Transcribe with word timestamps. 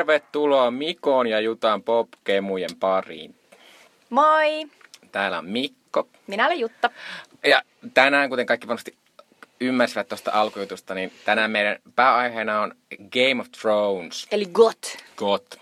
Tervetuloa 0.00 0.70
Mikon 0.70 1.26
ja 1.26 1.40
Jutan 1.40 1.82
popkemujen 1.82 2.70
pariin. 2.80 3.34
Moi! 4.10 4.66
Täällä 5.12 5.38
on 5.38 5.46
Mikko. 5.46 6.08
Minä 6.26 6.46
olen 6.46 6.60
Jutta. 6.60 6.90
Ja 7.44 7.62
tänään, 7.94 8.30
kuten 8.30 8.46
kaikki 8.46 8.66
varmasti 8.66 8.96
ymmärsivät 9.60 10.08
tuosta 10.08 10.30
alkujutusta, 10.34 10.94
niin 10.94 11.12
tänään 11.24 11.50
meidän 11.50 11.76
pääaiheena 11.96 12.60
on 12.60 12.74
Game 13.12 13.40
of 13.40 13.46
Thrones. 13.60 14.26
Eli 14.30 14.46
GOT. 14.46 14.96
GOT. 15.16 15.58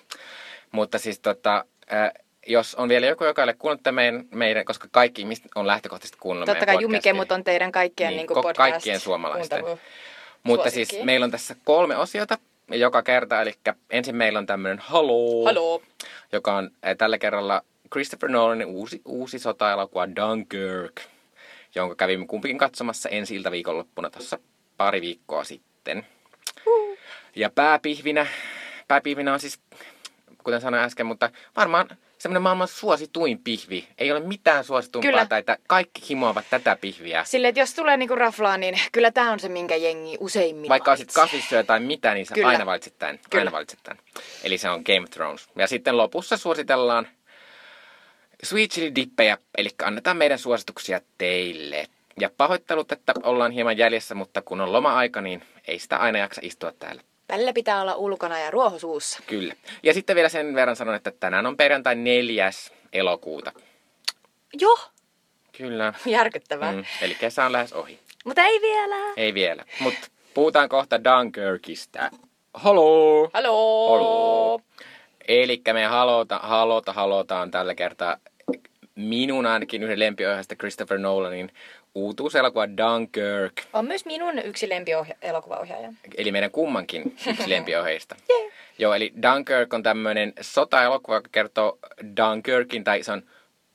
Mutta 0.73 0.99
siis 0.99 1.19
tota, 1.19 1.65
äh, 1.93 2.11
jos 2.47 2.75
on 2.75 2.89
vielä 2.89 3.07
joku, 3.07 3.25
joka 3.25 3.43
ei 3.43 3.45
ole 3.45 3.55
kuunnellut 3.55 3.95
meidän, 3.95 4.25
meidän, 4.31 4.65
koska 4.65 4.89
kaikki 4.91 5.23
ihmiset 5.23 5.45
on 5.55 5.67
lähtökohtaisesti 5.67 6.19
kuunnellut 6.21 6.47
Totta 6.47 6.67
kai 6.67 6.83
Jumikemut 6.83 7.33
on 7.33 7.45
teidän 7.45 7.73
kaikkien 7.73 8.11
Niin, 8.11 8.17
niin, 8.17 8.27
podcast 8.27 8.57
kaikkien 8.57 9.01
suomalaisten. 9.01 9.65
Mutta 10.43 10.71
suosikki. 10.71 10.95
siis 10.95 11.05
meillä 11.05 11.25
on 11.25 11.31
tässä 11.31 11.57
kolme 11.65 11.97
osiota 11.97 12.39
joka 12.71 13.03
kerta. 13.03 13.43
Eli 13.43 13.55
ensin 13.91 14.17
meillä 14.17 14.39
on 14.39 14.47
tämmöinen 14.47 14.79
Haloo, 14.79 15.45
Haloo. 15.45 15.83
joka 16.33 16.57
on 16.57 16.71
äh, 16.87 16.97
tällä 16.97 17.19
kerralla 17.19 17.63
Christopher 17.93 18.31
Nolanin 18.31 18.67
uusi, 18.67 19.03
uusi 19.05 19.39
sota-elokuva 19.39 20.09
Dunkirk, 20.17 21.01
jonka 21.75 21.95
kävimme 21.95 22.27
kumpikin 22.27 22.59
katsomassa 22.59 23.09
ensi 23.09 23.37
ilta 23.37 23.51
viikonloppuna 23.51 24.11
tuossa 24.11 24.39
pari 24.77 25.01
viikkoa 25.01 25.45
sitten. 25.45 26.07
Ja 27.37 27.51
pääpihvinä, 27.51 28.27
pääpihvinä 28.89 29.33
on 29.33 29.41
siis, 29.41 29.61
kuten 30.45 30.61
sanoin 30.61 30.83
äsken, 30.83 31.07
mutta 31.07 31.31
varmaan 31.57 31.89
semmoinen 32.19 32.43
maailman 32.43 32.69
suosituin 32.69 33.39
pihvi. 33.39 33.89
Ei 33.99 34.13
ole 34.13 34.21
mitään 34.21 34.65
suositumpaa, 34.65 35.11
Kyllä. 35.11 35.27
tai 35.27 35.39
että 35.39 35.59
kaikki 35.67 36.03
himoavat 36.09 36.45
tätä 36.51 36.77
pihviä. 36.81 37.25
Silleen, 37.25 37.49
että 37.49 37.61
jos 37.61 37.75
tulee 37.75 37.97
niinku 37.97 38.15
raflaa, 38.15 38.57
niin 38.57 38.81
kyllä 38.93 39.11
tämä 39.11 39.33
on 39.33 39.41
se, 39.41 39.49
minkä 39.49 39.77
jengi 39.77 40.17
useimmin 40.21 40.69
Vaikka 40.69 40.91
olisit 40.91 41.13
kasvissyöjä 41.13 41.65
tai 41.65 41.81
mitä, 41.81 42.15
niin 42.15 42.27
sä 42.27 42.35
Kyllä. 42.35 42.49
aina 42.49 42.67
valitset 42.67 42.99
tämän. 42.99 43.19
Kyllä. 43.31 43.43
Aina 43.43 43.53
valitset 43.53 43.79
tämän. 43.83 44.05
Eli 44.45 44.59
se 44.59 44.71
on 44.71 44.83
Game 44.87 45.01
of 45.01 45.11
Thrones. 45.11 45.49
Ja 45.57 45.67
sitten 45.67 45.97
lopussa 45.97 46.37
suositellaan 46.37 47.09
Sweet 48.43 48.71
Chili 48.71 48.95
Dippejä, 48.95 49.39
eli 49.59 49.69
annetaan 49.83 50.17
meidän 50.17 50.39
suosituksia 50.39 51.01
teille. 51.19 51.87
Ja 52.21 52.31
pahoittelut, 52.37 52.93
että 52.93 53.13
ollaan 53.23 53.53
hieman 53.53 53.79
jäljessä, 53.79 54.15
mutta 54.15 54.43
kun 54.43 54.61
on 54.61 54.73
loma-aika, 54.73 55.21
niin 55.21 55.43
ei 55.69 55.79
sitä 55.79 55.97
aina 55.97 56.19
jaksa 56.19 56.41
istua 56.45 56.73
täällä. 56.73 57.03
Välillä 57.29 57.53
pitää 57.53 57.81
olla 57.81 57.95
ulkona 57.95 58.39
ja 58.39 58.51
ruohosuussa. 58.51 59.23
Kyllä. 59.27 59.55
Ja 59.83 59.95
sitten 59.95 60.17
vielä 60.17 60.29
sen 60.29 60.55
verran 60.55 60.77
sanon, 60.77 60.95
että 60.95 61.13
tänään 61.21 61.47
on 61.47 61.57
perjantai 61.57 61.95
4. 61.95 62.51
elokuuta. 62.93 63.53
Joo, 64.61 64.79
Kyllä. 65.59 65.93
järkyttävää. 66.07 66.73
Mm. 66.73 66.85
Eli 67.03 67.15
kesä 67.15 67.45
on 67.45 67.53
lähes 67.53 67.73
ohi. 67.73 67.99
Mutta 68.25 68.43
ei 68.43 68.61
vielä. 68.61 69.15
Ei 69.17 69.35
vielä. 69.35 69.65
Mutta 69.81 70.09
puhutaan 70.35 70.69
kohta 70.69 71.05
Dunkirkistä. 71.05 72.11
Haloo! 72.55 73.31
Haloo. 73.35 73.99
Haloo. 73.99 74.61
Eli 75.29 75.63
me 75.73 75.85
halota, 75.85 76.39
halota, 76.43 76.93
halotaan 76.93 77.51
tällä 77.51 77.75
kertaa 77.75 78.17
minun 78.95 79.47
ainakin 79.47 79.83
yhden 79.83 79.99
lempiohjaajasta 79.99 80.57
Christopher 80.57 80.99
Nolanin 80.99 81.53
uutuuselokuva 81.99 82.69
Dunkirk. 82.69 83.53
On 83.73 83.87
myös 83.87 84.05
minun 84.05 84.39
yksi 84.39 84.69
lempielokuvaohjaaja. 84.69 85.93
Eli 86.17 86.33
meidän 86.33 86.51
kummankin 86.51 87.17
yksi 87.31 87.51
lempiohjeista. 87.55 88.17
yeah. 88.31 88.53
Joo, 88.79 88.95
eli 88.95 89.13
Dunkirk 89.23 89.75
on 89.75 89.83
tämmöinen 89.83 90.33
sota-elokuva, 90.41 91.17
joka 91.17 91.29
kertoo 91.33 91.79
Dunkirkin, 92.17 92.85
tai 92.85 93.03
se 93.03 93.13
on 93.13 93.23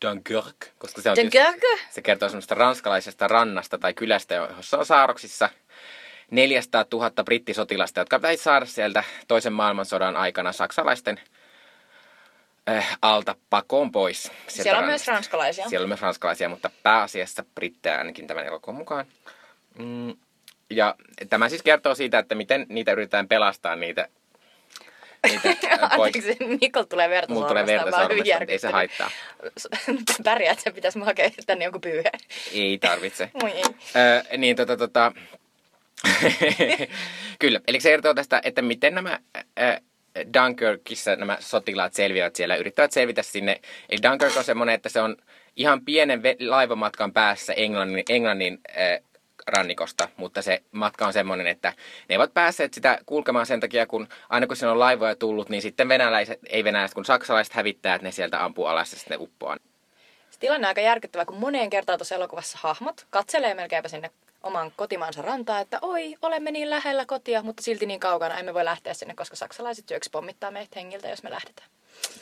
Dunkirk, 0.05 0.55
koska 0.77 1.01
se 1.01 1.09
on 1.09 1.15
Dunkirk? 1.17 1.61
se 1.89 2.01
kertoo 2.01 2.29
semmoista 2.29 2.55
ranskalaisesta 2.55 3.27
rannasta 3.27 3.77
tai 3.77 3.93
kylästä, 3.93 4.35
jossa 4.35 4.77
on 4.77 4.85
saaroksissa 4.85 5.49
400 6.31 6.85
000 6.93 7.11
brittisotilasta, 7.23 8.01
jotka 8.01 8.19
pitäisi 8.19 8.43
saada 8.43 8.65
sieltä 8.65 9.03
toisen 9.27 9.53
maailmansodan 9.53 10.15
aikana 10.15 10.51
saksalaisten 10.51 11.19
äh, 12.69 12.97
alta 13.01 13.35
pakoon 13.49 13.91
pois. 13.91 14.23
sieltä 14.23 14.33
Siellä 14.47 14.77
on 14.77 14.83
rannasta. 14.83 15.11
myös 15.11 15.15
ranskalaisia. 15.15 15.69
Siellä 15.69 15.85
on 15.85 15.89
myös 15.89 16.01
ranskalaisia, 16.01 16.49
mutta 16.49 16.69
pääasiassa 16.83 17.45
brittejä 17.55 17.97
ainakin 17.97 18.27
tämän 18.27 18.45
elokuvan 18.45 18.75
mukaan. 18.75 19.05
Mm, 19.79 20.15
ja 20.69 20.95
tämä 21.29 21.49
siis 21.49 21.63
kertoo 21.63 21.95
siitä, 21.95 22.19
että 22.19 22.35
miten 22.35 22.65
niitä 22.69 22.91
yritetään 22.91 23.27
pelastaa 23.27 23.75
niitä, 23.75 24.07
äh, 25.71 25.79
Anteeksi, 25.99 26.37
Mikko 26.61 26.83
tulee 26.83 27.09
verta 27.09 27.33
Mulla 27.33 27.47
tulee 27.47 27.65
verta 27.65 27.91
sormesta, 27.91 28.37
ei 28.47 28.59
se 28.59 28.67
haittaa. 28.67 29.11
Pärjää, 30.23 30.51
että 30.51 30.63
sen 30.63 30.73
pitäisi 30.73 30.99
hakea 30.99 31.29
tänne 31.45 31.65
joku 31.65 31.79
pyyhe. 31.79 32.11
Ei 32.53 32.77
tarvitse. 32.77 33.29
Moi 33.41 33.51
ei. 33.51 33.63
Öö, 33.95 34.37
niin 34.37 34.55
tota 34.55 34.77
tota... 34.77 35.11
Kyllä, 37.39 37.59
eli 37.67 37.79
se 37.79 37.89
kertoo 37.89 38.13
tästä, 38.13 38.41
että 38.43 38.61
miten 38.61 38.93
nämä 38.93 39.19
äh, 39.59 39.81
Dunkirkissa 40.33 41.15
nämä 41.15 41.37
sotilaat 41.39 41.93
selviävät 41.93 42.35
siellä, 42.35 42.55
yrittävät 42.55 42.91
selvitä 42.91 43.23
sinne. 43.23 43.61
Eli 43.89 43.99
Dunkirk 44.03 44.37
on 44.37 44.43
semmoinen, 44.43 44.75
että 44.75 44.89
se 44.89 45.01
on 45.01 45.17
ihan 45.55 45.85
pienen 45.85 46.21
laivamatkan 46.47 47.13
päässä 47.13 47.53
Englannin, 47.53 48.03
Englannin 48.09 48.59
äh, 48.69 48.99
rannikosta, 49.47 50.09
mutta 50.17 50.41
se 50.41 50.63
matka 50.71 51.05
on 51.05 51.13
semmoinen, 51.13 51.47
että 51.47 51.73
ne 52.09 52.15
eivät 52.15 52.33
päässeet 52.33 52.73
sitä 52.73 52.99
kulkemaan 53.05 53.45
sen 53.45 53.59
takia, 53.59 53.85
kun 53.85 54.07
aina 54.29 54.47
kun 54.47 54.55
siinä 54.55 54.71
on 54.71 54.79
laivoja 54.79 55.15
tullut, 55.15 55.49
niin 55.49 55.61
sitten 55.61 55.89
venäläiset, 55.89 56.39
ei 56.49 56.63
venäläiset, 56.63 56.95
kun 56.95 57.05
saksalaiset 57.05 57.53
hävittäjät, 57.53 58.01
ne 58.01 58.11
sieltä 58.11 58.43
ampuu 58.43 58.65
alas 58.65 58.93
ja 58.93 58.99
sitten 58.99 59.21
uppoaa. 59.21 59.57
Tilanne 60.39 60.67
on 60.67 60.69
aika 60.69 60.81
järkyttävä, 60.81 61.25
kun 61.25 61.37
moneen 61.37 61.69
kertaan 61.69 61.99
tuossa 61.99 62.15
elokuvassa 62.15 62.57
hahmot 62.61 63.05
katselee 63.09 63.53
melkeinpä 63.53 63.89
sinne 63.89 64.11
oman 64.43 64.71
kotimaansa 64.75 65.21
rantaa, 65.21 65.59
että 65.59 65.79
oi, 65.81 66.15
olemme 66.21 66.51
niin 66.51 66.69
lähellä 66.69 67.05
kotia, 67.05 67.43
mutta 67.43 67.63
silti 67.63 67.85
niin 67.85 67.99
kaukana, 67.99 68.39
emme 68.39 68.53
voi 68.53 68.65
lähteä 68.65 68.93
sinne, 68.93 69.13
koska 69.15 69.35
saksalaiset 69.35 69.87
syöksi 69.87 70.09
pommittaa 70.09 70.51
meitä 70.51 70.79
hengiltä, 70.79 71.09
jos 71.09 71.23
me 71.23 71.31
lähdetään. 71.31 71.69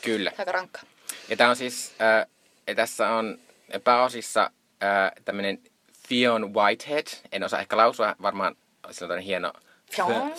Kyllä. 0.02 0.32
Aika 0.38 0.52
rankkaa. 0.52 0.82
Ja 1.28 1.36
tämä 1.36 1.50
on 1.50 1.56
siis, 1.56 1.94
äh, 2.00 2.26
ja 2.66 2.74
tässä 2.74 3.08
on 3.08 3.38
pääosissa 3.84 4.50
äh, 4.82 5.12
tämmöinen 5.24 5.58
Theon 6.08 6.54
Whitehead. 6.54 7.06
En 7.32 7.44
osaa 7.44 7.60
ehkä 7.60 7.76
lausua, 7.76 8.16
varmaan 8.22 8.56
sillä 8.90 9.14
on 9.14 9.20
hieno... 9.20 9.52
Theon? 9.96 10.32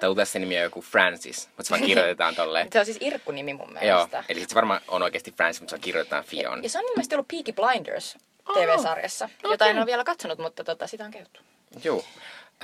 Tai 0.00 0.14
tässä 0.16 0.38
nimi 0.38 0.56
on 0.56 0.62
joku 0.62 0.80
Francis, 0.82 1.48
mutta 1.48 1.64
se 1.64 1.70
vaan 1.70 1.82
kirjoitetaan 1.82 2.34
tolleen. 2.44 2.68
Se 2.72 2.78
on 2.78 2.84
siis 2.84 2.98
irkkunimi 3.00 3.54
mun 3.54 3.68
Joo, 3.68 3.80
mielestä. 3.80 4.24
eli 4.28 4.40
sit 4.40 4.48
se 4.48 4.54
varmaan 4.54 4.80
on 4.88 5.02
oikeasti 5.02 5.32
Francis, 5.32 5.60
mutta 5.60 5.76
se 5.76 5.82
kirjoitetaan 5.82 6.24
Theon. 6.24 6.62
Ja 6.62 6.68
se 6.68 6.78
on 6.78 6.84
ilmeisesti 6.84 7.14
ollut 7.14 7.28
Peaky 7.28 7.52
Blinders 7.52 8.18
TV-sarjassa, 8.54 9.28
jota 9.42 9.66
en 9.66 9.78
ole 9.78 9.86
vielä 9.86 10.04
katsonut, 10.04 10.38
mutta 10.38 10.64
tota, 10.64 10.86
sitä 10.86 11.04
on 11.04 11.10
kehuttu. 11.10 11.40
Joo. 11.84 12.04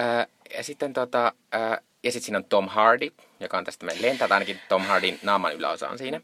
Äh, 0.01 0.27
ja 0.57 0.65
sitten 0.65 0.93
tota, 0.93 1.33
äh, 1.55 1.79
ja 2.03 2.13
sitten 2.13 2.25
siinä 2.25 2.39
on 2.39 2.45
Tom 2.45 2.69
Hardy, 2.69 3.13
joka 3.41 3.59
on 3.59 3.65
tästä 3.65 3.87
meidän 3.87 4.03
lentää, 4.03 4.29
tai 4.29 4.37
ainakin 4.37 4.61
Tom 4.69 4.83
Hardin 4.83 5.19
naaman 5.23 5.55
yläosa 5.55 5.89
on 5.89 5.99
siinä. 5.99 6.21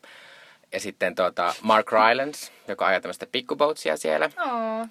Ja 0.72 0.80
sitten 0.80 1.14
tota 1.14 1.54
Mark 1.62 1.92
Rylance, 1.92 2.52
joka 2.68 2.86
ajaa 2.86 3.00
tämmöistä 3.00 3.26
pikkuboatsia 3.32 3.96
siellä. 3.96 4.30
Oh. 4.46 4.86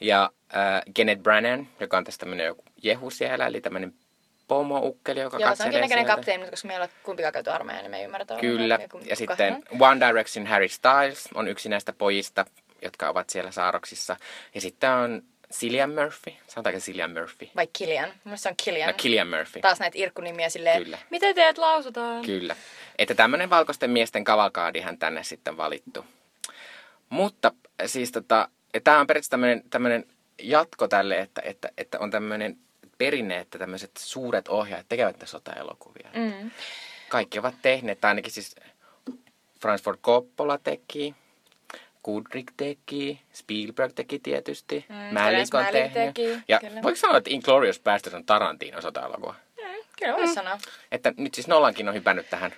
Ja 0.00 0.30
äh, 0.56 0.82
Kenneth 0.94 1.22
Brannan, 1.22 1.68
joka 1.80 1.98
on 1.98 2.04
tästä 2.04 2.20
tämmöinen 2.20 2.46
joku 2.46 2.64
jehu 2.82 3.10
siellä, 3.10 3.46
eli 3.46 3.60
tämmöinen 3.60 3.94
pomoukkeli, 4.48 5.20
joka 5.20 5.38
Joo, 5.38 5.56
se 5.56 5.64
onkin 5.64 5.80
näköinen 5.80 6.06
kapteeni, 6.06 6.50
koska 6.50 6.68
meillä 6.68 6.84
ei 6.84 6.90
ole 6.90 7.00
kumpikaan 7.02 7.32
käyty 7.32 7.50
armeijaa, 7.50 7.82
niin 7.82 7.90
me 7.90 7.98
ei 7.98 8.04
ymmärretä. 8.04 8.36
Kyllä. 8.36 8.78
Ja 9.04 9.16
sitten 9.16 9.62
on. 9.70 9.90
One 9.90 10.08
Direction 10.08 10.46
Harry 10.46 10.68
Styles 10.68 11.28
on 11.34 11.48
yksi 11.48 11.68
näistä 11.68 11.92
pojista, 11.92 12.44
jotka 12.82 13.08
ovat 13.08 13.30
siellä 13.30 13.50
saaroksissa. 13.50 14.16
Ja 14.54 14.60
sitten 14.60 14.90
on 14.90 15.22
Cillian 15.52 15.90
Murphy. 15.90 16.32
Sanotaanko 16.46 16.80
Cillian 16.80 17.10
Murphy? 17.10 17.48
Vai 17.56 17.68
Killian. 17.72 18.08
Mun 18.08 18.18
mielestä 18.24 18.42
se 18.42 18.48
on 18.48 18.54
Killian. 18.64 18.88
No, 18.88 18.94
Killian 18.96 19.28
Murphy. 19.28 19.60
Taas 19.60 19.80
näitä 19.80 19.98
irkkunimiä 19.98 20.48
silleen, 20.48 20.82
Kyllä. 20.82 20.98
miten 21.10 21.34
teet 21.34 21.58
lausutaan? 21.58 22.24
Kyllä. 22.24 22.56
Että 22.98 23.14
tämmöinen 23.14 23.50
valkoisten 23.50 23.90
miesten 23.90 24.24
kavalkaadihan 24.24 24.98
tänne 24.98 25.24
sitten 25.24 25.56
valittu. 25.56 26.04
Mutta 27.08 27.52
siis 27.86 28.12
tota, 28.12 28.48
tämä 28.84 29.00
on 29.00 29.06
periaatteessa 29.06 29.30
tämmöinen, 29.30 29.62
tämmöinen 29.70 30.06
jatko 30.42 30.88
tälle, 30.88 31.18
että, 31.18 31.42
että, 31.44 31.68
että 31.78 31.98
on 31.98 32.10
tämmöinen 32.10 32.58
perinne, 32.98 33.38
että 33.38 33.58
tämmöiset 33.58 33.90
suuret 33.98 34.48
ohjaajat 34.48 34.88
tekevät 34.88 35.16
näitä 35.16 35.26
sota-elokuvia. 35.26 36.08
Mm. 36.14 36.50
Kaikki 37.08 37.38
ovat 37.38 37.54
tehneet, 37.62 38.00
tai 38.00 38.08
ainakin 38.08 38.32
siis 38.32 38.56
Francis 39.60 39.84
Ford 39.84 39.98
Coppola 39.98 40.58
teki, 40.58 41.14
Kubrick 42.02 42.52
teki, 42.56 43.20
Spielberg 43.32 43.92
teki 43.94 44.18
tietysti, 44.18 44.84
Mm, 44.88 45.14
Terence 45.16 45.56
on 45.56 45.66
tehnyt. 45.72 45.92
teki, 45.92 46.38
ja 46.48 46.58
kyllä. 46.60 46.82
voiko 46.82 46.96
sanoa, 46.96 47.16
että 47.16 47.30
Inglourious 47.30 47.80
Basterds 47.80 48.14
on 48.14 48.24
Tarantinon 48.24 48.82
sota-elokuva? 48.82 49.34
Mm, 49.56 49.64
kyllä 49.98 50.16
voisi 50.16 50.34
sanoa. 50.34 50.58
Että 50.92 51.12
nyt 51.16 51.34
siis 51.34 51.48
Nolankin 51.48 51.88
on 51.88 51.94
hypännyt 51.94 52.30
tähän 52.30 52.52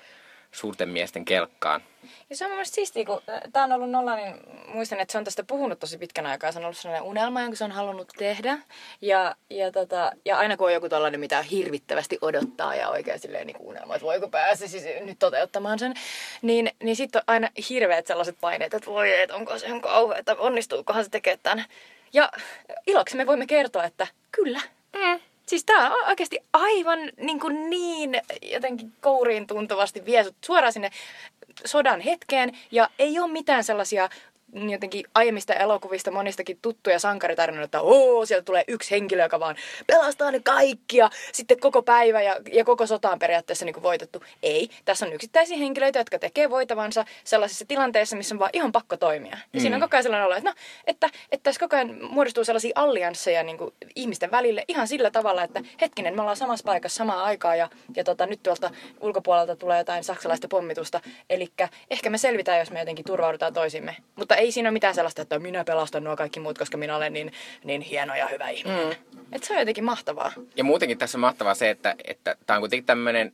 suurten 0.52 0.88
miesten 0.88 1.24
kelkkaan. 1.24 1.82
Ja 2.30 2.36
se 2.36 2.44
on 2.44 2.50
mun 2.50 2.56
mielestä 2.56 2.74
siistiä, 2.74 3.04
kun 3.04 3.22
tämä 3.52 3.64
on 3.64 3.72
ollut 3.72 3.90
nolla, 3.90 4.16
niin 4.16 4.34
muistan, 4.74 5.00
että 5.00 5.12
se 5.12 5.18
on 5.18 5.24
tästä 5.24 5.44
puhunut 5.44 5.78
tosi 5.78 5.98
pitkän 5.98 6.26
aikaa. 6.26 6.52
Se 6.52 6.58
on 6.58 6.64
ollut 6.64 6.76
sellainen 6.76 7.08
unelma, 7.08 7.42
jonka 7.42 7.56
se 7.56 7.64
on 7.64 7.72
halunnut 7.72 8.08
tehdä. 8.18 8.58
Ja, 9.00 9.36
ja, 9.50 9.72
tota, 9.72 10.12
ja 10.24 10.38
aina 10.38 10.56
kun 10.56 10.66
on 10.66 10.72
joku 10.72 10.88
tollainen, 10.88 11.20
mitä 11.20 11.42
hirvittävästi 11.42 12.18
odottaa 12.20 12.74
ja 12.74 12.88
oikein 12.88 13.18
silleen 13.18 13.46
niin 13.46 13.56
unelma, 13.60 13.94
että 13.94 14.06
voiko 14.06 14.28
pääse 14.28 14.68
siis 14.68 14.84
nyt 15.00 15.18
toteuttamaan 15.18 15.78
sen, 15.78 15.94
niin, 16.42 16.70
niin 16.82 16.96
sitten 16.96 17.18
on 17.18 17.24
aina 17.26 17.48
hirveät 17.68 18.06
sellaiset 18.06 18.36
paineet, 18.40 18.74
että 18.74 18.90
voi, 18.90 19.20
että 19.20 19.36
onko 19.36 19.58
se 19.58 19.66
ihan 19.66 19.80
kauhea, 19.80 20.18
että 20.18 20.34
onnistuukohan 20.38 21.04
se 21.04 21.10
tekemään 21.10 21.40
tämän. 21.42 21.64
Ja 22.12 22.32
iloksi 22.86 23.16
me 23.16 23.26
voimme 23.26 23.46
kertoa, 23.46 23.84
että 23.84 24.06
kyllä, 24.32 24.60
Mm. 24.92 25.20
Siis 25.46 25.64
tää 25.64 25.90
on 25.90 26.08
oikeasti 26.08 26.38
aivan 26.52 26.98
niin, 27.16 27.40
kuin 27.40 27.70
niin 27.70 28.20
jotenkin 28.42 28.92
kouriin 29.00 29.46
tuntuvasti 29.46 30.04
vie 30.04 30.24
suoraan 30.44 30.72
sinne 30.72 30.90
sodan 31.64 32.00
hetkeen 32.00 32.58
ja 32.70 32.90
ei 32.98 33.18
ole 33.18 33.32
mitään 33.32 33.64
sellaisia 33.64 34.08
jotenkin 34.52 35.04
aiemmista 35.14 35.54
elokuvista 35.54 36.10
monistakin 36.10 36.58
tuttuja 36.62 36.98
sankaritarinoita, 36.98 37.64
että 37.64 37.80
oo, 37.80 38.26
sieltä 38.26 38.44
tulee 38.44 38.64
yksi 38.68 38.90
henkilö, 38.90 39.22
joka 39.22 39.40
vaan 39.40 39.56
pelastaa 39.86 40.30
ne 40.30 40.40
kaikki 40.40 40.96
ja 40.96 41.10
sitten 41.32 41.60
koko 41.60 41.82
päivä 41.82 42.22
ja, 42.22 42.36
ja 42.52 42.64
koko 42.64 42.86
sota 42.86 43.10
on 43.10 43.18
periaatteessa 43.18 43.64
niin 43.64 43.74
kuin 43.74 43.82
voitettu. 43.82 44.22
Ei, 44.42 44.68
tässä 44.84 45.06
on 45.06 45.12
yksittäisiä 45.12 45.56
henkilöitä, 45.56 45.98
jotka 45.98 46.18
tekee 46.18 46.50
voitavansa 46.50 47.04
sellaisissa 47.24 47.64
tilanteissa, 47.68 48.16
missä 48.16 48.34
on 48.34 48.38
vaan 48.38 48.50
ihan 48.52 48.72
pakko 48.72 48.96
toimia. 48.96 49.30
Ja 49.30 49.38
mm. 49.52 49.60
siinä 49.60 49.76
on 49.76 49.80
mm. 49.80 49.84
koko 49.84 49.96
ajan 49.96 50.02
sellainen 50.02 50.26
olo, 50.26 50.34
että, 50.34 50.50
no, 50.50 50.54
että, 50.86 51.06
että 51.06 51.42
tässä 51.42 51.60
koko 51.60 51.76
ajan 51.76 51.98
muodostuu 52.10 52.44
sellaisia 52.44 52.72
alliansseja 52.74 53.42
niin 53.42 53.58
kuin 53.58 53.74
ihmisten 53.96 54.30
välille 54.30 54.64
ihan 54.68 54.88
sillä 54.88 55.10
tavalla, 55.10 55.42
että 55.42 55.60
hetkinen, 55.80 56.14
me 56.14 56.20
ollaan 56.20 56.36
samassa 56.36 56.64
paikassa 56.64 56.96
samaan 56.96 57.24
aikaan 57.24 57.58
ja, 57.58 57.68
ja 57.96 58.04
tota, 58.04 58.26
nyt 58.26 58.42
tuolta 58.42 58.70
ulkopuolelta 59.00 59.56
tulee 59.56 59.78
jotain 59.78 60.04
saksalaista 60.04 60.48
pommitusta. 60.48 61.00
Eli 61.30 61.48
ehkä 61.90 62.10
me 62.10 62.18
selvitään, 62.18 62.58
jos 62.58 62.70
me 62.70 62.78
jotenkin 62.78 63.04
turvaudutaan 63.04 63.52
toisimme. 63.52 63.96
Mutta 64.16 64.36
ei 64.42 64.52
siinä 64.52 64.68
ole 64.68 64.72
mitään 64.72 64.94
sellaista, 64.94 65.22
että 65.22 65.38
minä 65.38 65.64
pelastan 65.64 66.04
nuo 66.04 66.16
kaikki 66.16 66.40
muut, 66.40 66.58
koska 66.58 66.76
minä 66.76 66.96
olen 66.96 67.12
niin, 67.12 67.32
niin 67.64 67.80
hieno 67.80 68.14
ja 68.14 68.26
hyvä 68.26 68.48
ihminen. 68.48 68.86
Mm. 68.86 69.20
Et 69.32 69.44
se 69.44 69.52
on 69.52 69.58
jotenkin 69.58 69.84
mahtavaa. 69.84 70.32
Ja 70.56 70.64
muutenkin 70.64 70.98
tässä 70.98 71.18
on 71.18 71.20
mahtavaa 71.20 71.54
se, 71.54 71.70
että, 71.70 71.94
että 72.04 72.36
tämä 72.46 72.56
on 72.56 72.62
kuitenkin 72.62 72.86
tämmöinen 72.86 73.32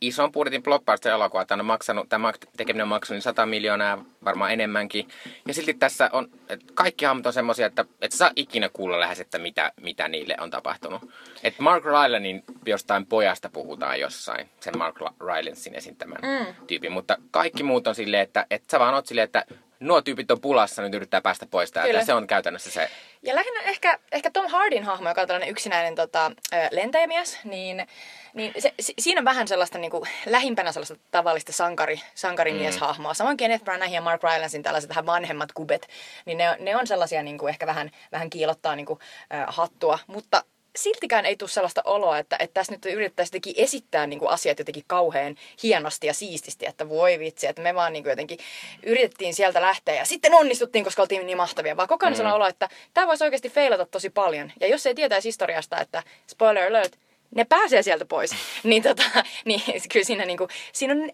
ison 0.00 0.32
budjetin 0.32 0.62
blockbuster-elokuva. 0.62 1.44
Tämä, 1.44 1.60
on 1.60 1.66
maksanut, 1.66 2.08
tämä 2.08 2.32
tekeminen 2.56 2.82
on 2.82 2.88
maksanut 2.88 3.22
100 3.22 3.46
miljoonaa, 3.46 4.04
varmaan 4.24 4.52
enemmänkin. 4.52 5.08
Ja 5.48 5.54
silti 5.54 5.74
tässä 5.74 6.10
on, 6.12 6.28
että 6.48 6.66
kaikki 6.74 7.04
hahmot 7.04 7.26
on 7.26 7.32
semmoisia, 7.32 7.66
että 7.66 7.84
et 8.00 8.12
saa 8.12 8.30
ikinä 8.36 8.68
kuulla 8.68 9.00
lähes, 9.00 9.20
että 9.20 9.38
mitä, 9.38 9.72
mitä 9.80 10.08
niille 10.08 10.36
on 10.40 10.50
tapahtunut. 10.50 11.02
Että 11.42 11.62
Mark 11.62 11.84
Rylanin 11.84 12.44
jostain 12.66 13.06
pojasta 13.06 13.48
puhutaan 13.48 14.00
jossain, 14.00 14.48
sen 14.60 14.78
Mark 14.78 14.96
Rylansin 15.20 15.74
esittämän 15.74 16.18
mm. 16.22 16.54
tyypin. 16.66 16.92
Mutta 16.92 17.16
kaikki 17.30 17.62
muut 17.62 17.86
on 17.86 17.94
silleen, 17.94 18.22
että, 18.22 18.46
että 18.50 18.70
sä 18.70 18.78
vaan 18.78 18.94
oot 18.94 19.06
silleen, 19.06 19.24
että 19.24 19.44
nuo 19.80 20.02
tyypit 20.02 20.30
on 20.30 20.40
pulassa, 20.40 20.82
nyt 20.82 20.94
yrittää 20.94 21.20
päästä 21.20 21.46
pois 21.46 21.72
täältä. 21.72 22.04
Se 22.04 22.14
on 22.14 22.26
käytännössä 22.26 22.70
se. 22.70 22.90
Ja 23.22 23.34
lähinnä 23.34 23.60
ehkä, 23.60 23.98
ehkä 24.12 24.30
Tom 24.30 24.48
Hardin 24.48 24.84
hahmo, 24.84 25.08
joka 25.08 25.20
on 25.20 25.26
tällainen 25.26 25.48
yksinäinen 25.48 25.94
tota, 25.94 26.32
lentäjämies, 26.70 27.38
niin, 27.44 27.86
niin 28.34 28.52
se, 28.58 28.74
siinä 28.98 29.20
on 29.20 29.24
vähän 29.24 29.48
sellaista 29.48 29.78
niin 29.78 29.90
kuin, 29.90 30.02
lähimpänä 30.26 30.72
sellaista 30.72 30.96
tavallista 31.10 31.52
sankari, 31.52 32.00
sankarimieshahmoa. 32.14 33.12
Mm. 33.12 33.16
Samoin 33.16 33.36
Kenneth 33.36 33.64
Branagh 33.64 33.92
ja 33.92 34.00
Mark 34.00 34.22
Rylansin 34.22 34.62
tällaiset 34.62 34.88
vähän 34.88 35.06
vanhemmat 35.06 35.52
kubet, 35.52 35.88
niin 36.24 36.38
ne, 36.38 36.56
ne 36.60 36.76
on 36.76 36.86
sellaisia 36.86 37.22
niin 37.22 37.38
kuin, 37.38 37.50
ehkä 37.50 37.66
vähän, 37.66 37.90
vähän 38.12 38.30
kiilottaa 38.30 38.76
niin 38.76 38.86
kuin, 38.86 39.00
äh, 39.34 39.44
hattua. 39.48 39.98
Mutta 40.06 40.44
siltikään 40.76 41.26
ei 41.26 41.36
tule 41.36 41.50
sellaista 41.50 41.82
oloa, 41.84 42.18
että, 42.18 42.36
että 42.38 42.54
tässä 42.54 42.72
nyt 42.72 42.86
yritettäisiin 42.86 43.54
esittää 43.56 44.06
niin 44.06 44.18
kuin 44.18 44.30
asiat 44.30 44.58
jotenkin 44.58 44.84
kauhean 44.86 45.36
hienosti 45.62 46.06
ja 46.06 46.14
siististi, 46.14 46.66
että 46.66 46.88
voi 46.88 47.18
vitsi, 47.18 47.46
että 47.46 47.62
me 47.62 47.74
vaan 47.74 47.92
niin 47.92 48.02
kuin 48.02 48.10
jotenkin 48.10 48.38
yritettiin 48.82 49.34
sieltä 49.34 49.60
lähteä 49.60 49.94
ja 49.94 50.04
sitten 50.04 50.34
onnistuttiin, 50.34 50.84
koska 50.84 51.02
oltiin 51.02 51.26
niin 51.26 51.36
mahtavia, 51.36 51.76
vaan 51.76 51.88
koko 51.88 52.06
ajan 52.06 52.18
mm. 52.18 52.32
olo, 52.32 52.46
että 52.46 52.68
tämä 52.94 53.06
voisi 53.06 53.24
oikeasti 53.24 53.50
feilata 53.50 53.86
tosi 53.86 54.10
paljon. 54.10 54.52
Ja 54.60 54.66
jos 54.66 54.86
ei 54.86 54.94
tietäisi 54.94 55.28
historiasta, 55.28 55.80
että 55.80 56.02
spoiler 56.26 56.68
alert, 56.68 56.98
ne 57.34 57.44
pääsee 57.44 57.82
sieltä 57.82 58.04
pois. 58.04 58.30
niin, 58.62 58.82
tota, 58.82 59.02
niin 59.44 59.62
kyllä 59.92 60.04
siinä, 60.04 60.24
niinku, 60.24 60.48
siinä 60.72 60.94
on, 60.94 61.10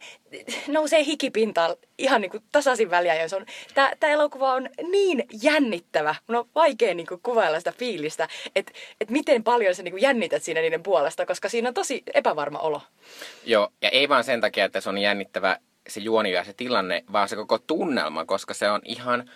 nousee 0.67 1.05
hikipintaan 1.05 1.77
ihan 1.99 2.21
niinku 2.21 2.39
tasaisin 2.53 2.91
väliä. 2.91 3.15
Ja 3.15 3.27
on, 3.37 3.47
tämä 3.75 4.13
elokuva 4.13 4.53
on 4.53 4.69
niin 4.91 5.25
jännittävä. 5.43 6.15
Mun 6.27 6.37
on 6.37 6.49
vaikea 6.55 6.95
niinku 6.95 7.21
kuvailla 7.23 7.59
sitä 7.59 7.73
fiilistä, 7.73 8.29
että 8.57 8.73
et 9.01 9.11
miten 9.11 9.45
paljon 9.45 9.75
sä 9.75 9.83
niinku 9.83 9.97
jännität 9.97 10.43
siinä 10.43 10.61
niiden 10.61 10.83
puolesta, 10.83 11.27
koska 11.27 11.49
siinä 11.49 11.69
on 11.69 11.75
tosi 11.75 12.03
epävarma 12.15 12.59
olo. 12.59 12.81
Joo, 13.45 13.69
ja 13.83 13.89
ei 13.89 14.09
vaan 14.09 14.25
sen 14.25 14.41
takia, 14.41 14.65
että 14.65 14.81
se 14.81 14.89
on 14.89 14.99
jännittävä 14.99 15.57
se 15.89 16.01
juoni 16.01 16.33
ja 16.33 16.45
se 16.45 16.53
tilanne, 16.53 17.05
vaan 17.13 17.29
se 17.29 17.37
koko 17.37 17.59
tunnelma, 17.59 18.25
koska 18.25 18.55
se 18.55 18.71
on 18.71 18.81
ihan 18.85 19.31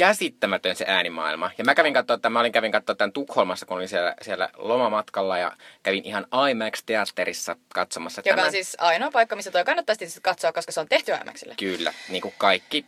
käsittämätön 0.00 0.76
se 0.76 0.84
äänimaailma. 0.88 1.50
Ja 1.58 1.64
mä 1.64 1.74
kävin 1.74 1.94
katsoa, 1.94 2.14
että 2.14 2.30
mä 2.30 2.40
olin 2.40 2.52
kävin 2.52 2.72
katsoa 2.72 2.94
tämän 2.94 3.12
Tukholmassa, 3.12 3.66
kun 3.66 3.76
olin 3.76 3.88
siellä, 3.88 4.14
siellä 4.22 4.48
lomamatkalla 4.56 5.38
ja 5.38 5.52
kävin 5.82 6.04
ihan 6.04 6.26
IMAX-teatterissa 6.50 7.56
katsomassa. 7.74 8.20
Joka 8.20 8.30
tämän. 8.30 8.46
on 8.46 8.52
siis 8.52 8.76
ainoa 8.80 9.10
paikka, 9.10 9.36
missä 9.36 9.50
toi 9.50 9.64
kannattaisi 9.64 10.20
katsoa, 10.22 10.52
koska 10.52 10.72
se 10.72 10.80
on 10.80 10.88
tehty 10.88 11.12
IMAXille. 11.12 11.54
Kyllä, 11.58 11.92
niin 12.08 12.22
kuin 12.22 12.34
kaikki 12.38 12.86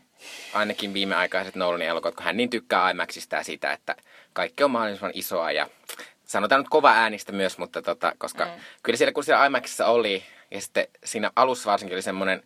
ainakin 0.54 0.94
viimeaikaiset 0.94 1.54
Nolanin 1.54 1.88
elokuvat, 1.88 2.14
kun 2.14 2.24
hän 2.24 2.36
niin 2.36 2.50
tykkää 2.50 2.90
IMAXista 2.90 3.36
ja 3.36 3.44
siitä, 3.44 3.72
että 3.72 3.96
kaikki 4.32 4.64
on 4.64 4.70
mahdollisimman 4.70 5.12
isoa 5.14 5.52
ja 5.52 5.68
sanotaan 6.24 6.60
nyt 6.60 6.68
kova 6.68 6.90
äänistä 6.90 7.32
myös, 7.32 7.58
mutta 7.58 7.82
tota, 7.82 8.12
koska 8.18 8.44
mm. 8.44 8.50
kyllä 8.82 8.96
siellä 8.96 9.12
kun 9.12 9.24
siellä 9.24 9.46
IMAXissa 9.46 9.86
oli 9.86 10.22
ja 10.50 10.60
sitten 10.60 10.88
siinä 11.04 11.30
alussa 11.36 11.70
varsinkin 11.70 11.96
oli 11.96 12.02
semmoinen 12.02 12.42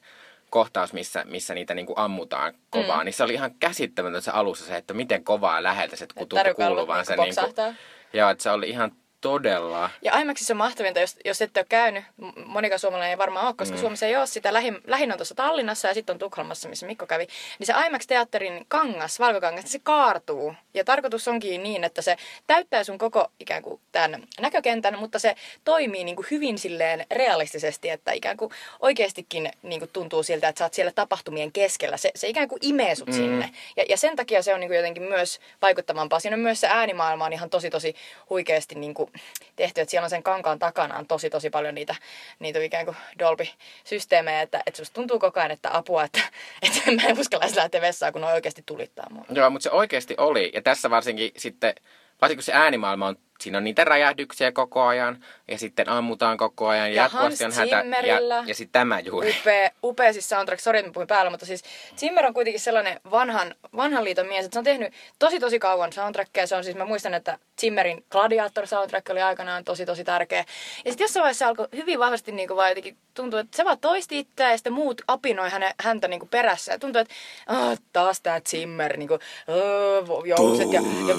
kohtaus, 0.51 0.93
missä, 0.93 1.25
missä 1.25 1.55
niitä 1.55 1.75
niin 1.75 1.87
kuin 1.87 1.99
ammutaan 1.99 2.55
kovaa, 2.71 2.99
mm. 2.99 3.05
niin 3.05 3.13
se 3.13 3.25
oli 3.25 3.35
ihan 3.35 3.55
käsittämätöntä 3.55 4.21
se 4.21 4.31
alussa 4.31 4.65
se, 4.65 4.77
että 4.77 4.95
miten 4.95 5.25
kovaa 5.25 5.63
läheltä 5.63 5.97
se 5.97 6.07
tuntuu 6.07 6.39
kuuluvan. 6.57 7.07
Se, 7.07 7.17
niin 7.17 7.35
kuin, 7.55 7.77
joo, 8.13 8.31
että 8.31 8.43
se 8.43 8.51
oli 8.51 8.69
ihan 8.69 8.93
Todella. 9.27 9.91
Ja 10.03 10.19
IMAXissa 10.19 10.55
on 10.55 10.59
mahtavinta, 10.59 11.01
jos, 11.01 11.17
jos 11.25 11.43
ette 11.43 11.61
ole 11.61 11.67
käynyt, 11.69 12.05
monikaan 12.45 12.79
suomalainen 12.79 13.11
ei 13.11 13.19
varmaan 13.19 13.47
ole, 13.47 13.55
koska 13.55 13.77
mm. 13.77 13.81
Suomessa 13.81 14.07
ei 14.07 14.17
ole 14.17 14.27
sitä, 14.27 14.53
lähin, 14.53 14.79
lähin 14.87 15.13
on 15.13 15.19
tuossa 15.19 15.35
Tallinnassa 15.35 15.89
ja 15.89 15.95
sitten 15.95 16.15
on 16.15 16.19
Tukholmassa, 16.19 16.69
missä 16.69 16.87
Mikko 16.87 17.07
kävi, 17.07 17.27
niin 17.59 17.67
se 17.67 17.73
IMAX-teatterin 17.87 18.65
kangas, 18.69 19.21
valkokangas, 19.21 19.73
se 19.73 19.79
kaartuu. 19.79 20.55
Ja 20.75 20.85
tarkoitus 20.85 21.29
onkin 21.29 21.63
niin, 21.63 21.85
että 21.85 22.03
se 22.03 22.17
täyttää 22.47 22.85
sun 22.85 22.99
koko 22.99 23.27
ikään 23.41 23.63
kuin 23.63 23.81
tämän 23.93 24.23
näkökentän, 24.41 24.99
mutta 24.99 25.19
se 25.19 25.35
toimii 25.65 26.05
niin 26.05 26.17
kuin 26.17 26.27
hyvin 26.31 26.59
silleen 26.59 27.07
realistisesti, 27.11 27.91
että 27.91 28.13
ikään 28.13 28.37
kuin 28.37 28.51
oikeastikin 28.81 29.51
niin 29.63 29.81
kuin 29.81 29.91
tuntuu 29.93 30.23
siltä, 30.23 30.49
että 30.49 30.59
sä 30.59 30.65
oot 30.65 30.75
siellä 30.75 30.93
tapahtumien 30.93 31.53
keskellä. 31.53 31.97
Se, 31.97 32.11
se 32.15 32.29
ikään 32.29 32.49
kuin 32.49 32.59
imee 32.63 32.95
sut 32.95 33.09
mm. 33.09 33.15
sinne. 33.15 33.51
Ja, 33.77 33.85
ja 33.89 33.97
sen 33.97 34.17
takia 34.17 34.43
se 34.43 34.55
on 34.55 34.61
niin 34.61 34.69
kuin 34.69 34.77
jotenkin 34.77 35.03
myös 35.03 35.41
vaikuttavampaa. 35.63 36.21
Siinä 36.21 36.35
on 36.35 36.41
myös 36.41 36.61
se 36.61 36.69
äänimaailma 36.69 37.25
on 37.25 37.33
ihan 37.33 37.51
tosi 37.51 37.71
tosi 37.71 37.95
huikeasti 38.31 38.75
niin 38.75 38.95
kuin 38.95 39.11
tehty, 39.57 39.81
että 39.81 39.91
siellä 39.91 40.05
on 40.05 40.11
sen 40.11 40.23
kankaan 40.23 40.59
takana 40.59 40.99
on 40.99 41.07
tosi 41.07 41.31
tosi 41.31 41.51
paljon 41.51 41.75
niitä, 41.75 41.95
niitä 42.39 42.59
ikään 42.59 42.85
kuin 42.85 42.97
Dolby-systeemejä, 43.19 44.43
että, 44.43 44.63
että 44.67 44.77
susta 44.77 44.95
tuntuu 44.95 45.19
koko 45.19 45.41
ajan, 45.41 45.51
että 45.51 45.77
apua, 45.77 46.05
että, 46.05 46.21
että 46.63 46.91
mä 46.93 47.03
en 47.03 47.21
uskalla 47.21 47.47
lähteä 47.57 47.81
vessaan, 47.81 48.13
kun 48.13 48.23
ne 48.23 48.27
oikeasti 48.27 48.63
tulittaa 48.67 49.07
mua. 49.11 49.25
Joo, 49.31 49.51
mutta 49.51 49.63
se 49.63 49.71
oikeasti 49.71 50.15
oli, 50.19 50.51
ja 50.55 50.63
tässä 50.63 50.91
varsinkin 50.91 51.31
sitten, 51.37 51.75
varsinkin 52.21 52.39
kun 52.39 52.45
se 52.45 52.53
äänimaailma 52.53 53.07
on 53.07 53.17
siinä 53.41 53.59
on 53.59 53.65
niitä 53.65 53.85
räjähdyksiä 53.85 54.53
koko 54.53 54.83
ajan 54.83 55.25
ja 55.49 55.59
sitten 55.59 55.89
ammutaan 55.89 56.37
koko 56.37 56.69
ajan 56.69 56.95
ja, 56.95 57.03
jatkuvasti 57.03 57.45
on 57.45 57.53
hätä. 57.53 57.85
Ja, 58.07 58.19
ja 58.47 58.55
sitten 58.55 58.73
tämä 58.73 59.01
juuri. 59.01 59.37
Upea, 59.41 59.71
upea 59.85 60.13
siis 60.13 60.29
soundtrack, 60.29 60.61
sori 60.61 60.79
että 60.79 60.93
puhuin 60.93 61.09
päällä, 61.09 61.31
mutta 61.31 61.47
siis 61.47 61.63
Zimmer 61.97 62.27
on 62.27 62.35
kuitenkin 62.35 62.61
sellainen 62.61 63.01
vanhan, 63.11 63.55
vanhan 63.77 64.05
liiton 64.05 64.27
mies, 64.27 64.45
että 64.45 64.55
se 64.55 64.59
on 64.59 64.65
tehnyt 64.65 64.93
tosi 65.19 65.41
tosi 65.41 65.59
kauan 65.59 65.93
soundtrackia. 65.93 66.47
Se 66.47 66.57
on 66.57 66.65
siis, 66.65 66.77
mä 66.77 66.85
muistan, 66.85 67.15
että 67.15 67.39
Zimmerin 67.61 68.05
Gladiator 68.11 68.67
soundtrack 68.67 69.11
oli 69.11 69.23
aikanaan 69.23 69.65
tosi 69.65 69.87
tosi 69.87 70.05
tärkeä. 70.05 70.45
Ja 70.85 70.93
sitten 70.93 71.05
jossain 71.05 71.23
vaiheessa 71.23 71.49
alkoi 71.49 71.69
hyvin 71.77 71.99
vahvasti 71.99 72.33
niin 72.33 72.49
kuin 72.49 72.57
vaan 72.57 72.71
jotenkin 72.71 72.97
tuntuu, 73.15 73.39
että 73.39 73.57
se 73.57 73.65
vaan 73.65 73.79
toisti 73.79 74.19
itseään 74.19 74.53
ja 74.53 74.59
sitten 74.59 74.73
muut 74.73 75.03
apinoi 75.09 75.51
häne, 75.51 75.75
häntä 75.81 76.09
niin 76.09 76.21
kuin 76.21 76.31
perässä. 76.31 76.73
Ja 76.73 76.79
tuntuu, 76.79 77.01
että 77.01 77.15
oh, 77.49 77.79
taas 77.93 78.21
tämä 78.21 78.41
Zimmer, 78.41 78.97
niin 78.97 79.09
kuin, 79.09 79.21
oh, 79.49 80.27
joukset 80.27 80.73
ja, 80.73 80.81
ja 81.09 81.15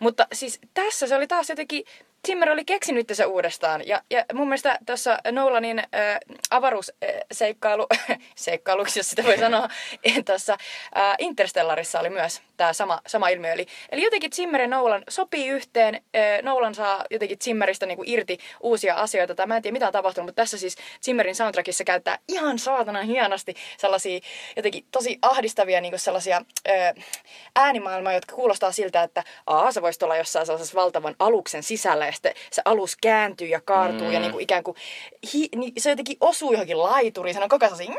mutta 0.00 0.26
siis 0.32 0.60
tässä 0.74 1.06
se 1.06 1.16
oli 1.16 1.26
taas 1.26 1.48
jotenkin, 1.48 1.84
Zimmer 2.26 2.50
oli 2.50 2.64
keksinyt 2.64 3.06
se 3.12 3.24
uudestaan. 3.24 3.86
Ja, 3.86 4.02
ja 4.10 4.24
mun 4.34 4.48
mielestä 4.48 4.78
tuossa 4.86 5.18
Nolanin 5.32 5.78
äh, 5.78 5.86
avaruusseikkailu, 6.50 7.86
seikkailuksi 8.36 8.98
jos 8.98 9.10
sitä 9.10 9.24
voi 9.24 9.38
sanoa, 9.38 9.68
tuossa 10.26 10.52
äh, 10.96 11.14
Interstellarissa 11.18 12.00
oli 12.00 12.10
myös 12.10 12.42
tämä 12.56 12.72
sama, 12.72 13.00
sama 13.06 13.28
ilmiö. 13.28 13.52
Eli, 13.52 13.66
eli 13.92 14.02
jotenkin 14.02 14.30
Zimmer 14.30 14.60
ja 14.60 14.68
Nolan 14.68 15.02
sopii 15.08 15.48
yhteen. 15.48 15.94
Äh, 15.94 16.42
Nolan 16.42 16.74
saa 16.74 17.04
jotenkin 17.10 17.38
Zimmeristä 17.38 17.86
niinku 17.86 18.04
irti 18.06 18.38
uusia 18.60 18.94
asioita. 18.94 19.34
Tai 19.34 19.46
mä 19.46 19.56
en 19.56 19.62
tiedä 19.62 19.72
mitä 19.72 19.86
on 19.86 19.92
tapahtunut, 19.92 20.26
mutta 20.26 20.42
tässä 20.42 20.58
siis 20.58 20.76
Zimmerin 21.04 21.34
soundtrackissa 21.34 21.84
käyttää 21.84 22.18
ihan 22.28 22.58
saatana 22.58 23.02
hienosti 23.02 23.54
sellaisia 23.78 24.20
jotenkin 24.56 24.84
tosi 24.90 25.18
ahdistavia 25.22 25.80
niinku 25.80 25.98
sellaisia 25.98 26.42
äh, 26.68 27.04
äänimaailmaa, 27.56 28.12
jotka 28.12 28.36
kuulostaa 28.36 28.72
siltä, 28.72 29.02
että 29.02 29.24
aa, 29.46 29.72
se 29.72 29.82
voisi 29.82 30.04
olla 30.04 30.16
jossain 30.16 30.46
sellaisessa 30.46 30.74
valtavan 30.74 31.14
aluksen 31.18 31.62
sisällä 31.62 32.05
ja 32.06 32.12
sitten 32.12 32.34
se 32.50 32.62
alus 32.64 32.96
kääntyy 32.96 33.48
ja 33.48 33.60
kaartuu 33.60 34.06
mm. 34.06 34.12
ja 34.12 34.20
niinku 34.20 34.38
ikään 34.38 34.62
kuin 34.62 34.76
hi, 35.34 35.48
niin 35.56 35.72
se 35.78 35.90
jotenkin 35.90 36.16
osuu 36.20 36.52
johonkin 36.52 36.78
laituriin. 36.78 37.34
Se 37.34 37.42
on 37.42 37.48
koko 37.48 37.66
ajan 37.66 37.96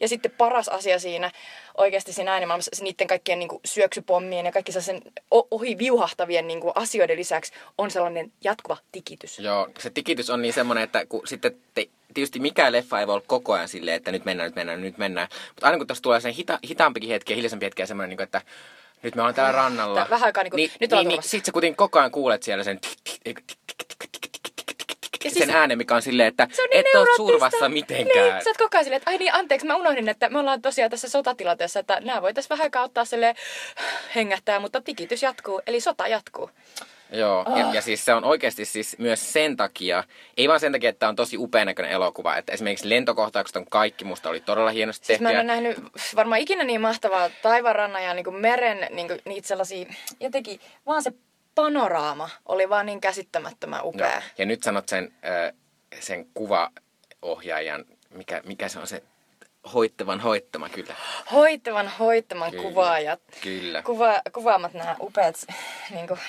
ja 0.00 0.08
sitten 0.08 0.30
paras 0.30 0.68
asia 0.68 0.98
siinä 0.98 1.30
oikeasti 1.76 2.12
siinä 2.12 2.32
äänimaailmassa 2.32 2.84
niiden 2.84 3.06
kaikkien 3.06 3.38
niin 3.38 3.48
kuin 3.48 3.60
syöksypommien 3.64 4.46
ja 4.46 4.52
kaikki 4.52 4.72
sen 4.72 5.02
ohi 5.50 5.78
viuhahtavien 5.78 6.46
niin 6.46 6.60
kuin 6.60 6.72
asioiden 6.74 7.18
lisäksi 7.18 7.52
on 7.78 7.90
sellainen 7.90 8.32
jatkuva 8.44 8.76
tikitys. 8.92 9.38
Joo, 9.38 9.68
se 9.78 9.90
tikitys 9.90 10.30
on 10.30 10.42
niin 10.42 10.54
semmoinen, 10.54 10.84
että 10.84 11.06
kun 11.06 11.26
sitten 11.26 11.56
te, 11.74 11.88
tietysti 12.14 12.40
mikään 12.40 12.72
leffa 12.72 13.00
ei 13.00 13.06
voi 13.06 13.14
olla 13.14 13.24
koko 13.26 13.52
ajan 13.52 13.68
silleen, 13.68 13.96
että 13.96 14.12
nyt 14.12 14.24
mennään, 14.24 14.46
nyt 14.48 14.56
mennään, 14.56 14.80
nyt 14.80 14.98
mennään. 14.98 15.28
Mutta 15.48 15.66
aina 15.66 15.78
kun 15.78 15.86
tuossa 15.86 16.02
tulee 16.02 16.20
sen 16.20 16.32
hita, 16.32 16.58
hitaampikin 16.68 17.10
hetki 17.10 17.32
ja 17.32 17.34
hiljaisempi 17.34 17.66
hetki 17.66 17.82
ja 17.82 17.86
semmoinen, 17.86 18.08
niin 18.08 18.16
kuin, 18.16 18.24
että 18.24 18.42
nyt 19.02 19.14
me 19.14 19.22
ollaan 19.22 19.34
täällä 19.34 19.52
rannalla. 19.52 20.00
Tää, 20.00 20.10
vähän 20.10 20.26
aikaa 20.26 20.42
niinku, 20.42 20.56
niin, 20.56 20.70
nyt 20.80 20.90
niin, 20.90 21.08
niin, 21.08 21.22
sit 21.22 21.44
sä 21.44 21.52
kuitenkin 21.52 21.76
koko 21.76 21.98
ajan 21.98 22.10
kuulet 22.10 22.42
siellä 22.42 22.64
sen 22.64 22.80
ja 25.24 25.30
sen 25.30 25.42
siis, 25.42 25.56
äänen, 25.56 25.78
mikä 25.78 25.94
on 25.94 26.02
silleen, 26.02 26.28
että 26.28 26.42
on 26.42 26.68
niin 26.70 26.80
et 26.80 26.94
ole 26.94 27.16
survassa 27.16 27.68
mitenkään. 27.68 28.32
Niin, 28.32 28.44
sä 28.44 28.50
oot 28.50 28.56
koko 28.56 28.76
ajan 28.76 28.84
silleen, 28.84 28.96
että 28.96 29.10
ai 29.10 29.18
niin, 29.18 29.34
anteeksi, 29.34 29.66
mä 29.66 29.76
unohdin, 29.76 30.08
että 30.08 30.28
me 30.28 30.38
ollaan 30.38 30.62
tosiaan 30.62 30.90
tässä 30.90 31.08
sotatilanteessa, 31.08 31.80
että 31.80 32.00
nämä 32.00 32.22
voitaisiin 32.22 32.48
vähän 32.48 32.70
kauttaa 32.70 33.04
sille 33.04 33.34
hengähtää, 34.14 34.60
mutta 34.60 34.80
tikitys 34.80 35.22
jatkuu, 35.22 35.62
eli 35.66 35.80
sota 35.80 36.08
jatkuu. 36.08 36.50
Joo, 37.12 37.44
Ah. 37.46 37.58
ja, 37.58 37.74
ja 37.74 37.82
siis 37.82 38.04
se 38.04 38.14
on 38.14 38.24
oikeasti 38.24 38.64
siis 38.64 38.98
myös 38.98 39.32
sen 39.32 39.56
takia, 39.56 40.04
ei 40.36 40.48
vaan 40.48 40.60
sen 40.60 40.72
takia, 40.72 40.90
että 40.90 40.98
tämä 41.00 41.08
on 41.10 41.16
tosi 41.16 41.36
upean 41.38 41.66
näköinen 41.66 41.92
elokuva, 41.92 42.36
että 42.36 42.52
esimerkiksi 42.52 42.88
lentokohtaukset 42.88 43.56
on 43.56 43.66
kaikki, 43.70 44.04
musta 44.04 44.28
oli 44.28 44.40
todella 44.40 44.70
hienosti 44.70 45.06
Siis 45.06 45.20
mä 45.20 45.30
en 45.30 45.36
ole 45.36 45.44
nähnyt 45.44 45.78
varmaan 46.16 46.40
ikinä 46.40 46.64
niin 46.64 46.80
mahtavaa 46.80 47.30
taivaanrannan 47.42 48.04
ja 48.04 48.14
niin 48.14 48.34
meren 48.34 48.86
niin 48.90 49.08
niitä 49.24 49.48
sellaisia, 49.48 49.86
jotenkin 50.20 50.60
vaan 50.86 51.02
se 51.02 51.12
panoraama 51.54 52.30
oli 52.46 52.68
vaan 52.68 52.86
niin 52.86 53.00
käsittämättömän 53.00 53.80
upea. 53.84 54.10
Joo. 54.12 54.20
Ja 54.38 54.46
nyt 54.46 54.62
sanot 54.62 54.88
sen, 54.88 55.12
ö, 55.48 55.52
sen 56.00 56.26
kuvaohjaajan, 56.34 57.84
mikä, 58.10 58.40
mikä 58.46 58.68
se 58.68 58.78
on 58.78 58.86
se 58.86 59.02
hoittavan 59.74 60.20
hoittama 60.20 60.68
kyllä. 60.68 60.94
Hoitavan 61.32 61.88
hoitaman 61.98 62.50
Kyllä, 62.50 62.62
kuvaajat. 62.62 63.20
kyllä. 63.42 63.82
Kuva, 63.82 64.20
kuvaamat 64.32 64.74
nämä 64.74 64.96
upeat, 65.00 65.34
niin 65.90 66.08
kuin, 66.08 66.20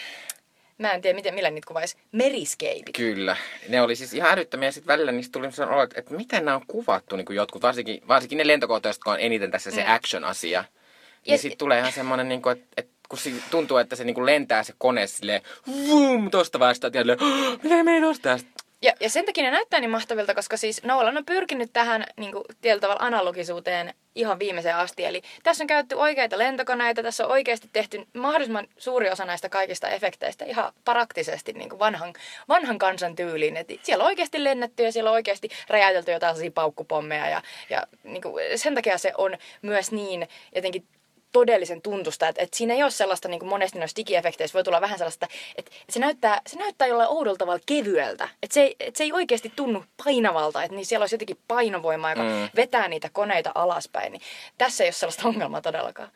mä 0.82 0.92
en 0.92 1.02
tiedä 1.02 1.16
miten, 1.16 1.34
millä 1.34 1.50
niitä 1.52 1.68
kuvaisi, 1.68 1.98
meriskeipit. 2.12 2.96
Kyllä. 2.96 3.36
Ne 3.70 3.82
oli 3.82 3.96
siis 3.96 4.14
ihan 4.14 4.32
älyttömiä 4.32 4.68
ja 4.68 4.72
sitten 4.72 4.88
välillä 4.94 5.12
niistä 5.12 5.32
tuli 5.32 5.52
sellainen 5.52 5.74
olo, 5.76 5.84
että, 5.84 6.00
että 6.00 6.14
miten 6.14 6.46
nämä 6.46 6.56
on 6.56 6.66
kuvattu 6.68 7.16
niin 7.16 7.26
kuin 7.26 7.36
jotkut, 7.36 7.62
varsinkin, 7.62 8.02
varsinkin 8.08 8.38
ne 8.38 8.48
lentokohtaiset, 8.48 9.00
jotka 9.00 9.12
on 9.12 9.20
eniten 9.20 9.52
tässä 9.52 9.72
se 9.72 9.82
Mm. 9.84 9.94
action-asia. 9.94 10.60
Ja 10.60 10.66
Niin 11.28 11.40
sitten 11.40 11.58
tulee 11.58 11.80
ihan 11.80 11.92
semmoinen, 11.92 12.30
niin 12.30 12.42
kuin, 12.42 12.58
että, 12.58 12.68
että 12.78 12.92
kun 13.10 13.20
si- 13.20 13.44
tuntuu, 13.52 13.78
että 13.78 13.96
se 13.96 14.04
niin 14.04 14.14
kuin 14.14 14.26
lentää 14.26 14.64
se 14.64 14.74
kone 14.78 15.08
silleen, 15.08 15.42
vum, 15.68 16.32
tosta 16.32 16.60
vastaan, 16.60 16.94
ja 16.94 17.04
mitä 17.64 17.84
meni 17.84 18.02
tosta? 18.02 18.40
Ja, 18.82 18.94
ja 19.00 19.10
sen 19.10 19.26
takia 19.26 19.44
ne 19.44 19.52
näyttää 19.52 19.80
niin 19.80 19.90
mahtavilta, 19.90 20.36
koska 20.36 20.58
siis 20.58 20.84
Nolan 20.84 21.18
on 21.18 21.26
pyrkinyt 21.26 21.74
tähän 21.74 22.06
niin 22.18 22.32
kuin, 22.32 22.44
tietyllä 22.62 22.82
tavalla 22.82 23.06
analogisuuteen 23.06 23.94
ihan 24.16 24.40
viimeiseen 24.40 24.76
asti. 24.76 25.06
Eli 25.06 25.22
tässä 25.44 25.64
on 25.64 25.68
käytetty 25.68 25.96
oikeita 25.96 26.38
lentokoneita, 26.38 27.04
tässä 27.04 27.26
on 27.26 27.32
oikeasti 27.32 27.70
tehty 27.74 28.08
mahdollisimman 28.14 28.68
suuri 28.78 29.10
osa 29.10 29.26
näistä 29.26 29.50
kaikista 29.50 29.90
efekteistä 29.90 30.46
ihan 30.46 30.74
praktisesti 30.86 31.54
niin 31.54 31.70
kuin 31.70 31.80
vanhan, 31.80 32.14
vanhan 32.48 32.78
kansan 32.78 33.16
tyyliin. 33.16 33.58
Et 33.58 33.68
siellä 33.84 34.04
on 34.04 34.08
oikeasti 34.08 34.44
lennetty 34.44 34.84
ja 34.84 34.92
siellä 34.92 35.10
on 35.10 35.16
oikeasti 35.16 35.50
räjäytelty 35.70 36.12
jotain 36.12 36.54
paukkupommeja. 36.54 37.30
Ja, 37.30 37.42
ja 37.70 37.88
niin 38.04 38.22
kuin, 38.22 38.44
sen 38.56 38.76
takia 38.76 38.98
se 38.98 39.14
on 39.18 39.38
myös 39.62 39.92
niin 39.92 40.28
jotenkin 40.56 40.88
todellisen 41.32 41.82
tuntusta, 41.82 42.28
että, 42.28 42.42
että 42.42 42.58
siinä 42.58 42.74
ei 42.74 42.84
ole 42.84 42.92
sellaista, 42.92 43.28
niin 43.28 43.40
kuin 43.40 43.50
monesti 43.50 43.80
noissa 43.80 43.96
digiefekteissä 43.96 44.54
voi 44.54 44.64
tulla 44.64 44.82
vähän 44.82 44.98
sellaista, 44.98 45.28
että, 45.56 45.72
että 45.82 45.94
se, 45.94 46.00
näyttää, 46.00 46.42
se 46.48 46.60
näyttää 46.60 46.88
jollain 46.88 47.10
oudolla 47.10 47.38
tavalla 47.38 47.64
kevyeltä, 47.66 48.30
että 48.44 48.54
se, 48.54 48.62
ei, 48.62 48.76
että 48.80 48.98
se 48.98 49.04
ei 49.04 49.14
oikeasti 49.14 49.54
tunnu 49.56 49.86
painavalta, 50.04 50.64
että 50.64 50.76
niin 50.76 50.86
siellä 50.86 51.04
olisi 51.04 51.16
jotenkin 51.16 51.38
painovoima, 51.48 52.10
joka 52.10 52.22
Mm. 52.24 52.50
vetää 52.56 52.88
niitä 52.88 53.10
koneita 53.14 53.52
alaspäin, 53.56 54.12
niin 54.12 54.22
tässä 54.58 54.84
ei 54.84 54.88
ole 54.88 54.94
sellaista 54.94 55.28
ongelmaa 55.28 55.62
todellakaan. 55.62 56.10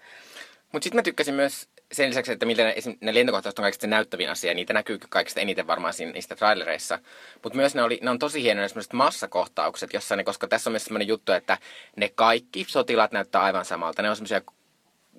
Mutta 0.71 0.83
sitten 0.83 0.97
mä 0.97 1.03
tykkäsin 1.03 1.33
myös 1.33 1.67
sen 1.91 2.09
lisäksi, 2.09 2.31
että 2.31 2.45
miten 2.45 2.65
ne, 2.65 2.75
ne 3.01 3.13
lentokohtaukset 3.13 3.59
on 3.59 3.63
kaikista 3.63 3.87
näyttävin 3.87 4.29
asia, 4.29 4.53
niitä 4.53 4.73
näkyy 4.73 4.99
kaikista 5.09 5.39
eniten 5.39 5.67
varmaan 5.67 5.93
siinä, 5.93 6.11
niistä 6.11 6.35
trailereissa. 6.35 6.99
Mutta 7.43 7.57
myös 7.57 7.75
ne, 7.75 7.83
oli, 7.83 7.99
ne 8.01 8.09
on 8.09 8.19
tosi 8.19 8.41
hienoja 8.43 8.69
semmoiset 8.69 8.93
massakohtaukset, 8.93 9.93
jossa 9.93 10.15
ne, 10.15 10.23
koska 10.23 10.47
tässä 10.47 10.69
on 10.69 10.71
myös 10.71 10.83
semmoinen 10.83 11.07
juttu, 11.07 11.31
että 11.31 11.57
ne 11.95 12.09
kaikki 12.15 12.65
sotilaat 12.67 13.11
näyttää 13.11 13.41
aivan 13.41 13.65
samalta. 13.65 14.01
Ne 14.01 14.09
on 14.09 14.15
semmoisia, 14.15 14.41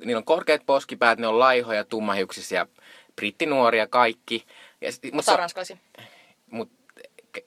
niillä 0.04 0.18
on 0.18 0.24
korkeat 0.24 0.62
poskipäät, 0.66 1.18
ne 1.18 1.26
on 1.26 1.38
laihoja, 1.38 1.84
tummahiuksisia, 1.84 2.66
brittinuoria 3.16 3.86
kaikki. 3.86 4.46
Ja, 4.80 4.92
sit- 4.92 5.14
Mutta 5.14 5.32
se- 5.32 5.36
ranskalaisia. 5.36 5.76
mut 6.50 6.70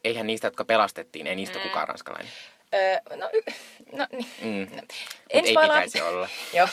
eihän 0.03 0.27
niistä, 0.27 0.47
jotka 0.47 0.65
pelastettiin, 0.65 1.27
ei 1.27 1.35
niistä 1.35 1.57
Mm. 1.59 1.63
kukaan 1.63 1.87
ranskalainen. 1.87 2.31
Öö, 2.73 3.17
no, 3.17 3.29
y- 3.33 3.53
no 3.97 4.07
niin. 4.11 4.25
Mm. 4.41 4.75
No. 4.75 4.81
Mut 4.81 4.93
En 5.29 5.45
ei 5.45 5.55
pitäisi 5.61 6.01
olla. 6.01 6.29
Joo, 6.53 6.67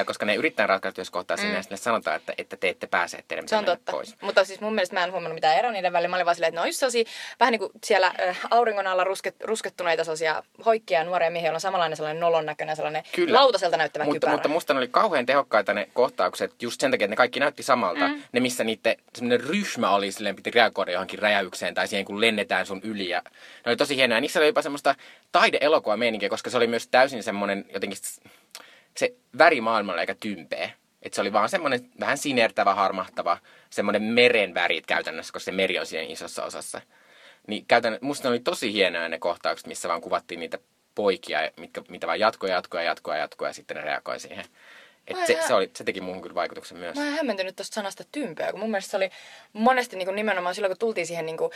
Ö, 0.00 0.04
koska 0.04 0.26
ne 0.26 0.34
yrittää 0.34 0.66
ratkaista 0.66 1.00
jos 1.00 1.10
kohtaa 1.10 1.36
sinne, 1.36 1.60
ja 1.70 1.76
sanotaan, 1.76 2.16
että, 2.16 2.34
että 2.38 2.56
te 2.56 2.68
ette 2.68 2.86
pääse, 2.86 3.16
että 3.16 3.28
teidän 3.28 3.48
se 3.48 3.56
on 3.56 3.64
totta. 3.64 3.92
pois. 3.92 4.16
Mutta 4.20 4.44
siis 4.44 4.60
mun 4.60 4.74
mielestä 4.74 4.94
mä 4.96 5.04
en 5.04 5.12
huomannut 5.12 5.34
mitään 5.34 5.56
eroa 5.58 5.72
niiden 5.72 5.92
välillä. 5.92 6.08
Mä 6.08 6.16
olin 6.16 6.26
vaan 6.26 6.34
silleen, 6.34 6.48
että 6.48 6.56
ne 6.56 6.62
on 6.62 6.68
just 6.68 6.78
sellaisia, 6.78 7.04
vähän 7.40 7.52
niin 7.52 7.58
kuin 7.58 7.72
siellä 7.84 8.14
äh, 8.28 8.38
auringon 8.50 8.86
alla 8.86 9.04
rusket, 9.04 9.36
ruskettuneita 9.44 10.04
sellaisia 10.04 10.42
hoikkia 10.64 11.04
nuoria 11.04 11.30
miehiä, 11.30 11.46
joilla 11.48 11.56
on 11.56 11.60
samanlainen 11.60 11.96
sellainen 11.96 12.20
nolon 12.20 12.46
näköinen, 12.46 12.76
sellainen 12.76 13.02
Kyllä. 13.14 13.38
lautaselta 13.38 13.76
näyttävä 13.76 14.04
Mutta, 14.04 14.14
kypärä. 14.16 14.32
mutta 14.32 14.48
musta 14.48 14.74
ne 14.74 14.78
oli 14.78 14.88
kauhean 14.88 15.26
tehokkaita 15.26 15.74
ne 15.74 15.88
kohtaukset 15.92 16.62
just 16.62 16.80
sen 16.80 16.90
takia, 16.90 17.04
että 17.04 17.12
ne 17.12 17.16
kaikki 17.16 17.40
näytti 17.40 17.62
samalta. 17.62 18.08
Mm. 18.08 18.22
Ne, 18.32 18.40
missä 18.40 18.64
niiden 18.64 18.96
semmoinen 19.14 19.48
ryhmä 19.48 19.90
oli, 19.90 20.12
silleen 20.12 20.36
piti 20.36 20.50
reagoida 20.50 20.92
johonkin 20.92 21.18
räjäykseen 21.18 21.74
tai 21.74 21.88
siihen, 21.88 22.04
kun 22.04 22.20
lennetään 22.20 22.66
sun 22.66 22.80
yli. 22.84 23.08
Ja 23.08 23.22
ne 23.66 23.70
oli 23.70 23.76
tosi 23.76 23.96
hienoja. 23.96 24.20
Niissä 24.20 24.38
oli 24.40 24.46
jopa 24.46 24.62
semmoista 24.62 24.91
taideelokuva 25.32 25.96
meininkiä, 25.96 26.28
koska 26.28 26.50
se 26.50 26.56
oli 26.56 26.66
myös 26.66 26.88
täysin 26.88 27.22
semmoinen 27.22 27.64
jotenkin 27.74 27.98
se 28.96 29.14
värimaailma 29.38 29.92
oli 29.92 30.00
aika 30.00 30.14
tympeä. 30.14 30.70
Et 31.02 31.14
se 31.14 31.20
oli 31.20 31.32
vaan 31.32 31.48
semmoinen 31.48 31.90
vähän 32.00 32.18
sinertävä, 32.18 32.74
harmahtava, 32.74 33.38
semmoinen 33.70 34.02
meren 34.02 34.54
värit 34.54 34.86
käytännössä, 34.86 35.32
koska 35.32 35.44
se 35.44 35.52
meri 35.52 35.78
on 35.78 35.86
siinä 35.86 36.12
isossa 36.12 36.44
osassa. 36.44 36.80
Niin 37.46 37.66
käytännössä, 37.66 38.06
musta 38.06 38.28
oli 38.28 38.40
tosi 38.40 38.72
hienoja 38.72 39.08
ne 39.08 39.18
kohtaukset, 39.18 39.66
missä 39.66 39.88
vaan 39.88 40.00
kuvattiin 40.00 40.40
niitä 40.40 40.58
poikia, 40.94 41.50
mitkä, 41.56 41.82
mitä 41.88 42.06
vaan 42.06 42.20
jatkoja, 42.20 42.54
jatkoja, 42.54 42.84
jatkoja, 42.84 43.18
jatkoja 43.18 43.48
ja 43.48 43.54
sitten 43.54 43.76
ne 43.76 43.82
reagoi 43.82 44.20
siihen. 44.20 44.44
Et 45.08 45.26
se, 45.26 45.38
se, 45.46 45.54
oli, 45.54 45.70
se 45.76 45.84
teki 45.84 46.00
muuhun 46.00 46.22
kyllä 46.22 46.34
vaikutuksen 46.34 46.78
myös. 46.78 46.96
Mä 46.96 47.04
oon 47.04 47.12
hämmentynyt 47.12 47.56
tuosta 47.56 47.74
sanasta 47.74 48.04
tympeä, 48.12 48.50
kun 48.50 48.60
mun 48.60 48.70
mielestä 48.70 48.90
se 48.90 48.96
oli 48.96 49.10
monesti 49.52 49.96
niin 49.96 50.06
kuin 50.06 50.16
nimenomaan 50.16 50.54
silloin, 50.54 50.70
kun 50.70 50.78
tultiin 50.78 51.06
siihen 51.06 51.26
niin 51.26 51.36
kuin, 51.36 51.50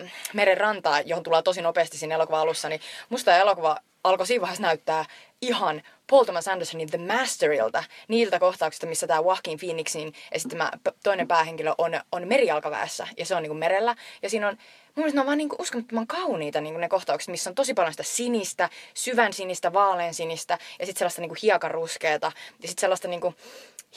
ö, 0.00 0.06
meren 0.32 0.58
rantaan, 0.58 1.08
johon 1.08 1.22
tullaan 1.22 1.44
tosi 1.44 1.62
nopeasti 1.62 1.98
siinä 1.98 2.14
elokuvan 2.14 2.40
alussa, 2.40 2.68
niin 2.68 2.80
musta 3.08 3.36
elokuva 3.36 3.76
alkoi 4.04 4.26
siinä 4.26 4.40
vaiheessa 4.40 4.62
näyttää 4.62 5.04
ihan 5.42 5.82
Paul 6.10 6.24
Thomas 6.24 6.48
Andersonin 6.48 6.90
The 6.90 6.98
Masterilta, 6.98 7.84
niiltä 8.08 8.38
kohtauksista, 8.38 8.86
missä 8.86 9.06
tämä 9.06 9.20
Joaquin 9.20 9.58
Phoenixin 9.58 10.14
esittämä 10.32 10.70
toinen 11.02 11.28
päähenkilö 11.28 11.74
on, 11.78 12.00
on 12.12 12.28
merijalkaväessä, 12.28 13.08
ja 13.16 13.26
se 13.26 13.34
on 13.34 13.42
niin 13.42 13.50
kuin 13.50 13.58
merellä, 13.58 13.96
ja 14.22 14.30
siinä 14.30 14.48
on 14.48 14.58
Mun 14.96 15.02
mielestä 15.02 15.16
ne 15.16 15.20
on 15.20 15.26
vaan 15.26 15.38
niin 15.38 15.48
uskomattoman 15.58 16.06
kauniita 16.06 16.60
niin 16.60 16.80
ne 16.80 16.88
kohtaukset, 16.88 17.28
missä 17.28 17.50
on 17.50 17.54
tosi 17.54 17.74
paljon 17.74 17.92
sitä 17.92 18.02
sinistä, 18.02 18.70
syvän 18.94 19.32
sinistä, 19.32 19.72
vaalean 19.72 20.14
sinistä 20.14 20.58
ja 20.78 20.86
sitten 20.86 20.98
sellaista 20.98 21.20
niin 21.20 21.36
hiekaruskeata 21.42 22.32
ja 22.62 22.68
sitten 22.68 22.80
sellaista 22.80 23.08
niin 23.08 23.20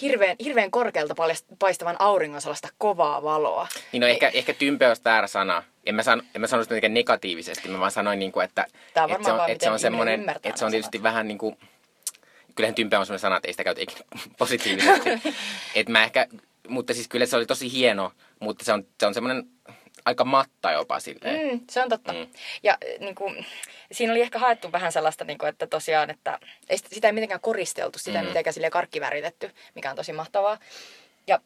hirveän, 0.02 0.36
hirveän 0.44 0.72
korkealta 0.72 1.14
paljast- 1.14 1.56
paistavan 1.60 1.96
auringon 2.00 2.42
sellaista 2.42 2.68
kovaa 2.78 3.24
valoa. 3.24 3.68
Niin 3.92 4.02
no 4.02 4.08
ehkä, 4.08 4.32
ehkä 4.34 4.54
tympeä 4.54 4.88
olisi 4.88 5.02
väärä 5.06 5.28
sana. 5.28 5.64
En 5.86 5.96
mä, 5.96 6.04
san, 6.04 6.24
en 6.36 6.42
mä 6.42 6.48
sano 6.48 6.64
sitä 6.64 6.74
mitenkään 6.74 6.94
negatiivisesti, 6.94 7.70
mä 7.70 7.80
vaan 7.80 7.92
sanoin, 7.92 8.20
niin 8.20 8.32
kuin, 8.32 8.46
että, 8.46 8.66
että, 8.88 9.24
se 9.24 9.32
on, 9.32 9.50
että 9.50 9.64
se 9.64 9.72
on 9.72 9.80
semmoinen, 9.80 10.30
että 10.30 10.60
se 10.60 10.66
on 10.66 10.72
tietysti 10.72 11.04
vähän 11.04 11.28
niin 11.28 11.38
kuin, 11.38 11.58
kyllähän 12.56 12.76
tympeä 12.76 13.00
on 13.00 13.06
semmoinen 13.06 13.22
sana, 13.22 13.38
että 13.38 13.48
ei 13.48 13.54
sitä 13.54 13.64
käytä 13.64 13.82
ikinä 13.82 14.02
positiivisesti. 14.40 15.10
että 15.76 15.92
mä 15.92 16.04
ehkä, 16.04 16.28
mutta 16.68 16.94
siis 16.94 17.08
kyllä 17.08 17.26
se 17.26 17.38
oli 17.38 17.46
tosi 17.46 17.72
hieno, 17.72 18.12
mutta 18.40 18.66
se 18.66 18.74
on, 18.74 18.86
se 19.00 19.06
on 19.06 19.14
semmoinen 19.14 19.48
aika 20.06 20.26
matta 20.26 20.72
jopa 20.72 21.00
silleen. 21.00 21.52
Mm, 21.54 21.62
se 21.70 21.82
on 21.84 21.90
totta. 21.90 22.14
Mm. 22.14 22.28
Ja 22.64 22.72
äh, 22.74 23.00
niin 23.00 23.16
kuin, 23.16 23.46
siinä 23.92 24.14
oli 24.14 24.22
ehkä 24.22 24.40
haettu 24.40 24.72
vähän 24.72 24.92
sellaista, 24.92 25.26
niin 25.26 25.38
kuin, 25.38 25.50
että 25.50 25.68
tosiaan, 25.68 26.10
että 26.10 26.40
ei 26.70 26.78
sitä, 26.78 27.08
ei 27.08 27.12
mitenkään 27.14 27.42
koristeltu, 27.42 28.00
sitä 28.00 28.20
ei 28.20 28.24
Mm. 28.24 28.28
mitenkään 28.28 28.54
silleen 28.54 28.72
karkkiväritetty, 28.72 29.52
mikä 29.76 29.90
on 29.90 29.96
tosi 29.96 30.14
mahtavaa. 30.14 30.58
Ja 31.28 31.40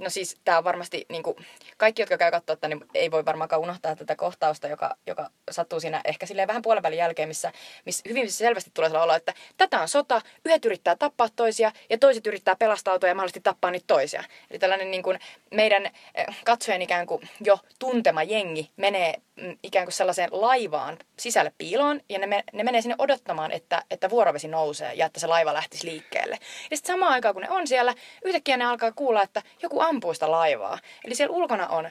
no 0.00 0.10
siis 0.10 0.36
tämä 0.44 0.58
on 0.58 0.64
varmasti, 0.64 1.06
niin 1.08 1.22
kuin, 1.22 1.36
kaikki 1.76 2.02
jotka 2.02 2.18
käy 2.18 2.30
katsoa 2.30 2.68
niin 2.68 2.84
ei 2.94 3.10
voi 3.10 3.24
varmaankaan 3.24 3.62
unohtaa 3.62 3.96
tätä 3.96 4.16
kohtausta, 4.16 4.68
joka, 4.68 4.96
joka 5.06 5.30
sattuu 5.50 5.80
siinä 5.80 6.00
ehkä 6.04 6.26
silleen 6.26 6.48
vähän 6.48 6.62
puolen 6.62 6.82
välin 6.82 6.98
jälkeen, 6.98 7.28
missä, 7.28 7.52
missä 7.84 8.02
hyvin 8.08 8.32
selvästi 8.32 8.70
tulee 8.74 8.88
sellainen 8.88 9.04
olo, 9.04 9.16
että 9.16 9.34
tätä 9.56 9.80
on 9.80 9.88
sota, 9.88 10.22
yhdet 10.44 10.64
yrittää 10.64 10.96
tappaa 10.96 11.28
toisia 11.36 11.72
ja 11.90 11.98
toiset 11.98 12.26
yrittää 12.26 12.56
pelastautua 12.56 13.08
ja 13.08 13.14
mahdollisesti 13.14 13.40
tappaa 13.40 13.70
niitä 13.70 13.84
toisia. 13.86 14.24
Eli 14.50 14.58
tällainen 14.58 14.90
niin 14.90 15.02
kuin 15.02 15.18
meidän 15.54 15.86
eh, 15.86 16.26
katsojen 16.44 16.82
ikään 16.82 17.06
kuin 17.06 17.28
jo 17.40 17.58
tuntema 17.78 18.22
jengi 18.22 18.70
menee 18.76 19.14
mm, 19.36 19.58
ikään 19.62 19.86
kuin 19.86 19.92
sellaiseen 19.92 20.28
laivaan 20.32 20.98
sisälle 21.18 21.52
piiloon 21.58 22.00
ja 22.08 22.18
ne, 22.18 22.44
ne 22.52 22.64
menee 22.64 22.82
sinne 22.82 22.94
odottamaan, 22.98 23.52
että, 23.52 23.82
että 23.90 24.10
vuorovesi 24.10 24.48
nousee 24.48 24.94
ja 24.94 25.06
että 25.06 25.20
se 25.20 25.26
laiva 25.26 25.54
lähtisi 25.54 25.86
liikkeelle. 25.86 26.38
Ja 26.70 26.76
sitten 26.76 26.94
samaan 26.94 27.12
aikaan 27.12 27.34
kun 27.34 27.42
ne 27.42 27.50
on 27.50 27.66
siellä, 27.66 27.94
yhtäkkiä 28.24 28.56
ne 28.56 28.64
alkaa 28.64 28.92
kuulla, 28.92 29.22
että 29.22 29.42
joku 29.66 29.80
ampuu 29.80 30.14
sitä 30.14 30.30
laivaa. 30.30 30.78
Eli 31.04 31.14
siellä 31.14 31.36
ulkona 31.36 31.66
on 31.66 31.86
ö, 31.86 31.90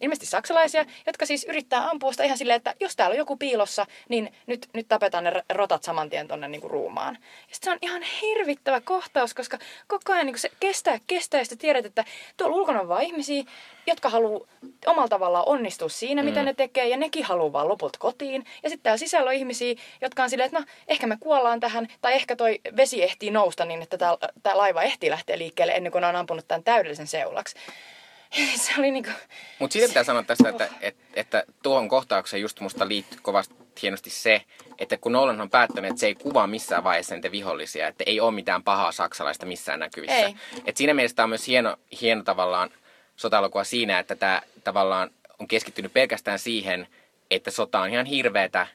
ilmeisesti 0.00 0.26
saksalaisia, 0.26 0.84
jotka 1.06 1.26
siis 1.26 1.44
yrittää 1.44 1.90
ampua 1.90 2.12
sitä 2.12 2.24
ihan 2.24 2.38
silleen, 2.38 2.56
että 2.56 2.74
jos 2.80 2.96
täällä 2.96 3.14
on 3.14 3.18
joku 3.18 3.36
piilossa, 3.36 3.86
niin 4.08 4.32
nyt, 4.46 4.68
nyt 4.72 4.88
tapetaan 4.88 5.24
ne 5.24 5.42
rotat 5.48 5.82
saman 5.82 6.10
tien 6.10 6.28
tonne 6.28 6.48
niin 6.48 6.60
kuin 6.60 6.70
ruumaan. 6.70 7.18
Ja 7.48 7.56
se 7.60 7.70
on 7.70 7.78
ihan 7.82 8.02
hirvittävä 8.02 8.80
kohtaus, 8.80 9.34
koska 9.34 9.58
koko 9.86 10.12
ajan 10.12 10.26
niin 10.26 10.34
kuin 10.34 10.40
se 10.40 10.50
kestää, 10.60 10.98
kestää 11.06 11.40
ja 11.40 11.44
sitten 11.44 11.58
tiedät, 11.58 11.86
että 11.86 12.04
tuolla 12.36 12.56
ulkona 12.56 12.80
on 12.80 12.88
vaan 12.88 13.02
ihmisiä, 13.02 13.44
jotka 13.86 14.08
haluaa 14.08 14.46
omalla 14.86 15.08
tavallaan 15.08 15.48
onnistua 15.48 15.88
siinä, 15.88 16.22
mitä 16.22 16.40
mm. 16.40 16.44
ne 16.44 16.54
tekee, 16.54 16.88
ja 16.88 16.96
nekin 16.96 17.24
haluaa 17.24 17.52
vaan 17.52 17.68
loput 17.68 17.96
kotiin. 17.96 18.44
Ja 18.62 18.68
sitten 18.68 18.82
täällä 18.82 18.98
sisällä 18.98 19.28
on 19.28 19.34
ihmisiä, 19.34 19.74
jotka 20.00 20.22
on 20.22 20.30
silleen, 20.30 20.46
että 20.46 20.58
no, 20.58 20.66
ehkä 20.88 21.06
me 21.06 21.16
kuollaan 21.20 21.60
tähän, 21.60 21.88
tai 22.00 22.14
ehkä 22.14 22.36
toi 22.36 22.60
vesi 22.76 23.02
ehtii 23.02 23.30
nousta 23.30 23.64
niin, 23.64 23.82
että 23.82 23.98
tämä 24.42 24.58
laiva 24.58 24.82
ehtii 24.82 25.10
lähteä 25.10 25.38
liikkeelle 25.38 25.72
ennen 25.72 25.92
kuin 25.92 26.02
ne 26.02 26.08
on 26.08 26.16
ampunut 26.16 26.48
tämän 26.48 26.64
täydellisen 26.64 27.06
seulaksi. 27.06 27.56
se 28.64 28.72
oli 28.78 28.90
niinku... 28.90 29.10
Mutta 29.58 29.72
siitä 29.72 29.88
pitää 29.88 30.04
sanoa 30.04 30.22
tästä, 30.22 30.48
että, 30.48 30.68
että, 30.80 31.02
että 31.14 31.44
tuohon 31.62 31.88
kohtaukseen 31.88 32.40
just 32.40 32.60
musta 32.60 32.88
liittyy 32.88 33.18
kovasti 33.22 33.54
hienosti 33.82 34.10
se, 34.10 34.42
että 34.78 34.96
kun 34.96 35.12
Nolan 35.12 35.40
on 35.40 35.50
päättänyt, 35.50 35.90
että 35.90 36.00
se 36.00 36.06
ei 36.06 36.14
kuvaa 36.14 36.46
missään 36.46 36.84
vaiheessa 36.84 37.14
niitä 37.14 37.30
vihollisia, 37.30 37.88
että 37.88 38.04
ei 38.06 38.20
ole 38.20 38.32
mitään 38.32 38.62
pahaa 38.62 38.92
saksalaista 38.92 39.46
missään 39.46 39.80
näkyvissä. 39.80 40.16
Ei. 40.16 40.36
Et 40.64 40.76
siinä 40.76 40.94
mielessä 40.94 41.14
tämä 41.14 41.24
on 41.24 41.30
myös 41.30 41.46
hieno, 41.46 41.76
hieno 42.00 42.22
tavallaan 42.22 42.70
sota 43.16 43.42
siinä, 43.62 43.98
että 43.98 44.16
tämä 44.16 44.42
tavallaan 44.64 45.10
on 45.38 45.48
keskittynyt 45.48 45.92
pelkästään 45.92 46.38
siihen, 46.38 46.88
että 47.30 47.50
sota 47.50 47.80
on 47.80 47.90
ihan 47.90 48.06
hirveätä 48.06 48.66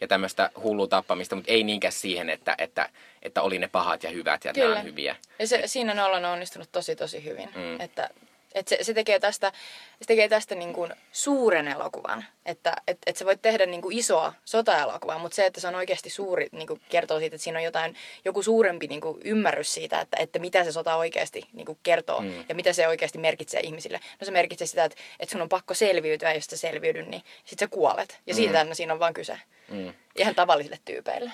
ja 0.00 0.08
tämmöistä 0.08 0.50
hullua 0.62 0.86
tappamista, 0.86 1.36
mutta 1.36 1.52
ei 1.52 1.64
niinkään 1.64 1.92
siihen, 1.92 2.30
että, 2.30 2.54
että, 2.58 2.88
että 3.22 3.42
oli 3.42 3.58
ne 3.58 3.68
pahat 3.68 4.02
ja 4.02 4.10
hyvät 4.10 4.44
ja 4.44 4.52
Kyllä. 4.52 4.68
nämä 4.68 4.80
on 4.80 4.86
hyviä. 4.86 5.16
Ja 5.38 5.46
se, 5.46 5.62
siinä 5.66 5.94
Nolan 5.94 6.24
on 6.24 6.32
onnistunut 6.32 6.68
tosi 6.72 6.96
tosi 6.96 7.24
hyvin. 7.24 7.50
Mm. 7.54 7.80
Että 7.80 8.10
et 8.58 8.68
se, 8.68 8.78
se 8.82 8.94
tekee 8.94 9.18
tästä, 9.18 9.52
se 10.00 10.06
tekee 10.06 10.28
tästä 10.28 10.54
niin 10.54 10.72
kuin 10.72 10.92
suuren 11.12 11.68
elokuvan. 11.68 12.24
Että 12.46 12.76
et, 12.88 12.98
et 13.06 13.16
sä 13.16 13.24
voit 13.24 13.42
tehdä 13.42 13.66
niin 13.66 13.82
kuin 13.82 13.98
isoa 13.98 14.32
sota-elokuvaa, 14.44 15.18
mutta 15.18 15.36
se, 15.36 15.46
että 15.46 15.60
se 15.60 15.68
on 15.68 15.74
oikeasti 15.74 16.10
suuri, 16.10 16.48
niin 16.52 16.66
kuin 16.66 16.80
kertoo 16.88 17.18
siitä, 17.18 17.36
että 17.36 17.44
siinä 17.44 17.58
on 17.58 17.64
jotain, 17.64 17.96
joku 18.24 18.42
suurempi 18.42 18.86
niin 18.86 19.00
kuin 19.00 19.20
ymmärrys 19.24 19.74
siitä, 19.74 20.00
että, 20.00 20.16
että 20.20 20.38
mitä 20.38 20.64
se 20.64 20.72
sota 20.72 20.96
oikeasti 20.96 21.48
niin 21.52 21.66
kuin 21.66 21.78
kertoo 21.82 22.20
mm. 22.20 22.44
ja 22.48 22.54
mitä 22.54 22.72
se 22.72 22.88
oikeasti 22.88 23.18
merkitsee 23.18 23.60
ihmisille. 23.60 24.00
No 24.20 24.24
se 24.24 24.30
merkitsee 24.30 24.66
sitä, 24.66 24.84
että, 24.84 24.96
että 25.20 25.32
sun 25.32 25.42
on 25.42 25.48
pakko 25.48 25.74
selviytyä, 25.74 26.34
jos 26.34 26.44
sä 26.44 26.56
selviydy, 26.56 27.02
niin 27.02 27.22
sit 27.44 27.58
sä 27.58 27.68
kuolet. 27.68 28.20
Ja 28.26 28.34
siitä 28.34 28.64
mm. 28.64 28.72
siinä 28.72 28.92
on 28.92 28.98
vaan 28.98 29.14
kyse. 29.14 29.38
Mm. 29.68 29.94
Ihan 30.16 30.34
tavallisille 30.34 30.78
tyypeille. 30.84 31.30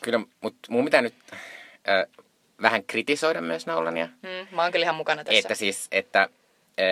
Kyllä, 0.00 0.20
mutta 0.40 0.72
mun 0.72 0.84
pitää 0.84 1.02
nyt... 1.02 1.14
Äh, 1.88 2.22
vähän 2.62 2.84
kritisoida 2.84 3.40
myös 3.40 3.66
Nolania. 3.66 4.06
Mm, 4.06 4.56
mä 4.56 4.62
oon 4.62 4.72
kyllä 4.72 4.84
ihan 4.84 4.94
mukana 4.94 5.24
tässä. 5.24 5.38
Että 5.38 5.54
siis, 5.54 5.88
että 5.92 6.28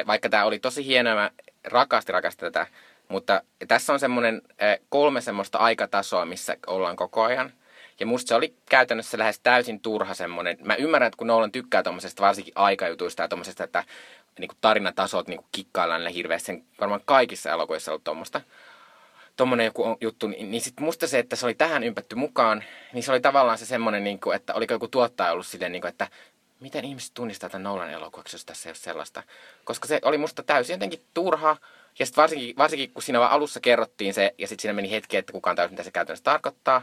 vaikka 0.06 0.28
tämä 0.28 0.44
oli 0.44 0.58
tosi 0.58 0.86
hienoa, 0.86 1.14
mä 1.14 1.30
rakasti 1.64 2.12
rakastan 2.12 2.52
tätä, 2.52 2.66
mutta 3.08 3.42
tässä 3.68 3.92
on 3.92 4.00
semmoinen 4.00 4.42
eh, 4.58 4.80
kolme 4.88 5.20
semmoista 5.20 5.58
aikatasoa, 5.58 6.24
missä 6.24 6.56
ollaan 6.66 6.96
koko 6.96 7.22
ajan. 7.22 7.52
Ja 8.00 8.06
musta 8.06 8.28
se 8.28 8.34
oli 8.34 8.54
käytännössä 8.70 9.18
lähes 9.18 9.40
täysin 9.40 9.80
turha 9.80 10.14
semmoinen. 10.14 10.56
Mä 10.64 10.74
ymmärrän, 10.74 11.06
että 11.06 11.16
kun 11.16 11.26
Nolan 11.26 11.52
tykkää 11.52 11.82
tuommoisesta 11.82 12.22
varsinkin 12.22 12.52
aikajutuista 12.56 13.22
ja 13.22 13.28
tuommoisesta, 13.28 13.64
että 13.64 13.84
niin 14.38 14.50
tarinatasot 14.60 15.28
niin 15.28 15.38
kuin 15.38 15.48
kikkaillaan 15.52 16.06
hirveästi. 16.06 16.46
Sen 16.46 16.64
varmaan 16.80 17.00
kaikissa 17.04 17.50
elokuvissa 17.50 17.90
ollut 17.92 18.04
tuommoista. 18.04 18.40
Tuommoinen 19.36 19.64
joku 19.64 19.96
juttu, 20.00 20.26
niin, 20.26 20.50
niin 20.50 20.60
sitten 20.60 20.84
musta 20.84 21.06
se, 21.06 21.18
että 21.18 21.36
se 21.36 21.46
oli 21.46 21.54
tähän 21.54 21.84
ympätty 21.84 22.16
mukaan, 22.16 22.64
niin 22.92 23.02
se 23.02 23.12
oli 23.12 23.20
tavallaan 23.20 23.58
se 23.58 23.66
semmoinen, 23.66 24.04
niin 24.04 24.20
kuin, 24.20 24.36
että 24.36 24.54
oliko 24.54 24.74
joku 24.74 24.88
tuottaja 24.88 25.32
ollut 25.32 25.46
silleen, 25.46 25.72
niin 25.72 25.82
kuin, 25.82 25.88
että 25.88 26.08
miten 26.60 26.84
ihmiset 26.84 27.14
tunnistaa 27.14 27.50
tämän 27.50 27.62
Nolan 27.62 27.90
elokuvaksi, 27.90 28.34
jos 28.34 28.44
tässä 28.44 28.68
ei 28.68 28.70
ole 28.70 28.76
sellaista. 28.76 29.22
Koska 29.64 29.88
se 29.88 30.00
oli 30.04 30.18
musta 30.18 30.42
täysin 30.42 30.74
jotenkin 30.74 31.02
turha. 31.14 31.56
Ja 31.98 32.06
sitten 32.06 32.22
varsinkin, 32.22 32.56
varsinkin, 32.56 32.92
kun 32.92 33.02
siinä 33.02 33.26
alussa 33.26 33.60
kerrottiin 33.60 34.14
se, 34.14 34.34
ja 34.38 34.48
sitten 34.48 34.62
siinä 34.62 34.72
meni 34.72 34.90
hetki, 34.90 35.16
että 35.16 35.32
kukaan 35.32 35.56
täysin 35.56 35.72
mitä 35.72 35.82
se 35.82 35.90
käytännössä 35.90 36.24
tarkoittaa. 36.24 36.82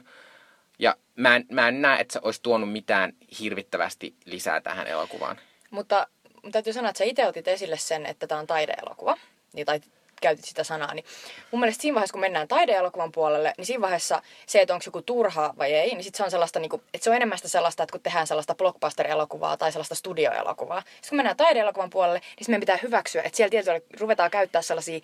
Ja 0.79 0.95
mä 1.15 1.35
en, 1.35 1.45
mä 1.51 1.67
en 1.67 1.81
näe, 1.81 1.99
että 2.01 2.13
se 2.13 2.19
olisi 2.21 2.41
tuonut 2.41 2.71
mitään 2.71 3.13
hirvittävästi 3.39 4.15
lisää 4.25 4.61
tähän 4.61 4.87
elokuvaan. 4.87 5.39
Mutta 5.69 6.07
täytyy 6.51 6.73
sanoa, 6.73 6.89
että 6.89 6.97
sä 6.97 7.03
itse 7.03 7.27
otit 7.27 7.47
esille 7.47 7.77
sen, 7.77 8.05
että 8.05 8.27
tämä 8.27 8.39
on 8.39 8.47
taideelokuva. 8.47 9.17
Niin, 9.53 9.65
tai 9.65 9.81
käytit 10.21 10.45
sitä 10.45 10.63
sanaa, 10.63 10.93
niin 10.93 11.05
mun 11.51 11.59
mielestä 11.59 11.81
siinä 11.81 11.95
vaiheessa, 11.95 12.13
kun 12.13 12.21
mennään 12.21 12.47
taideelokuvan 12.47 13.11
puolelle, 13.11 13.53
niin 13.57 13.65
siinä 13.65 13.81
vaiheessa 13.81 14.21
se, 14.45 14.61
että 14.61 14.73
onko 14.73 14.83
joku 14.85 15.01
turha 15.01 15.53
vai 15.57 15.73
ei, 15.73 15.89
niin 15.89 16.03
sit 16.03 16.15
se 16.15 16.23
on 16.23 16.31
sellaista, 16.31 16.59
niin 16.59 16.69
kuin, 16.69 16.81
että 16.93 17.03
se 17.03 17.09
on 17.09 17.15
enemmän 17.15 17.37
sitä 17.37 17.49
sellaista, 17.49 17.83
että 17.83 17.91
kun 17.91 18.01
tehdään 18.01 18.27
sellaista 18.27 18.55
blockbuster-elokuvaa 18.55 19.57
tai 19.57 19.71
sellaista 19.71 19.95
studioelokuvaa. 19.95 20.81
Sitten 20.81 21.09
kun 21.09 21.17
mennään 21.17 21.37
taideelokuvan 21.37 21.89
puolelle, 21.89 22.19
niin 22.19 22.45
meidän 22.47 22.59
pitää 22.59 22.79
hyväksyä, 22.83 23.21
että 23.21 23.37
siellä 23.37 23.49
tietysti 23.49 23.99
ruvetaan 23.99 24.31
käyttää 24.31 24.61
sellaisia 24.61 24.99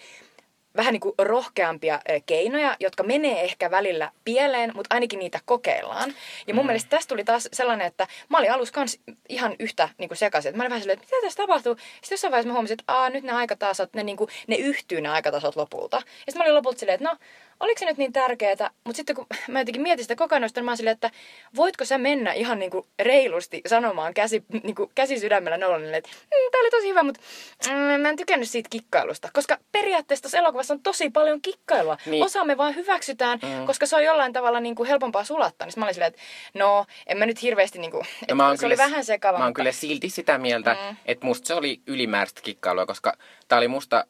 vähän 0.77 0.93
niin 0.93 1.01
kuin 1.01 1.15
rohkeampia 1.17 1.99
keinoja, 2.25 2.77
jotka 2.79 3.03
menee 3.03 3.41
ehkä 3.41 3.71
välillä 3.71 4.11
pieleen, 4.25 4.71
mutta 4.75 4.95
ainakin 4.95 5.19
niitä 5.19 5.39
kokeillaan. 5.45 6.13
Ja 6.47 6.53
mun 6.53 6.63
mm. 6.63 6.67
mielestä 6.67 6.89
tästä 6.89 7.09
tuli 7.09 7.23
taas 7.23 7.49
sellainen, 7.53 7.87
että 7.87 8.07
mä 8.29 8.37
olin 8.37 8.51
alussa 8.51 8.73
kans 8.73 8.99
ihan 9.29 9.55
yhtä 9.59 9.89
niin 9.97 10.09
kuin 10.09 10.17
sekaisin. 10.17 10.49
Että 10.49 10.57
mä 10.57 10.63
olin 10.63 10.69
vähän 10.69 10.81
silleen, 10.81 10.99
että 10.99 11.15
mitä 11.15 11.25
tässä 11.25 11.43
tapahtuu? 11.43 11.75
Sitten 11.75 12.11
jossain 12.11 12.31
vaiheessa 12.31 12.47
mä 12.47 12.53
huomasin, 12.53 12.73
että 12.73 12.93
Aa, 12.93 13.09
nyt 13.09 13.23
ne 13.23 13.31
aikatasot, 13.31 13.93
ne, 13.93 14.03
niin 14.03 14.17
kuin, 14.17 14.29
ne 14.47 14.55
yhtyy 14.55 15.01
ne 15.01 15.09
aikatasot 15.09 15.55
lopulta. 15.55 15.97
Ja 15.97 16.03
sitten 16.03 16.37
mä 16.37 16.43
olin 16.43 16.55
lopulta 16.55 16.79
silleen, 16.79 16.95
että 16.95 17.09
no, 17.09 17.17
oliko 17.59 17.79
se 17.79 17.85
nyt 17.85 17.97
niin 17.97 18.13
tärkeää? 18.13 18.69
Mutta 18.83 18.97
sitten 18.97 19.15
kun 19.15 19.25
mä 19.47 19.59
jotenkin 19.59 19.81
mietin 19.81 20.03
sitä 20.03 20.15
kokonaisuutta, 20.15 20.61
niin 20.61 20.65
mä 20.65 20.75
silleen, 20.75 20.93
että 20.93 21.11
voitko 21.55 21.85
sä 21.85 21.97
mennä 21.97 22.33
ihan 22.33 22.59
niin 22.59 22.71
kuin 22.71 22.85
reilusti 22.99 23.61
sanomaan 23.67 24.13
käsi, 24.13 24.43
niin 24.63 24.75
kuin 24.75 24.91
käsi 24.95 25.19
sydämellä 25.19 25.57
Nolanille, 25.57 25.97
että 25.97 26.09
mmm, 26.09 26.51
tää 26.51 26.61
oli 26.61 26.69
tosi 26.69 26.87
hyvä, 26.87 27.03
mutta 27.03 27.21
mm, 27.69 28.01
mä 28.01 28.09
en 28.09 28.15
tykännyt 28.15 28.49
siitä 28.49 28.69
kikkailusta. 28.69 29.29
Koska 29.33 29.57
periaatteessa 29.71 30.23
tässä 30.23 30.37
elokuvassa 30.37 30.73
on 30.73 30.79
tosi 30.79 31.09
paljon 31.09 31.41
kikkailua. 31.41 31.97
Niin. 32.05 32.23
Osa 32.23 32.45
me 32.45 32.57
vaan 32.57 32.75
hyväksytään, 32.75 33.39
mm. 33.43 33.65
koska 33.65 33.85
se 33.85 33.95
on 33.95 34.03
jollain 34.03 34.33
tavalla 34.33 34.59
niin 34.59 34.75
kuin 34.75 34.87
helpompaa 34.87 35.23
sulattaa. 35.23 35.67
Niin 35.67 35.73
mä 35.77 35.85
olin 35.85 35.93
silleen, 35.93 36.13
että 36.13 36.21
no, 36.53 36.85
en 37.07 37.17
mä 37.17 37.25
nyt 37.25 37.41
hirveästi 37.41 37.79
niin 37.79 37.91
kuin, 37.91 38.05
no, 38.29 38.35
mä 38.35 38.55
se 38.55 38.59
kyllä, 38.59 38.71
oli 38.71 38.77
vähän 38.77 39.05
sekava. 39.05 39.37
Mä 39.37 39.43
oon 39.43 39.53
kyllä 39.53 39.71
silti 39.71 40.09
sitä 40.09 40.37
mieltä, 40.37 40.77
mm. 40.89 40.97
että 41.05 41.25
musta 41.25 41.47
se 41.47 41.53
oli 41.53 41.81
ylimääräistä 41.87 42.41
kikkailua, 42.41 42.85
koska 42.85 43.17
tää 43.47 43.57
oli 43.57 43.67
musta 43.67 44.05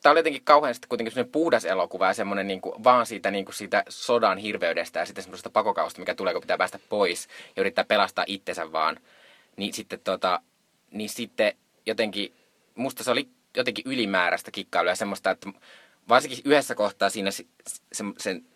tämä 0.00 0.10
oli 0.10 0.18
jotenkin 0.18 0.44
kauhean 0.44 0.74
sitten 0.74 0.88
kuitenkin 0.88 1.12
semmoinen 1.12 1.32
puhdas 1.32 1.64
elokuva 1.64 2.06
ja 2.06 2.14
semmoinen 2.14 2.46
niin 2.46 2.60
kuin, 2.60 2.84
vaan 2.84 3.06
siitä, 3.06 3.30
niin 3.30 3.44
kuin 3.44 3.54
siitä 3.54 3.84
sodan 3.88 4.38
hirveydestä 4.38 5.00
ja 5.00 5.06
sitten 5.06 5.24
semmoisesta 5.24 5.50
pakokausta, 5.50 6.00
mikä 6.00 6.14
tulee, 6.14 6.32
kun 6.32 6.42
pitää 6.42 6.58
päästä 6.58 6.78
pois 6.88 7.28
ja 7.56 7.60
yrittää 7.60 7.84
pelastaa 7.84 8.24
itsensä 8.26 8.72
vaan. 8.72 8.96
Niin 9.56 9.72
sitten, 9.72 10.00
tota, 10.04 10.40
niin 10.90 11.08
sitten 11.08 11.52
jotenkin, 11.86 12.34
musta 12.74 13.04
se 13.04 13.10
oli 13.10 13.28
jotenkin 13.56 13.84
ylimääräistä 13.86 14.50
kikkailua 14.50 14.92
ja 14.92 14.96
semmoista, 14.96 15.30
että 15.30 15.50
varsinkin 16.08 16.38
yhdessä 16.44 16.74
kohtaa 16.74 17.10
siinä 17.10 17.30
sen, 17.30 18.14
sen 18.18 18.46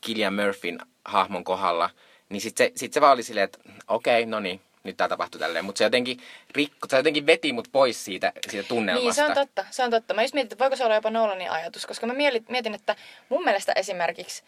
Killian 0.00 0.34
Murphyn 0.34 0.78
hahmon 1.04 1.44
kohdalla, 1.44 1.90
niin 2.28 2.40
sitten 2.40 2.66
se, 2.66 2.72
sit 2.76 2.92
se 2.92 3.00
vaan 3.00 3.12
oli 3.12 3.22
silleen, 3.22 3.44
että 3.44 3.58
okei, 3.88 4.22
okay, 4.22 4.30
no 4.30 4.40
niin, 4.40 4.60
nyt 4.88 4.96
tämä 4.96 5.08
tapahtui 5.08 5.38
tälleen. 5.38 5.64
Mutta 5.64 5.78
se 5.78 5.84
jotenkin, 5.84 6.20
rikko, 6.50 6.88
se 6.90 6.96
jotenkin 6.96 7.26
veti 7.26 7.52
mut 7.52 7.68
pois 7.72 8.04
siitä, 8.04 8.32
siitä 8.50 8.68
tunnelmasta. 8.68 9.06
Niin, 9.06 9.14
se 9.14 9.24
on 9.40 9.46
totta. 9.46 9.64
Se 9.70 9.84
on 9.84 9.90
totta. 9.90 10.14
Mä 10.14 10.22
just 10.22 10.34
mietin, 10.34 10.52
että 10.52 10.64
voiko 10.64 10.76
se 10.76 10.84
olla 10.84 10.94
jopa 10.94 11.10
Nolanin 11.10 11.50
ajatus, 11.50 11.86
koska 11.86 12.06
mä 12.06 12.14
mietin, 12.48 12.74
että 12.74 12.96
mun 13.28 13.44
mielestä 13.44 13.72
esimerkiksi 13.76 14.42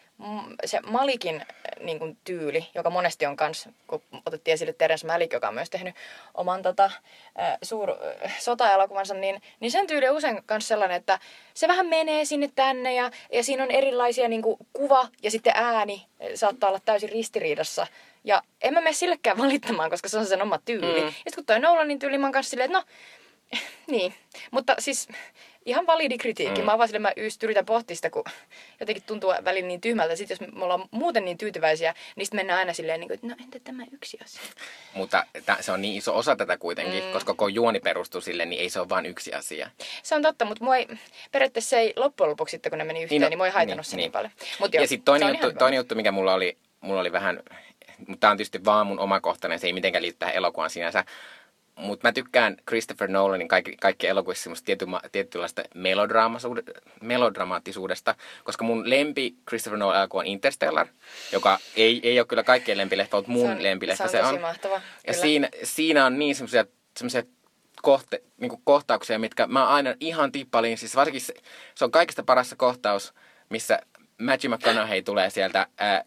se 0.65 0.81
Malikin 0.81 1.37
äh, 1.37 1.85
niin 1.85 1.99
kuin, 1.99 2.19
tyyli, 2.25 2.67
joka 2.75 2.91
monesti 2.91 3.27
on 3.27 3.37
kanssa, 3.37 3.71
kun 3.87 4.03
otettiin 4.27 4.53
esille 4.53 4.73
Terence 4.73 5.07
Malik, 5.07 5.33
joka 5.33 5.49
on 5.49 5.55
myös 5.55 5.71
tehnyt 5.71 5.95
oman 6.35 6.63
tota, 6.63 6.85
äh, 6.85 7.59
suur 7.63 7.91
äh, 7.91 8.39
sota-elokuvansa, 8.39 9.15
niin, 9.15 9.43
niin 9.61 9.71
sen 9.71 9.87
tyyli 9.87 10.09
on 10.09 10.17
usein 10.17 10.43
myös 10.51 10.69
sellainen, 10.69 10.97
että 10.97 11.19
se 11.55 11.69
vähän 11.69 11.87
menee 11.87 12.25
sinne 12.25 12.51
tänne 12.55 12.95
ja, 12.95 13.11
ja 13.33 13.45
siinä 13.45 13.63
on 13.63 13.71
erilaisia 13.71 14.29
niin 14.29 14.43
kuin, 14.43 14.57
kuva 14.73 15.09
ja 15.23 15.31
sitten 15.31 15.53
ääni 15.57 16.07
saattaa 16.35 16.71
olla 16.71 16.81
täysin 16.85 17.09
ristiriidassa 17.09 17.87
ja 18.25 18.43
en 18.61 18.75
mä 18.75 18.81
mene 18.81 18.93
sillekään 18.93 19.39
valittamaan, 19.45 19.91
koska 19.91 20.09
se 20.09 20.19
on 20.19 20.27
sen 20.27 20.43
oma 20.43 20.59
tyyli. 20.65 21.01
Mm. 21.01 21.07
Ja 21.07 21.11
sitten 21.11 21.33
kun 21.35 21.45
toi 21.45 21.61
Nolanin 21.61 21.99
tyyli, 21.99 22.19
mä 22.19 22.27
oon 22.27 22.33
kanssa 22.33 22.51
silleen, 22.51 22.71
että 22.71 22.79
no, 22.79 22.85
niin. 23.93 24.15
Mutta 24.51 24.75
siis 24.79 25.09
ihan 25.65 25.87
validi 25.87 26.19
kritiikki. 26.19 26.61
Mm. 26.61 26.67
Mä 26.67 26.79
vaan 26.79 26.89
sille, 26.89 26.99
mä 26.99 27.13
just 27.17 27.43
yritän 27.43 27.67
pohtia 27.67 27.97
sitä, 27.97 28.11
kun 28.11 28.25
jotenkin 28.81 29.03
tuntuu 29.07 29.35
välillä 29.45 29.69
niin 29.69 29.81
tyhmältä. 29.81 30.17
Sitten 30.17 30.37
jos 30.41 30.53
me 30.53 30.65
ollaan 30.65 30.89
muuten 30.91 31.25
niin 31.25 31.39
tyytyväisiä, 31.39 31.95
niin 32.17 32.27
sitten 32.27 32.39
mennään 32.39 32.59
aina 32.59 32.73
silleen, 32.73 33.01
niin 33.01 33.13
että 33.13 33.27
no 33.27 33.35
entä 33.45 33.59
tämä 33.65 33.85
yksi 33.93 34.19
asia? 34.25 34.43
Mutta 34.95 35.27
t- 35.47 35.61
se 35.63 35.73
on 35.73 35.83
niin 35.83 35.97
iso 35.97 36.17
osa 36.17 36.37
tätä 36.37 36.57
kuitenkin, 36.57 37.05
mm. 37.05 37.13
koska 37.13 37.33
koko 37.33 37.49
juoni 37.49 37.81
perustuu 37.81 38.21
sille, 38.21 38.47
niin 38.47 38.63
ei 38.63 38.71
se 38.71 38.81
ole 38.81 38.89
vain 38.89 39.07
yksi 39.07 39.33
asia. 39.33 39.71
Se 40.03 40.15
on 40.15 40.23
totta, 40.23 40.45
mutta 40.45 40.65
mua 40.65 40.77
ei, 40.77 40.89
periaatteessa 41.33 41.71
se 41.71 41.79
ei 41.79 41.93
loppujen 41.97 42.31
lopuksi 42.31 42.51
sitten, 42.51 42.71
kun 42.71 42.79
ne 42.79 42.85
meni 42.85 43.03
yhteen, 43.03 43.21
niin, 43.21 43.23
no, 43.23 43.29
niin 43.29 43.39
mua 43.39 43.47
ei 43.47 43.53
haitannut 43.53 43.87
niin, 43.87 43.91
se 43.91 43.97
niin, 43.97 44.03
niin 44.03 44.13
paljon. 44.13 44.33
Mut 44.61 44.75
jo, 44.75 44.81
ja 44.81 44.89
sitten 44.89 45.05
toinen, 45.05 45.29
juttu, 45.29 45.53
toinen 45.59 45.77
juttu, 45.77 45.95
mikä 45.95 46.13
mulla 46.13 46.35
oli, 46.35 46.59
mulla 46.81 47.01
oli 47.01 47.13
vähän 47.13 47.43
mutta 48.07 48.21
tämä 48.21 48.31
on 48.31 48.37
tietysti 48.37 48.65
vaan 48.65 48.87
mun 48.87 48.99
omakohtainen, 48.99 49.59
se 49.59 49.67
ei 49.67 49.73
mitenkään 49.73 50.03
liity 50.03 50.17
tähän 50.19 50.35
elokuvaan 50.35 50.71
sinänsä. 50.71 51.05
Mutta 51.75 52.09
mä 52.09 52.13
tykkään 52.13 52.57
Christopher 52.69 53.09
Nolanin 53.09 53.49
kaikki, 53.49 53.77
kaikki 53.77 54.07
elokuvissa 54.07 54.43
semmoista 54.43 54.67
tiety, 54.67 54.87
tietynlaista 55.13 55.63
melodramaattisuudesta, 57.01 58.15
koska 58.45 58.65
mun 58.65 58.91
lempi 58.91 59.35
Christopher 59.49 59.79
Nolan 59.79 59.99
elokuva 59.99 60.21
on 60.21 60.27
Interstellar, 60.27 60.87
joka 61.33 61.59
ei, 61.77 62.01
ei 62.03 62.21
ole 62.21 62.27
kyllä 62.27 62.43
kaikkien 62.43 62.79
lempileffa, 62.79 63.17
mutta 63.17 63.33
mun 63.33 63.47
se 63.47 63.53
on, 63.53 63.63
lempileffa 63.63 64.09
se 64.09 64.23
on. 64.23 64.29
Se 64.29 64.35
on. 64.35 64.41
Mahtava, 64.41 64.81
ja 65.07 65.13
siinä, 65.13 65.49
siinä 65.63 66.07
on 66.07 66.19
niin 66.19 66.35
semmoisia 66.35 67.25
kohte, 67.83 68.23
niin 68.37 68.53
kohtauksia, 68.65 69.19
mitkä 69.19 69.47
mä 69.47 69.67
aina 69.67 69.95
ihan 70.01 70.33
tippalin. 70.33 70.79
Siis 70.79 70.97
varsinkin 70.97 71.21
se, 71.21 71.35
se 71.75 71.85
on 71.85 71.91
kaikista 71.91 72.23
parassa 72.23 72.57
kohtaus, 72.57 73.15
missä 73.49 73.81
Matthew 74.19 74.55
McConaughey 74.55 75.03
tulee 75.03 75.31
sieltä 75.31 75.67
ää, 75.79 76.05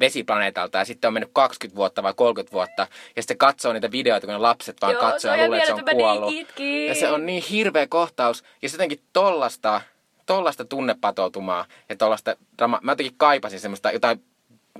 vesiplaneetalta 0.00 0.78
ja 0.78 0.84
sitten 0.84 1.08
on 1.08 1.14
mennyt 1.14 1.30
20 1.32 1.76
vuotta 1.76 2.02
vai 2.02 2.14
30 2.14 2.52
vuotta 2.52 2.86
ja 3.16 3.22
sitten 3.22 3.38
katsoo 3.38 3.72
niitä 3.72 3.90
videoita, 3.90 4.26
kun 4.26 4.32
ne 4.34 4.38
lapset 4.38 4.76
vaan 4.82 4.92
Joo, 4.92 5.02
katsoo 5.02 5.34
ja 5.34 5.44
luulee, 5.44 5.58
että 5.58 5.66
se 5.66 5.72
on 5.74 5.84
niin 5.86 5.96
kuollut. 5.96 6.32
itkin. 6.32 6.86
Ja 6.86 6.94
se 6.94 7.10
on 7.10 7.26
niin 7.26 7.42
hirveä 7.50 7.86
kohtaus 7.86 8.44
ja 8.62 8.68
se 8.68 8.74
jotenkin 8.74 9.00
tollasta, 9.12 9.80
tollasta 10.26 10.64
tunnepatoutumaa 10.64 11.64
ja 11.88 11.96
tollasta 11.96 12.36
drama. 12.58 12.80
Mä 12.82 12.92
jotenkin 12.92 13.18
kaipasin 13.18 13.60
semmoista 13.60 13.90
jotain 13.90 14.22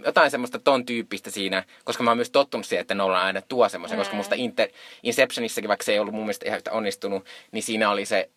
jotain 0.04 0.30
semmoista 0.30 0.58
ton 0.58 0.86
tyyppistä 0.86 1.30
siinä, 1.30 1.64
koska 1.84 2.02
mä 2.02 2.10
oon 2.10 2.18
myös 2.18 2.30
tottunut 2.30 2.66
siihen, 2.66 2.80
että 2.80 2.94
Nolan 2.94 3.22
aina 3.22 3.42
tuo 3.42 3.68
semmoisen, 3.68 3.98
mm. 3.98 4.00
koska 4.00 4.16
musta 4.16 4.34
Inter, 4.38 4.68
Inceptionissakin, 5.02 5.68
vaikka 5.68 5.84
se 5.84 5.92
ei 5.92 5.98
ollut 5.98 6.14
mun 6.14 6.22
mielestä 6.22 6.46
ihan 6.46 6.56
yhtä 6.56 6.72
onnistunut, 6.72 7.24
niin 7.52 7.62
siinä 7.62 7.90
oli 7.90 8.06
se 8.06 8.30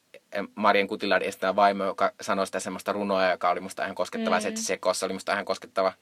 Marien 0.56 0.88
Kutilard 0.88 1.24
estää 1.24 1.56
vaimo, 1.56 1.84
joka 1.84 2.12
sanoi 2.22 2.46
sitä 2.46 2.60
semmoista 2.60 2.92
runoa, 2.92 3.30
joka 3.32 3.50
oli 3.50 3.60
musta 3.60 3.84
ihan 3.84 3.96
koskettava, 3.96 4.36
mm. 4.36 4.42
se, 4.42 4.48
että 4.48 4.62
se 4.62 4.65
sekossa 4.65 5.06
oli 5.06 5.13
musta 5.13 5.34
ihan 5.34 5.46
koskettava. 5.46 5.94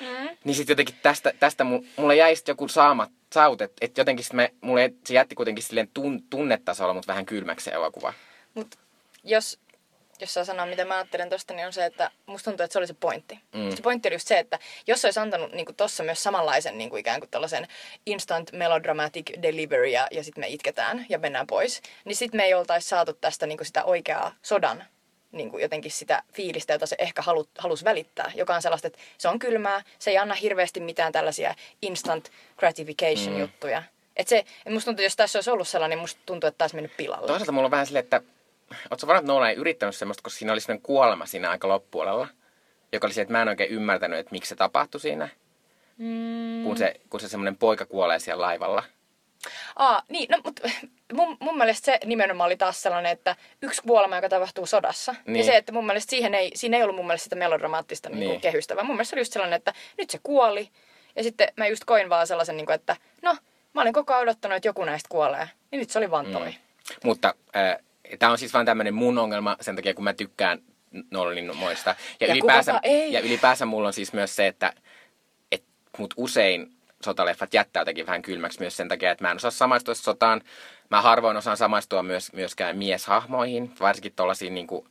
Mm. 0.00 0.28
Niin 0.44 0.54
sitten 0.54 0.72
jotenkin 0.72 0.94
tästä, 1.02 1.32
tästä 1.40 1.64
mulle 1.96 2.16
jäi 2.16 2.36
sit 2.36 2.48
joku 2.48 2.68
saamat, 2.68 3.10
saut, 3.32 3.60
että 3.60 3.76
et 3.80 3.98
jotenkin 3.98 4.24
sit 4.24 4.32
me, 4.32 4.54
mulle, 4.60 4.92
se 5.04 5.14
jätti 5.14 5.34
kuitenkin 5.34 5.64
silleen 5.64 5.88
tun, 5.94 6.22
tunnetasolla, 6.30 6.94
mutta 6.94 7.12
vähän 7.12 7.26
kylmäksi 7.26 7.64
se 7.64 7.70
elokuva. 7.70 8.12
Mut 8.54 8.78
jos, 9.24 9.58
jos 10.24 10.34
saa 10.34 10.44
sanoa, 10.44 10.66
mitä 10.66 10.84
mä 10.84 10.94
ajattelen 10.94 11.28
tosta, 11.28 11.54
niin 11.54 11.66
on 11.66 11.72
se, 11.72 11.84
että 11.84 12.10
musta 12.26 12.50
tuntuu, 12.50 12.64
että 12.64 12.72
se 12.72 12.78
oli 12.78 12.86
se 12.86 12.94
pointti. 12.94 13.40
Mm. 13.54 13.76
Se 13.76 13.82
pointti 13.82 14.08
oli 14.08 14.14
just 14.14 14.28
se, 14.28 14.38
että 14.38 14.58
jos 14.86 15.04
olisi 15.04 15.20
antanut 15.20 15.52
niin 15.52 15.66
tossa 15.76 16.02
myös 16.02 16.22
samanlaisen 16.22 16.78
niin 16.78 16.90
kuin 16.90 17.00
ikään 17.00 17.20
kuin 17.20 17.30
tällaisen 17.30 17.68
instant 18.06 18.52
melodramatic 18.52 19.42
delivery 19.42 19.86
ja, 19.86 20.06
ja 20.10 20.24
sitten 20.24 20.42
me 20.42 20.48
itketään 20.48 21.06
ja 21.08 21.18
mennään 21.18 21.46
pois, 21.46 21.82
niin 22.04 22.16
sitten 22.16 22.38
me 22.38 22.44
ei 22.44 22.54
oltaisi 22.54 22.88
saatu 22.88 23.12
tästä 23.12 23.46
niin 23.46 23.58
kuin 23.58 23.66
sitä 23.66 23.84
oikeaa 23.84 24.34
sodan 24.42 24.84
niin 25.32 25.50
kuin 25.50 25.62
jotenkin 25.62 25.90
sitä 25.90 26.22
fiilistä, 26.32 26.72
jota 26.72 26.86
se 26.86 26.96
ehkä 26.98 27.22
halu, 27.22 27.48
halusi 27.58 27.84
välittää, 27.84 28.32
joka 28.34 28.54
on 28.54 28.62
sellaista, 28.62 28.86
että 28.86 28.98
se 29.18 29.28
on 29.28 29.38
kylmää, 29.38 29.82
se 29.98 30.10
ei 30.10 30.18
anna 30.18 30.34
hirveästi 30.34 30.80
mitään 30.80 31.12
tällaisia 31.12 31.54
instant 31.82 32.30
gratification 32.56 33.34
mm. 33.34 33.40
juttuja. 33.40 33.82
Et 34.16 34.28
se, 34.28 34.44
musta 34.70 34.84
tuntuu, 34.84 34.90
että 34.90 35.02
jos 35.02 35.16
tässä 35.16 35.38
olisi 35.38 35.50
ollut 35.50 35.68
sellainen, 35.68 35.96
niin 35.96 36.02
musta 36.02 36.20
tuntuu, 36.26 36.48
että 36.48 36.58
taisi 36.58 36.74
mennyt 36.74 36.96
pilalle. 36.96 37.26
Toisaalta 37.26 37.52
mulla 37.52 37.66
on 37.66 37.70
vähän 37.70 37.86
silleen, 37.86 38.02
että 38.02 38.20
Oletko 38.90 39.06
varma, 39.06 39.18
että 39.18 39.32
Nolan 39.32 39.50
ei 39.50 39.56
yrittänyt 39.56 39.96
semmoista, 39.96 40.22
koska 40.22 40.38
siinä 40.38 40.52
oli 40.52 40.60
semmoinen 40.60 40.82
kuolema 40.82 41.26
siinä 41.26 41.50
aika 41.50 41.68
loppuolella, 41.68 42.28
joka 42.92 43.06
oli 43.06 43.14
se, 43.14 43.20
että 43.20 43.32
mä 43.32 43.42
en 43.42 43.48
oikein 43.48 43.70
ymmärtänyt, 43.70 44.18
että 44.18 44.32
miksi 44.32 44.48
se 44.48 44.56
tapahtui 44.56 45.00
siinä, 45.00 45.28
mm. 45.98 46.64
kun 46.64 46.76
se, 46.76 47.00
kun 47.10 47.20
se 47.20 47.28
semmoinen 47.28 47.56
poika 47.56 47.86
kuolee 47.86 48.18
siellä 48.18 48.42
laivalla. 48.42 48.82
Aa, 49.76 50.02
niin, 50.08 50.28
no, 50.30 50.38
mutta 50.44 50.70
mun, 51.12 51.36
mun 51.40 51.58
mielestä 51.58 51.84
se 51.84 51.98
nimenomaan 52.04 52.48
oli 52.48 52.56
taas 52.56 52.82
sellainen, 52.82 53.12
että 53.12 53.36
yksi 53.62 53.82
kuolema, 53.82 54.16
joka 54.16 54.28
tapahtuu 54.28 54.66
sodassa. 54.66 55.14
Niin. 55.26 55.36
Ja 55.36 55.44
se, 55.44 55.56
että 55.56 55.72
mun 55.72 55.86
mielestä 55.86 56.10
siihen 56.10 56.34
ei, 56.34 56.50
siinä 56.54 56.76
ei 56.76 56.82
ollut 56.82 56.96
mun 56.96 57.06
mielestä 57.06 57.24
sitä 57.24 57.36
melodramaattista 57.36 58.08
niin. 58.08 58.20
Niin 58.20 58.40
kehystä, 58.40 58.76
vaan 58.76 58.86
mun 58.86 58.96
mielestä 58.96 59.10
se 59.10 59.14
oli 59.14 59.20
just 59.20 59.32
sellainen, 59.32 59.56
että 59.56 59.74
nyt 59.98 60.10
se 60.10 60.18
kuoli. 60.22 60.68
Ja 61.16 61.22
sitten 61.22 61.48
mä 61.56 61.66
just 61.66 61.84
koin 61.84 62.08
vaan 62.08 62.26
sellaisen, 62.26 62.56
niin 62.56 62.66
kuin, 62.66 62.74
että 62.74 62.96
no, 63.22 63.36
mä 63.74 63.80
olin 63.80 63.92
koko 63.92 64.12
ajan 64.12 64.22
odottanut, 64.22 64.56
että 64.56 64.68
joku 64.68 64.84
näistä 64.84 65.08
kuolee. 65.08 65.50
Niin 65.70 65.80
nyt 65.80 65.90
se 65.90 65.98
oli 65.98 66.10
vaan 66.10 66.26
toi. 66.26 66.50
Mm. 66.50 66.54
Mutta 67.04 67.34
äh, 67.56 67.85
Tämä 68.18 68.32
on 68.32 68.38
siis 68.38 68.52
vain 68.52 68.66
tämmöinen 68.66 68.94
mun 68.94 69.18
ongelma 69.18 69.56
sen 69.60 69.76
takia, 69.76 69.94
kun 69.94 70.04
mä 70.04 70.12
tykkään 70.12 70.58
Nolanin 71.10 71.56
moista. 71.56 71.94
Ja, 72.20 72.26
Ja 72.26 72.32
ylipäänsä, 72.32 72.80
ja 73.10 73.20
ylipäänsä 73.20 73.66
mulla 73.66 73.86
on 73.86 73.92
siis 73.92 74.12
myös 74.12 74.36
se, 74.36 74.46
että 74.46 74.72
et 75.52 75.64
mut 75.98 76.14
usein 76.16 76.72
sotaleffat 77.04 77.54
jättää 77.54 77.80
jotenkin 77.80 78.06
vähän 78.06 78.22
kylmäksi 78.22 78.60
myös 78.60 78.76
sen 78.76 78.88
takia, 78.88 79.10
että 79.10 79.24
mä 79.24 79.30
en 79.30 79.36
osaa 79.36 79.50
samaistua 79.50 79.94
sotaan. 79.94 80.42
Mä 80.90 81.02
harvoin 81.02 81.36
osaan 81.36 81.56
samaistua 81.56 82.02
myös, 82.02 82.32
myöskään 82.32 82.78
mieshahmoihin, 82.78 83.72
varsinkin 83.80 84.12
tuollaisiin 84.16 84.54
niin 84.54 84.66
kuin, 84.66 84.88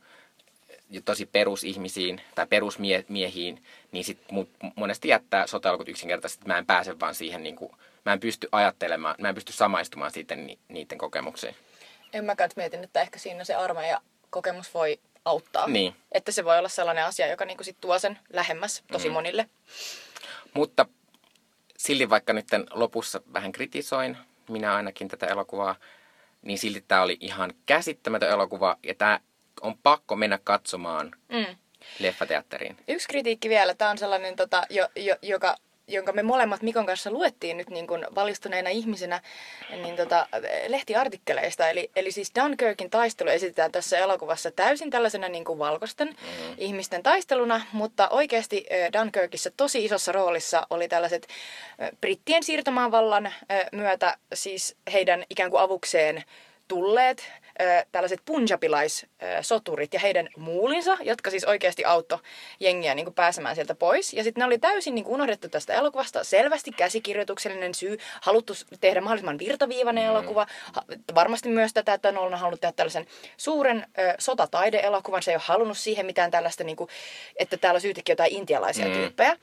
tosi 1.04 1.26
perusihmisiin 1.26 2.20
tai 2.34 2.46
perusmiehiin, 2.46 3.62
niin 3.92 4.04
sit 4.04 4.18
mut 4.30 4.50
monesti 4.74 5.08
jättää 5.08 5.46
sotaelokut 5.46 5.88
yksinkertaisesti, 5.88 6.40
että 6.40 6.52
mä 6.52 6.58
en 6.58 6.66
pääse 6.66 7.00
vaan 7.00 7.14
siihen, 7.14 7.42
niin 7.42 7.56
kuin, 7.56 7.72
mä 8.04 8.12
en 8.12 8.20
pysty 8.20 8.48
ajattelemaan, 8.52 9.14
mä 9.18 9.28
en 9.28 9.34
pysty 9.34 9.52
samaistumaan 9.52 10.10
sitten 10.10 10.46
ni, 10.46 10.58
niiden 10.68 10.98
kokemuksiin. 10.98 11.54
En 12.16 12.24
mä 12.24 12.36
kans 12.36 12.56
mietin, 12.56 12.84
että 12.84 13.00
ehkä 13.00 13.18
siinä 13.18 13.44
se 13.44 13.54
armeija 13.54 14.00
kokemus 14.30 14.74
voi 14.74 15.00
auttaa. 15.24 15.66
Niin. 15.66 15.96
Että 16.12 16.32
se 16.32 16.44
voi 16.44 16.58
olla 16.58 16.68
sellainen 16.68 17.04
asia, 17.04 17.26
joka 17.26 17.44
niinku 17.44 17.64
sit 17.64 17.76
tuo 17.80 17.98
sen 17.98 18.18
lähemmäs 18.32 18.84
tosi 18.92 19.08
mm. 19.08 19.12
monille. 19.12 19.48
Mutta 20.54 20.86
silti 21.78 22.10
vaikka 22.10 22.32
nyt 22.32 22.46
lopussa 22.70 23.20
vähän 23.32 23.52
kritisoin, 23.52 24.16
minä 24.48 24.74
ainakin 24.74 25.08
tätä 25.08 25.26
elokuvaa, 25.26 25.76
niin 26.42 26.58
silti 26.58 26.84
tämä 26.88 27.02
oli 27.02 27.16
ihan 27.20 27.54
käsittämätön 27.66 28.30
elokuva 28.30 28.76
ja 28.82 28.94
tämä 28.94 29.20
on 29.60 29.78
pakko 29.78 30.16
mennä 30.16 30.38
katsomaan 30.44 31.12
mm. 31.28 31.56
leffateatteriin. 31.98 32.76
Yksi 32.88 33.08
kritiikki 33.08 33.48
vielä. 33.48 33.74
Tämä 33.74 33.90
on 33.90 33.98
sellainen, 33.98 34.36
tota, 34.36 34.62
jo, 34.70 34.88
jo, 34.96 35.16
joka 35.22 35.56
jonka 35.88 36.12
me 36.12 36.22
molemmat 36.22 36.62
Mikon 36.62 36.86
kanssa 36.86 37.10
luettiin 37.10 37.56
nyt 37.56 37.70
niin 37.70 37.86
kuin 37.86 38.06
valistuneena 38.14 38.70
ihmisenä 38.70 39.20
niin 39.70 39.96
tota, 39.96 40.26
lehtiartikkeleista. 40.66 41.68
Eli, 41.68 41.90
eli 41.96 42.10
siis 42.12 42.32
Dunkirkin 42.40 42.90
taistelu 42.90 43.30
esitetään 43.30 43.72
tässä 43.72 43.98
elokuvassa 43.98 44.50
täysin 44.50 44.90
tällaisena 44.90 45.28
niin 45.28 45.44
kuin 45.44 45.58
valkoisten 45.58 46.08
mm. 46.08 46.54
ihmisten 46.58 47.02
taisteluna, 47.02 47.60
mutta 47.72 48.08
oikeasti 48.08 48.66
Dunkirkissa 49.00 49.50
tosi 49.56 49.84
isossa 49.84 50.12
roolissa 50.12 50.66
oli 50.70 50.88
tällaiset 50.88 51.28
brittien 52.00 52.42
siirtomaavallan 52.42 53.32
myötä 53.72 54.16
siis 54.34 54.76
heidän 54.92 55.24
ikään 55.30 55.50
kuin 55.50 55.62
avukseen 55.62 56.24
tulleet 56.68 57.32
tällaiset 57.92 58.20
punjabilais-soturit 58.24 59.94
ja 59.94 60.00
heidän 60.00 60.28
muulinsa, 60.36 60.96
jotka 61.00 61.30
siis 61.30 61.44
oikeasti 61.44 61.84
auttoi 61.84 62.18
jengiä 62.60 62.94
niin 62.94 63.06
kuin 63.06 63.14
pääsemään 63.14 63.54
sieltä 63.54 63.74
pois. 63.74 64.12
Ja 64.12 64.24
sitten 64.24 64.40
ne 64.40 64.46
oli 64.46 64.58
täysin 64.58 64.94
niin 64.94 65.04
kuin 65.04 65.14
unohdettu 65.14 65.48
tästä 65.48 65.74
elokuvasta. 65.74 66.24
Selvästi 66.24 66.72
käsikirjoituksellinen 66.72 67.74
syy, 67.74 67.98
haluttu 68.20 68.52
tehdä 68.80 69.00
mahdollisimman 69.00 69.38
virtaviivainen 69.38 70.04
mm. 70.04 70.10
elokuva. 70.10 70.46
Varmasti 71.14 71.48
myös 71.48 71.72
tätä, 71.72 71.94
että 71.94 72.08
on 72.08 72.34
halunnut 72.34 72.60
tehdä 72.60 72.72
tällaisen 72.72 73.06
suuren 73.36 73.86
ö, 73.98 74.14
sotataideelokuvan. 74.18 75.22
Se 75.22 75.30
ei 75.30 75.36
ole 75.36 75.42
halunnut 75.46 75.78
siihen 75.78 76.06
mitään 76.06 76.30
tällaista, 76.30 76.64
niin 76.64 76.76
kuin, 76.76 76.90
että 77.36 77.56
täällä 77.56 77.80
on 77.84 78.02
jotain 78.08 78.32
intialaisia 78.32 78.86
mm. 78.86 78.92
tyyppejä. 78.92 79.36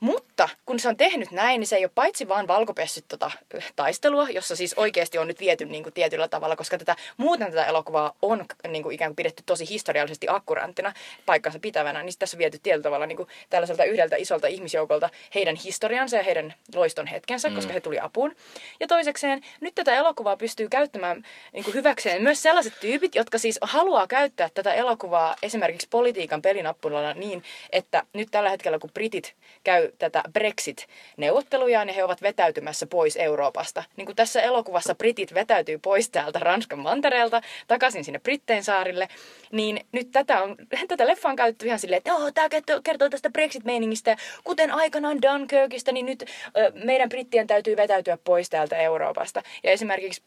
Mutta 0.00 0.48
kun 0.66 0.80
se 0.80 0.88
on 0.88 0.96
tehnyt 0.96 1.30
näin, 1.30 1.60
niin 1.60 1.68
se 1.68 1.76
ei 1.76 1.84
ole 1.84 1.90
paitsi 1.94 2.28
vaan 2.28 2.48
valkopessyt 2.48 3.04
tota, 3.08 3.30
taistelua, 3.76 4.28
jossa 4.30 4.56
siis 4.56 4.74
oikeasti 4.74 5.18
on 5.18 5.28
nyt 5.28 5.40
viety 5.40 5.64
niin 5.64 5.82
kuin, 5.82 5.92
tietyllä 5.92 6.28
tavalla, 6.28 6.56
koska 6.56 6.78
tätä, 6.78 6.96
muuten 7.16 7.50
tätä 7.50 7.64
elokuvaa 7.64 8.14
on 8.22 8.44
niin 8.68 8.82
kuin, 8.82 8.94
ikään 8.94 9.10
kuin 9.10 9.16
pidetty 9.16 9.42
tosi 9.46 9.68
historiallisesti 9.68 10.26
akkuranttina, 10.30 10.92
paikkansa 11.26 11.58
pitävänä, 11.58 12.02
niin 12.02 12.14
tässä 12.18 12.36
on 12.36 12.38
viety 12.38 12.58
tietyllä 12.58 12.82
tavalla 12.82 13.06
niin 13.06 13.16
kuin, 13.16 13.28
tällaiselta 13.50 13.84
yhdeltä 13.84 14.16
isolta 14.16 14.46
ihmisjoukolta 14.46 15.10
heidän 15.34 15.56
historiansa 15.56 16.16
ja 16.16 16.22
heidän 16.22 16.54
loiston 16.74 17.06
hetkensä, 17.06 17.48
mm. 17.48 17.54
koska 17.54 17.72
he 17.72 17.80
tuli 17.80 17.98
apuun. 18.00 18.36
Ja 18.80 18.86
toisekseen, 18.86 19.42
nyt 19.60 19.74
tätä 19.74 19.94
elokuvaa 19.94 20.36
pystyy 20.36 20.68
käyttämään 20.68 21.24
niin 21.52 21.64
kuin 21.64 21.74
hyväkseen 21.74 22.22
myös 22.22 22.42
sellaiset 22.42 22.80
tyypit, 22.80 23.14
jotka 23.14 23.38
siis 23.38 23.58
haluaa 23.62 24.06
käyttää 24.06 24.48
tätä 24.54 24.74
elokuvaa 24.74 25.36
esimerkiksi 25.42 25.88
politiikan 25.90 26.42
pelinappulalla 26.42 27.14
niin, 27.14 27.42
että 27.72 28.02
nyt 28.12 28.28
tällä 28.30 28.50
hetkellä 28.50 28.78
kun 28.78 28.90
britit 28.94 29.34
käy 29.64 29.87
tätä 29.98 30.22
Brexit-neuvottelujaan 30.32 31.88
ja 31.88 31.94
he 31.94 32.04
ovat 32.04 32.22
vetäytymässä 32.22 32.86
pois 32.86 33.16
Euroopasta. 33.16 33.84
Niin 33.96 34.06
kuin 34.06 34.16
tässä 34.16 34.42
elokuvassa 34.42 34.94
britit 34.94 35.34
vetäytyy 35.34 35.78
pois 35.78 36.10
täältä 36.10 36.38
Ranskan 36.38 36.78
mantereelta 36.78 37.40
takaisin 37.66 38.04
sinne 38.04 38.18
Brittein 38.18 38.64
saarille, 38.64 39.08
niin 39.52 39.80
nyt 39.92 40.10
tätä, 40.12 40.42
on, 40.42 40.56
tätä 40.88 41.06
leffaa 41.06 41.30
on 41.30 41.36
käytetty 41.36 41.66
ihan 41.66 41.78
silleen, 41.78 41.98
että 41.98 42.14
oh, 42.14 42.32
tämä 42.34 42.48
kertoo 42.84 43.08
tästä 43.08 43.30
Brexit-meiningistä, 43.30 44.16
kuten 44.44 44.70
aikanaan 44.70 45.22
Dunkirkista, 45.22 45.92
niin 45.92 46.06
nyt 46.06 46.24
ö, 46.56 46.72
meidän 46.84 47.08
brittien 47.08 47.46
täytyy 47.46 47.76
vetäytyä 47.76 48.18
pois 48.24 48.50
täältä 48.50 48.76
Euroopasta. 48.76 49.42
Ja 49.62 49.70
esimerkiksi 49.70 50.22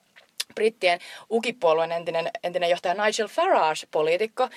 brittien 0.53 0.99
UKIP-puolueen 1.29 1.91
entinen, 1.91 2.29
entinen 2.43 2.69
johtaja 2.69 2.93
Nigel 2.93 3.27
Farage, 3.27 3.87
poliitikko, 3.91 4.49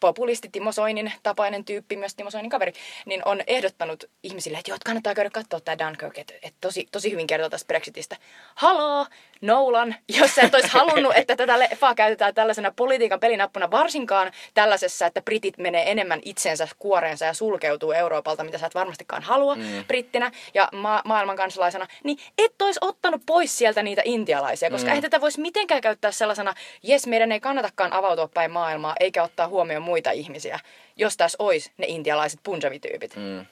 populisti 0.00 0.48
Timo 0.52 0.72
Soinin 0.72 1.12
tapainen 1.22 1.64
tyyppi, 1.64 1.96
myös 1.96 2.14
Timo 2.14 2.30
Soinin 2.30 2.50
kaveri, 2.50 2.72
niin 3.06 3.22
on 3.24 3.40
ehdottanut 3.46 4.04
ihmisille, 4.22 4.58
että 4.58 4.70
joo, 4.70 4.78
kannattaa 4.84 5.14
käydä 5.14 5.30
katsoa 5.30 5.60
tämä 5.60 5.78
Dunkirk, 5.78 6.18
että, 6.18 6.34
että 6.42 6.58
tosi, 6.60 6.88
tosi 6.92 7.12
hyvin 7.12 7.26
kertoo 7.26 7.50
tästä 7.50 7.66
Brexitistä. 7.66 8.16
Haloo, 8.54 9.06
Nolan, 9.40 9.94
jos 10.08 10.34
sä 10.34 10.42
et 10.42 10.54
olisi 10.54 10.68
halunnut, 10.68 11.12
että 11.16 11.36
tätä 11.36 11.58
leffaa 11.58 11.94
käytetään 11.94 12.34
tällaisena 12.34 12.70
politiikan 12.70 13.20
pelinappuna, 13.20 13.70
varsinkaan 13.70 14.32
tällaisessa, 14.54 15.06
että 15.06 15.22
britit 15.22 15.58
menee 15.58 15.90
enemmän 15.90 16.20
itsensä 16.24 16.68
kuoreensa 16.78 17.24
ja 17.24 17.34
sulkeutuu 17.34 17.92
Euroopalta, 17.92 18.44
mitä 18.44 18.58
sä 18.58 18.66
et 18.66 18.74
varmastikaan 18.74 19.22
halua 19.22 19.54
mm. 19.54 19.84
brittinä 19.88 20.30
ja 20.54 20.68
ma- 20.72 21.02
maailman 21.04 21.36
kansalaisena, 21.36 21.86
niin 22.04 22.18
et 22.38 22.62
olisi 22.62 22.80
ottanut 22.82 23.22
pois 23.26 23.58
sieltä 23.58 23.82
niitä 23.82 24.02
intialaisia, 24.04 24.70
koska 24.70 24.90
mm. 24.90 24.94
ei 24.94 25.02
tätä 25.02 25.20
voisi 25.20 25.40
mitenkään 25.40 25.80
käyttää 25.80 26.12
sellaisena, 26.12 26.54
jes, 26.82 27.06
meidän 27.06 27.32
ei 27.32 27.40
kannatakaan 27.40 27.92
avautua 27.92 28.28
päin 28.28 28.50
maailmaa, 28.50 28.94
eikä 29.00 29.22
ottaa 29.22 29.48
huomioon 29.48 29.82
muita 29.82 30.10
ihmisiä, 30.10 30.60
jos 30.96 31.16
tässä 31.16 31.36
olisi 31.38 31.72
ne 31.76 31.86
intialaiset 31.86 32.40
punjabityypit. 32.42 33.16
Mm. 33.16 33.46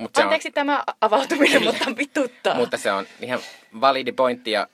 Mut 0.00 0.18
Anteeksi 0.18 0.48
on... 0.48 0.52
tämä 0.52 0.84
avautuminen, 1.00 1.62
mutta 1.64 1.96
vituttaa. 1.96 2.54
Mutta 2.54 2.76
se 2.76 2.92
on 2.92 3.06
ihan 3.20 3.40
validi 3.80 4.12
pointti 4.12 4.50
ja 4.50 4.68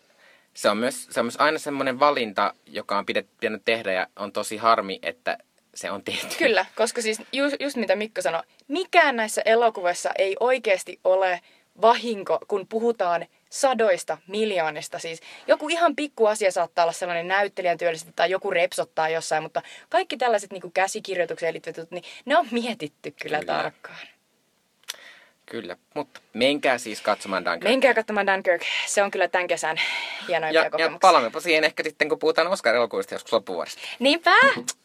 se 0.54 0.70
on 0.70 0.76
myös, 0.76 1.04
se 1.10 1.20
on 1.20 1.26
myös 1.26 1.36
aina 1.38 1.58
semmoinen 1.58 2.00
valinta, 2.00 2.54
joka 2.66 2.98
on 2.98 3.06
pitänyt 3.06 3.62
tehdä 3.64 3.92
ja 3.92 4.06
on 4.16 4.32
tosi 4.32 4.56
harmi, 4.56 4.98
että 5.02 5.38
se 5.74 5.90
on 5.90 6.02
tehty. 6.02 6.36
Kyllä, 6.38 6.66
koska 6.76 7.02
siis 7.02 7.22
just, 7.32 7.56
just 7.60 7.76
mitä 7.76 7.96
Mikko 7.96 8.22
sanoi, 8.22 8.42
mikään 8.68 9.16
näissä 9.16 9.42
elokuvissa 9.44 10.10
ei 10.18 10.36
oikeasti 10.40 11.00
ole 11.04 11.40
vahinko, 11.80 12.38
kun 12.48 12.66
puhutaan 12.68 13.26
sadoista 13.50 14.18
miljoonista. 14.26 14.98
Siis 14.98 15.20
joku 15.46 15.68
ihan 15.68 15.96
pikku 15.96 16.26
asia 16.26 16.50
saattaa 16.50 16.84
olla 16.84 16.92
sellainen 16.92 17.28
näyttelijän 17.28 17.78
työllistetty 17.78 18.16
tai 18.16 18.30
joku 18.30 18.50
repsottaa 18.50 19.08
jossain, 19.08 19.42
mutta 19.42 19.62
kaikki 19.88 20.16
tällaiset 20.16 20.52
niin 20.52 20.72
käsikirjoitukseen 20.74 21.54
liittyvät 21.54 21.90
niin 21.90 22.04
ne 22.24 22.36
on 22.36 22.46
mietitty 22.50 23.10
kyllä, 23.22 23.38
kyllä. 23.38 23.52
tarkkaan. 23.52 24.12
Kyllä, 25.46 25.76
mutta 25.94 26.20
menkää 26.33 26.78
siis 26.78 27.00
katsomaan 27.00 27.44
Dunkirk. 27.44 27.70
Menkää 27.70 27.94
katsomaan 27.94 28.26
Dunkirk. 28.26 28.62
Se 28.87 29.02
on 29.02 29.11
kyllä 29.11 29.28
tämän 29.28 29.46
kesän 29.46 29.76
hienoimpia 30.28 30.62
ja, 30.62 30.70
kokemuksia. 30.70 30.94
Ja 30.94 30.98
palaamme 31.00 31.40
siihen 31.40 31.64
ehkä 31.64 31.83
sitten, 31.83 32.09
kun 32.09 32.18
puhutaan 32.18 32.48
Oscar-elokuvista 32.48 33.14
joskus 33.14 33.33
loppuvuodesta. 33.33 33.81
Niinpä! 33.98 34.31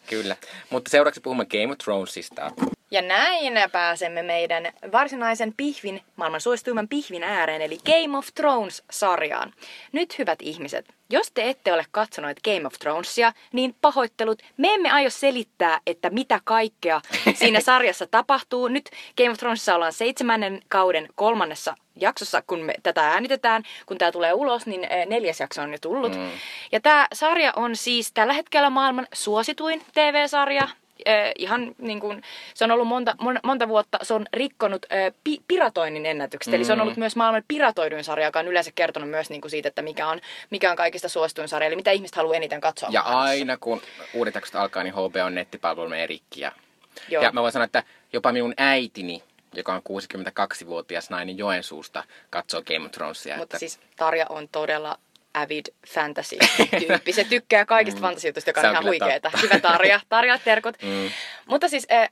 Kyllä, 0.09 0.35
mutta 0.69 0.89
seuraavaksi 0.91 1.21
puhumme 1.21 1.45
Game 1.45 1.71
of 1.71 1.77
Thronesista. 1.77 2.51
Ja 2.91 3.01
näin 3.01 3.53
pääsemme 3.71 4.23
meidän 4.23 4.63
varsinaisen 4.91 5.53
pihvin, 5.57 6.01
maailman 6.15 6.41
suosituimman 6.41 6.87
pihvin 6.87 7.23
ääreen, 7.23 7.61
eli 7.61 7.77
Game 7.85 8.17
of 8.17 8.27
Thrones-sarjaan. 8.35 9.53
Nyt 9.91 10.17
hyvät 10.17 10.39
ihmiset, 10.41 10.85
jos 11.09 11.31
te 11.31 11.49
ette 11.49 11.73
ole 11.73 11.85
katsoneet 11.91 12.39
Game 12.43 12.67
of 12.67 12.73
Thronesia, 12.73 13.33
niin 13.53 13.75
pahoittelut. 13.81 14.41
Me 14.57 14.73
emme 14.73 14.91
aio 14.91 15.09
selittää, 15.09 15.79
että 15.87 16.09
mitä 16.09 16.39
kaikkea 16.43 17.01
siinä 17.39 17.59
sarjassa 17.59 18.07
tapahtuu. 18.07 18.67
Nyt 18.67 18.89
Game 19.17 19.29
of 19.29 19.37
Thronesissa 19.37 19.75
ollaan 19.75 19.93
seitsemännen 19.93 20.61
kauden 20.67 21.07
kolmannessa 21.15 21.75
jaksossa, 21.95 22.43
kun 22.47 22.59
me 22.59 22.73
tätä 22.83 23.09
äänitetään. 23.09 23.63
Kun 23.85 23.97
tämä 23.97 24.11
tulee 24.11 24.33
ulos, 24.33 24.65
niin 24.65 24.83
eh, 24.83 25.05
neljäs 25.05 25.39
jakso 25.39 25.61
on 25.61 25.71
jo 25.71 25.77
tullut. 25.81 26.15
Mm. 26.15 26.31
Ja 26.71 26.79
tämä 26.79 27.07
sarja 27.13 27.53
on 27.55 27.75
siis 27.75 28.11
tällä 28.11 28.33
hetkellä 28.33 28.69
maailman 28.69 29.07
suosituin 29.13 29.81
TV-sarja 29.93 30.67
äh, 31.07 31.31
ihan 31.37 31.75
niin 31.77 31.99
kuin, 31.99 32.23
se 32.53 32.63
on 32.63 32.71
ollut 32.71 32.87
monta, 32.87 33.15
mon, 33.19 33.39
monta 33.43 33.67
vuotta, 33.67 33.99
se 34.01 34.13
on 34.13 34.25
rikkonut 34.33 34.85
äh, 34.91 35.13
pi, 35.23 35.37
piratoinnin 35.47 36.05
ennätykset. 36.05 36.51
Mm. 36.51 36.55
Eli 36.55 36.65
se 36.65 36.71
on 36.71 36.77
mm. 36.77 36.81
ollut 36.81 36.97
myös 36.97 37.15
maailman 37.15 37.43
piratoiduin 37.47 38.03
sarja, 38.03 38.25
joka 38.25 38.39
on 38.39 38.47
yleensä 38.47 38.71
kertonut 38.75 39.09
myös 39.09 39.29
niin 39.29 39.41
kuin 39.41 39.51
siitä, 39.51 39.67
että 39.67 39.81
mikä 39.81 40.07
on, 40.07 40.21
mikä 40.49 40.71
on 40.71 40.77
kaikista 40.77 41.09
suosituin 41.09 41.47
sarja, 41.47 41.67
eli 41.67 41.75
mitä 41.75 41.91
ihmiset 41.91 42.15
haluaa 42.15 42.35
eniten 42.35 42.61
katsoa. 42.61 42.89
Ja 42.91 43.01
maailmassa. 43.01 43.29
aina 43.29 43.57
kun 43.57 43.81
uudet 44.13 44.35
jaksot 44.35 44.55
alkaa, 44.55 44.83
niin 44.83 44.93
HBO 44.93 45.29
nettipalvelu 45.29 45.89
menee 45.89 46.07
rikki. 46.07 46.41
Ja, 46.41 46.51
ja 47.09 47.31
mä 47.31 47.41
voin 47.41 47.51
sanoa, 47.51 47.65
että 47.65 47.83
jopa 48.13 48.31
minun 48.31 48.53
äitini 48.57 49.23
joka 49.53 49.73
on 49.73 49.81
62-vuotias 49.89 51.09
nainen 51.09 51.37
Joensuusta, 51.37 52.03
katsoo 52.29 52.61
Game 52.61 52.85
of 52.85 52.91
Thronesia. 52.91 53.37
Mutta 53.37 53.43
että... 53.43 53.59
siis 53.59 53.79
Tarja 53.95 54.25
on 54.29 54.47
todella 54.51 54.99
avid 55.41 55.65
fantasy-tyyppi. 55.87 57.13
Se 57.13 57.23
tykkää 57.23 57.65
kaikista 57.65 57.99
mm. 57.99 58.01
fantasiutuista, 58.01 58.49
joka 58.49 58.61
on, 58.61 58.65
on 58.65 58.71
ihan 58.71 58.85
huikeeta. 58.85 59.31
Hyvä 59.41 59.59
Tarja. 59.59 59.99
Tarja, 60.09 60.39
terkut. 60.43 60.75
Mm. 60.83 61.09
Mutta 61.45 61.67
siis 61.67 61.87
äh, 61.91 62.07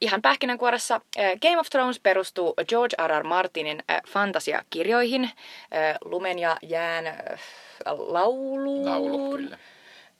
ihan 0.00 0.22
pähkinänkuoressa 0.22 1.00
äh, 1.18 1.32
Game 1.42 1.58
of 1.58 1.70
Thrones 1.70 2.00
perustuu 2.00 2.54
George 2.68 2.96
R. 3.06 3.20
R. 3.20 3.24
Martinin 3.24 3.82
äh, 3.90 4.00
fantasiakirjoihin. 4.08 5.24
Äh, 5.24 5.30
Lumen 6.04 6.38
ja 6.38 6.56
jään 6.62 7.06
äh, 7.06 7.16
lauluun. 7.86 8.84
Laulu, 8.84 9.36
kyllä. 9.36 9.58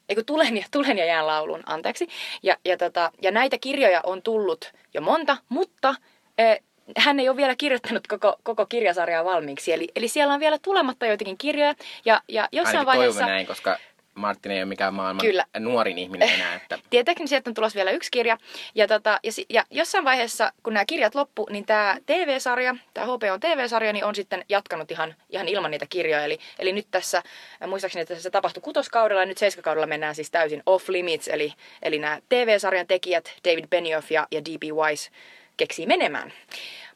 Eikö 0.08 0.22
tulen 0.26 0.56
ja, 0.56 0.64
tulen 0.70 0.98
ja 0.98 1.04
jään 1.04 1.26
laulun, 1.26 1.62
anteeksi. 1.66 2.08
Ja, 2.42 2.56
ja, 2.64 2.76
tota, 2.76 3.10
ja 3.22 3.30
näitä 3.30 3.58
kirjoja 3.58 4.00
on 4.04 4.22
tullut 4.22 4.72
jo 4.94 5.00
monta, 5.00 5.36
mutta 5.48 5.88
äh, 5.88 6.58
hän 6.96 7.20
ei 7.20 7.28
ole 7.28 7.36
vielä 7.36 7.56
kirjoittanut 7.56 8.06
koko, 8.06 8.36
koko 8.42 8.66
kirjasarjaa 8.66 9.24
valmiiksi. 9.24 9.72
Eli, 9.72 9.88
eli 9.96 10.08
siellä 10.08 10.34
on 10.34 10.40
vielä 10.40 10.58
tulematta 10.62 11.06
joitakin 11.06 11.38
kirjoja. 11.38 11.74
Ja, 12.04 12.20
ja 12.28 12.48
jossain 12.52 12.78
Ainakin 12.78 12.98
vaiheessa... 12.98 13.26
näin, 13.26 13.46
koska 13.46 13.78
Martin 14.14 14.52
ei 14.52 14.58
ole 14.58 14.64
mikään 14.64 14.94
maailman 14.94 15.26
Kyllä. 15.26 15.44
nuorin 15.58 15.98
ihminen 15.98 16.28
enää. 16.28 16.54
Että... 16.54 16.78
Tietenkin 16.90 17.28
sieltä 17.28 17.50
on 17.50 17.54
tulossa 17.54 17.76
vielä 17.76 17.90
yksi 17.90 18.10
kirja. 18.10 18.38
Ja, 18.74 18.88
tota, 18.88 19.20
ja, 19.22 19.30
ja 19.48 19.64
jossain 19.70 20.04
vaiheessa, 20.04 20.52
kun 20.62 20.74
nämä 20.74 20.84
kirjat 20.84 21.14
loppu, 21.14 21.46
niin 21.50 21.64
tämä 21.64 21.96
TV-sarja, 22.06 22.76
tämä 22.94 23.06
HBO 23.06 23.38
TV-sarja, 23.40 23.92
niin 23.92 24.04
on 24.04 24.14
sitten 24.14 24.44
jatkanut 24.48 24.90
ihan, 24.90 25.14
ihan 25.30 25.48
ilman 25.48 25.70
niitä 25.70 25.86
kirjoja. 25.90 26.24
Eli, 26.24 26.38
eli 26.58 26.72
nyt 26.72 26.86
tässä, 26.90 27.22
muistaakseni, 27.66 28.02
että 28.02 28.14
se 28.14 28.30
tapahtui 28.30 28.60
kutoskaudella 28.60 29.22
ja 29.22 29.26
nyt 29.26 29.38
seiskakaudella 29.38 29.86
mennään 29.86 30.14
siis 30.14 30.30
täysin 30.30 30.62
off 30.66 30.88
limits. 30.88 31.28
Eli, 31.28 31.52
eli 31.82 31.98
nämä 31.98 32.18
TV-sarjan 32.28 32.86
tekijät, 32.86 33.32
David 33.44 33.66
Benioff 33.70 34.10
ja, 34.10 34.26
ja 34.30 34.44
D.B. 34.44 34.62
Wise, 34.62 35.10
keksii 35.56 35.86
menemään. 35.86 36.32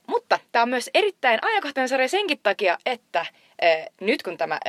Mutta 0.06 0.38
tämä 0.52 0.62
on 0.62 0.68
myös 0.68 0.90
erittäin 0.94 1.38
ajankohtainen 1.42 1.88
sarja 1.88 2.08
senkin 2.08 2.40
takia, 2.42 2.78
että 2.86 3.26
nyt 4.00 4.22
kun 4.22 4.36
tämä 4.36 4.60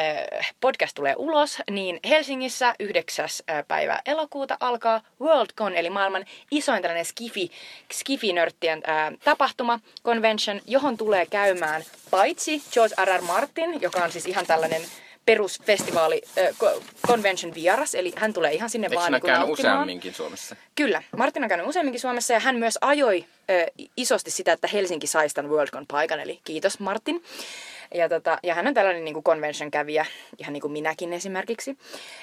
podcast 0.59 0.95
tulee 0.95 1.15
ulos, 1.17 1.61
niin 1.71 1.99
Helsingissä 2.09 2.75
9. 2.79 3.29
Äh, 3.49 3.63
päivä 3.67 4.01
elokuuta 4.05 4.57
alkaa 4.59 5.01
Worldcon, 5.21 5.75
eli 5.75 5.89
maailman 5.89 6.25
isoin 6.51 6.81
tällainen 6.81 7.05
skifi, 7.05 7.51
skifi-nörttien 7.93 8.83
tapahtuma, 9.23 9.79
convention, 10.03 10.61
johon 10.67 10.97
tulee 10.97 11.25
käymään 11.25 11.83
paitsi 12.11 12.61
George 12.73 12.95
R. 13.05 13.17
R. 13.17 13.21
Martin, 13.21 13.81
joka 13.81 14.03
on 14.03 14.11
siis 14.11 14.25
ihan 14.25 14.45
tällainen 14.45 14.81
perusfestivaali 15.27 16.21
äh, 16.37 16.55
convention 17.07 17.53
vieras, 17.53 17.95
eli 17.95 18.13
hän 18.15 18.33
tulee 18.33 18.53
ihan 18.53 18.69
sinne 18.69 18.87
Eikö 18.87 18.95
vaan 18.95 19.11
niin 19.11 19.21
käynyt 19.21 19.49
useamminkin 19.49 20.13
Suomessa? 20.13 20.55
Kyllä, 20.75 21.03
Martin 21.17 21.43
on 21.43 21.49
käynyt 21.49 21.67
useamminkin 21.67 22.01
Suomessa 22.01 22.33
ja 22.33 22.39
hän 22.39 22.55
myös 22.55 22.77
ajoi 22.81 23.25
äh, 23.49 23.87
isosti 23.97 24.31
sitä, 24.31 24.53
että 24.53 24.67
Helsinki 24.73 25.07
saisi 25.07 25.35
tämän 25.35 25.51
Worldcon 25.51 25.85
paikan, 25.87 26.19
eli 26.19 26.39
kiitos 26.43 26.79
Martin. 26.79 27.23
Ja, 27.93 28.09
tota, 28.09 28.39
ja 28.43 28.55
hän 28.55 28.67
on 28.67 28.73
tällainen 28.73 29.05
niin 29.05 29.13
kuin 29.13 29.23
convention 29.23 29.71
kävijä, 29.71 30.05
ihan 30.37 30.53
niin 30.53 30.61
kuin 30.61 30.71
minäkin 30.71 31.13
esimerkiksi. 31.13 31.77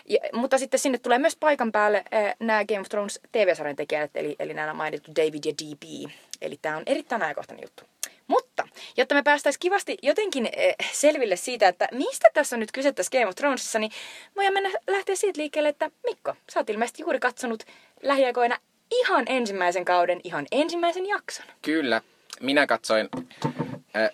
Ja, 0.08 0.18
mutta 0.32 0.58
sitten 0.58 0.80
sinne 0.80 0.98
tulee 0.98 1.18
myös 1.18 1.36
paikan 1.36 1.72
päälle 1.72 2.04
äh, 2.14 2.34
nämä 2.38 2.64
Game 2.64 2.80
of 2.80 2.88
Thrones 2.88 3.20
TV-sarjan 3.32 3.76
tekijät, 3.76 4.10
eli, 4.14 4.36
eli 4.38 4.54
nämä 4.54 4.74
mainittu 4.74 5.10
David 5.16 5.44
ja 5.44 5.52
DB. 5.52 6.10
Eli 6.42 6.58
tämä 6.62 6.76
on 6.76 6.82
erittäin 6.86 7.22
ajankohtainen 7.22 7.62
juttu. 7.62 7.84
Mutta, 8.26 8.68
jotta 8.96 9.14
me 9.14 9.22
päästäisiin 9.22 9.60
kivasti 9.60 9.98
jotenkin 10.02 10.48
eh, 10.52 10.74
selville 10.92 11.36
siitä, 11.36 11.68
että 11.68 11.88
mistä 11.92 12.28
tässä 12.34 12.56
on 12.56 12.60
nyt 12.60 12.72
kyse 12.72 12.92
tässä 12.92 13.10
Game 13.10 13.26
of 13.26 13.34
Thronesissa, 13.34 13.78
niin 13.78 13.92
voidaan 14.36 14.54
mennä 14.54 14.70
lähteä 14.86 15.14
siitä 15.14 15.40
liikkeelle, 15.40 15.68
että 15.68 15.90
Mikko, 16.04 16.34
sä 16.52 16.60
oot 16.60 16.70
ilmeisesti 16.70 17.02
juuri 17.02 17.20
katsonut 17.20 17.62
lähiaikoina 18.02 18.58
ihan 18.90 19.24
ensimmäisen 19.28 19.84
kauden, 19.84 20.20
ihan 20.24 20.46
ensimmäisen 20.52 21.06
jakson. 21.06 21.46
Kyllä, 21.62 22.00
minä 22.40 22.66
katsoin 22.66 23.08
äh, 23.96 24.10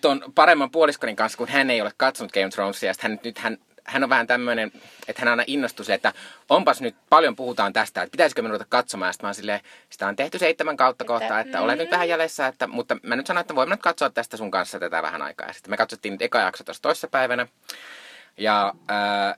ton 0.00 0.22
paremman 0.34 0.70
puoliskonin 0.70 1.16
kanssa, 1.16 1.38
kun 1.38 1.48
hän 1.48 1.70
ei 1.70 1.80
ole 1.80 1.92
katsonut 1.96 2.32
Game 2.32 2.46
of 2.46 2.52
Thronesia, 2.52 2.90
ja 2.90 2.94
hän, 3.00 3.20
nyt 3.24 3.38
hän 3.38 3.58
hän 3.90 4.02
on 4.02 4.08
vähän 4.10 4.26
tämmöinen, 4.26 4.72
että 5.08 5.22
hän 5.22 5.28
aina 5.28 5.44
innostui 5.46 5.84
se, 5.84 5.94
että 5.94 6.12
onpas 6.48 6.80
nyt 6.80 6.96
paljon 7.08 7.36
puhutaan 7.36 7.72
tästä, 7.72 8.02
että 8.02 8.12
pitäisikö 8.12 8.42
me 8.42 8.48
ruveta 8.48 8.66
katsomaan. 8.68 9.14
Sitten 9.14 9.28
mä 9.28 9.32
silleen, 9.32 9.60
sitä 9.90 10.06
on 10.06 10.16
tehty 10.16 10.38
seitsemän 10.38 10.76
kautta 10.76 11.04
kohtaa, 11.04 11.40
että 11.40 11.60
olet 11.60 11.78
nyt 11.78 11.90
vähän 11.90 12.08
jäljessä, 12.08 12.46
että, 12.46 12.66
mutta 12.66 12.96
mä 13.02 13.16
nyt 13.16 13.26
sanon, 13.26 13.40
että 13.40 13.54
voimme 13.54 13.74
nyt 13.74 13.82
katsoa 13.82 14.10
tästä 14.10 14.36
sun 14.36 14.50
kanssa 14.50 14.78
tätä 14.78 15.02
vähän 15.02 15.22
aikaa. 15.22 15.46
Ja 15.46 15.52
sitten 15.52 15.70
me 15.70 15.76
katsottiin 15.76 16.12
nyt 16.12 16.22
eka 16.22 16.38
jakso 16.38 16.64
tuossa 16.64 16.82
toisessa 16.82 17.08
päivänä. 17.08 17.46
Ja 18.36 18.74
ää, 18.88 19.34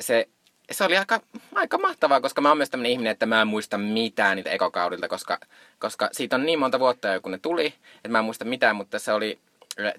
se, 0.00 0.28
se 0.70 0.84
oli 0.84 0.96
aika, 0.96 1.20
aika 1.54 1.78
mahtavaa, 1.78 2.20
koska 2.20 2.40
mä 2.40 2.48
oon 2.48 2.56
myös 2.56 2.70
tämmöinen 2.70 2.92
ihminen, 2.92 3.10
että 3.10 3.26
mä 3.26 3.40
en 3.40 3.48
muista 3.48 3.78
mitään 3.78 4.36
niitä 4.36 4.50
ekokaudelta, 4.50 5.08
koska, 5.08 5.38
koska 5.78 6.08
siitä 6.12 6.36
on 6.36 6.46
niin 6.46 6.58
monta 6.58 6.78
vuotta 6.78 7.08
jo, 7.08 7.20
kun 7.20 7.32
ne 7.32 7.38
tuli, 7.38 7.66
että 7.96 8.08
mä 8.08 8.18
en 8.18 8.24
muista 8.24 8.44
mitään, 8.44 8.76
mutta 8.76 8.98
se 8.98 9.12
oli, 9.12 9.38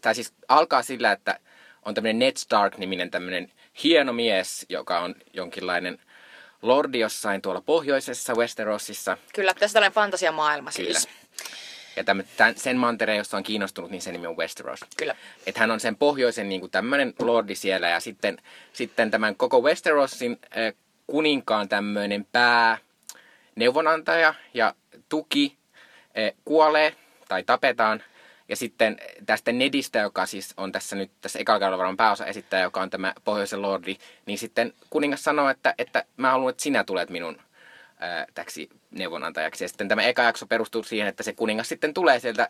tai 0.02 0.16
siis 0.16 0.34
alkaa 0.48 0.82
sillä, 0.84 1.12
että 1.12 1.40
on 1.86 1.94
tämmöinen 1.94 2.20
Ned 2.20 2.38
Stark-niminen 2.38 3.12
tämmöinen 3.12 3.52
hieno 3.84 4.14
mies, 4.14 4.66
joka 4.70 5.00
on 5.00 5.16
jonkinlainen 5.34 6.00
lordi 6.62 7.00
jossain 7.00 7.42
tuolla 7.42 7.62
pohjoisessa 7.62 8.36
Westerosissa. 8.36 9.18
Kyllä, 9.34 9.54
tässä 9.54 9.74
tällainen 9.74 9.96
fantasiamaailma 9.96 10.70
Kyllä. 10.76 11.00
siis. 11.00 11.10
Ja 11.96 12.04
tämän, 12.04 12.26
tämän, 12.38 12.58
sen 12.58 12.78
mantereen, 12.78 13.18
josta 13.18 13.38
on 13.38 13.44
kiinnostunut, 13.44 13.92
niin 13.92 14.02
sen 14.02 14.14
nimi 14.14 14.28
on 14.28 14.38
Westeros. 14.38 14.80
Kyllä. 14.98 15.16
Että 15.46 15.60
hän 15.60 15.72
on 15.72 15.80
sen 15.80 15.96
pohjoisen 15.96 16.50
niin 16.50 16.62
kuin 16.62 16.72
tämmöinen 16.72 17.14
lordi 17.20 17.56
siellä 17.56 17.90
ja 17.90 18.00
sitten, 18.00 18.38
sitten 18.74 19.12
tämän 19.12 19.36
koko 19.36 19.62
Westerosin 19.62 20.40
äh, 20.58 20.74
kuninkaan 21.08 21.70
tämmöinen 21.70 22.28
pää 22.32 22.78
neuvonantaja 23.56 24.34
ja 24.54 24.76
tuki 25.10 25.58
äh, 26.18 26.34
kuolee 26.46 26.96
tai 27.28 27.44
tapetaan– 27.44 28.04
ja 28.50 28.56
sitten 28.56 28.98
tästä 29.26 29.52
Nedistä, 29.52 30.00
joka 30.00 30.26
siis 30.26 30.54
on 30.58 30.72
tässä 30.72 30.96
nyt 30.96 31.12
tässä 31.22 31.40
ekalla 31.40 31.60
kaudella 31.60 31.78
varmaan 31.78 31.98
pääosa 31.98 32.26
esittäjä, 32.26 32.64
joka 32.64 32.82
on 32.82 32.90
tämä 32.90 33.14
pohjoisen 33.24 33.62
lordi, 33.62 33.98
niin 34.26 34.38
sitten 34.38 34.74
kuningas 34.90 35.24
sanoo, 35.24 35.50
että, 35.50 35.74
että 35.78 36.06
mä 36.18 36.32
haluan, 36.32 36.50
että 36.50 36.64
sinä 36.64 36.84
tulet 36.84 37.10
minun 37.10 37.42
ää, 38.00 38.26
täksi 38.34 38.70
neuvonantajaksi. 38.92 39.64
Ja 39.64 39.68
sitten 39.68 39.88
tämä 39.88 40.02
eka 40.02 40.24
jakso 40.24 40.46
perustuu 40.46 40.84
siihen, 40.84 41.08
että 41.08 41.24
se 41.24 41.34
kuningas 41.34 41.70
sitten 41.70 41.94
tulee 41.94 42.20
sieltä 42.20 42.50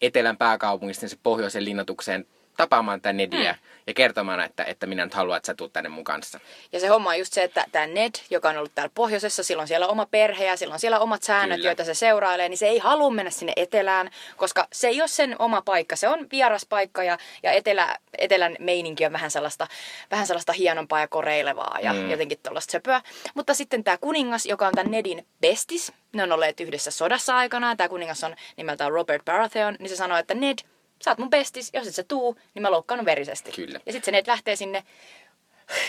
etelän 0.00 0.36
pääkaupungista 0.36 1.08
se 1.08 1.18
pohjoisen 1.22 1.64
linnoitukseen 1.64 2.26
tapaamaan 2.56 3.00
tämän 3.00 3.16
Nedia 3.16 3.52
mm. 3.52 3.58
ja 3.86 3.94
kertomaan, 3.94 4.40
että, 4.40 4.64
että 4.64 4.86
minä 4.86 5.04
nyt 5.04 5.14
haluan, 5.14 5.36
että 5.36 5.46
sä 5.46 5.54
tulet 5.54 5.72
tänne 5.72 5.88
mun 5.88 6.04
kanssa. 6.04 6.40
Ja 6.72 6.80
se 6.80 6.86
homma 6.86 7.10
on 7.10 7.18
just 7.18 7.32
se, 7.32 7.42
että 7.42 7.64
tämä 7.72 7.86
Ned, 7.86 8.10
joka 8.30 8.48
on 8.48 8.56
ollut 8.56 8.74
täällä 8.74 8.92
pohjoisessa, 8.94 9.42
silloin 9.42 9.68
siellä 9.68 9.86
oma 9.86 10.06
perhe 10.06 10.44
ja 10.44 10.56
silloin 10.56 10.80
siellä 10.80 10.98
omat 10.98 11.22
säännöt, 11.22 11.56
Kyllä. 11.56 11.68
joita 11.68 11.84
se 11.84 11.94
seurailee, 11.94 12.48
niin 12.48 12.58
se 12.58 12.66
ei 12.66 12.78
halua 12.78 13.10
mennä 13.10 13.30
sinne 13.30 13.52
etelään, 13.56 14.10
koska 14.36 14.68
se 14.72 14.88
ei 14.88 15.00
ole 15.00 15.08
sen 15.08 15.36
oma 15.38 15.62
paikka. 15.62 15.96
Se 15.96 16.08
on 16.08 16.26
vieras 16.32 16.66
paikka 16.66 17.04
ja, 17.04 17.18
ja 17.42 17.52
etelä, 17.52 17.98
etelän 18.18 18.56
meininki 18.58 19.06
on 19.06 19.12
vähän 19.12 19.30
sellaista, 19.30 19.66
vähän 20.10 20.26
sellaista 20.26 20.52
hienompaa 20.52 21.00
ja 21.00 21.08
koreilevaa 21.08 21.78
ja 21.82 21.92
mm. 21.92 22.10
jotenkin 22.10 22.38
tuollaista 22.42 22.72
söpöä. 22.72 23.02
Mutta 23.34 23.54
sitten 23.54 23.84
tämä 23.84 23.98
kuningas, 23.98 24.46
joka 24.46 24.66
on 24.66 24.72
tämän 24.74 24.90
Nedin 24.90 25.26
bestis, 25.40 25.92
ne 26.12 26.22
on 26.22 26.32
olleet 26.32 26.60
yhdessä 26.60 26.90
sodassa 26.90 27.36
aikana. 27.36 27.76
Tämä 27.76 27.88
kuningas 27.88 28.24
on 28.24 28.36
nimeltään 28.56 28.92
Robert 28.92 29.24
Baratheon, 29.24 29.76
niin 29.78 29.88
se 29.88 29.96
sanoo, 29.96 30.18
että 30.18 30.34
Ned, 30.34 30.58
sä 31.04 31.10
oot 31.10 31.18
mun 31.18 31.30
bestis, 31.30 31.70
jos 31.72 31.86
et 31.86 31.94
sä 31.94 32.02
tuu, 32.02 32.38
niin 32.54 32.62
mä 32.62 32.70
loukkaan 32.70 33.04
verisesti. 33.04 33.52
Kyllä. 33.52 33.80
Ja 33.86 33.92
sitten 33.92 34.14
se 34.14 34.22
lähtee 34.26 34.56
sinne 34.56 34.84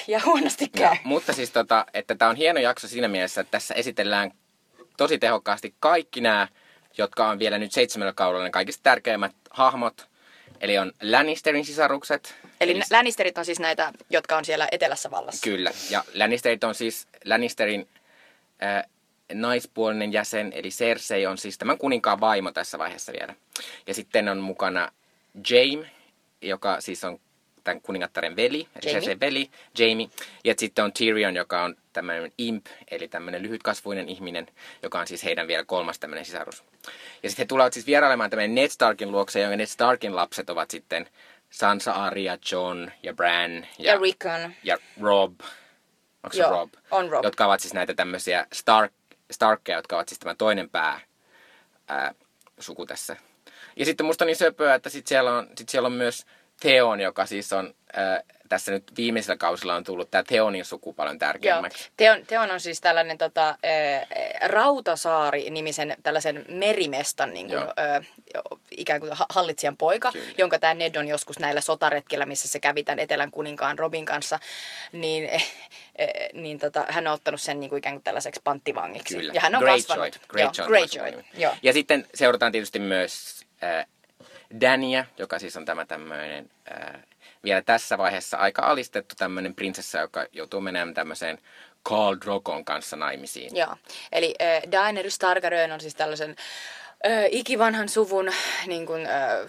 ja 0.07 0.21
huonosti 0.25 0.69
käy. 0.69 0.83
Ja, 0.83 0.97
mutta 1.03 1.33
siis 1.33 1.51
tota, 1.51 1.85
että 1.93 2.15
tämä 2.15 2.29
on 2.29 2.35
hieno 2.35 2.59
jakso 2.59 2.87
siinä 2.87 3.07
mielessä, 3.07 3.41
että 3.41 3.51
tässä 3.51 3.73
esitellään 3.73 4.31
tosi 4.97 5.17
tehokkaasti 5.17 5.75
kaikki 5.79 6.21
nämä, 6.21 6.47
jotka 6.97 7.29
on 7.29 7.39
vielä 7.39 7.57
nyt 7.57 7.71
seitsemällä 7.71 8.13
kaudella 8.13 8.43
ne 8.43 8.51
kaikista 8.51 8.83
tärkeimmät 8.83 9.35
hahmot. 9.49 10.07
Eli 10.61 10.77
on 10.77 10.91
Lannisterin 11.01 11.65
sisarukset. 11.65 12.35
Eli, 12.61 12.71
eli 12.71 12.81
Lannisterit 12.91 13.37
on 13.37 13.45
siis 13.45 13.59
näitä, 13.59 13.93
jotka 14.09 14.37
on 14.37 14.45
siellä 14.45 14.67
etelässä 14.71 15.11
vallassa. 15.11 15.43
Kyllä. 15.43 15.71
Ja 15.89 16.03
Lannisterit 16.13 16.63
on 16.63 16.75
siis 16.75 17.07
Lannisterin 17.25 17.87
äh, 18.63 18.83
naispuolinen 19.33 20.13
jäsen, 20.13 20.51
eli 20.55 20.69
Cersei 20.69 21.25
on 21.25 21.37
siis 21.37 21.57
tämän 21.57 21.77
kuninkaan 21.77 22.19
vaimo 22.19 22.51
tässä 22.51 22.79
vaiheessa 22.79 23.13
vielä. 23.19 23.35
Ja 23.87 23.93
sitten 23.93 24.29
on 24.29 24.37
mukana 24.37 24.91
Jaime, 25.49 25.91
joka 26.41 26.81
siis 26.81 27.03
on 27.03 27.19
tämän 27.63 27.81
kuningattaren 27.81 28.35
veli, 28.35 28.59
eli 28.59 28.67
Jamie. 28.75 28.93
Cersei 28.93 29.19
veli, 29.19 29.49
Jamie. 29.77 30.07
Ja 30.43 30.53
sitten 30.57 30.85
on 30.85 30.93
Tyrion, 30.93 31.35
joka 31.35 31.63
on 31.63 31.75
tämmöinen 31.93 32.31
imp, 32.37 32.65
eli 32.91 33.07
tämmöinen 33.07 33.43
lyhytkasvuinen 33.43 34.09
ihminen, 34.09 34.47
joka 34.83 34.99
on 34.99 35.07
siis 35.07 35.23
heidän 35.23 35.47
vielä 35.47 35.63
kolmas 35.63 35.99
tämmöinen 35.99 36.25
sisarus. 36.25 36.63
Ja 37.23 37.29
sitten 37.29 37.43
he 37.43 37.47
tulevat 37.47 37.73
siis 37.73 37.87
vierailemaan 37.87 38.29
tämmöinen 38.29 38.55
Ned 38.55 38.69
Starkin 38.69 39.11
luokse, 39.11 39.41
jonka 39.41 39.57
Ned 39.57 39.65
Starkin 39.65 40.15
lapset 40.15 40.49
ovat 40.49 40.71
sitten 40.71 41.09
Sansa, 41.49 41.91
Arya, 41.91 42.37
John 42.51 42.91
ja 43.03 43.13
Bran. 43.13 43.67
Ja, 43.79 43.93
ja 43.93 43.99
Rickon. 43.99 44.53
Ja 44.63 44.77
Rob. 45.01 45.39
Onko 46.23 46.37
se 46.37 46.43
Rob? 46.43 46.73
on 46.91 47.09
Rob. 47.09 47.23
Jotka 47.25 47.45
ovat 47.45 47.59
siis 47.59 47.73
näitä 47.73 47.93
tämmöisiä 47.93 48.47
Stark, 48.53 48.93
Starkkeja, 49.31 49.77
jotka 49.77 49.95
ovat 49.95 50.09
siis 50.09 50.19
tämä 50.19 50.35
toinen 50.35 50.69
pää 50.69 50.99
ää, 51.87 52.15
suku 52.59 52.85
tässä. 52.85 53.15
Ja 53.75 53.85
sitten 53.85 54.05
musta 54.05 54.23
on 54.23 54.27
niin 54.27 54.35
söpöä, 54.35 54.75
että 54.75 54.89
sit 54.89 55.07
siellä, 55.07 55.31
on, 55.37 55.47
sit 55.57 55.69
siellä 55.69 55.85
on 55.87 55.93
myös 55.93 56.25
Theon, 56.59 56.99
joka 56.99 57.25
siis 57.25 57.53
on 57.53 57.73
ää, 57.93 58.21
tässä 58.49 58.71
nyt 58.71 58.83
viimeisellä 58.97 59.37
kausilla 59.37 59.75
on 59.75 59.83
tullut 59.83 60.11
tämä 60.11 60.23
Theonin 60.23 60.65
suku 60.65 60.93
paljon 60.93 61.19
tärkeämmäksi. 61.19 61.91
Teon, 61.97 62.25
Teon 62.25 62.51
on 62.51 62.59
siis 62.59 62.81
tällainen 62.81 63.17
tota, 63.17 63.49
ä, 63.49 63.55
Rautasaari-nimisen 64.47 65.97
tällaisen 66.03 66.45
merimestan 66.49 67.33
niin 67.33 67.47
kuin, 67.47 67.59
ä, 67.59 68.03
ikään 68.77 68.99
kuin 68.99 69.11
hallitsijan 69.29 69.77
poika, 69.77 70.11
Kyllä. 70.11 70.25
jonka 70.37 70.59
tämä 70.59 70.73
Ned 70.73 70.95
on 70.95 71.07
joskus 71.07 71.39
näillä 71.39 71.61
sotaretkillä, 71.61 72.25
missä 72.25 72.47
se 72.47 72.59
kävi 72.59 72.83
tämän 72.83 72.99
Etelän 72.99 73.31
kuninkaan 73.31 73.79
Robin 73.79 74.05
kanssa, 74.05 74.39
niin, 74.91 75.25
eh, 75.25 75.53
eh, 75.95 76.09
niin 76.33 76.59
tota, 76.59 76.85
hän 76.89 77.07
on 77.07 77.13
ottanut 77.13 77.41
sen 77.41 77.59
niin 77.59 77.69
kuin 77.69 77.77
ikään 77.77 77.95
kuin 77.95 78.03
tällaiseksi 78.03 78.41
panttivangiksi. 78.43 79.15
Kyllä. 79.15 79.33
Ja 79.33 79.41
hän 79.41 79.55
on 79.55 79.61
Greyjoy. 79.61 79.81
kasvanut. 79.81 80.19
Greyjoy. 80.27 80.51
Joo, 80.57 80.67
Greyjoy. 80.67 81.23
Joo. 81.37 81.53
Ja 81.63 81.73
sitten 81.73 82.07
seurataan 82.13 82.51
tietysti 82.51 82.79
myös 82.79 83.42
äh, 83.63 83.85
Dania, 84.61 85.05
joka 85.17 85.39
siis 85.39 85.57
on 85.57 85.65
tämä 85.65 85.85
tämmöinen 85.85 86.49
äh, 86.71 86.93
vielä 87.43 87.61
tässä 87.61 87.97
vaiheessa 87.97 88.37
aika 88.37 88.61
alistettu 88.61 89.15
tämmöinen 89.17 89.55
prinsessa, 89.55 89.99
joka 89.99 90.25
joutuu 90.31 90.61
menemään 90.61 90.93
tämmöiseen 90.93 91.37
Khal 91.87 92.15
Drogon 92.25 92.65
kanssa 92.65 92.95
naimisiin. 92.95 93.55
Joo, 93.55 93.75
eli 94.11 94.35
äh, 94.41 94.71
Daenerys 94.71 95.19
Targaryen 95.19 95.71
on 95.71 95.81
siis 95.81 95.95
tällaisen 95.95 96.35
ö, 97.05 97.27
ikivanhan 97.31 97.89
suvun 97.89 98.31
niin 98.67 98.85
kuin, 98.85 99.05
ö, 99.05 99.47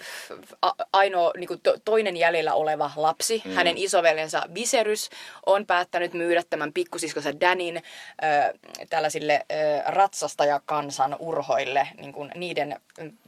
ainoa 0.92 1.32
niin 1.36 1.48
kuin 1.48 1.60
to, 1.60 1.74
toinen 1.84 2.16
jäljellä 2.16 2.54
oleva 2.54 2.90
lapsi. 2.96 3.42
Mm. 3.44 3.54
Hänen 3.54 3.78
isoveljensa 3.78 4.42
Viserys 4.54 5.10
on 5.46 5.66
päättänyt 5.66 6.14
myydä 6.14 6.42
tämän 6.50 6.72
pikkusiskonsa 6.72 7.40
Danin 7.40 7.76
ö, 7.76 8.58
tällaisille 8.90 9.46
ö, 9.52 9.54
ratsastajakansan 9.86 11.16
urhoille 11.18 11.88
niin 11.96 12.12
kuin 12.12 12.30
niiden 12.34 12.80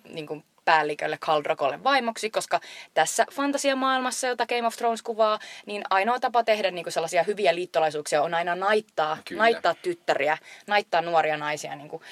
niin 0.04 0.26
kuin 0.26 0.44
päällikölle 0.66 1.16
Kaldrokolle 1.20 1.84
vaimoksi, 1.84 2.30
koska 2.30 2.60
tässä 2.94 3.26
fantasiamaailmassa, 3.32 4.26
jota 4.26 4.46
Game 4.46 4.66
of 4.66 4.76
Thrones 4.76 5.02
kuvaa, 5.02 5.38
niin 5.66 5.82
ainoa 5.90 6.20
tapa 6.20 6.44
tehdä 6.44 6.70
niin 6.70 6.84
kuin 6.84 6.92
sellaisia 6.92 7.22
hyviä 7.22 7.54
liittolaisuuksia 7.54 8.22
on 8.22 8.34
aina 8.34 8.54
naittaa, 8.54 9.18
naittaa 9.30 9.74
tyttäriä, 9.74 10.38
naittaa 10.66 11.02
nuoria 11.02 11.36
naisia, 11.36 11.76
niin 11.76 11.88
kuin 11.88 12.02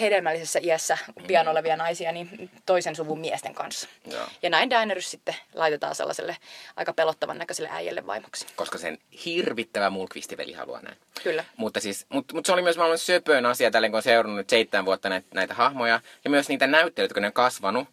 hedelmällisessä 0.00 0.58
iässä 0.62 0.98
pian 1.26 1.48
olevia 1.48 1.76
naisia, 1.76 2.12
niin 2.12 2.50
toisen 2.66 2.96
suvun 2.96 3.20
miesten 3.20 3.54
kanssa. 3.54 3.88
Joo. 4.10 4.26
Ja 4.42 4.50
näin 4.50 4.70
Daenerys 4.70 5.10
sitten 5.10 5.34
laitetaan 5.54 5.94
sellaiselle 5.94 6.36
aika 6.76 6.92
pelottavan 6.92 7.38
näköiselle 7.38 7.70
äijälle 7.72 8.06
vaimoksi. 8.06 8.46
Koska 8.56 8.78
sen 8.78 8.98
hirvittävä 9.24 9.90
mulkvistiveli 9.90 10.52
haluaa 10.52 10.82
näin. 10.82 10.96
Kyllä. 11.22 11.44
Mutta, 11.56 11.80
siis, 11.80 12.06
mutta, 12.08 12.34
mutta 12.34 12.46
se 12.46 12.52
oli 12.52 12.62
myös 12.62 12.76
maailman 12.76 12.98
söpöön 12.98 13.46
asia, 13.46 13.70
tällä 13.70 13.88
kun 13.88 13.96
on 13.96 14.02
seurannut 14.02 14.50
seitsemän 14.50 14.84
vuotta 14.84 15.08
näitä, 15.08 15.28
näitä 15.34 15.54
hahmoja. 15.54 16.00
Ja 16.24 16.30
myös 16.30 16.48
niitä 16.48 16.66
näyttelyitä, 16.66 17.14
kun 17.14 17.20
ne 17.22 17.26
on 17.26 17.32
kasvanut. 17.32 17.85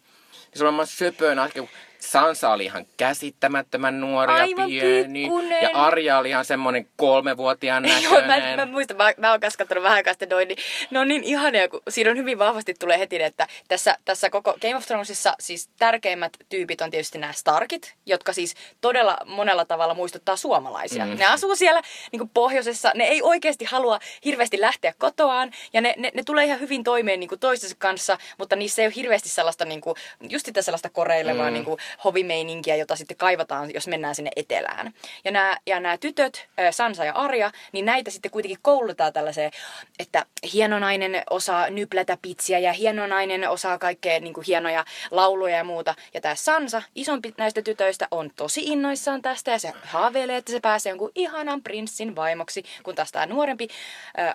Niin 0.54 0.58
se 0.58 0.64
on 0.64 0.74
maailman 0.74 0.86
söpöön 0.86 1.38
asia, 1.38 1.62
Sansa 2.10 2.50
oli 2.50 2.64
ihan 2.64 2.86
käsittämättömän 2.96 4.00
nuori 4.00 4.32
Aivan 4.32 4.72
ja 4.72 4.82
pieni. 4.82 5.22
pikkunen. 5.22 5.62
Ja 5.62 5.70
Arja 5.74 6.18
oli 6.18 6.28
ihan 6.28 6.44
semmoinen 6.44 6.88
kolmevuotiaan 6.96 7.82
näköinen. 7.82 8.02
Joo, 8.12 8.56
mä, 8.56 8.56
mä 8.56 8.72
muistan, 8.72 8.96
mä, 8.96 9.12
mä 9.16 9.30
oon 9.30 9.40
kaskattanut 9.40 9.82
vähän 9.82 9.96
aikaa 9.96 10.12
sitten 10.12 10.28
noin, 10.28 10.48
niin 10.48 10.58
ne 10.90 10.98
on 10.98 11.08
niin 11.08 11.24
ihania, 11.24 11.68
kun 11.68 11.80
siinä 11.88 12.10
on 12.10 12.16
hyvin 12.16 12.38
vahvasti 12.38 12.74
tulee 12.74 12.98
heti, 12.98 13.22
että 13.22 13.46
tässä, 13.68 13.98
tässä 14.04 14.30
koko 14.30 14.56
Game 14.60 14.76
of 14.76 14.86
Thronesissa 14.86 15.34
siis 15.40 15.68
tärkeimmät 15.78 16.32
tyypit 16.48 16.80
on 16.80 16.90
tietysti 16.90 17.18
nämä 17.18 17.32
Starkit, 17.32 17.94
jotka 18.06 18.32
siis 18.32 18.54
todella 18.80 19.18
monella 19.26 19.64
tavalla 19.64 19.94
muistuttaa 19.94 20.36
suomalaisia. 20.36 21.06
Mm. 21.06 21.18
Ne 21.18 21.26
asuu 21.26 21.56
siellä 21.56 21.82
niin 22.12 22.20
kuin 22.20 22.30
pohjoisessa, 22.34 22.92
ne 22.94 23.04
ei 23.04 23.22
oikeasti 23.22 23.64
halua 23.64 23.98
hirveästi 24.24 24.60
lähteä 24.60 24.94
kotoaan, 24.98 25.50
ja 25.72 25.80
ne, 25.80 25.94
ne, 25.96 26.10
ne 26.14 26.22
tulee 26.22 26.44
ihan 26.44 26.60
hyvin 26.60 26.84
toimeen 26.84 27.20
niin 27.20 27.28
kuin 27.28 27.40
toistensa 27.40 27.76
kanssa, 27.78 28.18
mutta 28.38 28.56
niissä 28.56 28.82
ei 28.82 28.86
ole 28.86 28.94
hirveästi 28.96 29.28
sellaista, 29.28 29.64
niin 29.64 29.80
kuin, 29.80 29.94
just 30.20 30.46
sitä 30.46 30.62
sellaista 30.62 30.90
koreilevaa 30.90 31.50
mm. 31.50 31.54
niin 31.54 31.64
kuin, 31.64 31.78
hovimeininkiä, 32.04 32.76
jota 32.76 32.96
sitten 32.96 33.16
kaivataan, 33.16 33.74
jos 33.74 33.86
mennään 33.86 34.14
sinne 34.14 34.30
etelään. 34.36 34.94
Ja 35.24 35.30
nämä, 35.30 35.56
ja 35.66 35.80
nämä 35.80 35.98
tytöt, 35.98 36.48
Sansa 36.70 37.04
ja 37.04 37.12
Arja, 37.12 37.50
niin 37.72 37.84
näitä 37.84 38.10
sitten 38.10 38.30
kuitenkin 38.30 38.58
koulutetaan 38.62 39.12
tällaiseen, 39.12 39.50
että 39.98 40.26
hieno 40.52 40.78
nainen 40.78 41.22
osaa 41.30 41.70
nyplätä 41.70 42.18
pitsiä 42.22 42.58
ja 42.58 42.72
hieno 42.72 43.06
nainen 43.06 43.50
osaa 43.50 43.78
kaikkea 43.78 44.20
niin 44.20 44.34
kuin 44.34 44.44
hienoja 44.46 44.84
lauluja 45.10 45.56
ja 45.56 45.64
muuta. 45.64 45.94
Ja 46.14 46.20
tämä 46.20 46.34
Sansa, 46.34 46.82
isompi 46.94 47.34
näistä 47.38 47.62
tytöistä, 47.62 48.08
on 48.10 48.30
tosi 48.36 48.62
innoissaan 48.64 49.22
tästä 49.22 49.50
ja 49.50 49.58
se 49.58 49.72
haaveilee, 49.82 50.36
että 50.36 50.52
se 50.52 50.60
pääsee 50.60 50.90
jonkun 50.90 51.12
ihanan 51.14 51.62
prinssin 51.62 52.16
vaimoksi, 52.16 52.64
kun 52.82 52.94
taas 52.94 53.12
tämä 53.12 53.26
nuorempi 53.26 53.68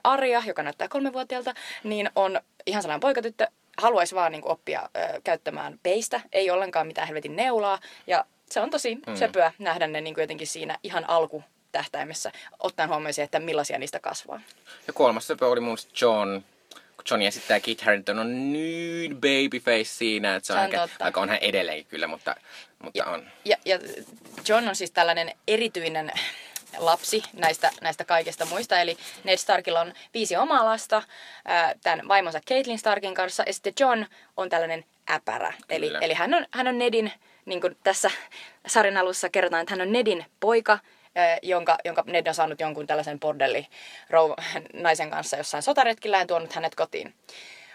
Arja, 0.03 0.43
joka 0.45 0.63
näyttää 0.63 0.87
kolmevuotiaalta, 0.87 1.53
niin 1.83 2.09
on 2.15 2.41
ihan 2.65 2.81
sellainen 2.81 2.99
poikatyttö, 2.99 3.47
haluaisi 3.79 4.15
vaan 4.15 4.31
niin 4.31 4.41
kuin, 4.41 4.51
oppia 4.51 4.89
ö, 4.97 5.21
käyttämään 5.23 5.79
peistä, 5.83 6.21
ei 6.31 6.49
ollenkaan 6.49 6.87
mitään 6.87 7.07
helvetin 7.07 7.35
neulaa. 7.35 7.79
Ja 8.07 8.25
se 8.49 8.59
on 8.59 8.69
tosi 8.69 8.95
mm. 8.95 9.15
söpöä 9.15 9.51
nähdä 9.59 9.87
ne 9.87 10.01
niin 10.01 10.13
kuin 10.13 10.23
jotenkin 10.23 10.47
siinä 10.47 10.77
ihan 10.83 11.09
alku 11.09 11.43
tähtäimessä, 11.71 12.31
ottaen 12.59 12.89
huomioon 12.89 13.13
se, 13.13 13.23
että 13.23 13.39
millaisia 13.39 13.79
niistä 13.79 13.99
kasvaa. 13.99 14.41
Ja 14.87 14.93
kolmas 14.93 15.27
söpö 15.27 15.47
oli 15.47 15.59
mun 15.59 15.77
John, 16.01 16.41
kun 16.69 17.05
Johnny 17.09 17.27
esittää 17.27 17.59
Kit 17.59 17.81
Harington 17.81 18.19
on 18.19 18.53
niin 18.53 19.15
babyface 19.15 19.83
siinä, 19.83 20.35
että 20.35 20.47
se 20.47 20.53
on, 20.53 20.59
aika, 20.99 21.21
on 21.21 21.29
hän 21.29 21.37
edelleenkin 21.41 21.85
kyllä, 21.85 22.07
mutta, 22.07 22.35
mutta 22.83 22.97
ja, 22.99 23.05
on. 23.05 23.27
Ja, 23.45 23.57
ja 23.65 23.79
John 24.47 24.67
on 24.67 24.75
siis 24.75 24.91
tällainen 24.91 25.31
erityinen 25.47 26.11
lapsi 26.77 27.23
näistä, 27.33 27.71
näistä 27.81 28.05
kaikista 28.05 28.45
muista. 28.45 28.79
Eli 28.79 28.97
Ned 29.23 29.37
Starkilla 29.37 29.81
on 29.81 29.93
viisi 30.13 30.35
omaa 30.35 30.65
lasta 30.65 31.03
tämän 31.83 32.07
vaimonsa 32.07 32.41
Caitlin 32.49 32.79
Starkin 32.79 33.13
kanssa. 33.13 33.43
Ja 33.47 33.53
sitten 33.53 33.73
John 33.79 34.05
on 34.37 34.49
tällainen 34.49 34.85
äpärä. 35.09 35.53
Eli, 35.69 35.91
eli 36.01 36.13
hän, 36.13 36.33
on, 36.33 36.45
hän 36.51 36.67
on 36.67 36.77
Nedin, 36.77 37.11
niin 37.45 37.61
kuin 37.61 37.77
tässä 37.83 38.11
sarjan 38.67 38.97
alussa 38.97 39.29
kerrotaan, 39.29 39.61
että 39.61 39.73
hän 39.73 39.81
on 39.81 39.91
Nedin 39.91 40.25
poika, 40.39 40.79
jonka, 41.41 41.77
jonka 41.85 42.03
Ned 42.07 42.27
on 42.27 42.33
saanut 42.33 42.59
jonkun 42.59 42.87
tällaisen 42.87 43.19
bordelli 43.19 43.67
naisen 44.73 45.09
kanssa 45.09 45.37
jossain 45.37 45.63
sotaretkillä 45.63 46.17
ja 46.17 46.25
tuonut 46.25 46.53
hänet 46.53 46.75
kotiin. 46.75 47.13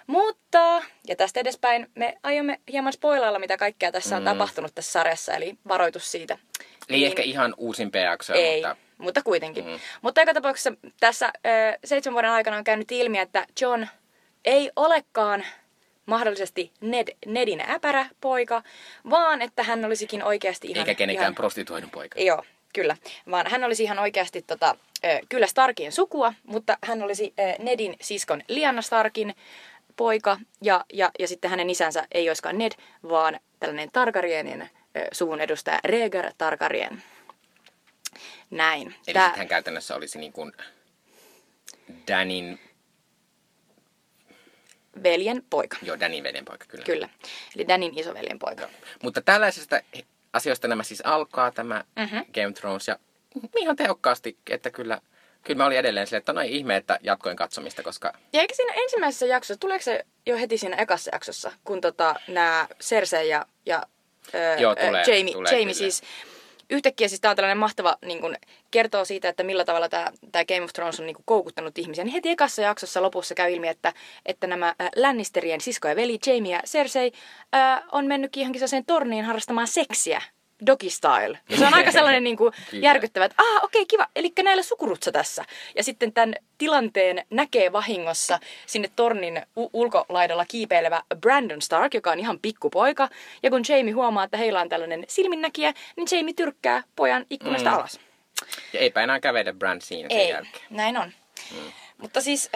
Mutta, 0.06 0.82
ja 1.08 1.16
tästä 1.16 1.40
edespäin 1.40 1.90
me 1.94 2.18
aiomme 2.22 2.60
hieman 2.72 2.92
spoilailla, 2.92 3.38
mitä 3.38 3.56
kaikkea 3.56 3.92
tässä 3.92 4.16
on 4.16 4.22
mm. 4.22 4.24
tapahtunut 4.24 4.74
tässä 4.74 4.92
sarjassa, 4.92 5.32
eli 5.34 5.54
varoitus 5.68 6.12
siitä. 6.12 6.38
Ei 6.88 6.96
niin, 6.96 7.06
ehkä 7.06 7.22
ihan 7.22 7.54
uusimpia 7.56 8.02
jaksoja, 8.02 8.38
ei, 8.38 8.56
mutta... 8.62 8.76
mutta 8.98 9.22
kuitenkin. 9.22 9.64
Mm. 9.64 9.78
Mutta 10.02 10.20
joka 10.20 10.34
tapauksessa 10.34 10.72
tässä 11.00 11.26
ö, 11.26 11.78
seitsemän 11.84 12.14
vuoden 12.14 12.30
aikana 12.30 12.56
on 12.56 12.64
käynyt 12.64 12.92
ilmi, 12.92 13.18
että 13.18 13.46
John 13.60 13.86
ei 14.44 14.70
olekaan 14.76 15.44
mahdollisesti 16.06 16.72
Ned, 16.80 17.08
Nedin 17.26 17.70
äpärä 17.70 18.06
poika, 18.20 18.62
vaan 19.10 19.42
että 19.42 19.62
hän 19.62 19.84
olisikin 19.84 20.22
oikeasti 20.24 20.68
ihan... 20.68 20.78
Eikä 20.78 20.94
kenenkään 20.94 21.24
ihan, 21.24 21.34
prostituoidun 21.34 21.90
poika. 21.90 22.20
Joo, 22.20 22.42
kyllä. 22.74 22.96
Vaan 23.30 23.46
hän 23.50 23.64
olisi 23.64 23.82
ihan 23.82 23.98
oikeasti 23.98 24.42
tota, 24.42 24.76
ö, 25.04 25.20
kyllä 25.28 25.46
Starkien 25.46 25.92
sukua, 25.92 26.34
mutta 26.46 26.78
hän 26.84 27.02
olisi 27.02 27.34
ö, 27.38 27.62
Nedin 27.62 27.96
siskon 28.00 28.42
Lianna 28.48 28.82
Starkin 28.82 29.34
poika 29.96 30.38
ja, 30.62 30.84
ja, 30.92 31.10
ja 31.18 31.28
sitten 31.28 31.50
hänen 31.50 31.70
isänsä 31.70 32.06
ei 32.12 32.28
olisikaan 32.28 32.58
Ned, 32.58 32.72
vaan 33.08 33.40
tällainen 33.60 33.90
Targaryenin 33.92 34.68
suvun 35.12 35.40
edustaja 35.40 35.78
Rhaegar 35.84 36.32
Targaryen. 36.38 37.02
Näin. 38.50 38.94
Eli 39.06 39.14
Tää- 39.14 39.34
hän 39.36 39.48
käytännössä 39.48 39.94
olisi 39.96 40.18
niin 40.18 40.32
kuin 40.32 40.52
Danin, 42.08 42.60
veljen 45.02 45.42
poika. 45.50 45.76
joo 45.82 46.00
Danin 46.00 46.24
veljen 46.24 46.44
poika 46.44 46.64
kyllä. 46.68 46.84
Kyllä. 46.84 47.08
Eli 47.56 47.68
Danin 47.68 47.98
isoveljen 47.98 48.38
poika. 48.38 48.62
Joo. 48.62 48.70
Mutta 49.02 49.20
tällaisesta 49.22 49.80
asioista 50.32 50.68
nämä 50.68 50.82
siis 50.82 51.00
alkaa 51.04 51.50
tämä 51.50 51.84
Mhm. 51.96 52.00
mm-hmm. 52.14 52.32
Game 52.34 52.46
of 52.46 52.54
Thrones 52.54 52.88
ja 52.88 52.98
ihan 53.56 53.76
tehokkaasti, 53.76 54.38
että 54.50 54.70
kyllä, 54.70 55.00
kyllä 55.44 55.58
mä 55.58 55.66
olin 55.66 55.78
edelleen 55.78 56.06
silleen, 56.06 56.18
että 56.18 56.32
on 56.32 56.44
ihme, 56.44 56.76
että 56.76 56.98
jatkoin 57.02 57.36
katsomista, 57.36 57.82
koska 57.82 58.12
Ja 58.32 58.40
eikä 58.40 58.54
siinä 58.54 58.72
ensimmäisessä 58.76 59.26
jaksossa, 59.26 59.60
tuleeko 59.60 59.82
se 59.82 60.04
jo 60.26 60.36
heti 60.36 60.58
siinä 60.58 60.76
ekassa 60.76 61.10
jaksossa, 61.12 61.52
kun 61.64 61.80
tota, 61.80 62.14
nämä 62.28 62.68
Cersei 62.80 63.28
ja, 63.28 63.46
ja 63.66 63.82
öö, 64.34 64.56
Joo, 64.56 64.74
tulee, 64.74 65.04
Jamie, 65.06 65.32
tulee 65.32 65.52
Jamie 65.52 65.64
kyllä. 65.64 65.74
siis 65.74 66.02
yhtäkkiä 66.70 67.08
siis 67.08 67.20
tämä 67.20 67.30
on 67.30 67.36
tällainen 67.36 67.58
mahtava, 67.58 67.96
niin 68.04 68.20
kun, 68.20 68.36
kertoo 68.70 69.04
siitä, 69.04 69.28
että 69.28 69.42
millä 69.42 69.64
tavalla 69.64 69.88
tämä, 69.88 70.12
tämä 70.32 70.44
Game 70.44 70.62
of 70.62 70.72
Thrones 70.72 71.00
on 71.00 71.06
niin 71.06 71.14
kun, 71.16 71.24
koukuttanut 71.26 71.78
ihmisiä. 71.78 72.04
Niin 72.04 72.12
heti 72.12 72.30
ekassa 72.30 72.62
jaksossa 72.62 73.02
lopussa 73.02 73.34
käy 73.34 73.52
ilmi, 73.52 73.68
että, 73.68 73.92
että 74.26 74.46
nämä 74.46 74.74
Lannisterien 74.96 75.60
sisko 75.60 75.88
ja 75.88 75.96
veli 75.96 76.18
Jamie 76.26 76.52
ja 76.52 76.60
Cersei 76.66 77.12
äh, 77.54 77.82
on 77.92 78.06
mennytkin 78.06 78.40
johonkin 78.40 78.60
sellaiseen 78.60 78.84
torniin 78.84 79.24
harrastamaan 79.24 79.68
seksiä. 79.68 80.22
Doggy 80.66 80.90
style. 80.90 81.38
Ja 81.48 81.56
se 81.56 81.66
on 81.66 81.74
aika 81.74 81.90
sellainen 81.92 82.24
niin 82.28 82.36
kuin 82.36 82.52
järkyttävä, 82.72 83.24
että 83.24 83.42
ah, 83.42 83.64
okei, 83.64 83.86
kiva. 83.86 84.08
Eli 84.16 84.32
näillä 84.42 84.62
sukurutsa 84.62 85.12
tässä. 85.12 85.44
Ja 85.76 85.82
sitten 85.84 86.12
tämän 86.12 86.34
tilanteen 86.58 87.26
näkee 87.30 87.72
vahingossa 87.72 88.38
sinne 88.66 88.90
tornin 88.96 89.42
u- 89.56 89.70
ulkolaidalla 89.72 90.44
kiipeilevä 90.44 91.02
Brandon 91.20 91.62
Stark, 91.62 91.94
joka 91.94 92.10
on 92.10 92.20
ihan 92.20 92.38
pikkupoika. 92.38 93.08
Ja 93.42 93.50
kun 93.50 93.62
Jamie 93.68 93.92
huomaa, 93.92 94.24
että 94.24 94.36
heillä 94.36 94.60
on 94.60 94.68
tällainen 94.68 95.04
silminnäkijä, 95.08 95.72
niin 95.96 96.06
Jamie 96.18 96.34
tyrkkää 96.34 96.82
pojan 96.96 97.26
ikkunasta 97.30 97.70
Mm. 97.70 97.76
alas. 97.76 98.00
ja 98.72 98.80
eipä 98.80 99.02
enää 99.02 99.20
kävele 99.20 99.52
Brand 99.52 99.80
siinä 99.82 100.08
sen 100.08 100.18
Ei, 100.18 100.28
jälkeen. 100.28 100.64
näin 100.70 100.96
on. 100.96 101.12
Mutta 101.98 102.20
siis, 102.20 102.50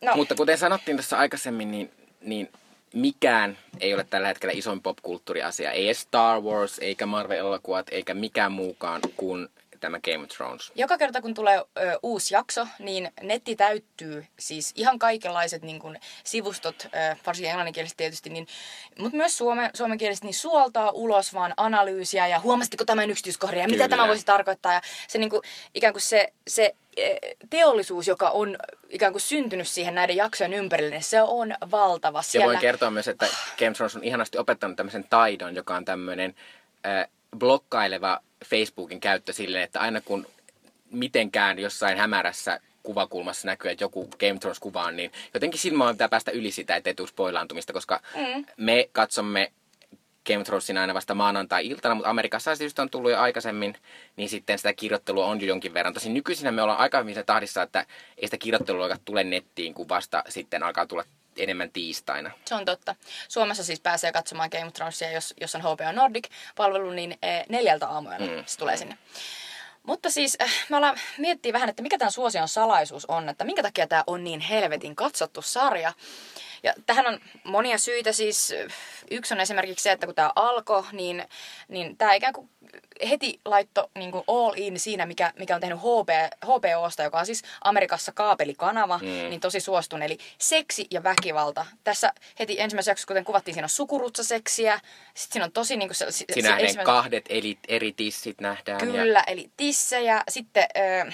no, 0.00 0.12
Mutta 0.16 0.34
kuten 0.34 0.58
sanottiin 0.58 0.96
tuossa 0.96 1.18
aikaisemmin, 1.18 1.70
niin, 1.70 1.90
niin 2.20 2.48
mikään 2.94 3.58
ei 3.80 3.94
ole 3.94 4.06
tällä 4.10 4.28
hetkellä 4.28 4.52
isoin 4.52 4.82
popkulttuuriasia. 4.82 5.72
Ei 5.72 5.94
Star 5.94 6.40
Wars, 6.40 6.78
eikä 6.78 7.06
Marvel-elokuvat, 7.06 7.86
eikä 7.90 8.14
mikään 8.14 8.52
muukaan 8.52 9.00
kuin 9.16 9.48
tämä 9.80 10.00
Game 10.00 10.24
of 10.24 10.28
Thrones. 10.28 10.72
Joka 10.74 10.98
kerta 10.98 11.22
kun 11.22 11.34
tulee 11.34 11.58
ö, 11.58 11.98
uusi 12.02 12.34
jakso, 12.34 12.66
niin 12.78 13.12
netti 13.22 13.56
täyttyy 13.56 14.26
siis 14.38 14.72
ihan 14.76 14.98
kaikenlaiset 14.98 15.62
niin 15.62 15.78
kuin, 15.78 16.00
sivustot, 16.24 16.86
ö, 16.86 17.16
varsinkin 17.26 17.50
englanninkieliset 17.50 17.96
tietysti, 17.96 18.30
niin, 18.30 18.46
mutta 18.98 19.16
myös 19.16 19.38
suome, 19.38 19.70
suomenkieliset, 19.74 20.24
niin 20.24 20.34
suoltaa 20.34 20.90
ulos 20.90 21.34
vaan 21.34 21.54
analyysiä 21.56 22.26
ja 22.26 22.40
huomasitteko 22.40 22.84
tämän 22.84 23.10
yksityiskohdan 23.10 23.58
ja 23.58 23.66
mitä 23.66 23.76
Kyllä. 23.76 23.88
tämä 23.88 24.08
voisi 24.08 24.26
tarkoittaa. 24.26 24.72
Ja 24.72 24.80
se 25.08 25.18
niin 25.18 25.30
kuin, 25.30 25.42
ikään 25.74 25.92
kuin 25.92 26.02
se, 26.02 26.32
se 26.48 26.74
eh, 26.96 27.18
teollisuus, 27.50 28.08
joka 28.08 28.30
on 28.30 28.56
ikään 28.88 29.12
kuin 29.12 29.22
syntynyt 29.22 29.68
siihen 29.68 29.94
näiden 29.94 30.16
jaksojen 30.16 30.52
ympärille, 30.52 30.90
niin 30.90 31.02
se 31.02 31.22
on 31.22 31.54
valtava. 31.70 32.22
Ja 32.34 32.46
voin 32.46 32.58
kertoa 32.58 32.90
myös, 32.90 33.08
että 33.08 33.26
Game 33.58 33.70
of 33.70 33.76
Thrones 33.76 33.96
on 33.96 34.04
ihanasti 34.04 34.38
opettanut 34.38 34.76
tämmöisen 34.76 35.04
taidon, 35.10 35.54
joka 35.54 35.76
on 35.76 35.84
tämmöinen 35.84 36.34
äh, 36.86 37.08
blokkaileva 37.38 38.20
Facebookin 38.44 39.00
käyttö 39.00 39.32
silleen, 39.32 39.64
että 39.64 39.80
aina 39.80 40.00
kun 40.00 40.26
mitenkään 40.90 41.58
jossain 41.58 41.98
hämärässä 41.98 42.60
kuvakulmassa 42.82 43.48
näkyy, 43.48 43.70
että 43.70 43.84
joku 43.84 44.08
Game 44.20 44.38
Thrones 44.40 44.60
kuva 44.60 44.84
on, 44.84 44.96
niin 44.96 45.12
jotenkin 45.34 45.60
silloin 45.60 45.94
pitää 45.94 46.08
päästä 46.08 46.30
yli 46.30 46.50
sitä, 46.50 46.76
ettei 46.76 46.94
tule 46.94 47.08
spoilaantumista, 47.08 47.72
koska 47.72 48.00
mm. 48.16 48.44
me 48.56 48.88
katsomme 48.92 49.52
Game 50.26 50.44
Thronesin 50.44 50.78
aina 50.78 50.94
vasta 50.94 51.14
maanantai-iltana, 51.14 51.94
mutta 51.94 52.10
Amerikassa 52.10 52.54
se 52.54 52.64
just 52.64 52.78
on 52.78 52.90
tullut 52.90 53.10
jo 53.10 53.20
aikaisemmin, 53.20 53.74
niin 54.16 54.28
sitten 54.28 54.58
sitä 54.58 54.72
kirjoittelua 54.72 55.26
on 55.26 55.40
jo 55.40 55.46
jonkin 55.46 55.74
verran. 55.74 55.94
Tosin 55.94 56.14
nykyisin 56.14 56.54
me 56.54 56.62
ollaan 56.62 56.78
aika 56.78 56.98
hyvin 56.98 57.16
tahdissa, 57.26 57.62
että 57.62 57.86
ei 58.16 58.26
sitä 58.26 58.36
kirjoittelua 58.36 58.96
tule 59.04 59.24
nettiin, 59.24 59.74
kun 59.74 59.88
vasta 59.88 60.24
sitten 60.28 60.62
alkaa 60.62 60.86
tulla 60.86 61.04
enemmän 61.36 61.70
tiistaina. 61.70 62.30
Se 62.44 62.54
on 62.54 62.64
totta. 62.64 62.94
Suomessa 63.28 63.64
siis 63.64 63.80
pääsee 63.80 64.12
katsomaan 64.12 64.50
Game 64.52 64.66
of 64.66 64.72
Thronesia, 64.72 65.10
jos, 65.10 65.34
jos 65.40 65.54
on 65.54 65.60
HBO 65.60 65.92
Nordic-palvelu, 65.92 66.90
niin 66.90 67.18
eh, 67.22 67.44
neljältä 67.48 67.88
aamuyöllä 67.88 68.26
mm. 68.26 68.44
se 68.46 68.58
tulee 68.58 68.76
sinne. 68.76 68.98
Mutta 69.82 70.10
siis 70.10 70.36
eh, 70.40 70.50
me 70.68 70.76
ollaan 70.76 71.00
miettiä 71.18 71.52
vähän, 71.52 71.68
että 71.68 71.82
mikä 71.82 71.98
tämän 71.98 72.12
suosion 72.12 72.48
salaisuus 72.48 73.06
on, 73.06 73.28
että 73.28 73.44
minkä 73.44 73.62
takia 73.62 73.86
tämä 73.86 74.04
on 74.06 74.24
niin 74.24 74.40
helvetin 74.40 74.96
katsottu 74.96 75.42
sarja. 75.42 75.92
Ja 76.62 76.74
tähän 76.86 77.06
on 77.06 77.20
monia 77.44 77.78
syitä 77.78 78.12
siis. 78.12 78.54
Yksi 79.10 79.34
on 79.34 79.40
esimerkiksi 79.40 79.82
se, 79.82 79.92
että 79.92 80.06
kun 80.06 80.14
tämä 80.14 80.32
alkoi, 80.36 80.82
niin, 80.92 81.24
niin 81.68 81.96
tämä 81.96 82.14
ikään 82.14 82.32
kuin 82.32 82.50
heti 83.10 83.40
laitto 83.44 83.90
niin 83.94 84.10
kuin 84.12 84.24
all 84.26 84.52
in 84.56 84.80
siinä, 84.80 85.06
mikä, 85.06 85.32
mikä 85.38 85.54
on 85.54 85.60
tehnyt 85.60 85.78
HP, 85.78 86.08
HBOsta, 86.44 87.02
joka 87.02 87.18
on 87.18 87.26
siis 87.26 87.42
Amerikassa 87.64 88.12
kaapelikanava, 88.12 88.98
mm. 88.98 89.06
niin 89.06 89.40
tosi 89.40 89.60
suostun. 89.60 90.02
Eli 90.02 90.18
seksi 90.38 90.86
ja 90.90 91.02
väkivalta. 91.02 91.66
Tässä 91.84 92.12
heti 92.38 92.60
ensimmäisessä 92.60 92.90
jaksossa, 92.90 93.06
kuten 93.08 93.24
kuvattiin, 93.24 93.54
siinä 93.54 93.64
on 93.64 93.68
sukurutsaseksiä. 93.68 94.80
Sitten 95.14 95.32
siinä 95.32 95.44
on 95.44 95.52
tosi 95.52 95.76
niin 95.76 95.88
kuin 95.88 95.96
se, 95.96 96.10
se, 96.10 96.24
Siinä 96.32 96.56
ne 96.56 96.62
ensimmäisen- 96.62 96.84
kahdet 96.84 97.24
eli, 97.28 97.58
eri 97.68 97.92
tissit 97.92 98.40
nähdään. 98.40 98.80
Ja, 98.80 99.02
Kyllä, 99.02 99.24
eli 99.26 99.50
tissejä. 99.56 100.22
Sitten 100.28 100.66
ö, 101.08 101.12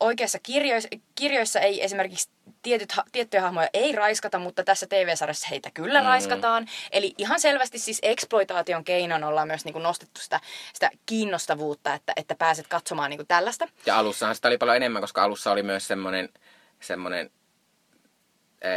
oikeassa 0.00 0.38
kirjoissa, 0.38 0.88
kirjoissa 1.14 1.60
ei 1.60 1.84
esimerkiksi 1.84 2.30
tietyt, 2.62 2.92
tiettyjä 3.12 3.42
hahmoja 3.42 3.68
ei 3.74 3.92
raiskata, 3.92 4.38
mutta 4.38 4.64
tässä 4.64 4.86
TV-sarjassa 4.86 5.48
heitä 5.50 5.70
kyllä 5.74 6.00
mm. 6.00 6.06
raiskataan. 6.06 6.66
Eli 6.92 7.14
ihan 7.18 7.40
selvästi 7.40 7.78
siis 7.78 7.98
exploitaation 8.02 8.84
keinon 8.84 9.24
ollaan 9.24 9.48
myös 9.48 9.64
niin 9.64 9.72
kuin 9.72 9.82
nostettu 9.82 10.20
sitä, 10.20 10.40
sitä 10.74 10.90
kiinnostavuutta, 11.06 11.94
että, 11.94 12.12
että 12.16 12.34
pääset 12.34 12.66
katsomaan 12.68 13.10
niin 13.10 13.18
kuin 13.18 13.26
tällaista. 13.26 13.68
ja 13.86 13.98
alussahan 13.98 14.34
sitä 14.34 14.48
oli 14.48 14.58
paljon 14.58 14.76
enemmän, 14.76 15.02
koska 15.02 15.22
alussa 15.22 15.52
oli 15.52 15.62
myös 15.62 15.86
semmoinen, 15.86 16.28
semmoinen 16.80 17.30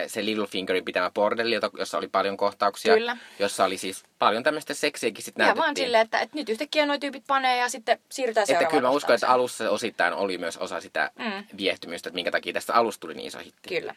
se 0.07 0.25
Littlefingerin 0.25 0.85
pitämä 0.85 1.11
bordelli, 1.11 1.59
jossa 1.77 1.97
oli 1.97 2.07
paljon 2.07 2.37
kohtauksia. 2.37 2.93
Kyllä. 2.93 3.17
Jossa 3.39 3.65
oli 3.65 3.77
siis 3.77 4.03
paljon 4.19 4.43
tämmöistä 4.43 4.73
seksiäkin 4.73 5.23
sitten 5.23 5.43
Ja 5.43 5.45
näytettiin. 5.45 5.63
vaan 5.63 5.75
silleen, 5.75 6.01
että, 6.01 6.19
että 6.19 6.37
nyt 6.37 6.49
yhtäkkiä 6.49 6.85
nuo 6.85 6.97
tyypit 6.97 7.23
panee 7.27 7.57
ja 7.57 7.69
sitten 7.69 7.99
siirrytään 8.09 8.43
Että 8.43 8.47
seuraavaan 8.47 8.71
kyllä 8.71 8.89
mä 8.89 8.95
uskon, 8.95 9.15
että 9.15 9.29
alussa 9.29 9.69
osittain 9.69 10.13
oli 10.13 10.37
myös 10.37 10.57
osa 10.57 10.81
sitä 10.81 11.11
mm. 11.19 11.57
viehtymystä, 11.57 12.09
että 12.09 12.15
minkä 12.15 12.31
takia 12.31 12.53
tästä 12.53 12.73
alusta 12.73 13.01
tuli 13.01 13.13
niin 13.13 13.27
iso 13.27 13.39
hitti. 13.39 13.69
Kyllä. 13.69 13.95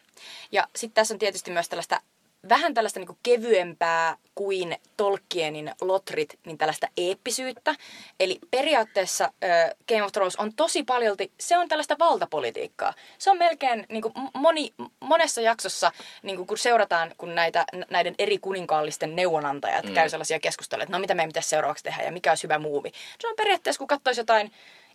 Ja 0.52 0.68
sitten 0.76 0.94
tässä 0.94 1.14
on 1.14 1.18
tietysti 1.18 1.50
myös 1.50 1.68
tällaista 1.68 2.00
vähän 2.48 2.74
tällaista 2.74 3.00
niinku 3.00 3.18
kevyempää 3.22 4.16
kuin 4.34 4.76
Tolkienin 4.96 5.72
lotrit, 5.80 6.38
niin 6.46 6.58
tällaista 6.58 6.88
eeppisyyttä. 6.96 7.74
Eli 8.20 8.38
periaatteessa 8.50 9.24
äh, 9.24 9.70
Game 9.88 10.02
of 10.02 10.12
Thrones 10.12 10.36
on 10.36 10.54
tosi 10.54 10.82
paljolti, 10.82 11.32
se 11.40 11.58
on 11.58 11.68
tällaista 11.68 11.96
valtapolitiikkaa. 11.98 12.94
Se 13.18 13.30
on 13.30 13.38
melkein 13.38 13.86
niinku, 13.88 14.08
m- 14.08 14.38
moni, 14.38 14.74
monessa 15.00 15.40
jaksossa, 15.40 15.92
niinku, 16.22 16.44
kun 16.44 16.58
seurataan, 16.58 17.14
kun 17.18 17.34
näitä, 17.34 17.64
näiden 17.90 18.14
eri 18.18 18.38
kuninkaallisten 18.38 19.16
neuvonantajat 19.16 19.84
mm. 19.84 19.94
käy 19.94 20.08
sellaisia 20.08 20.40
keskusteluja, 20.40 20.82
että 20.82 20.96
no 20.96 21.00
mitä 21.00 21.14
meidän 21.14 21.28
pitäisi 21.28 21.48
seuraavaksi 21.48 21.84
tehdä 21.84 22.02
ja 22.02 22.12
mikä 22.12 22.30
olisi 22.30 22.42
hyvä 22.42 22.58
muuvi. 22.58 22.92
Se 23.20 23.28
on 23.28 23.34
periaatteessa, 23.36 23.78
kun 23.78 23.88
katsoisi 23.88 24.20
jotain 24.20 24.52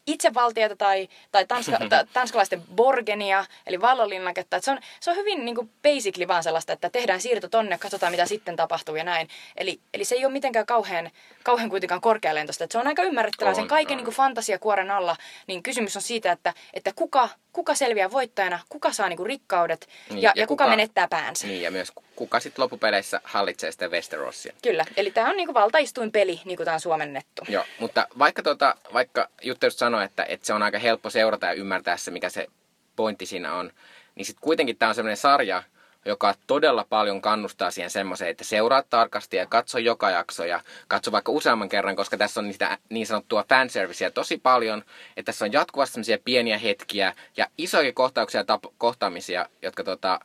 itsevaltiota 0.07 0.75
tai, 0.75 1.09
tai 1.31 1.45
tanska, 1.45 1.77
ta, 1.89 2.05
tanskalaisten 2.13 2.61
Borgenia, 2.75 3.45
eli 3.67 3.81
vallanlinnaketta. 3.81 4.57
Että 4.57 4.65
se, 4.65 4.71
on, 4.71 4.79
se 4.99 5.11
on 5.11 5.17
hyvin 5.17 5.45
niin 5.45 5.55
kuin 5.55 5.69
basically 5.83 6.27
vaan 6.27 6.43
sellaista, 6.43 6.73
että 6.73 6.89
tehdään 6.89 7.21
siirto 7.21 7.47
tonne, 7.47 7.77
katsotaan 7.77 8.11
mitä 8.11 8.25
sitten 8.25 8.55
tapahtuu 8.55 8.95
ja 8.95 9.03
näin. 9.03 9.29
Eli, 9.57 9.79
eli 9.93 10.05
se 10.05 10.15
ei 10.15 10.25
ole 10.25 10.33
mitenkään 10.33 10.65
kauhean, 10.65 11.11
kauhean 11.43 11.69
kuitenkaan 11.69 12.01
korkealentoista. 12.01 12.67
Se 12.71 12.77
on 12.77 12.87
aika 12.87 13.03
ymmärrettävää 13.03 13.53
sen 13.53 13.67
kaiken 13.67 13.97
niin 13.97 14.05
kuin 14.05 14.15
fantasiakuoren 14.15 14.91
alla. 14.91 15.15
Niin 15.47 15.63
kysymys 15.63 15.95
on 15.95 16.01
siitä, 16.01 16.31
että, 16.31 16.53
että 16.73 16.91
kuka, 16.95 17.29
kuka 17.53 17.75
selviää 17.75 18.11
voittajana, 18.11 18.59
kuka 18.69 18.91
saa 18.91 19.09
niin 19.09 19.17
kuin 19.17 19.27
rikkaudet 19.27 19.87
Niin, 20.09 20.21
ja, 20.21 20.31
ja 20.35 20.41
ja 20.43 20.47
kuka 20.47 20.63
kuka- 20.63 20.69
menettää 20.69 21.07
päänsä. 21.07 21.47
Niin, 21.47 21.61
ja 21.61 21.71
myös 21.71 21.91
kuka 22.15 22.39
sitten 22.39 22.63
loppupeleissä 22.63 23.21
hallitsee 23.23 23.71
sitä 23.71 23.87
Westerosia. 23.87 24.53
Kyllä, 24.61 24.85
eli 24.97 25.11
tämä 25.11 25.29
on 25.29 25.37
niinku 25.37 25.53
valtaistuin 25.53 26.11
peli, 26.11 26.41
niin 26.45 26.57
kuin 26.57 26.65
tämä 26.65 26.75
on 26.75 26.79
suomennettu. 26.81 27.41
Joo, 27.49 27.63
mutta 27.79 28.07
vaikka, 28.19 28.43
tota, 28.43 28.75
vaikka 28.93 29.29
Jutta 29.41 29.65
just 29.65 29.79
sanoi, 29.79 30.03
että, 30.03 30.23
että 30.23 30.45
se 30.45 30.53
on 30.53 30.63
aika 30.63 30.79
helppo 30.79 31.09
seurata 31.09 31.45
ja 31.45 31.53
ymmärtää 31.53 31.97
se, 31.97 32.11
mikä 32.11 32.29
se 32.29 32.47
pointti 32.95 33.25
siinä 33.25 33.53
on, 33.53 33.71
niin 34.15 34.25
sitten 34.25 34.41
kuitenkin 34.41 34.77
tämä 34.77 34.89
on 34.89 34.95
sellainen 34.95 35.17
sarja, 35.17 35.63
joka 36.05 36.35
todella 36.47 36.85
paljon 36.89 37.21
kannustaa 37.21 37.71
siihen 37.71 37.89
semmoiseen, 37.89 38.31
että 38.31 38.43
seuraa 38.43 38.83
tarkasti 38.89 39.37
ja 39.37 39.45
katso 39.45 39.77
joka 39.77 40.09
jakso 40.09 40.45
ja 40.45 40.61
katso 40.87 41.11
vaikka 41.11 41.31
useamman 41.31 41.69
kerran, 41.69 41.95
koska 41.95 42.17
tässä 42.17 42.39
on 42.39 42.47
niitä 42.47 42.77
niin 42.89 43.07
sanottua 43.07 43.45
fanserviceä 43.49 44.11
tosi 44.11 44.37
paljon, 44.37 44.83
että 45.17 45.23
tässä 45.25 45.45
on 45.45 45.53
jatkuvasti 45.53 45.93
semmoisia 45.93 46.17
pieniä 46.25 46.57
hetkiä 46.57 47.13
ja 47.37 47.47
isoja 47.57 47.93
kohtauksia 47.93 48.43
ja 48.47 48.55
tap- 48.55 48.73
kohtaamisia, 48.77 49.45
jotka 49.61 49.83
tota, 49.83 50.19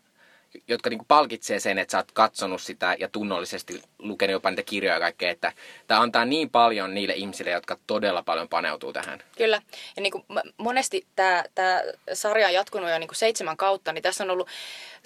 jotka 0.69 0.91
niin 0.91 0.99
kuin 0.99 1.09
palkitsee 1.09 1.61
sen, 1.61 1.79
että 1.79 1.93
sä 1.93 1.99
oot 1.99 2.13
katsonut 2.13 2.63
sitä 2.63 2.97
ja 2.99 3.09
tunnollisesti 3.09 3.83
lukenut 3.99 4.33
jopa 4.33 4.51
niitä 4.51 4.63
kirjoja 4.63 4.95
ja 4.95 5.01
kaikkea, 5.01 5.31
että 5.31 5.53
tämä 5.87 6.01
antaa 6.01 6.25
niin 6.25 6.51
paljon 6.51 6.95
niille 6.95 7.15
ihmisille, 7.15 7.51
jotka 7.51 7.79
todella 7.87 8.23
paljon 8.23 8.49
paneutuu 8.49 8.93
tähän. 8.93 9.23
Kyllä. 9.37 9.63
Ja 9.97 10.03
niin 10.03 10.13
kuin 10.13 10.25
monesti 10.57 11.07
tämä, 11.17 11.45
tämä 11.55 11.83
sarja 12.13 12.47
on 12.47 12.55
jatkunut 12.55 12.91
jo 12.91 12.99
niin 12.99 13.09
kuin 13.09 13.17
seitsemän 13.17 13.57
kautta, 13.57 13.93
niin 13.93 14.03
tässä 14.03 14.25
on 14.25 14.31
ollut, 14.31 14.49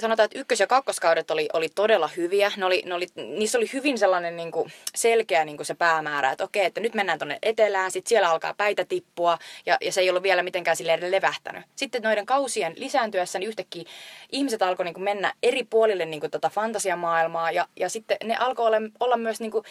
sanotaan, 0.02 0.24
että 0.24 0.38
ykkös- 0.38 0.60
ja 0.60 0.66
kakkoskaudet 0.66 1.30
oli, 1.30 1.48
oli 1.52 1.68
todella 1.68 2.10
hyviä. 2.16 2.52
Ne 2.56 2.64
oli, 2.64 2.82
ne 2.86 2.94
oli, 2.94 3.06
niissä 3.16 3.58
oli 3.58 3.70
hyvin 3.72 3.98
sellainen 3.98 4.36
niin 4.36 4.52
kuin 4.52 4.72
selkeä 4.94 5.44
niin 5.44 5.56
kuin 5.56 5.66
se 5.66 5.74
päämäärä, 5.74 6.30
että 6.30 6.44
okei, 6.44 6.64
että 6.64 6.80
nyt 6.80 6.94
mennään 6.94 7.18
tuonne 7.18 7.38
etelään, 7.42 7.90
sitten 7.90 8.08
siellä 8.08 8.30
alkaa 8.30 8.54
päitä 8.54 8.84
tippua, 8.84 9.38
ja, 9.66 9.78
ja 9.80 9.92
se 9.92 10.00
ei 10.00 10.10
ollut 10.10 10.22
vielä 10.22 10.42
mitenkään 10.42 10.76
silleen 10.76 11.10
levähtänyt. 11.10 11.64
Sitten 11.76 12.02
noiden 12.02 12.26
kausien 12.26 12.72
lisääntyessä, 12.76 13.38
niin 13.38 13.48
yhtäkkiä 13.48 13.84
ihmiset 14.32 14.62
alkoi 14.62 14.84
niin 14.84 14.94
kuin 14.94 15.04
mennä 15.04 15.34
eri 15.42 15.64
puolille 15.64 16.04
niin 16.04 16.20
kuin 16.20 16.30
tota 16.30 16.48
fantasiamaailmaa, 16.48 17.50
ja, 17.50 17.68
ja 17.76 17.88
sitten 17.88 18.16
ne 18.24 18.36
alkoi 18.36 18.66
olla, 18.66 18.76
olla 19.00 19.16
myös 19.16 19.40
niin 19.40 19.50
kuin 19.50 19.64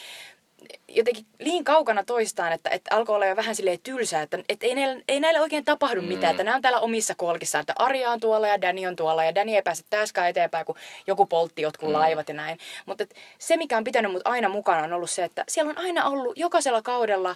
jotenkin 0.88 1.26
liin 1.40 1.64
kaukana 1.64 2.04
toistaan, 2.04 2.54
että, 2.54 2.70
että 2.70 2.96
alkoi 2.96 3.16
olla 3.16 3.26
jo 3.26 3.36
vähän 3.36 3.56
silleen 3.56 3.80
tylsää, 3.84 4.22
että, 4.22 4.40
että 4.50 4.68
ei, 4.68 4.76
näille, 4.76 5.04
ei 5.08 5.20
näille 5.20 5.42
oikein 5.42 5.66
tapahdu 5.66 6.02
mitään, 6.02 6.24
mm. 6.24 6.32
että 6.32 6.44
nämä 6.44 6.56
on 6.56 6.62
täällä 6.62 6.80
omissa 6.80 7.16
kolkissa, 7.16 7.60
että 7.60 7.74
Arja 7.80 8.12
on 8.12 8.20
tuolla 8.20 8.48
ja 8.48 8.62
Danny 8.62 8.86
on 8.86 8.96
tuolla 8.96 9.24
ja 9.24 9.36
Danny 9.36 9.56
ei 9.56 9.62
pääse 9.62 9.84
täskään 9.90 10.30
eteenpäin, 10.30 10.66
kun 10.66 10.76
joku 11.08 11.26
poltti 11.26 11.62
jotkut 11.62 11.90
mm. 11.90 11.94
laivat 11.94 12.30
ja 12.30 12.36
näin. 12.36 12.60
Mutta 12.86 13.06
se, 13.40 13.58
mikä 13.58 13.78
on 13.78 13.84
pitänyt 13.84 14.12
mut 14.12 14.22
aina 14.26 14.50
mukana, 14.50 14.84
on 14.84 14.94
ollut 14.94 15.10
se, 15.10 15.24
että 15.24 15.44
siellä 15.48 15.70
on 15.70 15.78
aina 15.78 16.06
ollut 16.06 16.38
jokaisella 16.38 16.82
kaudella 16.82 17.36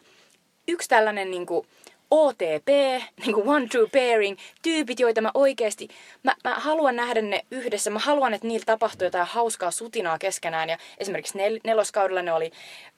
yksi 0.67 0.89
tällainen 0.89 1.31
niin 1.31 1.45
kuin, 1.45 1.67
OTP, 2.11 2.67
niin 3.25 3.33
kuin 3.33 3.49
one 3.49 3.67
true 3.67 3.87
pairing, 3.91 4.37
tyypit, 4.61 4.99
joita 4.99 5.21
mä 5.21 5.31
oikeasti, 5.33 5.87
mä, 6.23 6.35
mä 6.43 6.53
haluan 6.55 6.95
nähdä 6.95 7.21
ne 7.21 7.45
yhdessä, 7.51 7.89
mä 7.89 7.99
haluan, 7.99 8.33
että 8.33 8.47
niillä 8.47 8.65
tapahtuu 8.65 9.05
jotain 9.05 9.27
hauskaa 9.27 9.71
sutinaa 9.71 10.17
keskenään. 10.17 10.69
Ja 10.69 10.77
esimerkiksi 10.97 11.37
nel, 11.37 11.59
neloskaudella 11.63 12.21
ne 12.21 12.33
oli 12.33 12.51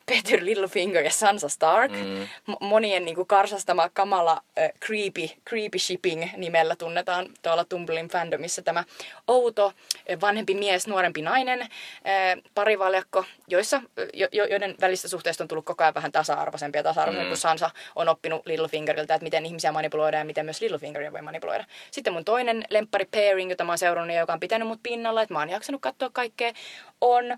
Peter 0.10 0.46
Littlefinger 0.46 1.04
ja 1.04 1.12
Sansa 1.12 1.50
Stark. 1.50 1.92
Mm. 1.92 2.28
Monien 2.60 3.06
niin 3.06 3.16
kuin 3.16 3.28
karsastama 3.28 3.90
kamala 3.90 4.34
uh, 4.34 4.80
creepy, 4.86 5.30
creepy 5.50 5.80
shipping 5.80 6.26
nimellä 6.38 6.76
tunnetaan 6.76 7.28
tuolla 7.42 7.66
Tumblin 7.66 8.08
fandomissa 8.08 8.62
tämä 8.62 8.84
outo 9.28 9.74
vanhempi 10.22 10.54
mies, 10.54 10.88
nuorempi 10.88 11.22
nainen, 11.22 11.62
uh, 11.62 12.44
parivaljakko, 12.56 13.26
joissa, 13.48 13.82
jo, 14.14 14.28
joiden 14.32 14.76
välistä 14.82 15.08
suhteesta 15.08 15.44
on 15.44 15.48
tullut 15.48 15.66
koko 15.66 15.84
ajan 15.84 15.94
vähän 15.94 16.12
tasa-arvoisempia 16.12 16.84
tasa-arvoisempia, 16.84 17.24
mm. 17.24 17.30
kun 17.30 17.38
Sansa 17.38 17.70
on 17.96 18.10
oppinut 18.10 18.46
Littlefingeriltä, 18.46 19.16
että 19.16 19.24
miten 19.24 19.46
ihmisiä 19.46 19.72
manipuloidaan 19.72 20.22
ja 20.22 20.26
miten 20.26 20.46
myös 20.46 20.62
Littlefingeria 20.62 21.14
voi 21.14 21.22
manipuloida. 21.22 21.66
Sitten 21.92 22.14
mun 22.14 22.26
toinen 22.26 22.66
lemppari 22.70 23.06
pairing, 23.06 23.50
jota 23.50 23.64
mä 23.64 23.72
oon 23.72 23.78
seurannut 23.78 24.16
ja 24.16 24.20
joka 24.20 24.34
on 24.34 24.40
pitänyt 24.40 24.68
mut 24.68 24.80
pinnalla, 24.84 25.22
että 25.22 25.34
mä 25.34 25.40
oon 25.40 25.50
jaksanut 25.50 25.82
katsoa 25.82 26.10
kaikkea, 26.14 26.54
on 27.02 27.38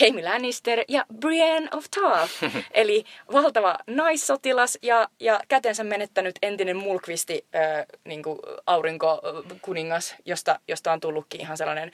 Jamie 0.00 0.24
Lannister 0.24 0.84
ja 0.88 1.04
Brienne 1.20 1.68
of 1.72 1.84
Tarth. 2.00 2.32
Eli 2.70 3.04
valtava 3.32 3.78
naissotilas 3.86 4.78
ja, 4.82 5.08
ja 5.20 5.40
kätensä 5.48 5.84
menettänyt 5.84 6.34
entinen 6.42 6.76
mulkvisti 6.76 7.46
äh, 7.54 7.86
niin 8.04 8.22
aurinkokuningas, 8.66 10.14
josta, 10.24 10.60
josta 10.68 10.92
on 10.92 11.00
tullutkin 11.00 11.40
ihan 11.40 11.56
sellainen 11.56 11.92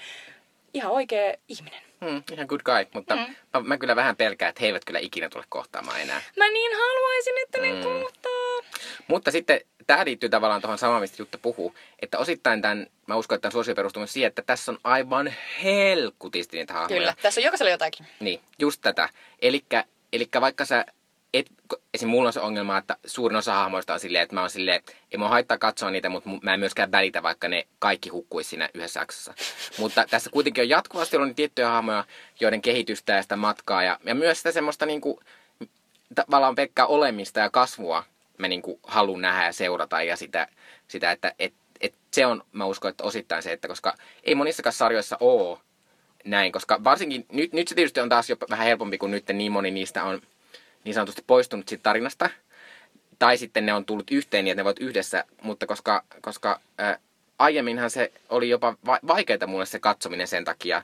ihan 0.75 0.93
oikea 0.93 1.35
ihminen. 1.49 1.81
Hmm, 2.05 2.23
ihan 2.33 2.47
good 2.47 2.61
guy, 2.65 2.87
mutta 2.95 3.17
hmm. 3.17 3.35
mä, 3.55 3.61
mä 3.61 3.79
kyllä 3.79 3.97
vähän 3.97 4.17
pelkään, 4.17 4.49
että 4.49 4.61
he 4.61 4.67
eivät 4.67 4.85
kyllä 4.85 4.99
ikinä 4.99 5.29
tule 5.29 5.45
kohtaamaan 5.49 6.01
enää. 6.01 6.23
Mä 6.37 6.51
niin 6.51 6.73
haluaisin, 6.77 7.35
että 7.43 7.59
ne 7.61 7.71
hmm. 7.71 7.83
kohtaa. 7.83 8.40
Mutta 9.09 9.31
sitten 9.31 9.61
tämä 9.87 10.05
liittyy 10.05 10.29
tavallaan 10.29 10.61
tuohon 10.61 10.79
samaan, 10.79 11.01
mistä 11.01 11.23
Jutta 11.23 11.39
puhuu, 11.39 11.75
että 12.03 12.19
osittain 12.19 12.63
tämän, 12.63 12.87
mä 13.07 13.17
uskon, 13.17 13.37
että 13.37 13.43
tämän 13.43 13.53
suosio 13.53 13.75
perustuu 13.75 14.07
siihen, 14.07 14.29
että 14.29 14.43
tässä 14.43 14.73
on 14.73 14.79
aivan 14.85 15.35
helkutisti 15.63 16.57
niitä 16.57 16.73
hahmoja. 16.73 17.01
Kyllä, 17.01 17.15
tässä 17.23 17.41
on 17.41 17.45
jokaisella 17.45 17.71
jotakin. 17.71 18.07
Niin, 18.21 18.41
just 18.59 18.81
tätä. 18.83 19.09
Eli 19.43 20.29
vaikka 20.41 20.65
sä 20.65 20.85
et, 21.35 21.47
esim. 21.95 22.09
mulla 22.09 22.29
on 22.29 22.33
se 22.33 22.41
ongelma, 22.41 22.79
että 22.79 22.97
suurin 23.07 23.37
osa 23.37 23.55
hahmoista 23.55 23.95
on 23.95 24.01
silleen, 24.01 24.23
että 24.23 24.35
mä 24.35 24.41
oon 24.41 24.51
silleen, 24.51 24.83
ei 25.13 25.19
mua 25.19 25.29
haittaa 25.29 25.59
katsoa 25.59 25.91
niitä, 25.91 26.09
mutta 26.09 26.31
mä 26.43 26.55
en 26.55 26.61
myöskään 26.61 26.93
välitä, 26.93 27.23
vaikka 27.23 27.49
ne 27.49 27.67
kaikki 27.79 28.09
hukkuisi 28.09 28.51
siinä 28.51 28.69
yhdessä 28.75 29.01
jaksossa. 29.01 29.35
mutta 29.79 30.07
tässä 30.11 30.31
kuitenkin 30.31 30.63
on 30.63 30.69
jatkuvasti 30.69 31.17
ollut 31.17 31.37
tiettyjä 31.37 31.69
hahmoja, 31.69 32.05
joiden 32.41 32.63
kehitystä 32.63 33.13
ja 33.13 33.23
sitä 33.23 33.37
matkaa 33.37 33.83
ja, 33.83 33.99
ja 34.05 34.15
myös 34.15 34.39
sitä 34.39 34.53
semmoista 34.53 34.87
niinku, 34.87 35.21
tavallaan 36.15 36.55
pelkkää 36.55 36.87
olemista 36.87 37.41
ja 37.41 37.51
kasvua 37.51 38.05
mä 38.41 38.49
niinku 38.49 38.81
haluan 38.83 39.21
nähdä 39.21 39.47
ja 39.47 39.53
seurata 39.53 40.03
ja 40.03 40.17
sitä, 40.17 40.49
sitä 40.89 41.13
että 41.13 41.33
et, 41.39 41.55
et 41.81 41.95
se 42.11 42.27
on, 42.27 42.45
mä 42.53 42.65
uskon, 42.65 42.91
että 42.91 43.05
osittain 43.05 43.43
se, 43.43 43.53
että 43.53 43.69
koska 43.69 43.95
ei 44.25 44.35
monissakaan 44.35 44.73
sarjoissa 44.73 45.17
oo 45.21 45.61
näin, 46.25 46.53
koska 46.53 46.85
varsinkin 46.85 47.27
nyt, 47.33 47.53
nyt 47.53 47.69
se 47.69 47.75
tietysti 47.75 48.01
on 48.01 48.09
taas 48.09 48.31
jo 48.31 48.37
vähän 48.51 48.67
helpompi, 48.67 48.99
kun 48.99 49.11
nyt 49.11 49.29
niin 49.33 49.53
moni 49.53 49.71
niistä 49.71 50.05
on 50.05 50.23
niin 50.85 50.95
sanotusti 50.95 51.25
poistunut 51.27 51.69
siitä 51.69 51.83
tarinasta. 51.83 52.31
Tai 53.19 53.39
sitten 53.39 53.67
ne 53.67 53.73
on 53.73 53.85
tullut 53.85 54.11
yhteen 54.11 54.45
niin, 54.45 54.53
että 54.53 54.61
ne 54.61 54.65
voivat 54.65 54.79
yhdessä, 54.81 55.25
mutta 55.43 55.67
koska, 55.67 56.05
koska 56.21 56.61
ää, 56.79 56.99
aiemminhan 57.39 57.91
se 57.91 58.13
oli 58.29 58.49
jopa 58.49 58.77
va- 58.87 59.01
vaikeaa 59.07 59.47
mulle 59.47 59.67
se 59.67 59.79
katsominen 59.79 60.27
sen 60.27 60.45
takia, 60.45 60.83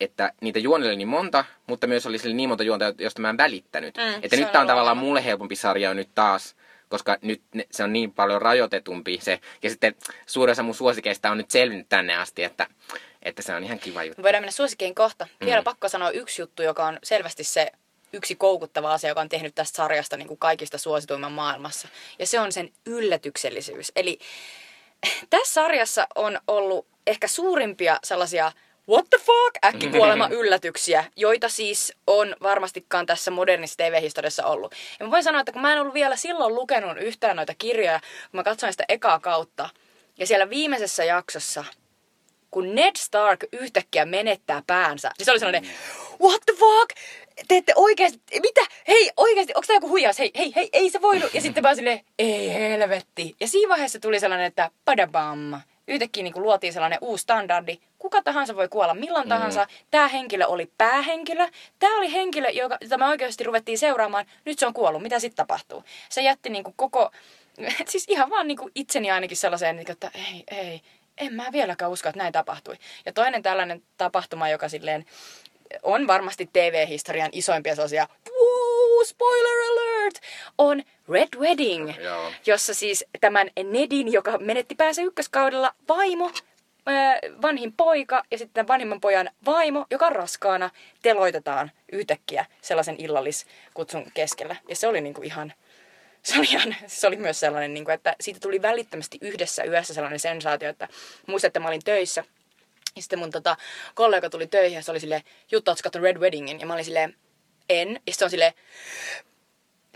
että, 0.00 0.32
niitä 0.40 0.58
juonia 0.58 0.88
oli 0.88 0.96
niin 0.96 1.08
monta, 1.08 1.44
mutta 1.66 1.86
myös 1.86 2.06
oli 2.06 2.18
sille 2.18 2.34
niin 2.34 2.48
monta 2.48 2.64
juonta, 2.64 2.94
josta 2.98 3.22
mä 3.22 3.30
en 3.30 3.36
välittänyt. 3.36 3.96
Mm, 3.96 4.20
että 4.22 4.36
nyt 4.36 4.52
tämä 4.52 4.62
on 4.62 4.68
tavallaan 4.68 4.96
mulle 4.96 5.24
helpompi 5.24 5.56
sarja 5.56 5.94
nyt 5.94 6.08
taas, 6.14 6.56
koska 6.88 7.18
nyt 7.22 7.42
se 7.70 7.84
on 7.84 7.92
niin 7.92 8.12
paljon 8.12 8.42
rajoitetumpi 8.42 9.18
se. 9.22 9.40
Ja 9.62 9.70
sitten 9.70 9.94
suurin 10.26 10.52
osa 10.52 10.62
mun 10.62 10.74
suosikeista 10.74 11.30
on 11.30 11.38
nyt 11.38 11.50
selvinnyt 11.50 11.88
tänne 11.88 12.16
asti, 12.16 12.44
että, 12.44 12.66
että 13.22 13.42
se 13.42 13.54
on 13.54 13.64
ihan 13.64 13.78
kiva 13.78 14.04
juttu. 14.04 14.22
Voidaan 14.22 14.42
mennä 14.42 14.52
suosikeen 14.52 14.94
kohta. 14.94 15.26
Vielä 15.44 15.60
mm. 15.60 15.64
pakko 15.64 15.88
sanoa 15.88 16.10
yksi 16.10 16.42
juttu, 16.42 16.62
joka 16.62 16.86
on 16.86 16.98
selvästi 17.02 17.44
se 17.44 17.72
yksi 18.12 18.34
koukuttava 18.34 18.92
asia, 18.92 19.10
joka 19.10 19.20
on 19.20 19.28
tehnyt 19.28 19.54
tästä 19.54 19.76
sarjasta 19.76 20.16
niin 20.16 20.28
kuin 20.28 20.38
kaikista 20.38 20.78
suosituimman 20.78 21.32
maailmassa. 21.32 21.88
Ja 22.18 22.26
se 22.26 22.40
on 22.40 22.52
sen 22.52 22.70
yllätyksellisyys. 22.86 23.92
Eli 23.96 24.18
tässä 25.30 25.54
sarjassa 25.54 26.06
on 26.14 26.40
ollut 26.46 26.86
ehkä 27.06 27.28
suurimpia 27.28 27.98
sellaisia 28.04 28.52
what 28.90 29.10
the 29.10 29.18
fuck 29.18 29.64
äkkikuolema 29.64 30.28
yllätyksiä, 30.28 31.04
joita 31.16 31.48
siis 31.48 31.92
on 32.06 32.36
varmastikaan 32.42 33.06
tässä 33.06 33.30
modernissa 33.30 33.76
TV-historiassa 33.76 34.46
ollut. 34.46 34.74
Ja 35.00 35.06
mä 35.06 35.10
voin 35.10 35.22
sanoa, 35.22 35.40
että 35.40 35.52
kun 35.52 35.62
mä 35.62 35.72
en 35.72 35.80
ollut 35.80 35.94
vielä 35.94 36.16
silloin 36.16 36.54
lukenut 36.54 36.96
yhtään 37.00 37.36
noita 37.36 37.54
kirjoja, 37.58 38.00
kun 38.00 38.38
mä 38.38 38.42
katsoin 38.42 38.72
sitä 38.72 38.84
ekaa 38.88 39.18
kautta, 39.18 39.68
ja 40.18 40.26
siellä 40.26 40.50
viimeisessä 40.50 41.04
jaksossa 41.04 41.64
kun 42.50 42.74
Ned 42.74 42.96
Stark 42.98 43.44
yhtäkkiä 43.52 44.04
menettää 44.04 44.62
päänsä, 44.66 45.10
niin 45.18 45.24
se 45.24 45.30
oli 45.30 45.38
sellainen, 45.38 45.70
what 46.22 46.40
the 46.46 46.54
fuck? 46.54 46.90
Te 47.48 47.56
ette 47.56 47.72
oikeasti, 47.76 48.20
mitä? 48.42 48.60
Hei, 48.88 49.10
oikeasti, 49.16 49.52
onko 49.56 49.66
tämä 49.66 49.76
joku 49.76 49.88
huijaus? 49.88 50.18
Hei, 50.18 50.30
hei, 50.38 50.52
hei, 50.56 50.68
ei 50.72 50.90
se 50.90 51.02
voinut. 51.02 51.34
Ja 51.34 51.40
sitten 51.40 51.62
vaan 51.62 51.76
silleen, 51.76 52.00
ei 52.18 52.52
helvetti. 52.52 53.36
Ja 53.40 53.48
siinä 53.48 53.68
vaiheessa 53.68 54.00
tuli 54.00 54.20
sellainen, 54.20 54.46
että 54.46 54.70
padabam. 54.84 55.60
Yhtäkkiä 55.90 56.22
niin 56.22 56.32
kuin 56.32 56.42
luotiin 56.42 56.72
sellainen 56.72 56.98
uusi 57.00 57.22
standardi. 57.22 57.78
Kuka 57.98 58.22
tahansa 58.22 58.56
voi 58.56 58.68
kuolla 58.68 58.94
milloin 58.94 59.26
mm. 59.26 59.28
tahansa. 59.28 59.66
Tämä 59.90 60.08
henkilö 60.08 60.46
oli 60.46 60.70
päähenkilö. 60.78 61.48
Tämä 61.78 61.98
oli 61.98 62.12
henkilö, 62.12 62.48
joka, 62.48 62.78
jota 62.80 62.98
me 62.98 63.06
oikeasti 63.06 63.44
ruvettiin 63.44 63.78
seuraamaan. 63.78 64.26
Nyt 64.44 64.58
se 64.58 64.66
on 64.66 64.74
kuollut. 64.74 65.02
Mitä 65.02 65.18
sitten 65.18 65.36
tapahtuu? 65.36 65.84
Se 66.08 66.22
jätti 66.22 66.50
niin 66.50 66.64
kuin 66.64 66.74
koko, 66.76 67.10
siis 67.90 68.04
ihan 68.08 68.30
vaan 68.30 68.46
niin 68.48 68.58
kuin 68.58 68.72
itseni 68.74 69.10
ainakin 69.10 69.36
sellaiseen, 69.36 69.76
niin 69.76 69.90
että 69.90 70.10
ei, 70.14 70.44
ei, 70.50 70.80
en 71.18 71.34
mä 71.34 71.46
vieläkään 71.52 71.90
usko, 71.90 72.08
että 72.08 72.18
näin 72.18 72.32
tapahtui. 72.32 72.76
Ja 73.06 73.12
toinen 73.12 73.42
tällainen 73.42 73.82
tapahtuma, 73.96 74.48
joka 74.48 74.68
silleen 74.68 75.04
on 75.82 76.06
varmasti 76.06 76.50
TV-historian 76.52 77.30
isoimpia 77.32 77.74
sellaisia 77.74 78.08
spoiler 79.04 79.58
alert, 79.70 80.20
on 80.58 80.82
Red 81.08 81.28
Wedding, 81.38 82.02
Joo. 82.02 82.32
jossa 82.46 82.74
siis 82.74 83.04
tämän 83.20 83.50
Nedin, 83.64 84.12
joka 84.12 84.38
menetti 84.38 84.74
päänsä 84.74 85.02
ykköskaudella, 85.02 85.74
vaimo, 85.88 86.30
vanhin 87.42 87.72
poika 87.72 88.22
ja 88.30 88.38
sitten 88.38 88.68
vanhimman 88.68 89.00
pojan 89.00 89.30
vaimo, 89.46 89.86
joka 89.90 90.06
on 90.06 90.12
raskaana, 90.12 90.70
teloitetaan 91.02 91.70
yhtäkkiä 91.92 92.46
sellaisen 92.60 92.96
illalliskutsun 92.98 94.10
keskellä. 94.14 94.56
Ja 94.68 94.76
se 94.76 94.88
oli 94.88 95.00
niinku 95.00 95.22
ihan 95.22 95.52
se 96.22 96.38
oli, 96.38 96.46
ihan, 96.50 96.76
se 96.86 97.06
oli 97.06 97.16
myös 97.16 97.40
sellainen, 97.40 97.74
niin 97.74 97.84
kuin, 97.84 97.94
että 97.94 98.16
siitä 98.20 98.40
tuli 98.40 98.62
välittömästi 98.62 99.18
yhdessä 99.20 99.64
yössä 99.64 99.94
sellainen 99.94 100.20
sensaatio, 100.20 100.68
että 100.68 100.88
muistan, 101.26 101.48
että 101.48 101.60
mä 101.60 101.68
olin 101.68 101.84
töissä. 101.84 102.24
Ja 102.96 103.02
sitten 103.02 103.18
mun 103.18 103.30
tota, 103.30 103.56
kollega 103.94 104.30
tuli 104.30 104.46
töihin 104.46 104.76
ja 104.76 104.82
se 104.82 104.90
oli 104.90 105.00
silleen, 105.00 105.22
Jutta, 105.52 105.70
ootko 105.70 105.98
Red 106.00 106.16
Weddingin? 106.16 106.60
Ja 106.60 106.66
mä 106.66 106.72
olin 106.72 106.84
silleen, 106.84 107.16
en. 107.70 108.00
Ja 108.06 108.12
sitten 108.12 108.26
on 108.26 108.30
silleen, 108.30 108.52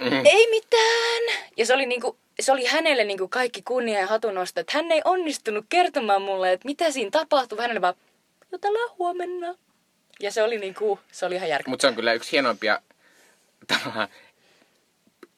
mm-hmm. 0.00 0.26
ei 0.26 0.50
mitään. 0.50 1.48
Ja 1.56 1.66
se 1.66 1.74
oli, 1.74 1.86
niinku, 1.86 2.18
se 2.40 2.52
oli 2.52 2.64
hänelle 2.64 3.04
niinku 3.04 3.28
kaikki 3.28 3.62
kunnia 3.62 4.00
ja 4.00 4.06
hatunosta, 4.06 4.60
että 4.60 4.72
hän 4.78 4.92
ei 4.92 5.02
onnistunut 5.04 5.66
kertomaan 5.68 6.22
mulle, 6.22 6.52
että 6.52 6.68
mitä 6.68 6.90
siinä 6.90 7.10
tapahtui. 7.10 7.58
Hänelle 7.58 7.80
vaan, 7.80 7.94
jutellaan 8.52 8.90
huomenna. 8.98 9.54
Ja 10.20 10.30
se 10.30 10.42
oli, 10.42 10.58
niinku, 10.58 10.98
se 11.12 11.26
oli 11.26 11.34
ihan 11.34 11.48
järkeä. 11.48 11.70
Mutta 11.70 11.82
se 11.82 11.88
on 11.88 11.94
kyllä 11.94 12.12
yksi 12.12 12.32
hienoimpia 12.32 12.80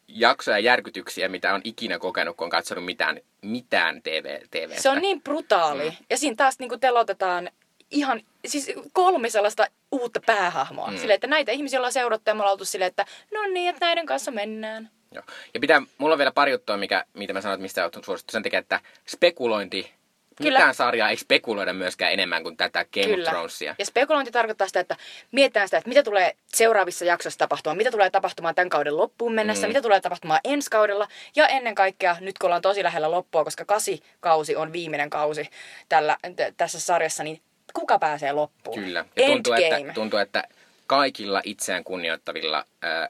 jaksoja 0.08 0.58
järkytyksiä, 0.58 1.28
mitä 1.28 1.54
on 1.54 1.60
ikinä 1.64 1.98
kokenut, 1.98 2.36
kun 2.36 2.44
on 2.44 2.50
katsonut 2.50 2.84
mitään, 2.84 3.20
mitään 3.42 4.02
TV, 4.02 4.40
TV 4.50 4.72
Se 4.76 4.88
on 4.88 4.98
niin 4.98 5.22
brutaali. 5.22 5.90
Mm. 5.90 5.96
Ja 6.10 6.18
siinä 6.18 6.36
taas 6.36 6.58
niin 6.58 6.80
telotetaan 6.80 7.50
ihan, 7.90 8.22
siis 8.46 8.72
kolme 8.92 9.30
sellaista 9.30 9.66
uutta 9.92 10.20
päähahmoa. 10.26 10.90
Mm. 10.90 10.96
Silleen, 10.96 11.14
että 11.14 11.26
näitä 11.26 11.52
ihmisiä 11.52 11.78
ollaan 11.78 11.92
seurattu 11.92 12.30
ja 12.30 12.34
me 12.34 12.40
ollaan 12.40 12.52
oltu 12.52 12.64
silleen, 12.64 12.88
että 12.88 13.06
no 13.32 13.42
niin, 13.42 13.68
että 13.68 13.86
näiden 13.86 14.06
kanssa 14.06 14.30
mennään. 14.30 14.90
Joo. 15.12 15.24
Ja 15.54 15.60
pitää, 15.60 15.82
mulla 15.98 16.14
on 16.14 16.18
vielä 16.18 16.32
pari 16.32 16.52
juttua, 16.52 16.76
mikä, 16.76 17.04
mitä 17.14 17.32
mä 17.32 17.40
sanoin, 17.40 17.60
mistä 17.60 17.84
olet 17.84 18.04
suosittu. 18.04 18.32
Sen 18.32 18.42
takia, 18.42 18.58
että 18.58 18.80
spekulointi 19.06 19.96
Kyllä. 20.42 20.58
Mitään 20.58 20.74
sarjaa 20.74 21.10
ei 21.10 21.16
spekuloida 21.16 21.72
myöskään 21.72 22.12
enemmän 22.12 22.42
kuin 22.42 22.56
tätä 22.56 22.84
Game 22.94 23.06
Kyllä. 23.06 23.30
of 23.30 23.34
Thronesia. 23.34 23.74
Ja 23.78 23.86
spekulointi 23.86 24.32
tarkoittaa 24.32 24.66
sitä, 24.66 24.80
että 24.80 24.96
mietitään 25.32 25.68
sitä, 25.68 25.78
että 25.78 25.88
mitä 25.88 26.02
tulee 26.02 26.36
seuraavissa 26.46 27.04
jaksoissa 27.04 27.38
tapahtumaan, 27.38 27.76
mitä 27.76 27.90
tulee 27.90 28.10
tapahtumaan 28.10 28.54
tämän 28.54 28.68
kauden 28.68 28.96
loppuun 28.96 29.34
mennessä, 29.34 29.66
mm. 29.66 29.68
mitä 29.68 29.82
tulee 29.82 30.00
tapahtumaan 30.00 30.40
ensi 30.44 30.70
kaudella. 30.70 31.08
Ja 31.36 31.48
ennen 31.48 31.74
kaikkea, 31.74 32.16
nyt 32.20 32.38
kun 32.38 32.46
ollaan 32.46 32.62
tosi 32.62 32.82
lähellä 32.82 33.10
loppua, 33.10 33.44
koska 33.44 33.64
kasi 33.64 34.02
kausi 34.20 34.56
on 34.56 34.72
viimeinen 34.72 35.10
kausi 35.10 35.50
tällä, 35.88 36.16
t- 36.36 36.56
tässä 36.56 36.80
sarjassa, 36.80 37.24
niin 37.24 37.40
kuka 37.74 37.98
pääsee 37.98 38.32
loppuun? 38.32 38.78
Kyllä. 38.78 39.04
Ja 39.16 39.26
tuntuu, 39.26 39.52
että, 39.52 39.92
tuntuu, 39.94 40.18
että 40.18 40.44
kaikilla 40.86 41.40
itseään 41.44 41.84
kunnioittavilla, 41.84 42.64
äh, 42.84 43.08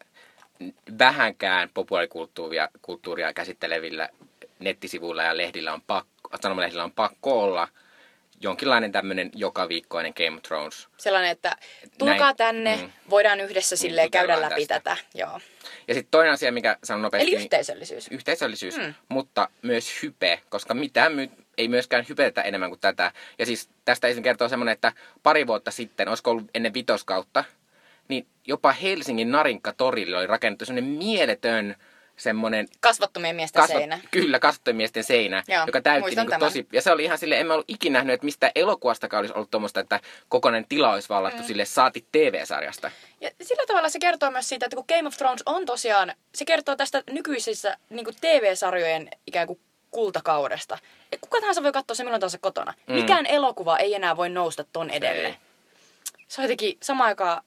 vähänkään 0.98 1.70
populaarikulttuuria 1.74 2.68
kulttuuria 2.82 3.32
käsittelevillä 3.32 4.08
nettisivuilla 4.58 5.22
ja 5.22 5.36
lehdillä 5.36 5.72
on 5.72 5.82
pakko 5.86 6.16
sanomalehdillä 6.42 6.84
on 6.84 6.92
pakko 6.92 7.42
olla 7.42 7.68
jonkinlainen 8.40 8.92
tämmöinen 8.92 9.30
joka 9.34 9.68
viikkoinen 9.68 10.12
Game 10.16 10.36
of 10.36 10.42
Thrones. 10.42 10.88
Sellainen, 10.96 11.30
että 11.30 11.56
tulkaa 11.98 12.18
Näin, 12.18 12.36
tänne, 12.36 12.76
mm, 12.76 12.90
voidaan 13.10 13.40
yhdessä 13.40 13.76
sille 13.76 14.08
käydä 14.10 14.40
läpi 14.40 14.66
tästä. 14.66 14.74
tätä. 14.74 14.96
Joo. 15.14 15.40
Ja 15.88 15.94
sitten 15.94 16.10
toinen 16.10 16.32
asia, 16.32 16.52
mikä 16.52 16.76
sanon 16.84 17.02
nopeasti. 17.02 17.34
Eli 17.34 17.42
yhteisöllisyys. 17.42 18.10
Niin, 18.10 18.14
yhteisöllisyys, 18.14 18.78
mm. 18.78 18.94
mutta 19.08 19.48
myös 19.62 20.02
hype, 20.02 20.40
koska 20.48 20.74
mitään 20.74 21.12
my- 21.12 21.30
ei 21.58 21.68
myöskään 21.68 22.06
hypetä 22.08 22.42
enemmän 22.42 22.70
kuin 22.70 22.80
tätä. 22.80 23.12
Ja 23.38 23.46
siis 23.46 23.68
tästä 23.84 24.08
ensin 24.08 24.22
kertoo 24.22 24.48
semmoinen, 24.48 24.72
että 24.72 24.92
pari 25.22 25.46
vuotta 25.46 25.70
sitten, 25.70 26.08
olisiko 26.08 26.30
ollut 26.30 26.50
ennen 26.54 26.74
vitoskautta, 26.74 27.44
niin 28.08 28.26
jopa 28.46 28.72
Helsingin 28.72 29.30
Narinka 29.30 29.72
torille 29.72 30.16
oli 30.16 30.26
rakennettu 30.26 30.64
semmoinen 30.64 30.90
mieletön 30.90 31.76
semmoinen... 32.16 32.68
Kasvattomien 32.80 33.36
miesten 33.36 33.60
kasvat, 33.60 33.78
seinä. 33.78 34.00
Kyllä, 34.10 34.38
kasvattomien 34.38 34.76
miesten 34.76 35.04
seinä, 35.04 35.42
Joo, 35.48 35.66
joka 35.66 35.80
täytti 35.80 36.16
niin 36.16 36.38
tosi... 36.38 36.66
Ja 36.72 36.82
se 36.82 36.92
oli 36.92 37.04
ihan 37.04 37.18
sille, 37.18 37.40
en 37.40 37.46
mä 37.46 37.52
ollut 37.52 37.70
ikinä 37.70 37.98
nähnyt, 37.98 38.14
että 38.14 38.24
mistä 38.24 38.52
elokuvastakaan 38.54 39.20
olisi 39.20 39.34
ollut 39.34 39.50
tuommoista, 39.50 39.80
että 39.80 40.00
kokonainen 40.28 40.68
tila 40.68 40.92
olisi 40.92 41.08
vallattu 41.08 41.42
mm. 41.42 41.46
sille 41.46 41.64
saati 41.64 42.06
TV-sarjasta. 42.12 42.90
Ja 43.20 43.30
sillä 43.42 43.62
tavalla 43.66 43.88
se 43.88 43.98
kertoo 43.98 44.30
myös 44.30 44.48
siitä, 44.48 44.66
että 44.66 44.76
kun 44.76 44.84
Game 44.88 45.08
of 45.08 45.16
Thrones 45.16 45.42
on 45.46 45.66
tosiaan, 45.66 46.12
se 46.34 46.44
kertoo 46.44 46.76
tästä 46.76 47.02
nykyisissä 47.10 47.76
niin 47.90 48.06
TV-sarjojen 48.20 49.08
ikään 49.26 49.46
kuin 49.46 49.60
kultakaudesta. 49.96 50.78
Et 51.12 51.20
kuka 51.20 51.40
tahansa 51.40 51.62
voi 51.62 51.72
katsoa 51.72 51.94
se 51.94 52.04
milloin 52.04 52.20
tahansa 52.20 52.38
kotona. 52.38 52.74
Mm. 52.86 52.94
Mikään 52.94 53.26
elokuva 53.26 53.78
ei 53.78 53.94
enää 53.94 54.16
voi 54.16 54.28
nousta 54.28 54.64
ton 54.72 54.90
edelle. 54.90 55.36
Se 56.28 56.40
on 56.40 56.44
jotenkin 56.44 56.78
samaan 56.82 57.08
aikaan 57.08 57.42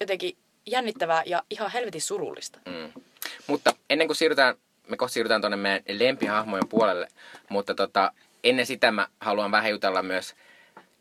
jotenkin 0.00 0.36
jännittävää 0.66 1.22
ja 1.26 1.42
ihan 1.50 1.70
helvetin 1.70 2.00
surullista. 2.00 2.58
Mm. 2.66 2.92
Mutta 3.46 3.74
ennen 3.90 4.08
kuin 4.08 4.16
siirrytään, 4.16 4.54
me 4.88 4.96
kohta 4.96 5.12
siirrytään 5.12 5.40
tuonne 5.40 5.56
meidän 5.56 5.82
lempihahmojen 5.88 6.68
puolelle, 6.68 7.08
mutta 7.48 7.74
tota, 7.74 8.12
ennen 8.44 8.66
sitä 8.66 8.90
mä 8.90 9.08
haluan 9.20 9.50
vähän 9.50 9.70
jutella 9.70 10.02
myös 10.02 10.34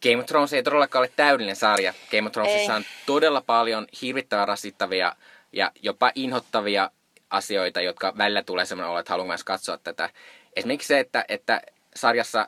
Game 0.04 0.18
of 0.18 0.26
Thrones 0.26 0.54
ei 0.54 0.64
todellakaan 0.64 1.02
ole 1.02 1.12
täydellinen 1.16 1.56
sarja. 1.56 1.94
Game 2.12 2.28
of 2.28 2.32
Thronesissa 2.32 2.74
ei. 2.74 2.78
on 2.78 2.84
todella 3.06 3.42
paljon 3.46 3.88
hirvittävän 4.02 4.48
rasittavia 4.48 5.16
ja 5.54 5.72
jopa 5.82 6.12
inhottavia 6.16 6.92
asioita, 7.30 7.82
jotka 7.82 8.14
välillä 8.18 8.44
tulee 8.44 8.66
sellainen 8.66 8.92
olo, 8.92 9.00
että 9.00 9.14
haluan 9.14 9.28
myös 9.28 9.44
katsoa 9.44 9.78
tätä. 9.78 10.10
Esimerkiksi 10.56 10.88
se, 10.88 10.99
että, 10.99 11.26
että 11.28 11.62
sarjassa 11.95 12.47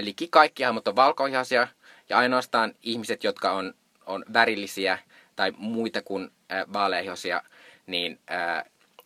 liki 0.00 0.28
kaikki 0.30 0.62
hahmot 0.62 0.88
on 0.88 0.96
valkoihaisia 0.96 1.68
ja 2.08 2.18
ainoastaan 2.18 2.74
ihmiset, 2.82 3.24
jotka 3.24 3.52
on, 3.52 3.74
on 4.06 4.24
värillisiä 4.32 4.98
tai 5.36 5.52
muita 5.56 6.02
kuin 6.02 6.30
äh, 6.52 6.64
vaaleihosia, 6.72 7.42
niin 7.86 8.18
äh, 8.30 8.64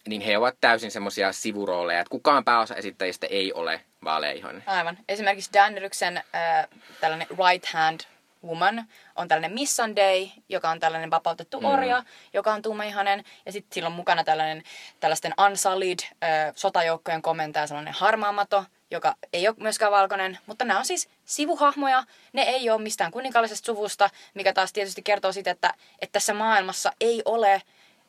niin 0.09 0.20
he 0.20 0.38
ovat 0.38 0.57
täysin 0.61 0.91
semmoisia 0.91 1.32
sivurooleja, 1.32 2.01
että 2.01 2.11
kukaan 2.11 2.45
pääosaesittäjistä 2.45 3.26
ei 3.26 3.53
ole 3.53 3.80
vaaleihoinen. 4.05 4.62
Aivan. 4.66 4.99
Esimerkiksi 5.09 5.51
Daeneryksen 5.53 6.16
äh, 6.16 6.68
tällainen 7.01 7.28
right 7.30 7.66
hand 7.72 8.01
woman 8.47 8.84
on 9.16 9.28
tällainen 9.28 9.53
Miss 9.53 9.76
Sunday, 9.76 10.28
joka 10.49 10.70
on 10.70 10.80
tällainen 10.80 11.11
vapautettu 11.11 11.61
mm. 11.61 11.66
orja, 11.66 12.05
joka 12.32 12.53
on 12.53 12.62
tummaihanen. 12.62 13.24
Ja 13.47 13.53
sitten 13.53 13.74
sillä 13.74 13.86
on 13.86 13.93
mukana 13.93 14.24
tällainen, 14.24 14.62
tällaisten 15.01 15.34
unsullied 15.51 15.99
äh, 16.03 16.53
sotajoukkojen 16.57 17.22
komentaja, 17.22 17.66
sellainen 17.66 17.95
harmaamato, 17.95 18.64
joka 18.91 19.14
ei 19.32 19.49
ole 19.49 19.57
myöskään 19.59 19.93
valkoinen. 19.93 20.38
Mutta 20.47 20.64
nämä 20.64 20.78
on 20.78 20.86
siis 20.86 21.09
sivuhahmoja, 21.24 22.05
ne 22.32 22.43
ei 22.43 22.70
ole 22.70 22.82
mistään 22.82 23.11
kuninkaallisesta 23.11 23.66
suvusta, 23.66 24.11
mikä 24.34 24.53
taas 24.53 24.72
tietysti 24.72 25.03
kertoo 25.03 25.32
siitä, 25.32 25.51
että, 25.51 25.74
että 26.01 26.12
tässä 26.12 26.34
maailmassa 26.34 26.93
ei 27.01 27.22
ole 27.24 27.62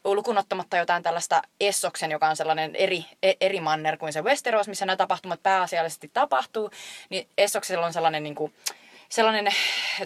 lukunottamatta 0.04 0.78
jotain 0.78 1.04
tällaista 1.04 1.42
Essoksen, 1.60 2.12
joka 2.12 2.30
on 2.30 2.36
sellainen 2.36 2.76
eri, 2.76 3.06
e, 3.24 3.34
eri 3.42 3.60
manner 3.60 3.98
kuin 3.98 4.14
se 4.14 4.22
Westeros, 4.22 4.68
missä 4.68 4.86
nämä 4.86 4.98
tapahtumat 4.98 5.44
pääasiallisesti 5.44 6.12
tapahtuu, 6.14 6.72
niin 7.10 7.28
Essoksella 7.38 7.86
on 7.86 7.94
sellainen 7.94 8.24
niin 8.24 8.36
kuin, 8.36 8.54
sellainen 9.12 9.54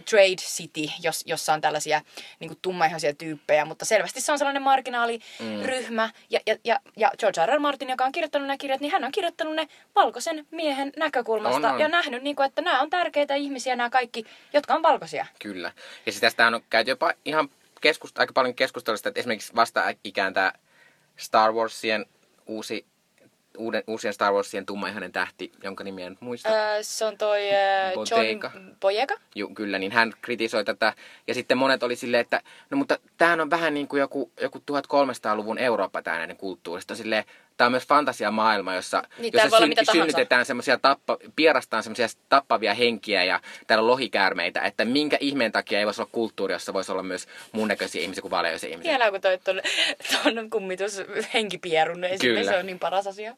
trade 0.10 0.36
city, 0.36 0.92
jos, 1.02 1.24
jossa 1.26 1.54
on 1.54 1.62
tällaisia 1.62 2.02
niin 2.40 2.50
kuin 2.50 2.60
tummaihoisia 2.62 3.14
tyyppejä, 3.14 3.66
mutta 3.66 3.86
selvästi 3.86 4.22
se 4.22 4.32
on 4.32 4.38
sellainen 4.38 4.62
marginaaliryhmä. 4.62 6.06
Mm. 6.06 6.14
Ja, 6.30 6.40
ja, 6.46 6.56
ja, 6.64 6.80
ja 6.98 7.12
George 7.20 7.46
R. 7.46 7.50
R. 7.50 7.60
Martin, 7.60 7.90
joka 7.90 8.06
on 8.06 8.12
kirjoittanut 8.12 8.48
nämä 8.48 8.58
kirjat, 8.58 8.82
niin 8.82 8.92
hän 8.92 9.04
on 9.04 9.12
kirjoittanut 9.12 9.56
ne 9.56 9.68
valkoisen 9.96 10.46
miehen 10.52 10.94
näkökulmasta 10.98 11.68
on, 11.68 11.74
on. 11.74 11.80
ja 11.80 11.88
nähnyt, 11.88 12.24
niin 12.24 12.36
kuin, 12.36 12.46
että 12.46 12.62
nämä 12.62 12.82
on 12.82 12.90
tärkeitä 12.90 13.36
ihmisiä, 13.36 13.76
nämä 13.76 13.90
kaikki, 13.90 14.26
jotka 14.54 14.74
on 14.74 14.84
valkoisia. 14.84 15.26
Kyllä. 15.40 15.72
Ja 16.06 16.12
siis 16.12 16.22
tästä 16.22 16.48
on 16.48 16.62
käyty 16.70 16.92
jopa 16.92 17.14
ihan 17.26 17.50
keskust, 17.82 18.20
aika 18.20 18.34
paljon 18.34 18.56
keskustelua 18.56 18.98
että 19.06 19.20
esimerkiksi 19.20 19.56
vasta 19.56 19.84
ikään 20.04 20.34
tämä 20.34 20.54
Star 21.18 21.52
Warsien 21.52 22.06
uusi 22.46 22.86
uuden, 23.58 23.84
uusien 23.88 24.14
Star 24.14 24.34
Warsien 24.34 24.66
tummaihainen 24.66 25.12
tähti, 25.12 25.52
jonka 25.64 25.84
nimi 25.84 26.04
en 26.04 26.18
muista. 26.20 26.50
Öö, 26.50 26.78
se 26.82 27.06
on 27.06 27.18
toi 27.18 27.50
äh, 27.50 27.94
John 27.94 28.76
Boyega. 28.80 29.16
Ju, 29.36 29.50
kyllä, 29.50 29.80
niin 29.80 29.92
hän 29.92 30.14
kritisoi 30.22 30.66
tätä. 30.66 30.94
Ja 31.28 31.34
sitten 31.34 31.58
monet 31.58 31.84
oli 31.84 31.96
silleen, 31.96 32.22
että 32.22 32.42
no 32.70 32.78
mutta 32.78 33.00
tämähän 33.18 33.42
on 33.42 33.50
vähän 33.50 33.74
niin 33.74 33.88
kuin 33.88 34.00
joku, 34.00 34.32
joku 34.42 34.58
1300-luvun 34.72 35.58
Eurooppa 35.58 36.02
tämä 36.02 36.18
näiden 36.18 36.38
kulttuurista. 36.38 36.96
Silleen, 36.96 37.24
tämä 37.58 37.66
on 37.66 37.72
myös 37.72 37.88
fantasiamaailma, 37.88 38.76
jossa, 38.76 39.04
niin, 39.18 39.34
jossa 39.34 39.58
syn, 39.58 39.74
synnytetään 39.92 40.46
semmoisia, 40.46 40.78
tappa, 40.78 41.18
pierastaan 41.36 41.84
semmoisia 41.84 42.08
tappavia 42.30 42.74
henkiä 42.74 43.24
ja 43.24 43.40
täällä 43.68 43.82
on 43.82 43.88
lohikäärmeitä, 43.88 44.62
että 44.62 44.86
minkä 44.86 45.18
ihmeen 45.20 45.52
takia 45.52 45.80
ei 45.80 45.86
voisi 45.86 46.02
olla 46.02 46.10
kulttuuri, 46.12 46.54
jossa 46.54 46.74
voisi 46.74 46.92
olla 46.92 47.04
myös 47.04 47.28
mun 47.52 47.68
näköisiä 47.68 48.02
ihmisiä 48.02 48.22
kuin 48.22 48.32
valeoisia 48.32 48.70
ihmisiä. 48.70 48.92
Tiedää, 48.92 49.12
kun 49.12 49.22
toi 49.22 49.38
tuon, 49.38 49.62
tuon 50.34 50.50
kummitus 50.50 51.02
henkipierun 51.34 52.04
esille, 52.04 52.44
se 52.44 52.58
on 52.58 52.66
niin 52.66 52.80
paras 52.80 53.08
asia. 53.08 53.36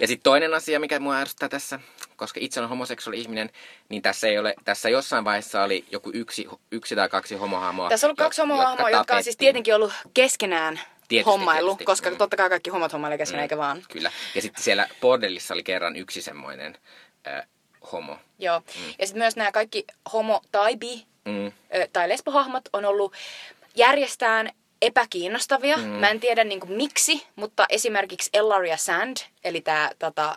Ja 0.00 0.06
sitten 0.06 0.22
toinen 0.22 0.54
asia, 0.54 0.80
mikä 0.80 0.98
mua 0.98 1.16
ärsyttää 1.16 1.48
tässä, 1.48 1.80
koska 2.16 2.40
itse 2.42 2.60
on 2.60 2.68
homoseksuaali 2.68 3.20
ihminen, 3.20 3.50
niin 3.88 4.02
tässä 4.02 4.26
ei 4.26 4.38
ole, 4.38 4.54
tässä 4.64 4.88
jossain 4.88 5.24
vaiheessa 5.24 5.62
oli 5.62 5.84
joku 5.90 6.10
yksi, 6.14 6.48
yksi 6.70 6.96
tai 6.96 7.08
kaksi 7.08 7.34
homohahmoa. 7.34 7.88
Tässä 7.88 8.06
on 8.06 8.08
ollut 8.08 8.18
kaksi 8.18 8.40
homohahmoa, 8.40 8.90
jotka, 8.90 8.98
jotka 8.98 9.16
on 9.16 9.22
siis 9.24 9.36
tietenkin 9.36 9.74
ollut 9.74 9.92
keskenään 10.14 10.80
Tietysti, 11.08 11.30
hommailu, 11.30 11.68
tietysti. 11.68 11.84
koska 11.84 12.10
mm. 12.10 12.16
totta 12.16 12.36
kai 12.36 12.48
kaikki 12.48 12.70
homot 12.70 12.92
hommailee 12.92 13.18
kesken, 13.18 13.38
mm. 13.38 13.42
eikä 13.42 13.58
vaan. 13.58 13.82
Kyllä. 13.92 14.12
Ja 14.34 14.42
sitten 14.42 14.64
siellä 14.64 14.88
bordellissa 15.00 15.54
oli 15.54 15.62
kerran 15.62 15.96
yksi 15.96 16.22
semmoinen 16.22 16.78
äh, 17.26 17.46
homo. 17.92 18.18
Joo. 18.38 18.60
Mm. 18.60 18.94
Ja 18.98 19.06
sitten 19.06 19.22
myös 19.22 19.36
nämä 19.36 19.52
kaikki 19.52 19.84
homo 20.12 20.42
tai 20.52 20.76
bi 20.76 21.06
mm. 21.24 21.46
äh, 21.46 21.52
tai 21.92 22.08
lesbohahmot 22.08 22.68
on 22.72 22.84
ollut 22.84 23.12
järjestään 23.76 24.50
epäkiinnostavia. 24.82 25.76
Mm. 25.76 25.82
Mä 25.82 26.10
en 26.10 26.20
tiedä 26.20 26.44
niin 26.44 26.60
kuin, 26.60 26.72
miksi, 26.72 27.26
mutta 27.36 27.66
esimerkiksi 27.68 28.30
Ellaria 28.32 28.76
Sand, 28.76 29.16
eli 29.44 29.60
tämä 29.60 29.90
tota, 29.98 30.36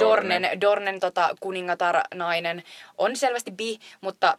Dornen, 0.00 0.60
Dornen 0.60 1.00
tota, 1.00 1.36
kuningatar 1.40 2.00
nainen 2.14 2.62
on 2.98 3.16
selvästi 3.16 3.50
bi, 3.50 3.78
mutta 4.00 4.36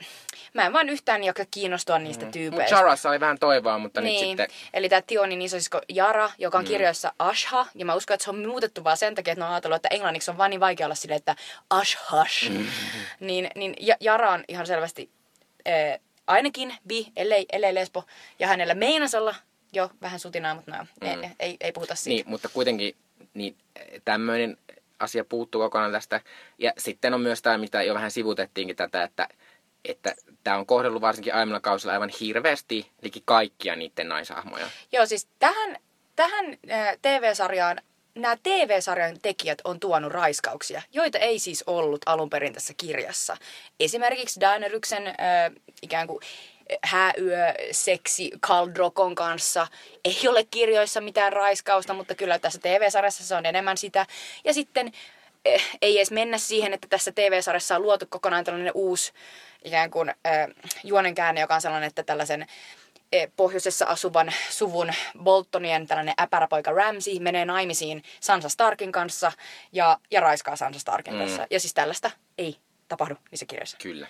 mä 0.54 0.66
en 0.66 0.74
vaan 0.74 0.90
yhtään 0.90 1.24
jaksa 1.24 1.46
kiinnostua 1.52 2.00
niistä 2.00 2.26
mm. 2.26 2.32
tyypeistä. 2.32 2.76
Jarassa 2.76 3.10
oli 3.10 3.20
vähän 3.20 3.40
toivoa, 3.40 3.78
mutta 3.78 4.02
niin. 4.02 4.14
nyt 4.14 4.30
sitten... 4.30 4.48
Eli 4.74 4.90
tämä 4.90 5.02
Tionin 5.02 5.42
isosisko 5.42 5.82
Jara, 5.90 6.30
joka 6.38 6.58
on 6.58 6.64
mm. 6.64 6.68
kirjoissa 6.68 7.14
Asha, 7.20 7.66
ja 7.76 7.86
mä 7.86 7.96
uskon, 7.96 8.14
että 8.14 8.24
se 8.24 8.30
on 8.30 8.48
muutettu 8.48 8.84
vaan 8.84 8.98
sen 8.98 9.16
takia, 9.16 9.32
että 9.32 9.42
ne 9.42 9.46
on 9.46 9.54
ajatellut, 9.54 9.76
että 9.76 9.90
englanniksi 9.92 10.32
on 10.32 10.38
vaan 10.38 10.50
niin 10.50 10.60
vaikea 10.60 10.88
olla 10.88 10.96
silleen, 10.96 11.18
että 11.18 11.36
Ashhash. 11.70 12.50
Mm. 12.50 12.66
Niin, 13.20 13.50
niin 13.56 13.76
Jara 14.00 14.32
on 14.32 14.44
ihan 14.48 14.68
selvästi 14.68 15.10
äh, 15.68 16.00
ainakin 16.28 16.76
bi, 16.88 17.08
ellei, 17.16 17.46
ellei 17.52 17.76
lesbo, 17.76 18.04
ja 18.40 18.48
hänellä 18.48 18.74
meinas 18.74 19.16
olla 19.16 19.36
jo 19.74 19.90
vähän 20.02 20.20
sutinaa, 20.20 20.56
mutta 20.56 20.72
no, 20.72 20.84
mm. 21.02 21.08
ei, 21.24 21.30
ei, 21.40 21.58
ei 21.60 21.72
puhuta 21.72 21.96
siitä. 21.96 22.24
Niin, 22.24 22.30
mutta 22.30 22.50
kuitenkin 22.50 22.96
niin 23.34 23.56
tämmöinen 24.06 24.58
asia 25.00 25.26
puuttuu 25.26 25.62
kokonaan 25.62 25.92
tästä. 25.92 26.22
Ja 26.58 26.74
sitten 26.78 27.14
on 27.14 27.22
myös 27.22 27.42
tämä, 27.42 27.58
mitä 27.58 27.84
jo 27.84 27.94
vähän 27.94 28.12
sivutettiinkin 28.12 28.76
tätä, 28.76 29.04
että 29.04 29.28
että 29.86 30.16
tämä 30.44 30.58
on 30.58 30.66
kohdellut 30.66 31.02
varsinkin 31.02 31.34
aiemmilla 31.34 31.60
kausilla 31.60 31.94
aivan 31.94 32.12
hirveästi 32.20 32.92
liki 33.02 33.22
kaikkia 33.26 33.76
niiden 33.76 34.10
naisahmoja. 34.10 34.68
Joo, 34.92 35.06
siis 35.06 35.28
tähän, 35.40 35.78
tähän 36.16 36.58
TV-sarjaan 37.02 37.82
nämä 38.18 38.38
TV-sarjan 38.44 39.18
tekijät 39.22 39.62
on 39.64 39.80
tuonut 39.80 40.12
raiskauksia, 40.12 40.82
joita 40.94 41.18
ei 41.18 41.40
siis 41.40 41.64
ollut 41.68 42.02
alun 42.06 42.30
perin 42.30 42.54
tässä 42.54 42.74
kirjassa. 42.78 43.38
Esimerkiksi 43.80 44.40
Daineryksen 44.40 45.08
äh, 45.08 45.16
ikään 45.82 46.08
kuin 46.08 46.20
hääyö, 46.84 47.54
seksi 47.72 48.32
Kaldrokon 48.40 49.16
kanssa. 49.16 49.68
Ei 50.06 50.28
ole 50.28 50.44
kirjoissa 50.52 51.02
mitään 51.02 51.34
raiskausta, 51.34 51.94
mutta 51.94 52.16
kyllä 52.16 52.40
tässä 52.40 52.60
TV-sarjassa 52.60 53.24
se 53.24 53.36
on 53.36 53.46
enemmän 53.46 53.78
sitä. 53.78 54.06
Ja 54.46 54.54
sitten 54.54 54.92
eh, 55.46 55.64
ei 55.82 55.98
edes 55.98 56.12
mennä 56.12 56.38
siihen, 56.38 56.74
että 56.74 56.88
tässä 56.88 57.12
TV-sarjassa 57.12 57.76
on 57.76 57.82
luotu 57.82 58.06
kokonaan 58.10 58.44
tällainen 58.44 58.72
uusi 58.76 59.14
ikään 59.64 59.92
kuin 59.92 60.10
äh, 60.10 60.16
juonenkäänne, 60.84 61.42
joka 61.42 61.56
on 61.56 61.62
sellainen, 61.62 61.88
että 61.88 62.04
tällaisen 62.04 62.46
eh, 63.12 63.32
pohjoisessa 63.36 63.86
asuvan 63.86 64.34
suvun 64.50 64.94
Boltonien 65.24 65.88
tällainen 65.88 66.14
äpäräpoika 66.22 66.72
Ramsey 66.72 67.20
menee 67.20 67.46
naimisiin 67.46 68.04
Sansa 68.20 68.50
Starkin 68.50 68.92
kanssa 68.92 69.32
ja, 69.72 69.98
ja 70.12 70.22
raiskaa 70.22 70.56
Sansa 70.56 70.80
Starkin 70.80 71.14
mm. 71.14 71.20
kanssa. 71.20 71.48
Ja 71.50 71.60
siis 71.60 71.74
tällaista 71.74 72.12
ei 72.38 72.58
tapahdu 72.88 73.16
niissä 73.32 73.46
kirjoissa. 73.46 73.78
Kyllä. 73.82 74.08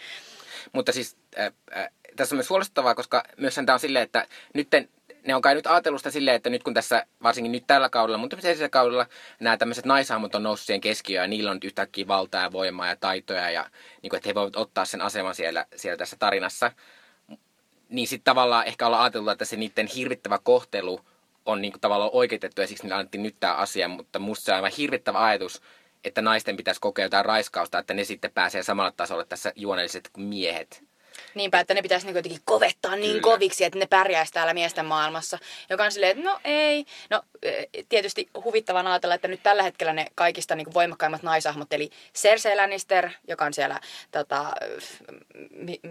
Mutta 0.74 0.91
siis 0.91 1.18
äh, 1.39 1.45
äh, 1.78 1.89
tässä 2.18 2.36
on 2.36 2.38
myös 2.38 2.49
huolestuttavaa, 2.49 2.95
koska 2.95 3.24
myös 3.38 3.55
tämä 3.55 3.74
on 3.74 3.80
silleen, 3.80 4.03
että 4.03 4.28
nyt 4.53 4.68
ne 5.28 5.36
on 5.36 5.41
kai 5.41 5.55
nyt 5.55 5.68
ajatellut 5.68 6.01
sitä 6.01 6.11
silleen, 6.11 6.36
että 6.36 6.49
nyt 6.49 6.63
kun 6.63 6.74
tässä, 6.74 7.05
varsinkin 7.24 7.51
nyt 7.51 7.63
tällä 7.68 7.89
kaudella, 7.89 8.18
mutta 8.18 8.38
myös 8.43 8.59
kaudella, 8.72 9.05
nämä 9.39 9.57
tämmöiset 9.57 9.86
naishahmot 9.86 10.36
on 10.36 10.43
noussut 10.43 10.65
siihen 10.65 10.82
keskiöön 10.82 11.24
ja 11.24 11.28
niillä 11.28 11.51
on 11.51 11.55
nyt 11.55 11.63
yhtäkkiä 11.63 12.07
valtaa 12.07 12.43
ja 12.43 12.51
voimaa 12.51 12.88
ja 12.88 12.95
taitoja 12.95 13.51
ja 13.51 13.70
niin 14.01 14.09
kuin, 14.09 14.18
että 14.18 14.30
he 14.30 14.36
voivat 14.36 14.55
ottaa 14.55 14.86
sen 14.86 15.01
aseman 15.01 15.36
siellä, 15.36 15.65
siellä 15.76 15.97
tässä 15.97 16.15
tarinassa. 16.20 16.72
Niin 17.89 18.07
sitten 18.07 18.26
tavallaan 18.26 18.68
ehkä 18.68 18.88
olla 18.88 19.03
ajatellut, 19.03 19.32
että 19.32 19.45
se 19.45 19.55
niiden 19.55 19.88
hirvittävä 19.88 20.39
kohtelu 20.43 20.99
on 21.45 21.61
niin 21.61 21.72
kuin, 21.72 21.82
tavallaan 21.82 22.11
oikeutettu 22.13 22.61
ja 22.61 22.68
siksi 22.68 22.84
niille 22.84 22.95
annettiin 22.95 23.24
nyt 23.24 23.36
tämä 23.39 23.53
asia, 23.53 23.88
mutta 23.88 24.20
musta 24.20 24.45
se 24.45 24.51
on 24.51 24.55
aivan 24.55 24.72
hirvittävä 24.78 25.26
ajatus, 25.26 25.61
että 26.03 26.22
naisten 26.22 26.57
pitäisi 26.57 26.82
kokea 26.82 27.05
jotain 27.05 27.26
raiskausta, 27.26 27.80
että 27.80 27.93
ne 27.93 28.03
sitten 28.03 28.32
pääsee 28.32 28.63
samalla 28.63 28.91
tasolle 28.91 29.26
tässä 29.26 29.53
juonelliset 29.55 30.09
kuin 30.13 30.28
miehet. 30.28 30.84
Niinpä, 31.36 31.59
että 31.59 31.74
ne 31.74 31.82
pitäisi 31.82 32.05
niinku 32.05 32.18
jotenkin 32.18 32.41
kovettaa 32.45 32.95
niin 32.95 33.11
Kyllä. 33.11 33.22
koviksi, 33.22 33.63
että 33.63 33.80
ne 33.80 33.86
pärjäisi 33.86 34.34
täällä 34.34 34.53
miesten 34.53 34.86
maailmassa. 34.86 35.38
Joka 35.70 35.84
on 35.84 35.91
silleen, 35.91 36.18
että 36.18 36.32
no 36.32 36.39
ei. 36.43 36.86
No 37.09 37.22
e, 37.43 37.63
tietysti 37.89 38.30
huvittavan 38.43 38.88
ajatella, 38.88 39.15
että 39.15 39.28
nyt 39.28 39.43
tällä 39.43 39.63
hetkellä 39.63 39.93
ne 39.93 40.05
kaikista 40.15 40.55
niinku 40.55 40.74
voimakkaimmat 40.74 41.24
naisahmot, 41.24 41.74
eli 41.74 41.89
Cersei 42.15 42.55
Lannister, 42.55 43.09
joka 43.28 43.45
on 43.45 43.53
siellä 43.53 43.80
tota, 44.11 44.51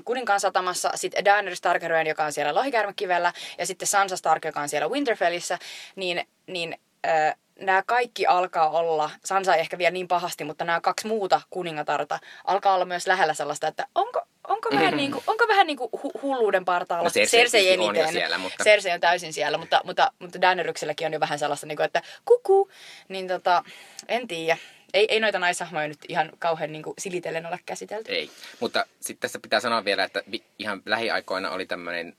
kuninkaan 0.05 0.41
satamassa, 0.41 0.91
sitten 0.95 1.25
Daenerys 1.25 1.61
Targaryen, 1.61 2.07
joka 2.07 2.25
on 2.25 2.33
siellä 2.33 2.55
Lohikärmekivellä, 2.55 3.33
ja 3.59 3.67
sitten 3.67 3.89
Sansa 3.89 4.17
Stark, 4.17 4.45
joka 4.45 4.61
on 4.61 4.69
siellä 4.69 4.89
Winterfellissä, 4.89 5.59
niin, 5.97 6.27
niin 6.47 6.79
äh, 7.07 7.37
nämä 7.61 7.83
kaikki 7.87 8.27
alkaa 8.27 8.71
olla, 8.71 9.11
Sansa 9.25 9.55
ei 9.55 9.61
ehkä 9.61 9.79
vielä 9.79 9.91
niin 9.91 10.09
pahasti, 10.09 10.45
mutta 10.45 10.65
nämä 10.65 10.81
kaksi 10.81 11.07
muuta 11.07 11.41
kuningatarta 11.51 12.19
alkaa 12.45 12.75
olla 12.75 12.85
myös 12.85 13.07
lähellä 13.07 13.35
sellaista, 13.35 13.69
että 13.69 13.87
onko, 13.95 14.23
onko 14.49 14.69
vähän, 14.73 14.95
mm. 14.95 14.97
niin 14.97 15.13
kuin, 15.13 15.25
onko 15.27 15.49
vähän 15.49 15.67
niin 15.67 15.77
kuin 15.77 15.91
hu- 15.97 16.23
hulluuden 16.23 16.65
partaalla. 16.65 17.05
No 17.05 17.11
Cersei, 17.11 17.41
Cersei 17.41 17.73
eniten. 17.73 18.07
On 18.07 18.13
siellä, 18.13 18.39
mutta... 18.39 18.65
Cersei 18.65 18.93
on 18.93 19.01
täysin 19.01 19.33
siellä, 19.33 19.59
mutta, 19.59 19.81
mutta, 19.85 20.13
mutta 20.19 20.41
Daenerykselläkin 20.41 21.07
on 21.07 21.13
jo 21.13 21.21
vähän 21.21 21.39
sellaista, 21.39 21.67
niin 21.67 21.77
kuin, 21.77 21.85
että 21.85 22.03
kuku. 22.25 22.71
Niin 23.09 23.29
tota, 23.29 23.65
en 24.09 24.29
tiedä. 24.29 24.59
Ei, 24.95 25.07
ei 25.11 25.21
noita 25.21 25.39
naisahmoja 25.39 25.89
nyt 25.89 25.99
ihan 26.09 26.31
kauhean 26.39 26.73
niin 26.73 26.83
kuin 26.83 26.95
silitellen 26.99 27.47
ole 27.47 27.61
käsitelty. 27.67 28.13
Ei, 28.13 28.31
mutta 28.61 28.87
sitten 29.01 29.21
tässä 29.21 29.39
pitää 29.39 29.61
sanoa 29.61 29.85
vielä, 29.85 30.05
että 30.05 30.23
ihan 30.59 30.83
lähiaikoina 30.87 31.51
oli 31.51 31.67
tämmöinen, 31.67 32.17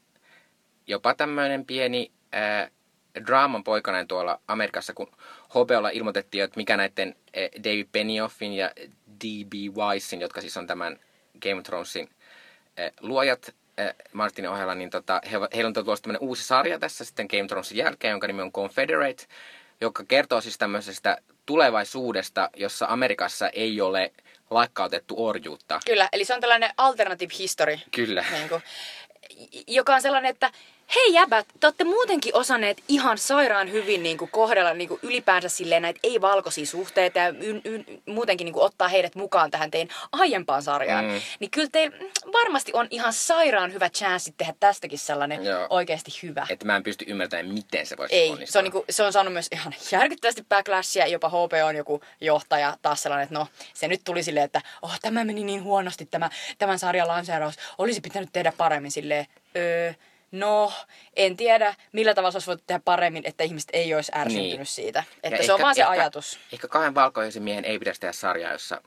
jopa 0.88 1.13
tämmöinen 1.13 1.65
pieni 1.65 2.11
ää, 2.32 2.69
draaman 3.26 3.63
poikainen 3.63 4.07
tuolla 4.07 4.39
Amerikassa, 4.47 4.93
kun 4.93 5.11
HBOlla 5.49 5.89
ilmoitettiin, 5.89 6.43
että 6.43 6.57
mikä 6.57 6.78
näiden 6.78 7.15
David 7.63 7.88
Benioffin 7.91 8.53
ja 8.53 8.72
D.B. 9.24 9.53
Weissin, 9.78 10.22
jotka 10.22 10.41
siis 10.41 10.57
on 10.57 10.68
tämän 10.68 10.99
Game 11.41 11.55
of 11.55 11.63
Thronesin 11.63 12.09
luojat 13.01 13.55
Martinin 14.13 14.51
ohella, 14.51 14.76
niin 14.76 14.89
tota, 14.89 15.22
he, 15.32 15.38
heillä 15.55 15.68
on 15.68 15.74
tulossa 15.74 16.03
tämmöinen 16.03 16.28
uusi 16.28 16.43
sarja 16.43 16.80
tässä 16.80 17.05
sitten 17.05 17.28
Game 17.30 17.43
of 17.43 17.47
Thronesin 17.47 17.78
jälkeen, 17.78 18.11
jonka 18.11 18.28
nimi 18.28 18.41
on 18.41 18.51
Confederate, 18.51 19.24
joka 19.82 20.03
kertoo 20.07 20.41
siis 20.41 20.57
tämmöisestä 20.57 21.18
tulevaisuudesta, 21.45 22.49
jossa 22.55 22.86
Amerikassa 22.89 23.49
ei 23.49 23.82
ole 23.82 24.13
laikkautettu 24.49 25.26
orjuutta. 25.26 25.80
Kyllä, 25.86 26.09
eli 26.11 26.26
se 26.26 26.34
on 26.34 26.41
tällainen 26.41 26.72
alternative 26.78 27.34
history. 27.39 27.80
Kyllä. 27.91 28.26
Niin 28.32 28.49
kuin, 28.49 28.61
joka 29.68 29.95
on 29.95 30.01
sellainen, 30.01 30.30
että 30.30 30.51
hei 30.96 31.14
jäbät, 31.14 31.48
te 31.60 31.68
olette 31.68 31.84
muutenkin 31.84 32.36
osanneet 32.36 32.84
ihan 32.88 33.18
sairaan 33.18 33.72
hyvin 33.72 34.04
niin 34.04 34.18
kuin 34.18 34.32
kohdella 34.32 34.74
niin 34.74 34.88
kuin 34.88 35.00
ylipäänsä 35.04 35.50
silleen 35.50 35.82
näitä 35.82 36.00
ei-valkoisia 36.04 36.66
suhteita 36.66 37.20
ja 37.20 37.28
y- 37.30 37.62
y- 37.66 37.84
muutenkin 38.06 38.46
niin 38.46 38.54
kuin 38.54 38.64
ottaa 38.64 38.88
heidät 38.88 39.16
mukaan 39.16 39.52
tähän 39.52 39.72
teidän 39.72 39.96
aiempaan 40.12 40.64
sarjaan. 40.64 41.06
Mm. 41.06 41.22
Niin 41.40 41.52
kyllä 41.52 41.70
teillä 41.72 41.98
varmasti 42.34 42.72
on 42.74 42.88
ihan 42.90 43.14
sairaan 43.14 43.74
hyvä 43.74 43.90
chanssi 43.90 44.34
tehdä 44.38 44.54
tästäkin 44.60 45.00
sellainen 45.00 45.46
Joo. 45.46 45.68
oikeasti 45.70 46.12
hyvä. 46.24 46.48
Että 46.50 46.66
mä 46.66 46.76
en 46.76 46.84
pysty 46.84 47.06
ymmärtämään, 47.08 47.54
miten 47.54 47.86
se 47.86 47.98
voisi 47.98 48.16
Ei, 48.16 48.30
onnistua. 48.30 48.52
se 48.52 48.58
on, 48.58 48.64
niin 48.64 48.72
kuin, 48.72 48.86
se 48.90 49.04
on 49.04 49.14
saanut 49.14 49.34
myös 49.34 49.48
ihan 49.52 49.74
järkyttävästi 49.92 50.46
backlashia. 50.50 51.08
Jopa 51.08 51.30
HP 51.30 51.54
on 51.66 51.76
joku 51.76 52.02
johtaja 52.22 52.78
taas 52.82 53.04
sellainen, 53.04 53.24
että 53.24 53.36
no 53.36 53.48
se 53.74 53.88
nyt 53.88 54.02
tuli 54.04 54.24
silleen, 54.24 54.44
että 54.46 54.62
oh, 54.82 55.00
tämä 55.02 55.24
meni 55.24 55.44
niin 55.44 55.64
huonosti 55.64 56.06
tämä, 56.06 56.30
tämän 56.58 56.80
sarjan 56.80 57.08
lanseeraus. 57.08 57.56
Olisi 57.78 58.02
pitänyt 58.02 58.30
tehdä 58.34 58.54
paremmin 58.58 58.92
silleen, 58.92 59.26
öö, 59.58 59.94
No, 60.32 60.73
en 61.15 61.38
tiedä, 61.38 61.75
millä 61.91 62.13
tavalla 62.13 62.32
se 62.32 62.36
olisi 62.36 62.47
voitu 62.47 62.63
tehdä 62.67 62.82
paremmin, 62.86 63.23
että 63.25 63.43
ihmiset 63.43 63.69
ei 63.73 63.95
olisi 63.95 64.11
ärsyntynyt 64.15 64.57
niin. 64.57 64.65
siitä. 64.65 65.03
Että 65.23 65.28
ja 65.28 65.38
se 65.38 65.43
ehkä, 65.43 65.53
on 65.53 65.61
vaan 65.61 65.75
se 65.75 65.82
ehkä, 65.82 65.91
ajatus. 65.91 66.39
Ehkä 66.53 66.67
kahden 66.67 66.95
valkoisen 66.95 67.43
miehen 67.43 67.65
ei 67.65 67.80
pitäisi 67.80 68.01
tehdä 68.01 68.13
sarjaa, 68.13 68.51
jossa 68.51 68.82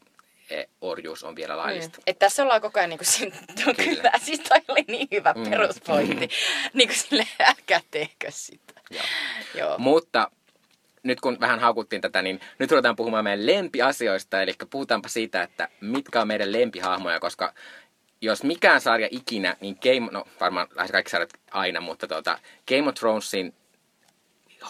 e, 0.50 0.64
orjuus 0.80 1.24
on 1.24 1.36
vielä 1.36 1.56
laillista. 1.56 1.98
Mm. 1.98 2.02
Että 2.06 2.26
tässä 2.26 2.42
ollaan 2.42 2.60
koko 2.60 2.78
ajan 2.80 2.90
niin 2.90 2.98
kuin, 2.98 3.06
siinä, 3.06 3.36
kyllä. 3.64 3.74
kyllä. 3.74 4.12
Siis 4.22 4.40
toi 4.40 4.60
oli 4.68 4.84
niin 4.88 5.08
hyvä 5.10 5.34
mm. 5.36 5.50
peruspointti. 5.50 6.26
Mm. 6.26 6.70
niin 6.72 6.88
kuin 6.88 6.98
sille 6.98 7.26
älkää 7.40 7.80
tehkö 7.90 8.30
sitä. 8.30 8.72
Joo. 8.90 9.04
Joo. 9.54 9.78
Mutta 9.78 10.30
nyt 11.02 11.20
kun 11.20 11.36
vähän 11.40 11.60
haukuttiin 11.60 12.02
tätä, 12.02 12.22
niin 12.22 12.40
nyt 12.58 12.70
ruvetaan 12.70 12.96
puhumaan 12.96 13.24
meidän 13.24 13.46
lempiasioista. 13.46 14.42
Eli 14.42 14.52
puhutaanpa 14.70 15.08
siitä, 15.08 15.42
että 15.42 15.68
mitkä 15.80 16.20
on 16.20 16.28
meidän 16.28 16.52
lempihahmoja, 16.52 17.20
koska 17.20 17.54
jos 18.20 18.42
mikään 18.42 18.80
sarja 18.80 19.08
ikinä, 19.10 19.56
niin 19.60 19.78
Game, 19.82 20.08
no 20.12 20.24
varmaan 20.40 20.68
lähes 20.74 20.90
kaikki 20.90 21.10
sarjat 21.10 21.30
aina, 21.50 21.80
mutta 21.80 22.08
tuota, 22.08 22.38
Game 22.68 22.88
of 22.88 22.94
Thronesin 22.94 23.54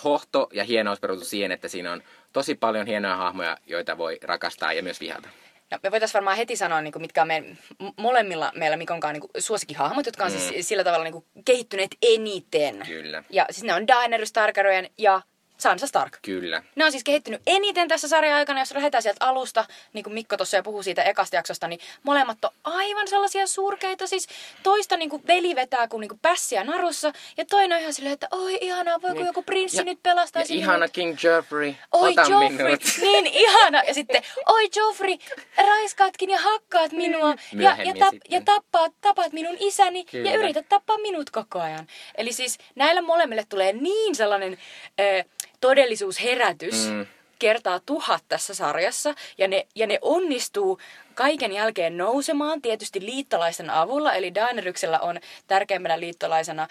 hohto 0.04 0.48
ja 0.52 0.64
hienous 0.64 1.00
perustuu 1.00 1.28
siihen, 1.28 1.52
että 1.52 1.68
siinä 1.68 1.92
on 1.92 2.02
tosi 2.32 2.54
paljon 2.54 2.86
hienoja 2.86 3.16
hahmoja, 3.16 3.56
joita 3.66 3.98
voi 3.98 4.18
rakastaa 4.22 4.72
ja 4.72 4.82
myös 4.82 5.00
vihata. 5.00 5.28
No, 5.70 5.78
me 5.82 5.90
voitaisiin 5.90 6.14
varmaan 6.14 6.36
heti 6.36 6.56
sanoa, 6.56 6.80
niin 6.80 6.92
kuin, 6.92 7.02
mitkä 7.02 7.22
on 7.22 7.28
meidän, 7.28 7.58
molemmilla 7.96 8.52
meillä 8.54 8.76
Mikonkaan 8.76 9.14
niin 9.14 9.30
suosikkihahmot, 9.38 10.06
jotka 10.06 10.24
on 10.24 10.30
siis 10.30 10.44
mm. 10.44 10.48
siis 10.48 10.68
sillä 10.68 10.84
tavalla 10.84 11.04
niin 11.04 11.12
kuin, 11.12 11.24
kehittyneet 11.44 11.90
eniten. 12.02 12.82
Kyllä. 12.86 13.24
Ja 13.30 13.46
siis 13.50 13.64
ne 13.64 13.74
on 13.74 13.88
Daenerys 13.88 14.32
Targaryen 14.32 14.90
ja 14.98 15.22
Sansa 15.60 15.86
Stark. 15.86 16.18
Kyllä. 16.22 16.62
Ne 16.76 16.84
on 16.84 16.90
siis 16.90 17.04
kehittynyt 17.04 17.42
eniten 17.46 17.88
tässä 17.88 18.08
sarjan 18.08 18.36
aikana, 18.36 18.60
jos 18.60 18.72
lähdetään 18.72 19.02
sieltä 19.02 19.26
alusta, 19.26 19.64
niin 19.92 20.04
kuin 20.04 20.14
Mikko 20.14 20.36
tuossa 20.36 20.56
jo 20.56 20.62
puhui 20.62 20.84
siitä 20.84 21.02
ekasta 21.02 21.36
jaksosta, 21.36 21.68
niin 21.68 21.80
molemmat 22.02 22.44
on 22.44 22.50
aivan 22.64 23.08
sellaisia 23.08 23.46
surkeita. 23.46 24.06
Siis 24.06 24.28
toista 24.62 24.96
niin 24.96 25.10
kuin 25.10 25.22
veli 25.26 25.54
vetää 25.54 25.88
kuin, 25.88 26.00
niin 26.00 26.08
kuin 26.08 26.18
pässiä 26.22 26.64
narussa, 26.64 27.12
ja 27.36 27.44
toinen 27.44 27.76
on 27.76 27.80
ihan 27.80 27.94
silleen, 27.94 28.12
että 28.12 28.28
oi 28.30 28.58
ihanaa, 28.60 29.02
voiko 29.02 29.14
niin. 29.14 29.26
joku 29.26 29.42
prinssi 29.42 29.78
ja, 29.78 29.84
nyt 29.84 30.02
pelastaa 30.02 30.42
ja 30.42 30.46
ihana 30.48 30.88
King 30.88 31.16
Joffrey, 31.22 31.74
oi 31.92 32.10
ota 32.10 32.20
Joffrey, 32.20 32.48
minut. 32.50 32.80
niin 33.02 33.26
ihana. 33.26 33.82
Ja 33.82 33.94
sitten, 33.94 34.22
oi 34.46 34.68
Joffrey, 34.76 35.16
raiskaatkin 35.56 36.30
ja 36.30 36.38
hakkaat 36.38 36.92
minua, 36.92 37.34
ja, 37.52 37.76
ja, 37.84 37.94
tap, 37.98 38.14
ja 38.30 38.40
tappaat, 38.44 38.92
tapaat 39.00 39.32
minun 39.32 39.56
isäni, 39.60 40.04
Kyllä. 40.04 40.30
ja 40.30 40.36
yrität 40.36 40.68
tappaa 40.68 40.98
minut 40.98 41.30
koko 41.30 41.60
ajan. 41.60 41.86
Eli 42.14 42.32
siis 42.32 42.58
näillä 42.74 43.02
molemmille 43.02 43.44
tulee 43.48 43.72
niin 43.72 44.14
sellainen... 44.14 44.58
Äh, 45.00 45.24
todellisuusherätys 45.60 46.88
mm. 46.88 47.06
kertaa 47.38 47.80
tuhat 47.86 48.24
tässä 48.28 48.54
sarjassa. 48.54 49.14
Ja 49.38 49.48
ne, 49.48 49.66
ja 49.74 49.86
ne 49.86 49.98
onnistuu 50.02 50.80
kaiken 51.14 51.52
jälkeen 51.52 51.96
nousemaan 51.96 52.62
tietysti 52.62 53.00
liittolaisten 53.00 53.70
avulla. 53.70 54.14
Eli 54.14 54.34
Daeneryksellä 54.34 54.98
on 54.98 55.20
tärkeimmänä 55.46 56.00
liittolaisena 56.00 56.68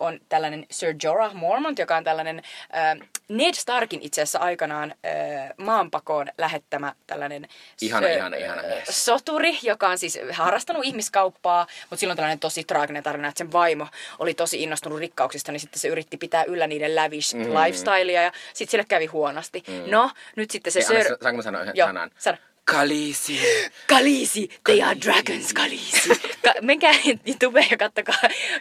on 0.00 0.20
tällainen 0.28 0.66
Sir 0.70 0.94
Jorah 1.02 1.34
Mormont, 1.34 1.78
joka 1.78 1.96
on 1.96 2.04
tällainen 2.04 2.42
äh, 2.76 3.08
Ned 3.28 3.54
Starkin 3.54 4.02
itse 4.02 4.22
asiassa 4.22 4.38
aikanaan 4.38 4.90
äh, 4.90 5.50
maanpakoon 5.56 6.26
lähettämä 6.38 6.94
tällainen 7.06 7.48
ihana, 7.82 8.06
sö, 8.06 8.12
ihana, 8.12 8.36
ihana 8.36 8.62
mies. 8.62 9.04
soturi, 9.04 9.58
joka 9.62 9.88
on 9.88 9.98
siis 9.98 10.18
harrastanut 10.32 10.84
ihmiskauppaa, 10.84 11.66
mutta 11.90 12.00
silloin 12.00 12.16
tällainen 12.16 12.38
tosi 12.38 12.64
traaginen 12.64 13.02
tarina, 13.02 13.28
että 13.28 13.38
sen 13.38 13.52
vaimo 13.52 13.86
oli 14.18 14.34
tosi 14.34 14.62
innostunut 14.62 14.98
rikkauksista, 14.98 15.52
niin 15.52 15.60
sitten 15.60 15.80
se 15.80 15.88
yritti 15.88 16.16
pitää 16.16 16.44
yllä 16.44 16.66
niiden 16.66 16.96
lavish 16.96 17.34
mm. 17.34 17.40
lifestylea 17.40 18.22
ja 18.22 18.32
sitten 18.54 18.70
sille 18.70 18.84
kävi 18.84 19.06
huonosti. 19.06 19.62
Mm. 19.68 19.90
No, 19.90 20.10
nyt 20.36 20.50
sitten 20.50 20.72
se 20.72 20.78
Ei, 20.78 20.84
Sir... 20.84 21.16
Saanko 21.22 21.36
mä 21.36 21.42
sanoa 21.42 21.60
yhden 21.62 21.76
Joo, 21.76 21.88
sanan? 21.88 22.10
Sano 22.18 22.38
Kalisi. 22.70 23.40
Kalisi, 23.86 24.48
they 24.64 24.82
are 24.82 24.94
dragons, 25.00 25.52
Kalisi. 25.54 26.08
Ka- 26.44 26.54
menkää 26.60 26.92
YouTubeen 27.26 27.66
ja 27.70 27.76
kattokaa, 27.76 28.14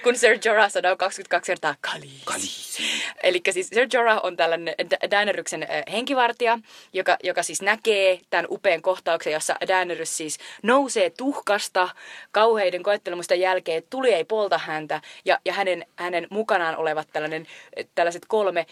kun 0.03 0.17
Sir 0.17 0.39
Jorah 0.45 0.71
sanoo 0.71 0.95
22 0.97 1.51
kertaa 1.51 1.75
Kalisi. 1.81 2.21
Kalisi. 2.25 2.83
Eli 3.23 3.41
siis 3.49 3.67
Sir 3.69 3.87
Jorah 3.93 4.19
on 4.23 4.37
tällainen 4.37 4.75
D- 4.91 5.11
Daeneryksen 5.11 5.67
henkivartija, 5.91 6.59
joka, 6.93 7.17
joka 7.23 7.43
siis 7.43 7.61
näkee 7.61 8.19
tämän 8.29 8.45
upean 8.49 8.81
kohtauksen, 8.81 9.33
jossa 9.33 9.55
Daenerys 9.67 10.17
siis 10.17 10.37
nousee 10.63 11.09
tuhkasta 11.09 11.89
kauheiden 12.31 12.83
koettelemusten 12.83 13.39
jälkeen, 13.39 13.83
tuli 13.89 14.13
ei 14.13 14.23
polta 14.23 14.57
häntä, 14.57 15.01
ja, 15.25 15.39
ja 15.45 15.53
hänen, 15.53 15.85
hänen 15.95 16.27
mukanaan 16.29 16.75
olevat 16.77 17.07
tällainen, 17.13 17.47
tällaiset 17.95 18.25
kolme 18.27 18.65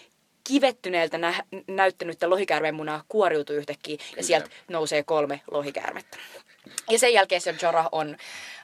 kivettyneeltä 0.47 1.17
nä- 1.17 1.43
näyttänyttä 1.67 2.29
lohikäärmeen 2.29 2.75
munaa 2.75 3.03
kuoriutuu 3.07 3.55
yhtäkkiä, 3.55 3.97
ja 4.17 4.23
sieltä 4.23 4.49
nousee 4.67 5.03
kolme 5.03 5.41
lohikäärmettä. 5.51 6.17
Ja 6.89 6.99
sen 6.99 7.13
jälkeen 7.13 7.41
Sir 7.41 7.55
Jorah 7.61 7.87
on 7.91 8.17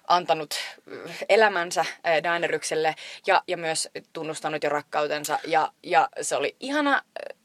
antanut 0.07 0.53
äh, 0.53 1.17
elämänsä 1.29 1.81
äh, 1.81 2.23
Daenerykselle 2.23 2.95
ja, 3.27 3.43
ja 3.47 3.57
myös 3.57 3.89
tunnustanut 4.13 4.63
jo 4.63 4.69
rakkautensa. 4.69 5.39
Ja, 5.47 5.71
ja 5.83 6.09
se 6.21 6.35
oli 6.35 6.55
ihana 6.59 6.93
äh, 6.95 7.37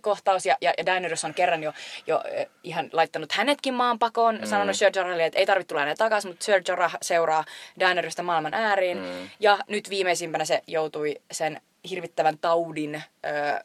kohtaus 0.00 0.46
ja, 0.46 0.56
ja, 0.60 0.74
ja 0.78 0.86
Daenerys 0.86 1.24
on 1.24 1.34
kerran 1.34 1.62
jo, 1.62 1.72
jo 2.06 2.22
ihan 2.62 2.90
laittanut 2.92 3.32
hänetkin 3.32 3.74
maanpakoon, 3.74 4.38
mm. 4.38 4.46
sanonut 4.46 4.76
Sir 4.76 4.90
Jorahille, 4.96 5.26
että 5.26 5.38
ei 5.38 5.46
tarvitse 5.46 5.68
tulla 5.68 5.82
enää 5.82 5.94
takaisin, 5.94 6.30
mutta 6.30 6.44
Sir 6.44 6.62
Jorah 6.68 6.96
seuraa 7.02 7.44
Daenerystä 7.80 8.22
maailman 8.22 8.54
ääriin. 8.54 8.98
Mm. 8.98 9.28
Ja 9.40 9.58
nyt 9.68 9.90
viimeisimpänä 9.90 10.44
se 10.44 10.62
joutui 10.66 11.20
sen 11.32 11.60
hirvittävän 11.90 12.38
taudin 12.38 12.94
ö, 12.94 13.02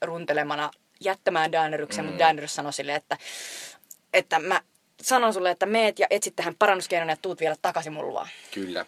runtelemana 0.02 0.72
jättämään 1.00 1.52
Daeneryksen, 1.52 2.06
mm. 2.06 2.08
mutta 2.08 2.24
Daenerys 2.24 2.56
sanoi 2.56 2.74
sille, 2.74 2.96
että, 2.96 3.18
että 4.14 4.40
mä 4.40 4.62
sanon 5.02 5.34
sulle, 5.34 5.52
että 5.52 5.66
meet 5.66 6.00
ja 6.00 6.08
etsit 6.10 6.36
tähän 6.36 6.56
parannuskeinon 6.60 7.10
ja 7.10 7.18
tuut 7.22 7.40
vielä 7.40 7.56
takaisin 7.62 7.94
mun 7.94 8.08
luo. 8.08 8.28
Kyllä. 8.54 8.86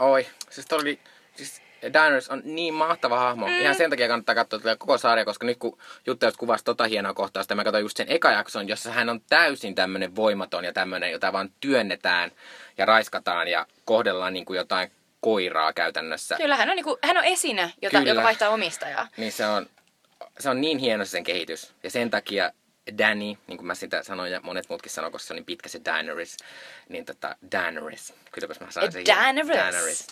Oi, 0.00 0.26
siis 0.50 0.66
toi 0.66 0.78
oli, 0.78 0.98
siis 1.36 1.62
Daenerys 1.92 2.28
on 2.28 2.42
niin 2.44 2.74
mahtava 2.74 3.18
hahmo. 3.18 3.46
Mm. 3.46 3.60
Ihan 3.60 3.74
sen 3.74 3.90
takia 3.90 4.08
kannattaa 4.08 4.34
katsoa 4.34 4.58
tätä 4.58 4.76
koko 4.76 4.98
sarja, 4.98 5.24
koska 5.24 5.46
nyt 5.46 5.58
kun 5.58 5.78
juttelut 6.06 6.36
kuvasi 6.36 6.64
tota 6.64 6.84
hienoa 6.84 7.14
kohtausta, 7.14 7.54
mä 7.54 7.64
katsoin 7.64 7.82
just 7.82 7.96
sen 7.96 8.06
eka 8.08 8.30
jakson, 8.30 8.68
jossa 8.68 8.92
hän 8.92 9.08
on 9.08 9.20
täysin 9.28 9.74
tämmönen 9.74 10.16
voimaton 10.16 10.64
ja 10.64 10.72
tämmönen, 10.72 11.12
jota 11.12 11.32
vaan 11.32 11.50
työnnetään 11.60 12.30
ja 12.78 12.86
raiskataan 12.86 13.48
ja 13.48 13.66
kohdellaan 13.84 14.32
niin 14.32 14.44
kuin 14.44 14.56
jotain 14.56 14.90
koiraa 15.20 15.72
käytännössä. 15.72 16.36
Kyllä, 16.36 16.56
hän 16.56 16.70
on, 16.70 16.76
niinku, 16.76 16.98
hän 17.02 17.16
on 17.16 17.24
esine, 17.24 17.72
jota, 17.82 17.98
Kyllä. 17.98 18.10
joka 18.10 18.22
vaihtaa 18.22 18.48
omistajaa. 18.48 19.08
Niin 19.16 19.32
se 19.32 19.46
on, 19.46 19.66
se 20.38 20.50
on 20.50 20.60
niin 20.60 20.78
hieno 20.78 21.04
se 21.04 21.10
sen 21.10 21.24
kehitys. 21.24 21.74
Ja 21.82 21.90
sen 21.90 22.10
takia 22.10 22.52
Danny, 22.98 23.24
niin 23.46 23.56
kuin 23.56 23.66
mä 23.66 23.74
sitä 23.74 24.02
sanoin 24.02 24.32
ja 24.32 24.40
monet 24.40 24.68
muutkin 24.68 24.92
sanoo, 24.92 25.10
koska 25.10 25.26
se 25.26 25.32
on 25.32 25.36
niin 25.36 25.44
pitkä 25.44 25.68
se 25.68 25.80
Daenerys, 25.84 26.36
niin 26.88 27.04
tota 27.04 27.36
Daenerys. 27.52 28.14
Kylläpäs 28.32 28.60
mä 28.60 28.70
sanoin 28.70 28.92
sen. 28.92 29.06
Daenerys. 29.06 29.56
Daenerys. 29.56 30.06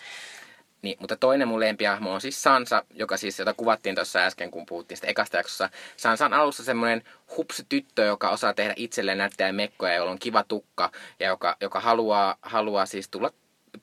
Niin, 0.81 0.97
mutta 0.99 1.15
toinen 1.15 1.47
mun 1.47 1.59
lempihahmo 1.59 2.13
on 2.13 2.21
siis 2.21 2.43
Sansa, 2.43 2.83
joka 2.93 3.17
siis, 3.17 3.39
jota 3.39 3.53
kuvattiin 3.53 3.95
tuossa 3.95 4.19
äsken, 4.19 4.51
kun 4.51 4.65
puhuttiin 4.65 4.97
sitä 4.97 5.07
ekasta 5.07 5.37
jaksossa. 5.37 5.69
Sansa 5.97 6.25
on 6.25 6.33
alussa 6.33 6.63
semmoinen 6.63 7.03
hupsi 7.37 7.65
tyttö, 7.69 8.03
joka 8.03 8.29
osaa 8.29 8.53
tehdä 8.53 8.73
itselleen 8.75 9.17
näyttää 9.17 9.51
mekkoja, 9.51 9.93
jolla 9.93 10.11
on 10.11 10.19
kiva 10.19 10.43
tukka, 10.43 10.91
ja 11.19 11.27
joka, 11.27 11.57
joka 11.61 11.79
haluaa, 11.79 12.37
haluaa 12.41 12.85
siis 12.85 13.09
tulla 13.09 13.31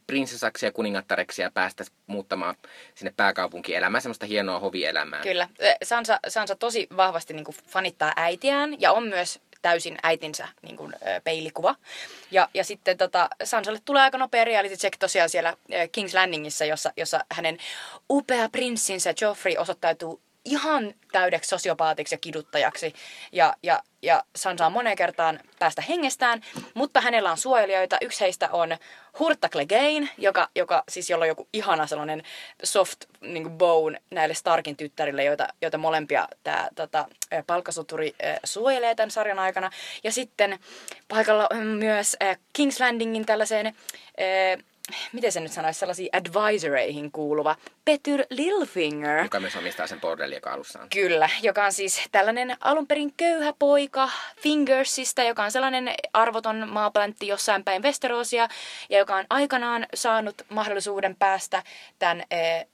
prinsessaksi 0.07 0.66
ja 0.66 0.72
kuningattareksi 0.72 1.42
ja 1.42 1.51
päästä 1.51 1.84
muuttamaan 2.07 2.55
sinne 2.95 3.14
pääkaupunkielämään, 3.16 4.03
semmoista 4.03 4.26
hienoa 4.26 4.59
hovielämää. 4.59 5.22
Kyllä. 5.22 5.49
Sansa, 5.82 6.20
Sansa 6.28 6.57
tosi 6.57 6.86
vahvasti 6.97 7.34
niin 7.34 7.45
kuin 7.45 7.57
fanittaa 7.66 8.12
äitiään 8.16 8.80
ja 8.80 8.92
on 8.92 9.09
myös 9.09 9.40
täysin 9.62 9.99
äitinsä 10.03 10.49
niin 10.62 10.76
kuin, 10.76 10.92
peilikuva. 11.24 11.74
Ja, 12.30 12.49
ja 12.55 12.64
sitten 12.64 12.99
tota, 12.99 13.28
Sansalle 13.45 13.78
tulee 13.84 14.03
aika 14.03 14.18
nopea 14.18 14.45
reality 14.45 14.76
check 14.76 14.99
tosiaan 14.99 15.28
siellä 15.28 15.57
King's 15.70 16.14
Landingissa, 16.14 16.64
jossa, 16.64 16.92
jossa 16.97 17.24
hänen 17.32 17.59
upea 18.11 18.49
prinssinsä 18.49 19.14
Joffrey 19.20 19.57
osoittautuu 19.59 20.20
ihan 20.45 20.95
täydeksi 21.12 21.49
sosiopaatiksi 21.49 22.14
ja 22.14 22.18
kiduttajaksi. 22.18 22.95
Ja, 23.32 23.55
ja, 23.62 23.82
ja 24.03 24.24
Sansa 24.36 24.66
on 24.66 24.72
moneen 24.72 24.97
kertaan 24.97 25.40
päästä 25.59 25.82
hengestään, 25.82 26.42
mutta 26.74 27.01
hänellä 27.01 27.30
on 27.30 27.38
suojelijoita. 27.38 27.99
Yksi 28.01 28.20
heistä 28.20 28.49
on 28.53 28.76
Hurta 29.18 29.49
Clegane, 29.49 30.09
joka, 30.18 30.49
joka 30.57 30.84
siis 30.88 31.11
jolla 31.11 31.24
on 31.24 31.28
joku 31.28 31.49
ihana 31.53 31.86
sellainen 31.86 32.22
soft 32.62 33.05
niin 33.20 33.51
bone 33.51 34.03
näille 34.11 34.34
Starkin 34.34 34.76
tyttärille, 34.76 35.24
joita, 35.24 35.49
joita 35.62 35.78
molempia 35.78 36.28
tämä 36.42 36.68
tota, 36.74 37.09
palkkasuturi 37.47 38.14
suojelee 38.45 38.95
tämän 38.95 39.11
sarjan 39.11 39.38
aikana. 39.38 39.70
Ja 40.05 40.12
sitten 40.12 40.59
paikalla 41.09 41.47
on 41.51 41.66
myös 41.66 42.16
King's 42.59 42.80
Landingin 42.80 43.26
tällaiseen 43.26 43.74
miten 45.12 45.32
se 45.32 45.41
nyt 45.41 45.53
sanoisi, 45.53 45.80
sellaisiin 45.80 46.09
advisoreihin 46.12 47.12
kuuluva 47.12 47.57
Petyr 47.85 48.24
Littlefinger. 48.30 49.22
Joka 49.22 49.41
myös 49.41 49.57
omistaa 49.57 49.87
sen 49.87 50.01
bordelli, 50.01 50.35
joka 50.35 50.53
alussa 50.53 50.80
on. 50.80 50.89
Kyllä, 50.91 51.28
joka 51.43 51.64
on 51.64 51.72
siis 51.72 52.01
tällainen 52.12 52.57
alun 52.61 52.87
perin 52.87 53.14
köyhä 53.16 53.53
poika 53.59 54.11
Fingersista, 54.41 55.22
joka 55.22 55.45
on 55.45 55.51
sellainen 55.51 55.95
arvoton 56.12 56.68
maaplantti 56.68 57.26
jossain 57.26 57.64
päin 57.64 57.82
Westerosia, 57.82 58.49
ja 58.91 58.99
joka 58.99 59.16
on 59.16 59.26
aikanaan 59.30 59.87
saanut 59.95 60.43
mahdollisuuden 60.49 61.16
päästä 61.16 61.62
tämän 61.99 62.24
eh, 62.30 62.66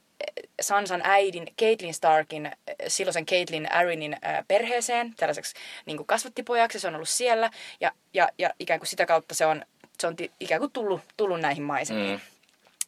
Sansan 0.61 1.01
äidin 1.05 1.47
Caitlyn 1.61 1.95
Starkin, 1.95 2.47
eh, 2.47 2.75
silloisen 2.89 3.27
Caitlyn 3.27 3.73
Arrynin 3.73 4.13
eh, 4.13 4.45
perheeseen, 4.49 5.15
tällaiseksi 5.17 5.55
niin 5.87 6.07
kasvattipojaksi, 6.07 6.81
se 6.81 6.89
on 6.89 6.95
ollut 6.95 7.09
siellä, 7.09 7.51
ja, 7.81 7.93
ja, 8.15 8.29
ja 8.39 8.51
ikään 8.59 8.81
kuin 8.81 8.89
sitä 8.89 9.07
kautta 9.07 9.35
se 9.35 9.47
on, 9.47 9.65
se 10.01 10.07
on 10.07 10.17
ti, 10.17 10.31
ikään 10.41 10.61
kuin 10.61 10.73
tullut, 10.73 11.01
tullut 11.17 11.41
näihin 11.41 11.63
maisemiin. 11.63 12.21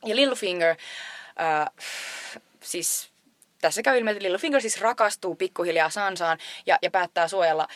Mm. 0.03 0.09
Ja 0.09 0.17
Littlefinger, 0.17 0.77
äh, 1.41 1.85
siis 2.61 3.11
tässä 3.61 3.83
käy 3.83 3.99
ilmi, 3.99 4.11
että 4.11 4.23
Littlefinger 4.23 4.61
siis 4.61 4.81
rakastuu 4.81 5.35
pikkuhiljaa 5.35 5.91
Sansaan 5.91 6.39
ja, 6.67 6.79
ja 6.83 6.91
päättää 6.91 7.29
suojella 7.29 7.69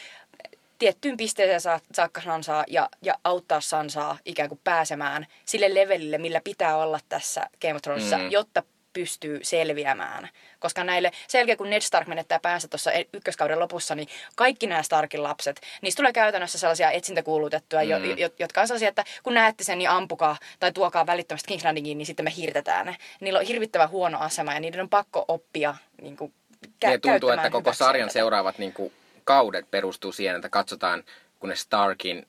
tiettyyn 0.79 1.17
pisteeseen 1.17 1.61
sa- 1.61 1.81
saakka 1.93 2.21
Sansaa 2.21 2.65
ja, 2.69 2.89
ja 3.03 3.15
auttaa 3.25 3.61
Sansaa 3.61 4.19
ikään 4.25 4.49
kuin 4.49 4.61
pääsemään 4.65 5.27
sille 5.45 5.75
levelille, 5.75 6.19
millä 6.19 6.41
pitää 6.45 6.77
olla 6.77 7.01
tässä 7.09 7.47
Game 7.61 7.75
of 7.75 7.83
Thronesissa, 7.83 8.19
mm. 8.19 8.31
jotta 8.31 8.63
pystyy 8.97 9.41
selviämään. 9.43 10.29
Koska 10.59 10.85
näille, 10.85 11.11
sen 11.29 11.39
jälkeen 11.39 11.59
kun 11.59 11.71
Ned 11.71 11.81
Stark 11.81 12.09
menettää 12.09 12.41
päänsä 12.41 12.69
tuossa 12.69 12.91
ykköskauden 13.13 13.61
lopussa, 13.61 13.95
niin 13.95 14.09
kaikki 14.37 14.67
nämä 14.67 14.83
Starkin 14.83 15.23
lapset, 15.23 15.61
niistä 15.83 15.97
tulee 15.97 16.13
käytännössä 16.13 16.59
sellaisia 16.59 16.91
etsintäkuulutettuja, 16.91 17.83
mm. 17.83 17.91
jo, 17.91 18.15
jo, 18.17 18.31
jotka 18.39 18.61
on 18.61 18.67
sellaisia, 18.67 18.89
että 18.89 19.05
kun 19.23 19.35
näette 19.35 19.65
sen, 19.65 19.79
niin 19.79 19.91
ampukaa 19.91 20.37
tai 20.61 20.73
tuokaa 20.73 21.07
välittömästi 21.07 21.55
King's 21.55 21.65
Landingiin, 21.65 21.99
niin 21.99 22.07
sitten 22.07 22.25
me 22.25 22.33
hirtetään 22.37 22.87
ne. 22.87 22.97
Niillä 23.21 23.39
on 23.39 23.47
hirvittävän 23.47 23.91
huono 23.91 24.19
asema 24.19 24.55
ja 24.55 24.61
niiden 24.61 24.81
on 24.81 24.89
pakko 24.89 25.25
oppia 25.29 25.75
niin 26.03 26.17
kuin, 26.17 26.35
kä- 26.67 26.91
Ja 26.91 26.99
tuntuu, 26.99 27.31
että 27.31 27.51
koko 27.51 27.73
sarjan 27.73 28.09
tätä. 28.09 28.13
seuraavat 28.13 28.59
niin 28.59 28.73
kuin, 28.73 28.93
kaudet 29.25 29.71
perustuu 29.71 30.13
siihen, 30.13 30.37
että 30.37 30.49
katsotaan, 30.49 31.05
kun 31.41 31.49
ne 31.49 31.57
Starkin 31.57 32.27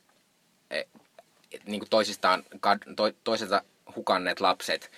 eh, 0.72 0.86
niin 1.66 1.80
kuin 1.80 1.90
toisistaan, 1.90 2.44
to, 2.96 3.12
toiselta 3.24 3.62
hukanneet 3.96 4.40
lapset 4.40 4.92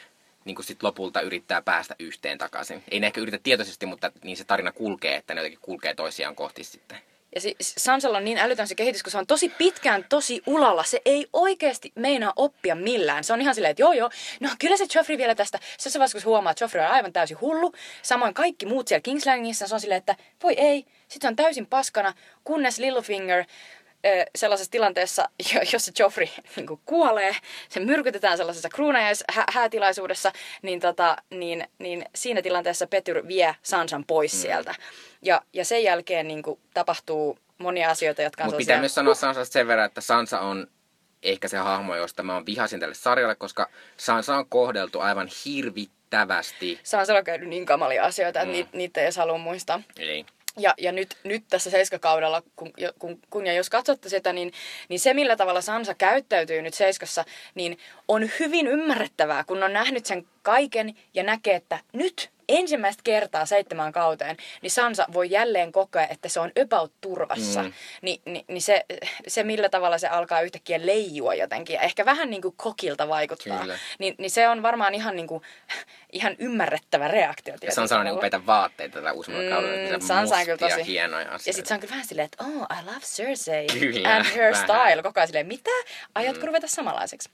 niin 0.49 0.55
kuin 0.55 0.65
sit 0.65 0.83
lopulta 0.83 1.21
yrittää 1.21 1.61
päästä 1.61 1.95
yhteen 1.99 2.37
takaisin. 2.37 2.83
Ei 2.91 2.99
ne 2.99 3.07
ehkä 3.07 3.21
yritä 3.21 3.39
tietoisesti, 3.43 3.85
mutta 3.85 4.11
niin 4.23 4.37
se 4.37 4.43
tarina 4.43 4.71
kulkee, 4.71 5.15
että 5.15 5.33
ne 5.33 5.41
jotenkin 5.41 5.59
kulkee 5.61 5.95
toisiaan 5.95 6.35
kohti 6.35 6.63
sitten. 6.63 6.97
Ja 7.35 7.41
si- 7.41 7.55
Sansalla 7.61 8.17
on 8.17 8.25
niin 8.25 8.37
älytön 8.37 8.67
se 8.67 8.75
kehitys, 8.75 9.03
kun 9.03 9.11
se 9.11 9.17
on 9.17 9.27
tosi 9.27 9.49
pitkään 9.49 10.05
tosi 10.09 10.41
ulalla. 10.45 10.83
Se 10.83 11.01
ei 11.05 11.27
oikeasti 11.33 11.91
meinaa 11.95 12.33
oppia 12.35 12.75
millään. 12.75 13.23
Se 13.23 13.33
on 13.33 13.41
ihan 13.41 13.55
silleen, 13.55 13.71
että 13.71 13.81
joo 13.81 13.93
joo, 13.93 14.09
no 14.39 14.49
kyllä 14.59 14.77
se 14.77 14.85
Joffrey 14.95 15.17
vielä 15.17 15.35
tästä. 15.35 15.59
Se 15.77 15.99
vaiheessa, 15.99 16.15
kun 16.15 16.21
se 16.21 16.25
huomaa, 16.25 16.51
että 16.51 16.63
Joffrey 16.63 16.83
on 16.83 16.91
aivan 16.91 17.13
täysin 17.13 17.41
hullu. 17.41 17.73
Samoin 18.01 18.33
kaikki 18.33 18.65
muut 18.65 18.87
siellä 18.87 19.01
King's 19.09 19.25
Landingissa, 19.25 19.67
se 19.67 19.73
on 19.73 19.81
silleen, 19.81 19.97
että 19.97 20.15
voi 20.43 20.53
ei. 20.57 20.85
Sitten 21.07 21.27
on 21.27 21.35
täysin 21.35 21.65
paskana, 21.65 22.13
kunnes 22.43 22.79
Littlefinger 22.79 23.45
sellaisessa 24.35 24.71
tilanteessa, 24.71 25.29
jo- 25.53 25.61
jossa 25.73 25.91
Joffrey 25.99 26.27
niin 26.55 26.67
kuin 26.67 26.79
kuolee, 26.85 27.35
se 27.69 27.79
myrkytetään 27.79 28.37
sellaisessa 28.37 28.69
kruunajais-häätilaisuudessa, 28.69 30.31
niin, 30.61 30.79
tota, 30.79 31.17
niin, 31.29 31.67
niin 31.79 32.05
siinä 32.15 32.41
tilanteessa 32.41 32.87
Petyr 32.87 33.27
vie 33.27 33.55
Sansan 33.61 34.05
pois 34.05 34.33
mm. 34.33 34.39
sieltä. 34.39 34.75
Ja, 35.21 35.41
ja 35.53 35.65
sen 35.65 35.83
jälkeen 35.83 36.27
niin 36.27 36.43
kuin, 36.43 36.59
tapahtuu 36.73 37.39
monia 37.57 37.89
asioita, 37.89 38.21
jotka 38.21 38.43
on 38.43 38.47
Mutta 38.47 38.57
pitää 38.57 38.75
sellaisia- 38.75 38.81
myös 38.81 38.93
sanoa 38.95 39.13
Sansasta 39.13 39.53
sen 39.53 39.67
verran, 39.67 39.85
että 39.85 40.01
Sansa 40.01 40.39
on 40.39 40.67
ehkä 41.23 41.47
se 41.47 41.57
hahmo, 41.57 41.95
josta 41.95 42.23
mä 42.23 42.33
oon 42.33 42.45
vihasin 42.45 42.79
tälle 42.79 42.95
sarjalle, 42.95 43.35
koska 43.35 43.69
Sansa 43.97 44.35
on 44.35 44.49
kohdeltu 44.49 44.99
aivan 44.99 45.29
hirvittävästi. 45.45 46.79
Sansalla 46.83 47.17
on 47.19 47.25
käynyt 47.25 47.49
niin 47.49 47.65
kamalia 47.65 48.03
asioita, 48.05 48.39
että 48.39 48.45
Mm. 48.47 48.51
niitä, 48.51 48.69
niitä 48.73 48.99
ei 48.99 49.03
edes 49.05 49.17
halua 49.17 49.37
muistaa. 49.37 49.81
Eli 49.97 50.25
Ja, 50.57 50.73
ja 50.77 50.91
nyt, 50.91 51.17
nyt 51.23 51.43
tässä 51.49 51.69
seiskakaudella, 51.69 52.43
kun, 52.55 52.73
kun, 52.99 53.19
kun 53.29 53.47
ja 53.47 53.53
jos 53.53 53.69
katsotte 53.69 54.09
sitä, 54.09 54.33
niin, 54.33 54.53
niin 54.89 54.99
se 54.99 55.13
millä 55.13 55.35
tavalla 55.35 55.61
Sansa 55.61 55.93
käyttäytyy 55.93 56.61
nyt 56.61 56.73
seiskassa, 56.73 57.25
niin 57.55 57.77
on 58.07 58.29
hyvin 58.39 58.67
ymmärrettävää, 58.67 59.43
kun 59.43 59.63
on 59.63 59.73
nähnyt 59.73 60.05
sen 60.05 60.27
kaiken 60.41 60.95
ja 61.13 61.23
näkee, 61.23 61.55
että 61.55 61.79
nyt 61.93 62.29
ensimmäistä 62.49 63.01
kertaa 63.03 63.45
seitsemän 63.45 63.91
kauteen, 63.91 64.37
niin 64.61 64.71
Sansa 64.71 65.05
voi 65.13 65.31
jälleen 65.31 65.71
kokea, 65.71 66.07
että 66.07 66.29
se 66.29 66.39
on 66.39 66.51
about 66.63 66.91
turvassa. 67.01 67.63
Mm. 67.63 67.73
Ni, 68.01 68.21
ni, 68.25 68.45
niin 68.47 68.61
se, 68.61 68.85
se, 69.27 69.43
millä 69.43 69.69
tavalla 69.69 69.97
se 69.97 70.07
alkaa 70.07 70.41
yhtäkkiä 70.41 70.85
leijua 70.85 71.33
jotenkin, 71.33 71.73
ja 71.73 71.81
ehkä 71.81 72.05
vähän 72.05 72.29
niin 72.29 72.41
kuin 72.41 72.53
kokilta 72.57 73.07
vaikuttaa, 73.07 73.65
niin, 73.99 74.15
niin 74.17 74.31
se 74.31 74.49
on 74.49 74.61
varmaan 74.61 74.95
ihan, 74.95 75.15
niin 75.15 75.27
kuin, 75.27 75.43
ihan 76.11 76.35
ymmärrettävä 76.39 77.07
reaktio. 77.07 77.55
Ja 77.61 77.71
Sansa 77.71 77.99
on 77.99 78.05
niin 78.05 78.15
upeita 78.15 78.45
vaatteita 78.45 78.93
tällä 78.93 79.11
uusimmalla 79.11 79.49
mm, 79.49 79.53
kaudella. 79.53 79.99
Sansa 79.99 80.35
on 80.35 80.45
kyllä 80.45 80.57
tosi 80.57 80.85
hienoja 80.85 81.25
asioita. 81.25 81.49
Ja 81.49 81.53
sitten 81.53 81.67
se 81.67 81.73
on 81.73 81.79
kyllä 81.79 81.91
vähän 81.91 82.05
silleen, 82.05 82.25
että 82.25 82.43
oh, 82.43 82.79
I 82.79 82.85
love 82.85 82.99
Cersei 82.99 83.67
kyllä, 83.79 84.15
and 84.15 84.25
her 84.25 84.51
vähän. 84.51 84.55
style. 84.55 85.03
Koko 85.03 85.19
ajan 85.19 85.27
silleen, 85.27 85.47
mitä? 85.47 85.69
Aiotko 86.15 86.41
mm. 86.41 86.47
ruveta 86.47 86.67
samanlaiseksi? 86.67 87.29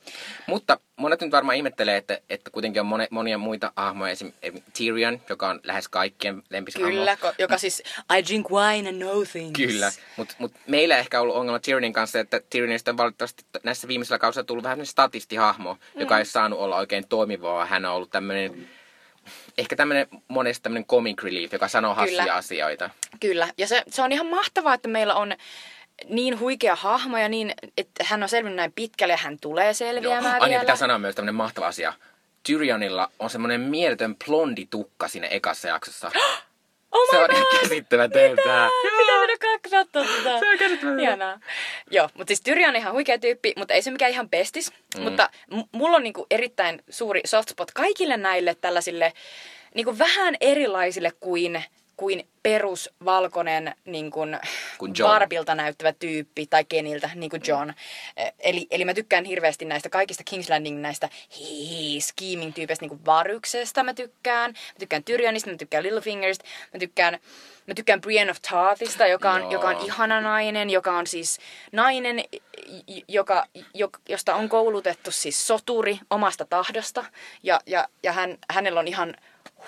Mutta 0.47 0.79
monet 0.95 1.21
nyt 1.21 1.31
varmaan 1.31 1.55
ihmettelee, 1.55 1.97
että, 1.97 2.19
että 2.29 2.51
kuitenkin 2.51 2.79
on 2.79 2.85
monia, 2.85 3.07
monia 3.11 3.37
muita 3.37 3.71
hahmoja, 3.75 4.11
esim. 4.11 4.33
Tyrion, 4.77 5.21
joka 5.29 5.49
on 5.49 5.59
lähes 5.63 5.87
kaikkien 5.87 6.43
lempiskahmo. 6.49 6.89
Kyllä, 6.89 7.15
ko- 7.15 7.35
joka 7.37 7.57
siis 7.57 7.83
I 8.17 8.23
drink 8.27 8.49
wine 8.49 8.89
and 8.89 8.97
know 8.97 9.23
things. 9.31 9.53
Kyllä, 9.53 9.91
mutta 10.17 10.35
mut 10.39 10.53
meillä 10.67 10.97
ehkä 10.97 11.21
ollut 11.21 11.35
ongelma 11.35 11.59
Tyrionin 11.59 11.93
kanssa, 11.93 12.19
että 12.19 12.41
Tyrionista 12.49 12.91
on 12.91 12.97
valitettavasti 12.97 13.45
näissä 13.63 13.87
viimeisillä 13.87 14.19
kausilla 14.19 14.45
tullut 14.45 14.63
vähän 14.63 14.85
statistihahmo, 14.85 15.73
mm. 15.73 16.01
joka 16.01 16.19
ei 16.19 16.25
saanut 16.25 16.59
olla 16.59 16.77
oikein 16.77 17.07
toimivaa. 17.07 17.65
Hän 17.65 17.85
on 17.85 17.91
ollut 17.91 18.09
tämmöinen 18.09 18.51
mm 18.51 18.64
ehkä 19.57 19.75
tämmöinen 19.75 20.07
monesti 20.27 20.63
tämmöinen 20.63 20.85
comic 20.85 21.23
relief, 21.23 21.53
joka 21.53 21.67
sanoo 21.67 21.93
hassuja 21.93 22.21
Kyllä. 22.21 22.35
asioita. 22.35 22.89
Kyllä, 23.19 23.47
ja 23.57 23.67
se, 23.67 23.83
se 23.87 24.01
on 24.01 24.11
ihan 24.11 24.27
mahtavaa, 24.27 24.73
että 24.73 24.87
meillä 24.87 25.15
on 25.15 25.33
niin 26.09 26.39
huikea 26.39 26.75
hahmo 26.75 27.17
ja 27.17 27.29
niin, 27.29 27.53
että 27.77 28.03
hän 28.07 28.23
on 28.23 28.29
selvinnyt 28.29 28.55
näin 28.55 28.71
pitkälle 28.71 29.13
ja 29.13 29.17
hän 29.17 29.39
tulee 29.39 29.73
selviämään 29.73 30.37
Joo. 30.37 30.49
vielä. 30.49 30.59
pitää 30.59 30.75
sanoa 30.75 30.97
myös 30.97 31.15
tämmöinen 31.15 31.35
mahtava 31.35 31.67
asia. 31.67 31.93
Tyrionilla 32.43 33.11
on 33.19 33.29
semmoinen 33.29 33.61
mieletön 33.61 34.15
blondi 34.25 34.67
tukka 34.69 35.07
siinä 35.07 35.27
ekassa 35.27 35.67
jaksossa. 35.67 36.11
Oh 36.95 37.07
se 37.11 37.17
on 37.17 37.31
ihan 37.31 37.45
käsittämätöntä. 37.61 38.69
Pitää 38.97 39.19
mennä 39.19 39.35
katsoa 39.41 39.85
tätä. 39.85 40.39
Se 40.39 40.49
on 40.49 40.57
käsittämätöntä. 40.57 41.39
Joo, 41.91 42.09
mutta 42.13 42.29
siis 42.29 42.41
Tyrion 42.41 42.69
on 42.69 42.75
ihan 42.75 42.93
huikea 42.93 43.17
tyyppi, 43.19 43.53
mutta 43.57 43.73
ei 43.73 43.81
se 43.81 43.91
mikään 43.91 44.11
ihan 44.11 44.29
pestis. 44.29 44.71
Mm. 44.97 45.03
Mutta 45.03 45.29
m- 45.51 45.77
mulla 45.77 45.97
on 45.97 46.03
niinku 46.03 46.27
erittäin 46.31 46.83
suuri 46.89 47.21
soft 47.25 47.49
spot 47.49 47.71
kaikille 47.71 48.17
näille 48.17 48.55
tällaisille 48.55 49.13
niinku 49.75 49.97
vähän 49.99 50.35
erilaisille 50.41 51.11
kuin 51.19 51.63
kuin 51.97 52.27
perusvalkoinen 52.43 53.75
niin 53.85 54.11
kuin 54.11 54.37
Barbilta 55.03 55.55
näyttävä 55.55 55.93
tyyppi 55.93 56.47
tai 56.47 56.65
Keniltä, 56.65 57.09
niin 57.15 57.29
kuin 57.29 57.41
John. 57.47 57.69
Eh, 58.17 58.33
eli, 58.39 58.67
eli 58.71 58.85
mä 58.85 58.93
tykkään 58.93 59.25
hirveästi 59.25 59.65
näistä 59.65 59.89
kaikista 59.89 60.23
King's 60.31 60.49
Landing 60.49 60.81
näistä 60.81 61.09
hii, 61.39 62.01
scheming 62.01 62.53
tyypeistä, 62.55 62.83
niin 62.83 62.89
kuin 62.89 63.05
Varyksesta 63.05 63.83
mä 63.83 63.93
tykkään. 63.93 64.51
Mä 64.51 64.79
tykkään 64.79 65.03
Tyrionista, 65.03 65.49
mä 65.49 65.57
tykkään 65.57 65.83
Littlefingerista, 65.83 66.45
mä 66.73 66.79
tykkään 66.79 67.19
Mä 67.67 67.73
tykkään 67.73 68.01
Brienne 68.01 68.31
of 68.31 68.37
Tarthista, 68.49 69.07
joka 69.07 69.31
on, 69.31 69.51
joka 69.51 69.67
on 69.67 69.85
ihana 69.85 70.21
nainen, 70.21 70.69
joka 70.69 70.97
on 70.97 71.07
siis 71.07 71.39
nainen, 71.71 72.23
joka, 73.07 73.45
josta 74.09 74.35
on 74.35 74.49
koulutettu 74.49 75.11
siis 75.11 75.47
soturi 75.47 75.99
omasta 76.09 76.45
tahdosta. 76.45 77.05
Ja, 77.43 77.59
ja, 77.65 77.87
ja 78.03 78.11
hän, 78.11 78.37
hänellä 78.49 78.79
on 78.79 78.87
ihan 78.87 79.15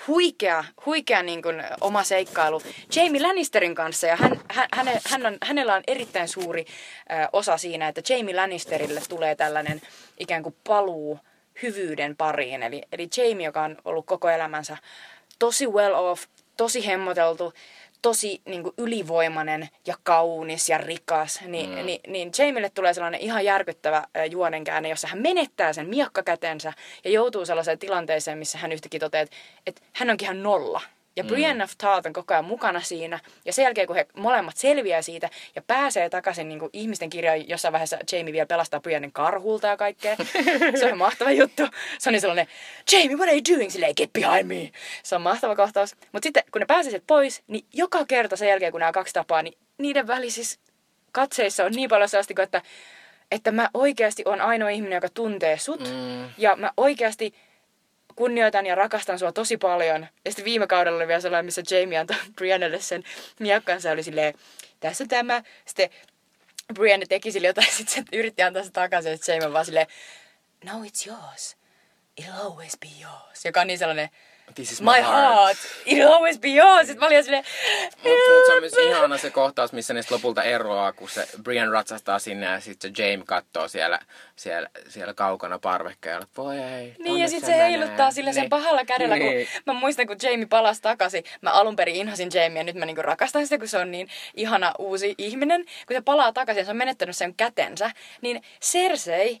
huikea, 0.06 0.64
huikea 0.86 1.22
niin 1.22 1.42
kuin, 1.42 1.64
oma 1.80 2.04
seikkailu 2.04 2.62
Jamie 2.96 3.22
Lannisterin 3.22 3.74
kanssa 3.74 4.06
ja 4.06 4.16
hän, 4.16 4.40
hän, 4.72 4.86
hän 5.10 5.26
on, 5.26 5.38
hänellä 5.42 5.74
on 5.74 5.82
erittäin 5.86 6.28
suuri 6.28 6.64
ö, 7.10 7.28
osa 7.32 7.56
siinä, 7.56 7.88
että 7.88 8.14
Jamie 8.14 8.36
Lannisterille 8.36 9.02
tulee 9.08 9.34
tällainen 9.34 9.80
ikään 10.18 10.42
kuin 10.42 10.56
paluu 10.66 11.18
hyvyyden 11.62 12.16
pariin. 12.16 12.62
Eli, 12.62 12.82
eli 12.92 13.08
Jamie, 13.16 13.46
joka 13.46 13.62
on 13.62 13.76
ollut 13.84 14.06
koko 14.06 14.28
elämänsä 14.28 14.76
tosi 15.38 15.66
well 15.66 15.94
off, 15.94 16.24
tosi 16.56 16.86
hemmoteltu, 16.86 17.52
tosi 18.02 18.40
niin 18.44 18.62
kuin 18.62 18.74
ylivoimainen 18.78 19.68
ja 19.86 19.94
kaunis 20.02 20.68
ja 20.68 20.78
rikas, 20.78 21.40
niin, 21.46 21.70
mm. 21.70 21.86
niin, 21.86 22.00
niin 22.06 22.30
Jamille 22.38 22.70
tulee 22.70 22.94
sellainen 22.94 23.20
ihan 23.20 23.44
järkyttävä 23.44 24.04
juonenkäänne, 24.30 24.88
jossa 24.88 25.08
hän 25.08 25.22
menettää 25.22 25.72
sen 25.72 25.88
miakkakätensä 25.88 26.72
ja 27.04 27.10
joutuu 27.10 27.46
sellaiseen 27.46 27.78
tilanteeseen, 27.78 28.38
missä 28.38 28.58
hän 28.58 28.72
yhtäkkiä 28.72 29.00
toteaa, 29.00 29.22
että, 29.22 29.36
että 29.66 29.82
hän 29.92 30.10
onkin 30.10 30.26
ihan 30.26 30.42
nolla. 30.42 30.80
Ja 31.18 31.24
mm. 31.24 31.28
Brienne 31.28 31.64
of 31.64 31.72
Tarth 31.78 32.06
on 32.06 32.12
koko 32.12 32.34
ajan 32.34 32.44
mukana 32.44 32.80
siinä. 32.80 33.20
Ja 33.44 33.52
sen 33.52 33.62
jälkeen, 33.62 33.86
kun 33.86 33.96
he 33.96 34.06
molemmat 34.16 34.56
selviää 34.56 35.02
siitä 35.02 35.30
ja 35.56 35.62
pääsee 35.62 36.10
takaisin 36.10 36.48
niin 36.48 36.58
kuin 36.58 36.70
ihmisten 36.72 37.10
kirjoihin, 37.10 37.48
jossain 37.48 37.72
vaiheessa 37.72 37.98
Jamie 38.12 38.32
vielä 38.32 38.46
pelastaa 38.46 38.80
Briannen 38.80 39.12
karhulta 39.12 39.66
ja 39.66 39.76
kaikkea. 39.76 40.16
se 40.80 40.92
on 40.92 40.98
mahtava 40.98 41.30
juttu. 41.30 41.62
Se 41.98 42.08
on 42.08 42.12
niin 42.12 42.20
sellainen, 42.20 42.46
Jamie, 42.92 43.16
what 43.16 43.28
are 43.28 43.32
you 43.32 43.56
doing? 43.56 43.70
Silleen, 43.70 43.94
get 43.96 44.12
behind 44.12 44.44
me. 44.44 44.70
Se 45.02 45.14
on 45.14 45.22
mahtava 45.22 45.56
kohtaus. 45.56 45.96
Mutta 46.12 46.26
sitten, 46.26 46.42
kun 46.52 46.60
ne 46.60 46.66
pääsee 46.66 47.02
pois, 47.06 47.42
niin 47.46 47.64
joka 47.72 48.04
kerta 48.04 48.36
sen 48.36 48.48
jälkeen, 48.48 48.72
kun 48.72 48.80
nämä 48.80 48.92
kaksi 48.92 49.14
tapaa, 49.14 49.42
niin 49.42 49.58
niiden 49.78 50.06
välisissä 50.06 50.60
katseissa 51.12 51.64
on 51.64 51.72
niin 51.72 51.90
paljon 51.90 52.08
sellaista, 52.08 52.42
että, 52.42 52.62
että 53.30 53.52
mä 53.52 53.70
oikeasti 53.74 54.22
on 54.26 54.40
ainoa 54.40 54.68
ihminen, 54.68 54.96
joka 54.96 55.08
tuntee 55.08 55.58
sut. 55.58 55.80
Mm. 55.80 56.28
Ja 56.38 56.56
mä 56.56 56.70
oikeasti 56.76 57.34
kunnioitan 58.18 58.66
ja 58.66 58.74
rakastan 58.74 59.18
sua 59.18 59.32
tosi 59.32 59.56
paljon. 59.56 60.06
Ja 60.24 60.30
sitten 60.30 60.44
viime 60.44 60.66
kaudella 60.66 60.96
oli 60.96 61.08
vielä 61.08 61.20
sellainen, 61.20 61.44
missä 61.44 61.62
Jamie 61.70 61.98
antoi 61.98 62.16
Briannelle 62.36 62.80
sen 62.80 63.04
miakkansa. 63.40 63.90
Oli 63.90 64.02
silleen, 64.02 64.34
tässä 64.80 65.04
tämä. 65.08 65.42
Sitten 65.66 65.90
Brianne 66.74 67.06
teki 67.06 67.32
sille 67.32 67.46
jotain, 67.46 67.72
sitten 67.76 67.94
se 67.94 68.16
yritti 68.18 68.42
antaa 68.42 68.64
se 68.64 68.70
takaisin. 68.70 69.12
Ja 69.12 69.34
Jamie 69.34 69.52
vaan 69.52 69.64
silleen, 69.64 69.86
no 70.64 70.72
it's 70.72 71.08
yours. 71.08 71.56
It'll 72.20 72.46
always 72.46 72.78
be 72.80 72.88
yours. 73.02 73.44
Joka 73.44 73.60
on 73.60 73.66
niin 73.66 73.78
sellainen, 73.78 74.08
This 74.54 74.72
is 74.72 74.80
my, 74.80 74.86
my 74.86 75.02
heart. 75.02 75.34
heart. 75.34 75.56
It'll 75.86 76.12
always 76.12 76.38
be 76.38 76.48
yours. 76.48 76.86
Sitten 76.86 77.00
mä 77.00 77.06
olin 77.06 77.24
silleen... 77.24 77.44
Mutta 77.94 78.32
mut 78.32 78.46
se 78.46 78.52
on 78.52 78.60
myös 78.60 78.72
ihana 78.78 79.18
se 79.18 79.30
kohtaus, 79.30 79.72
missä 79.72 79.94
ne 79.94 80.00
lopulta 80.10 80.42
eroaa, 80.42 80.92
kun 80.92 81.08
se 81.10 81.28
Brian 81.42 81.72
ratsastaa 81.72 82.18
sinne 82.18 82.46
ja 82.46 82.60
sitten 82.60 82.92
se 82.96 83.02
James 83.02 83.26
katsoo 83.26 83.68
siellä, 83.68 83.98
siellä, 84.36 84.68
siellä 84.88 85.14
kaukana 85.14 85.58
parvekkeella. 85.58 86.26
Voi 86.36 86.58
ei, 86.58 86.94
Niin 86.98 87.18
ja 87.18 87.28
sitten 87.28 87.50
se 87.50 87.56
heiluttaa 87.56 88.10
sille 88.10 88.32
sen 88.32 88.40
niin. 88.40 88.50
pahalla 88.50 88.84
kädellä, 88.84 89.16
niin. 89.16 89.46
kun 89.46 89.62
mä 89.74 89.80
muistan, 89.80 90.06
kun 90.06 90.16
Jamie 90.22 90.46
palasi 90.46 90.82
takaisin. 90.82 91.24
Mä 91.40 91.50
alun 91.50 91.76
perin 91.76 91.96
inhasin 91.96 92.30
Jamie 92.34 92.58
ja 92.58 92.64
nyt 92.64 92.76
mä 92.76 92.86
niinku 92.86 93.02
rakastan 93.02 93.46
sitä, 93.46 93.58
kun 93.58 93.68
se 93.68 93.78
on 93.78 93.90
niin 93.90 94.08
ihana 94.34 94.72
uusi 94.78 95.14
ihminen. 95.18 95.64
Kun 95.64 95.96
se 95.96 96.00
palaa 96.00 96.32
takaisin 96.32 96.60
ja 96.60 96.64
se 96.64 96.70
on 96.70 96.76
menettänyt 96.76 97.16
sen 97.16 97.34
kätensä, 97.34 97.90
niin 98.20 98.42
Cersei 98.62 99.40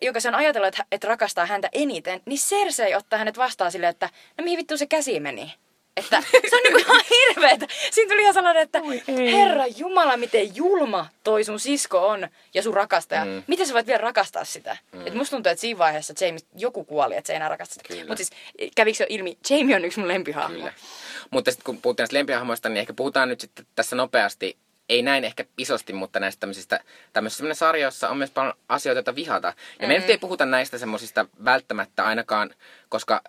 joka 0.00 0.20
se 0.20 0.28
on 0.28 0.34
ajatellut, 0.34 0.68
että, 0.68 0.84
että 0.92 1.08
rakastaa 1.08 1.46
häntä 1.46 1.68
eniten, 1.72 2.20
niin 2.26 2.38
Cersei 2.38 2.94
ottaa 2.94 3.18
hänet 3.18 3.38
vastaan 3.38 3.72
silleen, 3.72 3.90
että 3.90 4.10
no 4.38 4.44
mihin 4.44 4.58
vittu 4.58 4.76
se 4.76 4.86
käsi 4.86 5.20
meni? 5.20 5.54
Että 5.96 6.22
se 6.50 6.56
on 6.56 6.62
niinku 6.64 6.78
ihan 6.78 7.00
hirveetä. 7.28 7.66
Siinä 7.90 8.10
tuli 8.10 8.22
ihan 8.22 8.34
sellainen, 8.34 8.62
että 8.62 8.80
Herra 9.32 9.66
Jumala, 9.66 10.16
miten 10.16 10.56
julma 10.56 11.06
toi 11.24 11.44
sun 11.44 11.60
sisko 11.60 12.08
on 12.08 12.28
ja 12.54 12.62
sun 12.62 12.74
rakastaja. 12.74 13.24
Mm. 13.24 13.42
Miten 13.46 13.66
sä 13.66 13.74
voit 13.74 13.86
vielä 13.86 14.00
rakastaa 14.00 14.44
sitä? 14.44 14.76
Mm. 14.92 15.06
Et 15.06 15.14
musta 15.14 15.36
tuntuu, 15.36 15.50
että 15.50 15.60
siinä 15.60 15.78
vaiheessa 15.78 16.14
James, 16.20 16.46
joku 16.56 16.84
kuoli, 16.84 17.16
että 17.16 17.26
se 17.26 17.32
ei 17.32 17.36
enää 17.36 17.48
rakasta 17.48 17.74
sitä. 17.74 18.06
Mutta 18.06 18.16
siis 18.16 18.30
kävikö 18.74 19.02
jo 19.02 19.06
ilmi, 19.08 19.38
Jamie 19.50 19.76
on 19.76 19.84
yksi 19.84 19.98
mun 19.98 20.08
lempihahmo. 20.08 20.56
Kyllä. 20.56 20.72
Mutta 21.30 21.50
sitten 21.50 21.64
kun 21.64 21.82
puhutaan 21.82 22.02
näistä 22.04 22.16
lempihahmoista, 22.16 22.68
niin 22.68 22.80
ehkä 22.80 22.92
puhutaan 22.92 23.28
nyt 23.28 23.40
sitten 23.40 23.66
tässä 23.74 23.96
nopeasti 23.96 24.56
ei 24.88 25.02
näin 25.02 25.24
ehkä 25.24 25.44
isosti, 25.58 25.92
mutta 25.92 26.20
näistä 26.20 26.40
tämmöisistä, 26.40 26.80
tämmöisissä 27.12 27.54
sarjoissa 27.54 28.08
on 28.08 28.16
myös 28.16 28.30
paljon 28.30 28.54
asioita, 28.68 28.98
joita 28.98 29.14
vihata. 29.14 29.48
Ja 29.48 29.52
mm-hmm. 29.52 29.88
me 29.88 29.98
nyt 29.98 30.10
ei 30.10 30.18
puhuta 30.18 30.46
näistä 30.46 30.78
semmoisista 30.78 31.26
välttämättä 31.44 32.04
ainakaan, 32.04 32.54
koska 32.88 33.22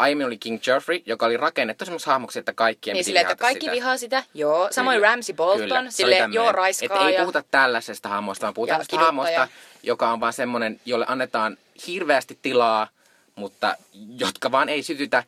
aiemmin 0.00 0.26
oli 0.26 0.38
King 0.38 0.60
Joffrey, 0.66 1.02
joka 1.06 1.26
oli 1.26 1.36
rakennettu 1.36 1.84
semmoisen 1.84 2.10
hahmoksi, 2.10 2.38
että 2.38 2.52
kaikkien 2.52 2.94
niin, 2.94 3.04
sille, 3.04 3.20
että 3.20 3.36
kaikki 3.36 3.60
sitä. 3.60 3.72
vihaa 3.72 3.96
sitä. 3.96 4.24
Joo, 4.34 4.68
samoin 4.70 4.96
Kyllä. 4.96 5.08
Ramsey 5.08 5.34
Bolton, 5.34 5.68
Kyllä. 5.68 5.90
sille 5.90 6.28
joo 6.32 6.52
raiskaa. 6.52 6.86
Että 6.86 7.08
ei 7.08 7.18
puhuta 7.18 7.44
tällaisesta 7.50 8.08
hahmosta, 8.08 8.42
vaan 8.42 8.54
puhutaan 8.54 8.80
tästä 8.80 8.96
hahmosta, 8.96 9.48
joka 9.82 10.12
on 10.12 10.20
vaan 10.20 10.32
semmoinen, 10.32 10.80
jolle 10.84 11.04
annetaan 11.08 11.58
hirveästi 11.86 12.38
tilaa, 12.42 12.88
mutta 13.34 13.76
jotka 14.18 14.52
vaan 14.52 14.68
ei 14.68 14.82
sytytä, 14.82 15.24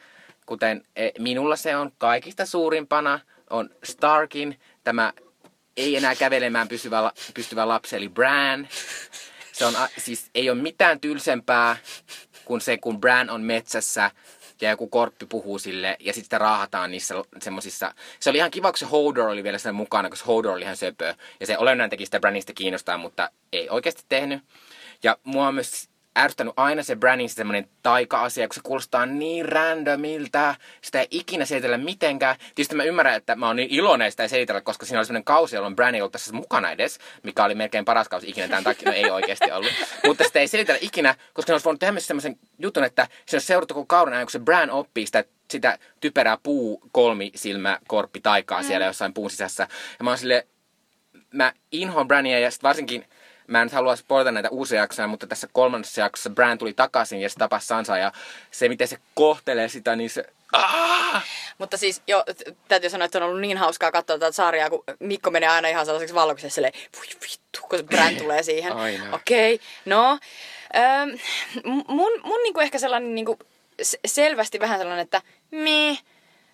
kuten 0.47 0.85
e, 0.97 1.11
minulla 1.19 1.57
se 1.57 1.77
on 1.77 1.93
kaikista 1.99 2.47
suurimpana, 2.47 3.21
on 3.51 3.71
Starkin, 3.85 4.61
tämä 4.85 5.13
ei 5.77 5.97
enää 5.97 6.15
kävelemään 6.15 6.69
pysyvä, 6.69 7.13
pystyvä 7.35 7.69
lapsi, 7.69 7.97
eli 7.97 8.09
Bran. 8.09 8.69
Se 9.53 9.65
on, 9.65 9.75
siis 9.99 10.31
ei 10.35 10.51
ole 10.51 10.63
mitään 10.63 11.01
tylsempää 11.01 11.77
kuin 12.45 12.61
se, 12.61 12.79
kun 12.79 13.01
Bran 13.01 13.31
on 13.31 13.43
metsässä 13.43 14.11
ja 14.61 14.71
joku 14.71 14.89
korppi 14.89 15.27
puhuu 15.27 15.59
sille 15.59 15.97
ja 16.01 16.13
sitten 16.13 16.41
raahataan 16.41 16.91
niissä 16.91 17.15
semmosissa. 17.43 17.95
Se 18.21 18.31
oli 18.31 18.39
ihan 18.39 18.51
kiva, 18.51 18.73
kun 18.73 18.79
se 18.79 18.87
Hodor 18.87 19.29
oli 19.29 19.45
vielä 19.45 19.59
sen 19.59 19.75
mukana, 19.75 20.11
koska 20.11 20.27
Hodor 20.27 20.53
oli 20.53 20.63
ihan 20.63 20.77
söpö. 20.77 21.15
Ja 21.41 21.47
se 21.47 21.59
olennainen 21.59 21.91
teki 21.91 22.05
sitä 22.05 22.21
Branista 22.21 22.53
kiinnostaa, 22.53 22.99
mutta 22.99 23.31
ei 23.53 23.69
oikeasti 23.69 24.03
tehnyt. 24.09 24.43
Ja 25.03 25.17
mua 25.25 25.53
myös 25.53 25.89
ärsyttänyt 26.19 26.55
aina 26.57 26.83
se 26.83 26.97
Brannin 26.97 27.29
semmoinen 27.29 27.69
taika-asia, 27.83 28.49
kun 28.49 28.55
se 28.55 28.61
kuulostaa 28.65 29.07
niin 29.07 29.49
randomilta, 29.49 30.55
sitä 30.83 31.01
ei 31.01 31.07
ikinä 31.11 31.45
selitellä 31.45 31.79
mitenkään. 31.79 32.37
Tietysti 32.55 32.77
mä 32.77 32.85
ymmärrän, 32.85 33.15
että 33.15 33.37
mä 33.37 33.47
oon 33.47 33.57
niin 33.57 33.71
iloinen 33.71 34.11
sitä 34.11 34.23
ei 34.23 34.29
selitellä, 34.29 34.61
koska 34.61 34.87
siinä 34.87 34.99
oli 34.99 35.07
semmoinen 35.07 35.25
kausi, 35.25 35.57
jolloin 35.57 35.77
Branni 35.77 36.01
ollut 36.01 36.13
tässä 36.13 36.33
mukana 36.33 36.71
edes, 36.71 36.99
mikä 37.23 37.45
oli 37.45 37.55
melkein 37.55 37.85
paras 37.85 38.09
kausi 38.09 38.31
ikinä 38.31 38.49
tämän 38.49 38.65
takia, 38.65 38.91
no 38.91 38.97
ei 38.97 39.11
oikeasti 39.11 39.53
ollut. 39.53 39.73
Mutta 40.07 40.25
sitä 40.25 40.41
ei 40.41 40.49
selitellä 40.49 40.79
ikinä, 40.83 41.15
koska 41.33 41.51
ne 41.51 41.55
olisi 41.55 41.65
voinut 41.65 41.81
tehdä 41.81 42.01
semmoisen 42.01 42.37
jutun, 42.59 42.85
että 42.85 43.09
se 43.27 43.37
olisi 43.37 43.47
seurattu 43.47 43.75
koko 43.75 43.87
kauden 43.87 44.15
ajan, 44.15 44.27
kun 44.27 44.33
se 44.33 44.39
Bran 44.39 44.71
oppii 44.71 45.07
sitä 45.07 45.25
sitä 45.51 45.79
typerää 46.01 46.39
puu 46.43 46.83
kolmi 46.93 47.31
silmä 47.35 47.79
korppi 47.89 48.21
taikaa 48.21 48.61
mm. 48.61 48.67
siellä 48.67 48.87
jossain 48.87 49.15
puun 49.15 49.31
sisässä. 49.31 49.69
Ja 49.99 50.05
mä 50.05 50.11
oon 50.11 50.19
silleen, 50.19 50.43
mä 51.33 51.53
inhoan 51.73 52.09
Brania 52.09 52.39
ja 52.39 52.51
sit 52.51 52.63
varsinkin 52.63 53.05
mä 53.47 53.61
en 53.61 53.67
nyt 53.67 53.73
halua 53.73 53.97
spoilata 53.97 54.33
näitä 54.33 54.49
uusia 54.51 54.81
jaksoja, 54.81 55.09
mutta 55.09 55.27
tässä 55.27 55.49
kolmannessa 55.53 56.01
jaksossa 56.01 56.31
Bran 56.31 56.59
tuli 56.59 56.73
takaisin 56.73 57.21
ja 57.21 57.29
se 57.29 57.39
tapasi 57.39 57.67
Sansa 57.67 57.99
ja 57.99 58.13
se 58.51 58.69
miten 58.69 58.89
se 58.89 58.99
kohtelee 59.15 59.69
sitä, 59.69 59.97
niin 59.97 60.11
se... 60.11 60.25
Ah! 60.53 61.25
Mutta 61.59 61.77
siis 61.77 62.03
jo, 62.07 62.25
täytyy 62.69 62.91
sanoa, 62.91 63.05
että 63.05 63.19
on 63.19 63.25
ollut 63.25 63.41
niin 63.41 63.59
hauskaa 63.59 63.93
katsoa 63.93 64.19
tätä 64.19 64.33
sarjaa, 64.33 64.71
kun 64.71 64.85
Mikko 64.99 65.31
menee 65.31 65.49
aina 65.49 65.69
ihan 65.69 65.87
sellaiseksi 65.87 66.15
valkoisessa 66.15 66.55
silleen, 66.55 66.73
voi 66.97 67.07
vittu, 67.07 67.61
kun 67.69 67.79
se 67.79 67.85
Bran 67.85 68.17
tulee 68.17 68.43
siihen. 68.43 68.73
Okei, 68.73 69.55
okay, 69.55 69.67
no. 69.85 70.19
Ähm, 70.77 71.11
mun 71.89 72.13
mun 72.25 72.43
niinku 72.43 72.61
ehkä 72.61 72.79
sellainen 72.79 73.15
niinku, 73.15 73.39
selvästi 74.07 74.61
vähän 74.61 74.79
sellainen, 74.79 75.03
että 75.03 75.23
me, 75.51 75.99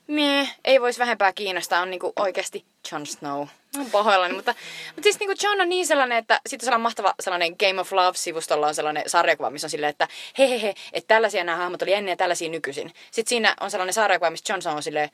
me, 0.09 0.49
ei 0.65 0.81
voisi 0.81 0.99
vähempää 0.99 1.33
kiinnostaa, 1.33 1.81
on 1.83 1.91
niinku 1.91 2.13
oikeasti 2.17 2.65
Jon 2.93 3.07
Snow. 3.07 3.47
Oon 3.79 3.91
pahoillani, 3.93 4.35
mutta, 4.35 4.55
mutta 4.87 5.03
siis 5.03 5.21
niinku 5.21 5.35
John 5.43 5.61
on 5.61 5.69
niin 5.69 5.87
sellainen, 5.87 6.19
että 6.19 6.41
sitten 6.47 6.65
sellainen 6.65 6.83
mahtava 6.83 7.15
sellainen 7.21 7.57
Game 7.59 7.81
of 7.81 7.93
Love-sivustolla 7.93 8.67
on 8.67 8.75
sellainen 8.75 9.03
sarjakuva, 9.07 9.51
missä 9.51 9.67
on 9.67 9.71
silleen, 9.71 9.91
että 9.91 10.09
he 10.39 10.49
he 10.49 10.63
he, 10.63 10.75
että 10.93 11.15
tällaisia 11.15 11.45
nämä 11.45 11.59
hahmot 11.59 11.83
oli 11.83 11.93
ennen 11.93 12.13
ja 12.13 12.17
tällaisia 12.17 12.49
nykyisin. 12.49 12.93
Sitten 13.11 13.29
siinä 13.29 13.55
on 13.61 13.71
sellainen 13.71 13.95
sarjakuva, 13.95 14.31
missä 14.31 14.45
Snow 14.45 14.77
on 14.77 14.83
silleen, 14.83 15.11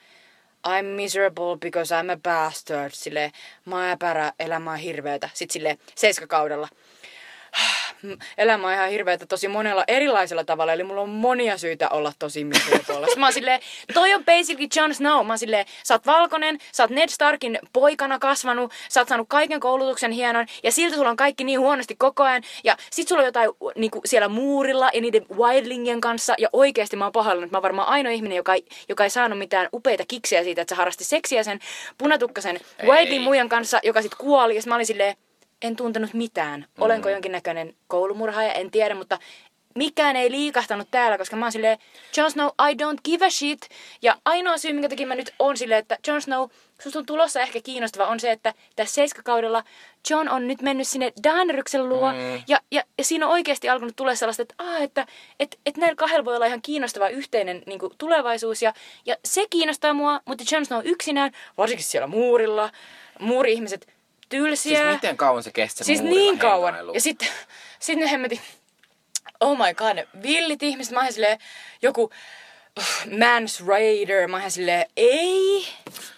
I'm 0.68 0.84
miserable 0.84 1.56
because 1.60 1.94
I'm 1.94 2.10
a 2.10 2.16
bastard. 2.22 2.90
Silleen, 2.92 3.32
mä 3.64 3.76
oon 3.76 3.84
elämä 4.38 4.72
on 4.72 4.78
hirveetä. 4.78 5.28
Sitten 5.34 5.52
silleen, 5.52 5.78
seiskakaudella. 5.94 6.68
Elämä 8.38 8.66
on 8.66 8.72
ihan 8.72 8.90
hirveetä 8.90 9.26
tosi 9.26 9.48
monella 9.48 9.84
erilaisella 9.88 10.44
tavalla, 10.44 10.72
eli 10.72 10.84
mulla 10.84 11.00
on 11.00 11.08
monia 11.08 11.58
syitä 11.58 11.88
olla 11.88 12.12
tosi. 12.18 12.46
Sitten 12.62 12.96
mä 13.16 13.26
oon 13.26 13.32
silleen, 13.32 13.60
toi 13.94 14.14
on 14.14 14.24
basically 14.24 14.68
Jon 14.76 14.94
Snow. 14.94 15.26
Mä 15.26 15.32
oon 15.32 15.38
silleen, 15.38 15.66
sä 15.84 15.94
oot 15.94 16.06
valkoinen, 16.06 16.58
sä 16.72 16.82
oot 16.82 16.90
Ned 16.90 17.08
Starkin 17.08 17.58
poikana 17.72 18.18
kasvanut, 18.18 18.72
sä 18.88 19.00
oot 19.00 19.08
saanut 19.08 19.28
kaiken 19.28 19.60
koulutuksen 19.60 20.10
hienon, 20.12 20.46
ja 20.62 20.72
silti 20.72 20.96
sulla 20.96 21.10
on 21.10 21.16
kaikki 21.16 21.44
niin 21.44 21.60
huonosti 21.60 21.96
koko 21.98 22.22
ajan, 22.22 22.42
ja 22.64 22.76
sit 22.90 23.08
sulla 23.08 23.20
on 23.22 23.26
jotain 23.26 23.50
niinku, 23.76 24.00
siellä 24.04 24.28
muurilla 24.28 24.90
ja 24.94 25.00
niiden 25.00 25.26
wildlingien 25.36 26.00
kanssa, 26.00 26.34
ja 26.38 26.48
oikeasti 26.52 26.96
mä 26.96 27.04
oon 27.04 27.12
pahoillani, 27.12 27.44
että 27.44 27.54
mä 27.54 27.58
oon 27.58 27.62
varmaan 27.62 27.88
ainoa 27.88 28.12
ihminen, 28.12 28.36
joka 28.36 28.54
ei, 28.54 28.64
joka 28.88 29.04
ei 29.04 29.10
saanut 29.10 29.38
mitään 29.38 29.68
upeita 29.72 30.04
kiksiä 30.08 30.44
siitä, 30.44 30.62
että 30.62 30.74
se 30.74 30.78
harrasti 30.78 31.04
seksiä 31.04 31.42
sen 31.42 31.58
punatukkasen 31.98 32.60
wildling 32.82 33.24
muijan 33.24 33.48
kanssa, 33.48 33.80
joka 33.82 34.02
sitten 34.02 34.18
kuoli, 34.18 34.54
ja 34.54 34.62
sit 34.62 34.68
mä 34.68 34.74
olin 34.74 34.86
silleen, 34.86 35.16
en 35.64 35.76
tuntenut 35.76 36.14
mitään. 36.14 36.66
Olenko 36.78 37.08
jonkinnäköinen 37.08 37.74
koulumurhaaja, 37.86 38.52
en 38.52 38.70
tiedä, 38.70 38.94
mutta 38.94 39.18
mikään 39.74 40.16
ei 40.16 40.30
liikahtanut 40.30 40.88
täällä, 40.90 41.18
koska 41.18 41.36
mä 41.36 41.44
oon 41.44 41.52
silleen, 41.52 41.78
Jon 42.16 42.30
Snow, 42.30 42.46
I 42.46 42.74
don't 42.74 43.00
give 43.04 43.26
a 43.26 43.30
shit. 43.30 43.68
Ja 44.02 44.16
ainoa 44.24 44.58
syy, 44.58 44.72
minkä 44.72 44.88
takia 44.88 45.06
mä 45.06 45.14
nyt 45.14 45.34
on 45.38 45.56
silleen, 45.56 45.78
että 45.78 45.98
Jon 46.06 46.22
Snow, 46.22 46.48
susta 46.82 46.98
on 46.98 47.06
tulossa 47.06 47.40
ehkä 47.40 47.60
kiinnostava, 47.60 48.06
on 48.06 48.20
se, 48.20 48.30
että 48.30 48.54
tässä 48.76 48.94
seiskakaudella 48.94 49.64
John 50.10 50.28
on 50.28 50.48
nyt 50.48 50.62
mennyt 50.62 50.88
sinne 50.88 51.12
Daeneryksen 51.24 51.88
luo, 51.88 52.12
mm. 52.12 52.42
ja, 52.48 52.60
ja, 52.70 52.82
ja 52.98 53.04
siinä 53.04 53.26
on 53.26 53.32
oikeasti 53.32 53.68
alkanut 53.68 53.96
tulla 53.96 54.14
sellaista, 54.14 54.42
että, 54.42 54.54
ah, 54.58 54.82
että 54.82 55.06
et, 55.40 55.58
et 55.66 55.76
näillä 55.76 55.96
kahdella 55.96 56.24
voi 56.24 56.36
olla 56.36 56.46
ihan 56.46 56.62
kiinnostava 56.62 57.08
yhteinen 57.08 57.62
niin 57.66 57.78
kuin, 57.78 57.92
tulevaisuus, 57.98 58.62
ja, 58.62 58.72
ja 59.06 59.16
se 59.24 59.46
kiinnostaa 59.50 59.92
mua, 59.92 60.20
mutta 60.24 60.44
Jon 60.52 60.66
Snow 60.66 60.80
yksinään, 60.84 61.32
varsinkin 61.58 61.84
siellä 61.84 62.06
muurilla, 62.06 62.70
muuri-ihmiset, 63.20 63.93
tylsiä. 64.28 64.78
Siis 64.78 64.94
miten 64.94 65.16
kauan 65.16 65.42
se 65.42 65.52
kesti 65.52 65.84
Siis 65.84 66.02
niin 66.02 66.38
kauan. 66.38 66.74
hengailu? 66.74 66.94
Ja 66.94 67.00
sitten 67.00 67.28
sit 67.80 67.98
ne 67.98 68.10
hemmetin, 68.10 68.40
oh 69.40 69.58
my 69.58 69.74
god, 69.74 69.94
ne 69.94 70.08
villit 70.22 70.62
ihmiset, 70.62 70.94
mä 70.94 71.10
silleen, 71.10 71.38
joku 71.82 72.02
uh, 72.02 72.84
Mans 73.18 73.66
Raider, 73.66 74.28
mä 74.28 74.36
oon 74.36 74.40
ihan 74.40 74.50
silleen, 74.50 74.86
ei. 74.96 75.66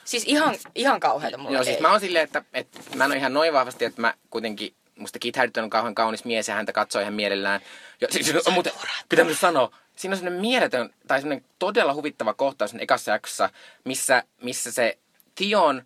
Siis 0.05 0.25
ihan, 0.27 0.57
ihan 0.75 1.01
kauheita 1.01 1.39
mulla 1.39 1.53
Joo, 1.53 1.61
ei. 1.61 1.65
siis 1.67 1.81
mä 1.81 1.91
oon 1.91 2.01
silleen, 2.01 2.25
että, 2.25 2.43
että 2.55 2.81
mä 2.95 3.05
en 3.05 3.11
ole 3.11 3.19
ihan 3.19 3.35
noin 3.35 3.53
vahvasti, 3.53 3.85
että 3.85 4.01
mä 4.01 4.15
kuitenkin, 4.31 4.75
musta 4.99 5.19
Kit 5.19 5.37
Harington 5.37 5.65
on 5.65 5.71
kauhean 5.71 5.95
kaunis 5.95 6.25
mies 6.25 6.49
ja 6.49 6.55
häntä 6.55 6.73
katsoo 6.73 7.01
ihan 7.03 7.15
mielellään. 7.15 7.61
Ja 8.01 8.09
siis 8.11 8.47
on 8.47 8.53
muuten, 8.53 8.73
pitää 9.09 9.25
myös 9.25 9.41
sanoa, 9.41 9.71
siinä 9.97 10.13
on 10.13 10.19
semmoinen 10.19 10.41
mieletön, 10.41 10.95
tai 11.09 11.21
semmoinen 11.21 11.45
todella 11.59 11.95
huvittava 11.95 12.35
kohtaus 12.35 12.71
sen 12.71 12.81
ekassa 12.81 13.11
jaksossa, 13.11 13.51
missä, 13.85 14.23
missä 14.43 14.73
se 14.73 14.99
Theon, 15.35 15.83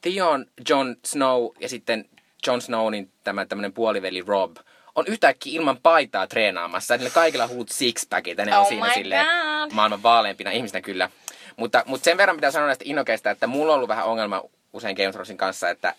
Theon, 0.00 0.46
Jon 0.68 0.96
Snow 1.04 1.48
ja 1.60 1.68
sitten 1.68 2.04
Jon 2.46 2.60
Snownin 2.60 3.12
tämä 3.24 3.46
tämmöinen 3.46 3.72
puoliveli 3.72 4.24
Rob 4.26 4.56
on 4.94 5.04
yhtäkkiä 5.06 5.60
ilman 5.60 5.78
paitaa 5.82 6.26
treenaamassa. 6.26 6.96
Niillä 6.96 7.10
kaikilla 7.10 7.46
huut 7.46 7.68
sixpackit 7.68 8.38
ja 8.38 8.44
ne 8.44 8.56
on 8.56 8.62
Oh 8.62 8.68
siinä 8.68 8.86
my 8.86 8.92
silleen 8.94 9.26
God. 9.26 9.72
maailman 9.72 10.02
vaaleampina 10.02 10.50
ihmisinä 10.50 10.80
kyllä. 10.80 11.10
Mutta, 11.56 11.82
mutta 11.86 12.04
sen 12.04 12.16
verran 12.16 12.36
pitää 12.36 12.50
sanoa 12.50 12.66
näistä 12.66 12.84
inokeista, 12.86 13.30
että 13.30 13.46
mulla 13.46 13.72
on 13.72 13.76
ollut 13.76 13.88
vähän 13.88 14.04
ongelma 14.04 14.42
usein 14.72 14.96
Game 14.96 15.08
of 15.08 15.12
Thronesin 15.12 15.36
kanssa, 15.36 15.70
että, 15.70 15.94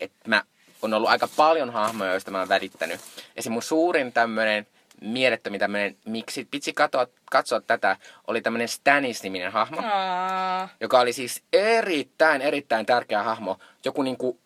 että 0.00 0.28
mä 0.28 0.42
on 0.82 0.94
ollut 0.94 1.10
aika 1.10 1.28
paljon 1.36 1.70
hahmoja, 1.70 2.10
joista 2.10 2.30
mä 2.30 2.38
oon 2.38 2.48
välittänyt. 2.48 3.00
Ja 3.36 3.42
se 3.42 3.50
mun 3.50 3.62
suurin 3.62 4.12
tämmönen 4.12 4.66
mielettömin 5.02 5.60
tämmönen, 5.60 5.96
miksi 6.04 6.48
pitsi 6.50 6.72
katsoa, 6.72 7.06
katsoa 7.30 7.60
tätä, 7.60 7.96
oli 8.26 8.40
tämmönen 8.40 8.68
Stannis-niminen 8.68 9.52
hahmo, 9.52 9.80
Aa. 9.84 10.68
joka 10.80 11.00
oli 11.00 11.12
siis 11.12 11.42
erittäin, 11.52 12.42
erittäin 12.42 12.86
tärkeä 12.86 13.22
hahmo. 13.22 13.58
Joku 13.84 14.02
niinku 14.02 14.38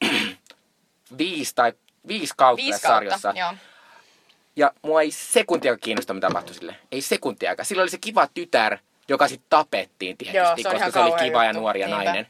viisi 1.18 1.54
tai 1.54 1.72
viisi 2.08 2.34
kautta 2.36 2.62
Viisi 2.64 2.80
kautta, 2.82 2.88
sarjassa. 2.88 3.32
joo. 3.36 3.54
Ja 4.56 4.72
mua 4.82 5.02
ei 5.02 5.10
sekuntia 5.10 5.76
kiinnosta, 5.76 6.14
mitä 6.14 6.26
tapahtui 6.26 6.54
sille. 6.54 6.76
Ei 6.92 7.00
sekuntiakaan. 7.00 7.66
Sillä 7.66 7.82
oli 7.82 7.90
se 7.90 7.98
kiva 7.98 8.26
tytär, 8.34 8.78
joka 9.08 9.28
sitten 9.28 9.46
tapettiin 9.50 10.16
tietysti, 10.16 10.36
Joo, 10.36 10.56
se 10.56 10.62
koska 10.62 10.90
se 10.90 10.98
oli 10.98 11.22
kiva 11.24 11.44
ja 11.44 11.50
juttu. 11.50 11.60
nuori 11.60 11.80
ja 11.80 11.86
Niinpä. 11.86 12.04
nainen. 12.04 12.26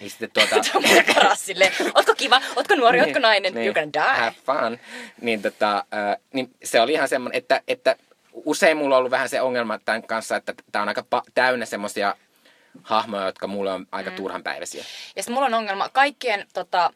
Niin 0.00 0.10
sitten 0.10 0.30
tuota... 0.30 0.56
Silleen, 1.34 1.72
ootko 1.94 2.14
kiva, 2.14 2.42
ootko 2.56 2.74
nuori, 2.74 3.00
ootko 3.00 3.18
nainen, 3.18 3.54
Niin. 3.54 3.70
you're 3.70 3.74
gonna 3.74 3.92
die. 3.92 4.20
Have 4.24 4.36
fun. 4.46 4.78
Niin, 5.20 5.42
tota, 5.42 5.76
äh, 5.76 6.16
niin 6.32 6.50
se 6.64 6.80
oli 6.80 6.92
ihan 6.92 7.08
semmoinen, 7.08 7.38
että, 7.38 7.60
että 7.68 7.96
usein 8.32 8.76
mulla 8.76 8.94
on 8.94 8.98
ollut 8.98 9.10
vähän 9.10 9.28
se 9.28 9.40
ongelma 9.40 9.78
tämän 9.78 10.02
kanssa, 10.02 10.36
että 10.36 10.54
tämä 10.72 10.82
on 10.82 10.88
aika 10.88 11.04
pa- 11.16 11.30
täynnä 11.34 11.66
semmoisia 11.66 12.16
hahmoja, 12.82 13.26
jotka 13.26 13.46
mulle 13.46 13.72
on 13.72 13.86
aika 13.92 14.10
mm. 14.10 14.16
turhanpäiväisiä. 14.16 14.84
Ja 15.16 15.22
sitten 15.22 15.34
mulla 15.34 15.46
on 15.46 15.54
ongelma 15.54 15.88
kaikkien 15.88 16.46
tota, 16.52 16.90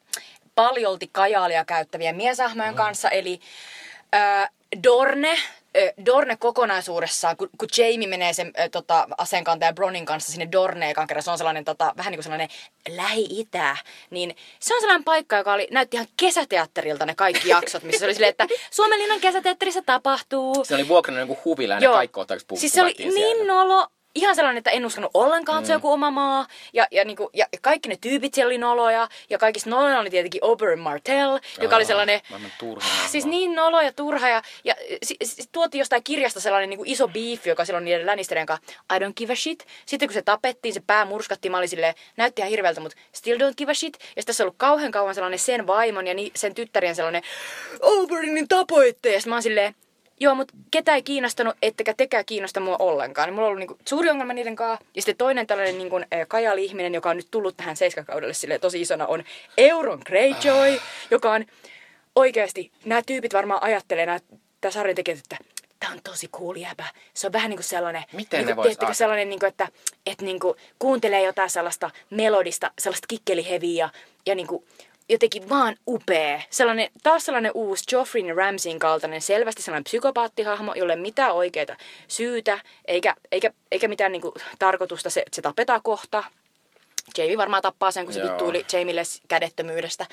paljolti 0.54 1.08
kajaalia 1.12 1.64
käyttävien 1.64 2.16
miesahmojen 2.16 2.74
kanssa, 2.74 3.10
eli 3.10 3.40
ää, 4.12 4.48
Dorne, 4.82 5.38
Dorne 6.06 6.36
kokonaisuudessaan, 6.36 7.36
kun, 7.36 7.50
kun 7.58 7.68
Jamie 7.76 8.08
menee 8.08 8.32
sen 8.32 8.52
ö, 8.60 8.68
tota, 8.68 9.08
aseenkantajan 9.18 9.74
Bronin 9.74 10.06
kanssa 10.06 10.32
sinne 10.32 10.48
Dorneen 10.52 10.94
kerran, 11.08 11.22
se 11.22 11.30
on 11.30 11.38
sellainen 11.38 11.64
tota, 11.64 11.94
vähän 11.96 12.10
niin 12.10 12.16
kuin 12.18 12.22
sellainen 12.22 12.48
lähi-itä, 12.88 13.76
niin 14.10 14.36
se 14.60 14.74
on 14.74 14.80
sellainen 14.80 15.04
paikka, 15.04 15.36
joka 15.36 15.52
oli, 15.52 15.68
näytti 15.70 15.96
ihan 15.96 16.06
kesäteatterilta 16.16 17.06
ne 17.06 17.14
kaikki 17.14 17.48
jaksot, 17.58 17.82
missä 17.82 17.98
se 17.98 18.04
oli 18.04 18.14
silleen, 18.14 18.30
että 18.30 18.46
Suomenlinnan 18.70 19.20
kesäteatterissa 19.20 19.82
tapahtuu. 19.82 20.64
Se 20.64 20.74
oli 20.74 20.88
vuokrannut 20.88 21.18
jonkun 21.18 21.38
huvila 21.44 21.74
ja 21.74 21.80
ne 21.80 21.84
Joo. 21.84 21.94
kaikki 21.94 22.12
kohtaukset 22.12 22.48
puhuttiin 22.48 22.70
Siis 22.70 22.72
se 22.72 22.82
oli 22.82 22.94
siellä. 22.96 23.14
niin 23.14 23.46
nolo, 23.46 23.86
ihan 24.18 24.36
sellainen, 24.36 24.58
että 24.58 24.70
en 24.70 24.86
uskonut 24.86 25.10
ollenkaan, 25.14 25.58
että 25.58 25.66
se 25.66 25.72
on 25.72 25.76
joku 25.76 25.92
oma 25.92 26.10
maa. 26.10 26.46
Ja, 26.72 26.86
ja, 26.90 27.04
niinku, 27.04 27.30
ja 27.34 27.46
kaikki 27.60 27.88
ne 27.88 27.96
tyypit 28.00 28.34
siellä 28.34 28.48
oli 28.48 28.58
noloja. 28.58 29.08
Ja 29.30 29.38
kaikista 29.38 29.70
noloja 29.70 30.00
oli 30.00 30.10
tietenkin 30.10 30.44
Oberyn 30.44 30.78
Martell, 30.78 31.38
joka 31.60 31.76
oli 31.76 31.84
sellainen... 31.84 32.20
turha 32.58 32.88
Siis 33.06 33.26
niin 33.26 33.54
nolo 33.54 33.80
ja 33.80 33.92
turha. 33.92 34.28
Ja, 34.28 34.42
ja 34.64 34.74
si, 35.02 35.16
si, 35.22 35.42
tuotiin 35.52 35.78
jostain 35.78 36.04
kirjasta 36.04 36.40
sellainen 36.40 36.70
niinku 36.70 36.84
iso 36.86 37.08
beef, 37.08 37.46
joka 37.46 37.64
silloin 37.64 37.84
niiden 37.84 38.06
Lannisterien 38.06 38.46
kanssa. 38.46 38.72
I 38.96 38.98
don't 38.98 39.12
give 39.16 39.32
a 39.32 39.36
shit. 39.36 39.66
Sitten 39.86 40.08
kun 40.08 40.14
se 40.14 40.22
tapettiin, 40.22 40.74
se 40.74 40.82
pää 40.86 41.04
murskattiin. 41.04 41.52
Mä 41.52 41.58
olin 41.58 41.68
silleen, 41.68 41.94
näytti 42.16 42.42
ihan 42.42 42.50
hirveältä, 42.50 42.80
mutta 42.80 42.98
still 43.12 43.38
don't 43.38 43.54
give 43.56 43.72
a 43.72 43.74
shit. 43.74 43.94
Ja 43.94 44.06
sitten 44.06 44.26
tässä 44.26 44.44
on 44.44 44.46
ollut 44.46 44.58
kauhean 44.58 44.92
kauan 44.92 45.14
sellainen 45.14 45.38
sen 45.38 45.66
vaimon 45.66 46.06
ja 46.06 46.14
ni, 46.14 46.30
sen 46.36 46.54
tyttärien 46.54 46.94
sellainen 46.94 47.22
Oberynin 47.80 48.48
tapoitte. 48.48 49.12
Ja 49.12 49.20
mä 49.26 49.34
oon 49.34 49.42
silleen, 49.42 49.74
Joo, 50.20 50.34
mutta 50.34 50.54
ketä 50.70 50.94
ei 50.94 51.02
kiinnostanut, 51.02 51.56
ettekä 51.62 51.94
tekään 51.96 52.24
kiinnosta 52.24 52.60
mua 52.60 52.76
ollenkaan. 52.78 53.28
Niin 53.28 53.34
mulla 53.34 53.46
on 53.46 53.50
ollut 53.50 53.58
niinku 53.58 53.78
suuri 53.88 54.10
ongelma 54.10 54.32
niiden 54.32 54.56
kanssa. 54.56 54.84
Ja 54.94 55.02
sitten 55.02 55.16
toinen 55.16 55.46
tällainen 55.46 55.78
niinku, 55.78 55.96
kajali-ihminen, 56.28 56.94
joka 56.94 57.10
on 57.10 57.16
nyt 57.16 57.28
tullut 57.30 57.56
tähän 57.56 57.76
seiskakaudelle 57.76 58.34
silleen, 58.34 58.60
tosi 58.60 58.80
isona, 58.80 59.06
on 59.06 59.24
Euron 59.56 60.00
Greyjoy, 60.06 60.68
Ah. 60.76 60.82
joka 61.10 61.32
on 61.32 61.44
oikeasti, 62.16 62.72
nämä 62.84 63.02
tyypit 63.06 63.34
varmaan 63.34 63.62
ajattelee, 63.62 64.06
nämä, 64.06 64.18
sarjan 64.70 64.96
tekijät, 64.96 65.18
että 65.18 65.36
tämä 65.80 65.92
on 65.92 66.00
tosi 66.04 66.28
cool 66.28 66.56
jäbä. 66.56 66.84
Se 67.14 67.26
on 67.26 67.32
vähän 67.32 67.50
niin 67.50 67.58
kuin 67.58 67.64
sellainen, 67.64 68.02
Miten 68.12 68.40
ne 68.40 68.46
niin 68.46 68.46
tiedättekö, 68.46 68.68
ajatella? 68.68 68.94
sellainen 68.94 69.28
niin 69.28 69.40
kuin, 69.40 69.48
että, 69.48 69.68
että 70.06 70.24
niin 70.24 70.40
kuin, 70.40 70.54
kuuntelee 70.78 71.22
jotain 71.22 71.50
sellaista 71.50 71.90
melodista, 72.10 72.70
sellaista 72.78 73.06
kikkeliheviä 73.08 73.84
ja, 73.84 73.90
ja 74.26 74.34
niin 74.34 74.46
kuin, 74.46 74.64
jotenkin 75.08 75.48
vaan 75.48 75.76
upea. 75.86 76.42
Sellainen, 76.50 76.90
taas 77.02 77.24
sellainen 77.24 77.52
uusi 77.54 77.84
Joffreyn 77.92 78.26
ja 78.26 78.34
Ramsayn 78.34 78.78
kaltainen, 78.78 79.20
selvästi 79.20 79.62
sellainen 79.62 79.84
psykopaattihahmo, 79.84 80.74
jolle 80.74 80.92
ei 80.92 81.00
mitään 81.00 81.32
oikeita 81.32 81.76
syytä, 82.08 82.58
eikä, 82.84 83.14
eikä, 83.32 83.52
eikä 83.72 83.88
mitään 83.88 84.12
niin 84.12 84.22
kuin, 84.22 84.34
tarkoitusta, 84.58 85.10
se, 85.10 85.24
se 85.32 85.42
tapetaan 85.42 85.82
kohta. 85.82 86.24
Jamie 87.18 87.36
varmaan 87.36 87.62
tappaa 87.62 87.90
sen, 87.90 88.04
kun 88.04 88.14
se 88.14 88.20
Joo. 88.20 88.30
vittuili 88.30 88.66
Jamille 88.72 89.02
kädettömyydestä. 89.28 90.06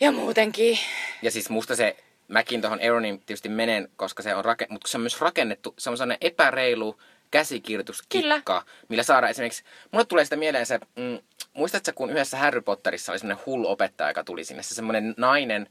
Ja 0.00 0.12
muutenkin. 0.12 0.78
Ja 1.22 1.30
siis 1.30 1.50
musta 1.50 1.76
se, 1.76 1.96
mäkin 2.28 2.60
tuohon 2.60 2.80
Euronin 2.80 3.18
tietysti 3.18 3.48
menen, 3.48 3.88
koska 3.96 4.22
se 4.22 4.34
on, 4.34 4.44
rake, 4.44 4.66
mutta 4.70 4.88
se 4.88 4.96
on 4.96 5.00
myös 5.00 5.20
rakennettu, 5.20 5.74
se 5.78 5.90
on 5.90 5.96
sellainen 5.96 6.18
epäreilu, 6.20 7.00
käsikirjoituskikka, 7.30 8.42
Kyllä. 8.42 8.62
millä 8.88 9.02
saadaan 9.02 9.30
esimerkiksi, 9.30 9.64
mulle 9.90 10.04
tulee 10.04 10.24
sitä 10.24 10.36
mieleen 10.36 10.66
se, 10.66 10.80
mm, 10.96 11.18
muistatko 11.58 11.92
kun 11.94 12.10
yhdessä 12.10 12.36
Harry 12.36 12.60
Potterissa 12.60 13.12
oli 13.12 13.18
semmoinen 13.18 13.44
hull 13.46 13.64
opettaja, 13.64 14.10
joka 14.10 14.24
tuli 14.24 14.44
sinne, 14.44 14.62
se 14.62 14.74
semmoinen 14.74 15.14
nainen, 15.16 15.68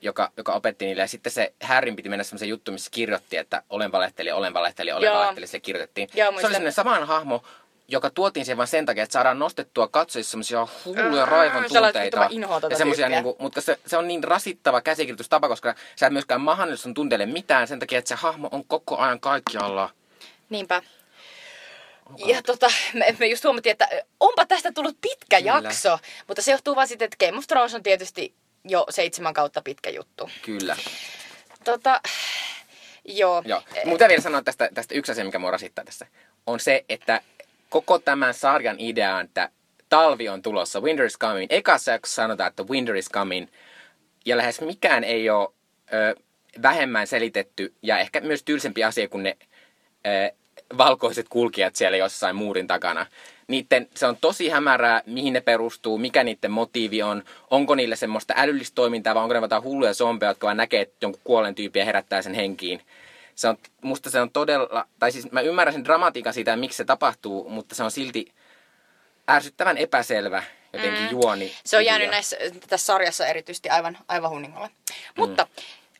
joka, 0.00 0.30
joka 0.36 0.52
opetti 0.52 0.84
niille. 0.84 1.02
Ja 1.02 1.08
sitten 1.08 1.32
se 1.32 1.52
Harryn 1.62 1.96
piti 1.96 2.08
mennä 2.08 2.24
semmoisen 2.24 2.48
juttu, 2.48 2.72
missä 2.72 2.90
kirjoitti, 2.90 3.36
että 3.36 3.62
olen 3.70 3.92
valehtelija, 3.92 4.36
olen 4.36 4.54
valehtelija, 4.54 4.96
olen 4.96 5.12
valehtelija. 5.12 5.48
Se 5.48 5.60
kirjoitettiin. 5.60 6.08
Joo, 6.14 6.32
se 6.32 6.46
oli 6.46 6.54
semmoinen 6.54 6.72
saman 6.72 7.06
hahmo, 7.06 7.42
joka 7.88 8.10
tuotiin 8.10 8.46
siihen 8.46 8.56
vain 8.56 8.68
sen 8.68 8.86
takia, 8.86 9.02
että 9.02 9.12
saadaan 9.12 9.38
nostettua 9.38 9.88
katsojissa 9.88 10.30
semmoisia 10.30 10.66
hulluja 10.84 11.26
raivon 11.26 11.64
tunteita. 11.68 12.28
Ja 12.70 12.76
semmosia, 12.76 13.08
niinku, 13.08 13.36
mutta 13.38 13.60
se, 13.60 13.78
se, 13.86 13.96
on 13.96 14.08
niin 14.08 14.24
rasittava 14.24 14.80
käsikirjoitustapa, 14.80 15.48
koska 15.48 15.74
sä 15.96 16.06
et 16.06 16.12
myöskään 16.12 16.40
mahdollista 16.40 16.82
sun 16.82 16.94
tunteille 16.94 17.26
mitään 17.26 17.68
sen 17.68 17.78
takia, 17.78 17.98
että 17.98 18.08
se 18.08 18.14
hahmo 18.14 18.48
on 18.52 18.64
koko 18.64 18.96
ajan 18.96 19.20
kaikkialla. 19.20 19.90
Niinpä. 20.50 20.82
Ja 22.26 22.42
tota, 22.42 22.66
me, 22.94 23.16
me 23.18 23.26
just 23.26 23.44
huomattiin, 23.44 23.72
että 23.72 23.88
onpa 24.20 24.46
tästä 24.46 24.72
tullut 24.72 24.98
pitkä 25.00 25.38
Kyllä. 25.38 25.60
jakso, 25.62 25.98
mutta 26.26 26.42
se 26.42 26.50
johtuu 26.50 26.76
vaan 26.76 26.88
sitten, 26.88 27.06
että 27.06 27.26
Game 27.26 27.38
of 27.38 27.46
Thrones 27.46 27.74
on 27.74 27.82
tietysti 27.82 28.34
jo 28.64 28.86
seitsemän 28.90 29.34
kautta 29.34 29.62
pitkä 29.62 29.90
juttu. 29.90 30.30
Kyllä. 30.42 30.76
Tota, 31.64 32.00
joo. 33.04 33.42
joo. 33.46 33.62
Mutta 33.84 34.08
vielä 34.08 34.22
sanoa 34.22 34.42
tästä, 34.42 34.68
tästä 34.74 34.94
yksi 34.94 35.12
asia, 35.12 35.24
mikä 35.24 35.38
mua 35.38 35.50
rasittaa 35.50 35.84
tässä, 35.84 36.06
on 36.46 36.60
se, 36.60 36.84
että 36.88 37.20
koko 37.68 37.98
tämän 37.98 38.34
sarjan 38.34 38.76
idea 38.78 39.16
on, 39.16 39.24
että 39.24 39.50
talvi 39.88 40.28
on 40.28 40.42
tulossa, 40.42 40.80
winter 40.80 41.06
is 41.06 41.18
coming. 41.18 41.46
Ekassa 41.52 41.92
jaksossa 41.92 42.22
sanotaan, 42.22 42.48
että 42.48 42.62
winter 42.62 42.96
is 42.96 43.10
coming, 43.10 43.48
ja 44.26 44.36
lähes 44.36 44.60
mikään 44.60 45.04
ei 45.04 45.30
ole 45.30 45.48
ö, 45.92 46.20
vähemmän 46.62 47.06
selitetty, 47.06 47.74
ja 47.82 47.98
ehkä 47.98 48.20
myös 48.20 48.42
tylsempi 48.42 48.84
asia 48.84 49.08
kuin 49.08 49.22
ne 49.22 49.36
ö, 50.06 50.34
valkoiset 50.78 51.28
kulkijat 51.28 51.76
siellä 51.76 51.96
jossain 51.96 52.36
muurin 52.36 52.66
takana. 52.66 53.06
Niitten, 53.48 53.88
se 53.94 54.06
on 54.06 54.16
tosi 54.20 54.48
hämärää, 54.48 55.02
mihin 55.06 55.32
ne 55.32 55.40
perustuu, 55.40 55.98
mikä 55.98 56.24
niiden 56.24 56.50
motiivi 56.50 57.02
on, 57.02 57.22
onko 57.50 57.74
niille 57.74 57.96
semmoista 57.96 58.34
älyllistä 58.36 58.74
toimintaa 58.74 59.14
vai 59.14 59.22
onko 59.22 59.34
ne 59.34 59.40
jotain 59.40 59.62
hulluja 59.62 59.94
zombeja, 59.94 60.30
jotka 60.30 60.46
vaan 60.46 60.56
näkee 60.56 60.80
että 60.80 60.96
jonkun 61.00 61.20
kuolen 61.24 61.54
tyyppiä 61.54 61.84
herättää 61.84 62.22
sen 62.22 62.34
henkiin. 62.34 62.82
Se 63.34 63.48
on, 63.48 63.56
musta 63.82 64.10
se 64.10 64.20
on 64.20 64.30
todella, 64.30 64.86
tai 64.98 65.12
siis 65.12 65.32
mä 65.32 65.40
ymmärrän 65.40 65.74
sen 65.74 65.84
dramatiikan 65.84 66.34
siitä, 66.34 66.56
miksi 66.56 66.76
se 66.76 66.84
tapahtuu, 66.84 67.48
mutta 67.48 67.74
se 67.74 67.82
on 67.82 67.90
silti 67.90 68.32
ärsyttävän 69.30 69.78
epäselvä 69.78 70.42
jotenkin 70.72 71.02
mm. 71.02 71.10
juoni. 71.10 71.52
Se 71.64 71.76
on 71.76 71.84
jäänyt 71.84 72.10
näissä, 72.10 72.36
tässä 72.68 72.86
sarjassa 72.86 73.26
erityisesti 73.26 73.68
aivan, 73.68 73.98
aivan 74.08 74.30
hunningolle. 74.30 74.68
Mm. 74.68 74.94
Mutta 75.16 75.46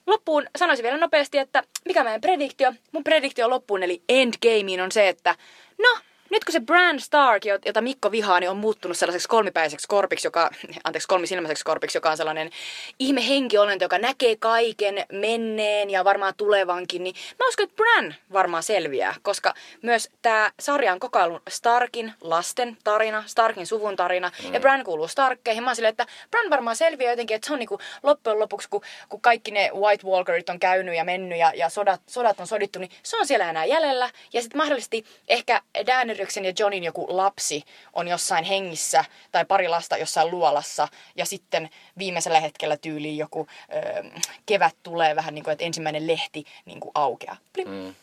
loppuun 0.07 0.47
sanoisin 0.59 0.83
vielä 0.83 0.99
nopeasti, 0.99 1.39
että 1.39 1.63
mikä 1.85 2.05
meidän 2.05 2.21
prediktio? 2.21 2.73
Mun 2.93 3.05
prediktio 3.05 3.51
loppuun 3.51 3.83
eli 3.83 4.03
endgameen 4.09 4.81
on 4.81 4.93
se, 4.93 5.09
että 5.09 5.35
no, 5.79 5.89
nyt 6.31 6.45
kun 6.45 6.53
se 6.53 6.61
Bran 6.61 7.01
Stark, 7.01 7.45
jota 7.45 7.81
Mikko 7.81 8.11
vihaa, 8.11 8.41
niin 8.41 8.51
on 8.51 8.57
muuttunut 8.57 8.97
sellaiseksi 8.97 9.29
kolmipäiseksi 9.29 9.89
korpiksi, 9.89 10.27
joka, 10.27 10.51
anteeksi, 10.85 11.09
kolmisilmäiseksi 11.09 11.65
korpiksi, 11.65 11.97
joka 11.99 12.11
on 12.11 12.17
sellainen 12.17 12.51
ihme 12.99 13.29
henkiolento, 13.29 13.85
joka 13.85 13.99
näkee 13.99 14.37
kaiken 14.37 15.05
menneen 15.13 15.91
ja 15.91 16.05
varmaan 16.05 16.35
tulevankin, 16.37 17.05
niin 17.05 17.15
mä 17.39 17.49
uskon, 17.49 17.65
että 17.65 17.77
Bran 17.77 18.15
varmaan 18.33 18.63
selviää, 18.63 19.15
koska 19.23 19.55
myös 19.83 20.11
tämä 20.23 20.51
sarja 20.61 20.93
on 20.93 21.01
koko 21.01 21.19
ajan 21.19 21.41
Starkin 21.49 22.13
lasten 22.21 22.77
tarina, 22.85 23.25
Starkin 23.27 23.67
suvun 23.67 23.97
tarina, 23.97 24.33
mm. 24.45 24.55
ja 24.55 24.61
Bran 24.61 24.85
kuuluu 24.85 25.09
Starkkeihin. 25.09 25.63
Mä 25.63 25.71
oon 25.71 25.77
silleen, 25.77 25.91
että 25.91 26.07
Bran 26.31 26.51
varmaan 26.51 26.77
selviää 26.77 27.13
jotenkin, 27.13 27.35
että 27.35 27.47
se 27.47 27.53
on 27.53 27.59
niinku 27.59 27.79
loppujen 28.03 28.39
lopuksi, 28.39 28.69
kun, 28.71 28.83
kun 29.09 29.21
kaikki 29.21 29.51
ne 29.51 29.71
White 29.75 30.07
Walkerit 30.07 30.49
on 30.49 30.59
käynyt 30.59 30.97
ja 30.97 31.05
mennyt 31.05 31.39
ja, 31.39 31.53
ja 31.55 31.69
sodat, 31.69 32.01
sodat 32.07 32.41
on 32.41 32.47
sodittu, 32.47 32.79
niin 32.79 32.91
se 33.03 33.17
on 33.17 33.27
siellä 33.27 33.51
enää 33.51 33.65
jäljellä. 33.65 34.11
Ja 34.33 34.43
sitten 34.43 34.59
mahdollisesti 34.59 35.05
ehkä 35.29 35.63
Danny 35.87 36.16
Henriksen 36.17 36.45
ja 36.45 36.53
Johnin 36.59 36.85
joku 36.85 37.07
lapsi 37.09 37.63
on 37.93 38.09
jossain 38.09 38.45
hengissä 38.45 39.05
tai 39.33 39.45
pari 39.45 39.69
lasta 39.69 39.97
jossain 39.97 40.31
luolassa 40.31 40.89
ja 41.17 41.27
sitten 41.27 41.71
viimeisellä 41.99 42.41
hetkellä 42.41 42.77
tyyliin 42.77 43.19
joku 43.19 43.47
ö, 43.75 44.21
kevät 44.47 44.77
tulee 44.83 45.17
vähän 45.17 45.35
niin 45.35 45.45
kuin, 45.45 45.53
että 45.53 45.65
ensimmäinen 45.65 46.07
lehti 46.07 46.45
niin 46.65 46.81
kuin 46.81 46.91
aukeaa. 46.95 47.37
Mm. 47.67 47.95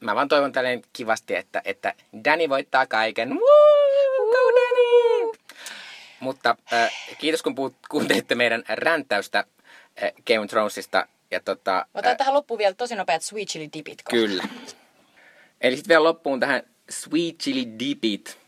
Mä 0.00 0.14
vaan 0.14 0.28
toivon 0.28 0.52
tälleen 0.52 0.82
kivasti, 0.92 1.34
että, 1.34 1.62
että 1.64 1.94
Danny 2.24 2.48
voittaa 2.48 2.86
kaiken. 2.86 3.30
Woo! 3.30 4.26
Go 4.30 4.60
Danny! 4.60 5.32
Mutta 6.20 6.56
äh, 6.72 6.92
kiitos 7.18 7.42
kun 7.42 7.54
puhut, 7.54 7.74
kuuntelitte 7.88 8.34
meidän 8.34 8.64
räntäystä 8.68 9.38
äh, 9.38 10.12
Game 10.26 10.40
of 10.40 10.50
Thronesista. 10.50 11.06
Ja 11.30 11.40
tota, 11.40 11.86
Otan 11.94 12.10
äh, 12.10 12.16
tähän 12.16 12.34
loppuun 12.34 12.58
vielä 12.58 12.74
tosi 12.74 12.96
nopeat 12.96 13.22
sweet 13.22 13.48
chili 13.48 13.68
dipit. 13.72 14.02
Kyllä. 14.10 14.44
Eli 15.60 15.76
sitten 15.76 15.88
vielä 15.88 16.04
loppuun 16.04 16.40
tähän 16.40 16.62
Sweet 16.90 17.38
Chili 17.38 17.66
Dipit, 17.78 18.38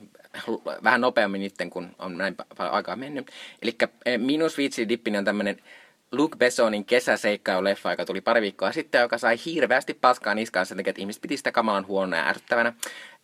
vähän 0.85 1.01
nopeammin 1.01 1.41
nyt, 1.41 1.55
kun 1.71 1.95
on 1.99 2.19
näin 2.19 2.37
paljon 2.57 2.75
aikaa 2.75 2.97
mennyt. 2.97 3.31
Eli 3.63 3.77
eh, 4.07 4.19
minun 4.19 4.51
Sweet 4.51 4.73
Chili 4.73 4.89
Dippini 4.89 5.19
on 5.19 5.25
tämmöinen 5.25 5.63
Luke 6.13 6.37
Bessonin 6.37 6.85
kesäseikkailu-leffa, 6.85 7.91
joka 7.91 8.05
tuli 8.05 8.21
pari 8.21 8.41
viikkoa 8.41 8.73
sitten, 8.73 9.01
joka 9.01 9.19
sai 9.19 9.37
hirveästi 9.45 9.95
paskaa 9.95 10.35
niskaan 10.35 10.67
sen 10.67 10.77
takia, 10.77 10.91
että 10.91 11.01
ihmiset 11.01 11.23
piti 11.23 11.37
sitä 11.37 11.53
kamalan 11.53 11.87
huonona 11.87 12.17
ja 12.17 12.29
ärsyttävänä. 12.29 12.73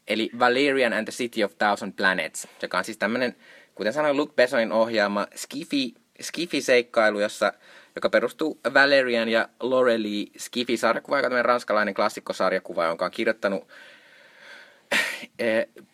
Eli 0.08 0.30
Valerian 0.38 0.92
and 0.92 1.04
the 1.04 1.12
City 1.12 1.44
of 1.44 1.58
Thousand 1.58 1.92
Planets, 1.96 2.48
joka 2.62 2.78
on 2.78 2.84
siis 2.84 2.98
tämmöinen, 2.98 3.36
kuten 3.74 3.92
sanoin, 3.92 4.16
Luke 4.16 4.32
Bessonin 4.36 4.72
ohjaama 4.72 5.26
skifi, 5.34 5.94
skifi-seikkailu, 6.22 7.20
jossa, 7.20 7.52
joka 7.94 8.10
perustuu 8.10 8.60
Valerian 8.74 9.28
ja 9.28 9.48
Lorelei 9.60 10.26
Skifi-sarjakuva, 10.38 11.18
joka 11.18 11.36
on 11.36 11.44
ranskalainen 11.44 11.94
klassikkosarjakuva, 11.94 12.84
jonka 12.84 13.04
on 13.04 13.10
kirjoittanut 13.10 13.68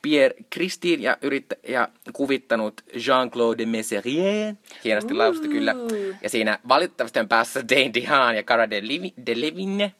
Pierre 0.02 0.36
Christine 0.52 1.02
ja, 1.02 1.16
yrittä, 1.23 1.57
ja 1.69 1.89
kuvittanut 2.12 2.81
Jean-Claude 2.93 3.66
Messerier. 3.66 4.55
Hienosti 4.85 5.15
laususta 5.15 5.48
kyllä. 5.48 5.74
Ja 6.23 6.31
siinä 6.31 6.59
valitettavasti 6.69 7.20
on 7.20 7.28
päässä 7.28 7.69
Dane 7.69 7.90
DeHaan 7.94 8.36
ja 8.36 8.43
Cara 8.43 8.70
Delevingne, 9.27 9.93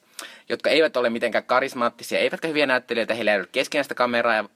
jotka 0.49 0.71
eivät 0.71 0.97
ole 0.97 1.11
mitenkään 1.11 1.45
karismaattisia, 1.45 2.19
eivätkä 2.19 2.49
hyviä 2.49 2.67
näyttelijöitä. 2.67 3.15
Heillä 3.15 3.33
ei 3.33 3.39
ole 3.39 3.49
keskinäistä 3.53 3.95
kameraa 3.95 4.35
ja 4.35 4.49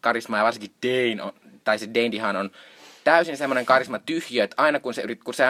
karismaa, 0.00 0.38
ja 0.38 0.44
varsinkin 0.44 0.72
Dane, 0.82 1.22
on, 1.22 1.32
tai 1.64 1.78
se 1.78 1.86
Dane 1.94 2.12
DeHaan 2.12 2.36
on 2.36 2.50
täysin 3.04 3.36
semmoinen 3.36 3.66
karisma 3.66 3.98
tyhjö, 3.98 4.44
että 4.44 4.62
aina 4.62 4.80
kun 4.80 4.94
se 4.94 5.02
yrittää, 5.02 5.24
kun 5.24 5.34
se, 5.34 5.44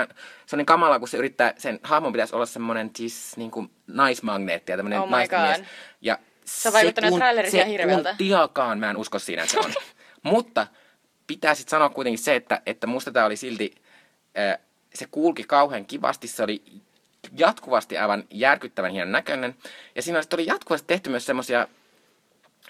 se 0.46 0.56
on 0.56 0.58
niin 0.58 0.66
kamala, 0.66 0.98
kun 0.98 1.08
se 1.08 1.16
yrittää, 1.16 1.54
sen 1.56 1.80
hahmon 1.82 2.12
pitäisi 2.12 2.34
olla 2.34 2.46
semmoinen 2.46 2.90
siis 2.96 3.36
niin 3.36 3.50
kuin 3.50 3.70
naismagneetti 3.86 4.72
ja 4.72 4.76
tämmöinen 4.76 5.00
oh 5.00 5.10
naismies. 5.10 5.62
Ja 6.00 6.18
se 6.48 6.68
on 6.68 6.72
vaikuttanut 6.72 7.14
trailerissa 7.18 7.64
hirveältä. 7.64 8.10
Sekuntiakaan 8.10 8.78
mä 8.78 8.90
en 8.90 8.96
usko 8.96 9.18
siinä, 9.18 9.42
että 9.42 9.52
se 9.52 9.58
on. 9.58 9.74
Mutta 10.32 10.66
pitää 11.26 11.54
sitten 11.54 11.70
sanoa 11.70 11.88
kuitenkin 11.88 12.24
se, 12.24 12.36
että, 12.36 12.62
että 12.66 12.86
musta 12.86 13.10
tämä 13.10 13.26
oli 13.26 13.36
silti, 13.36 13.74
äh, 14.38 14.58
se 14.94 15.06
kulki 15.10 15.44
kauhean 15.44 15.86
kivasti, 15.86 16.28
se 16.28 16.42
oli 16.42 16.62
jatkuvasti 17.36 17.98
aivan 17.98 18.24
järkyttävän 18.30 18.92
hienon 18.92 19.12
näköinen. 19.12 19.54
Ja 19.94 20.02
siinä 20.02 20.22
oli 20.34 20.46
jatkuvasti 20.46 20.86
tehty 20.86 21.10
myös 21.10 21.26
semmoisia 21.26 21.68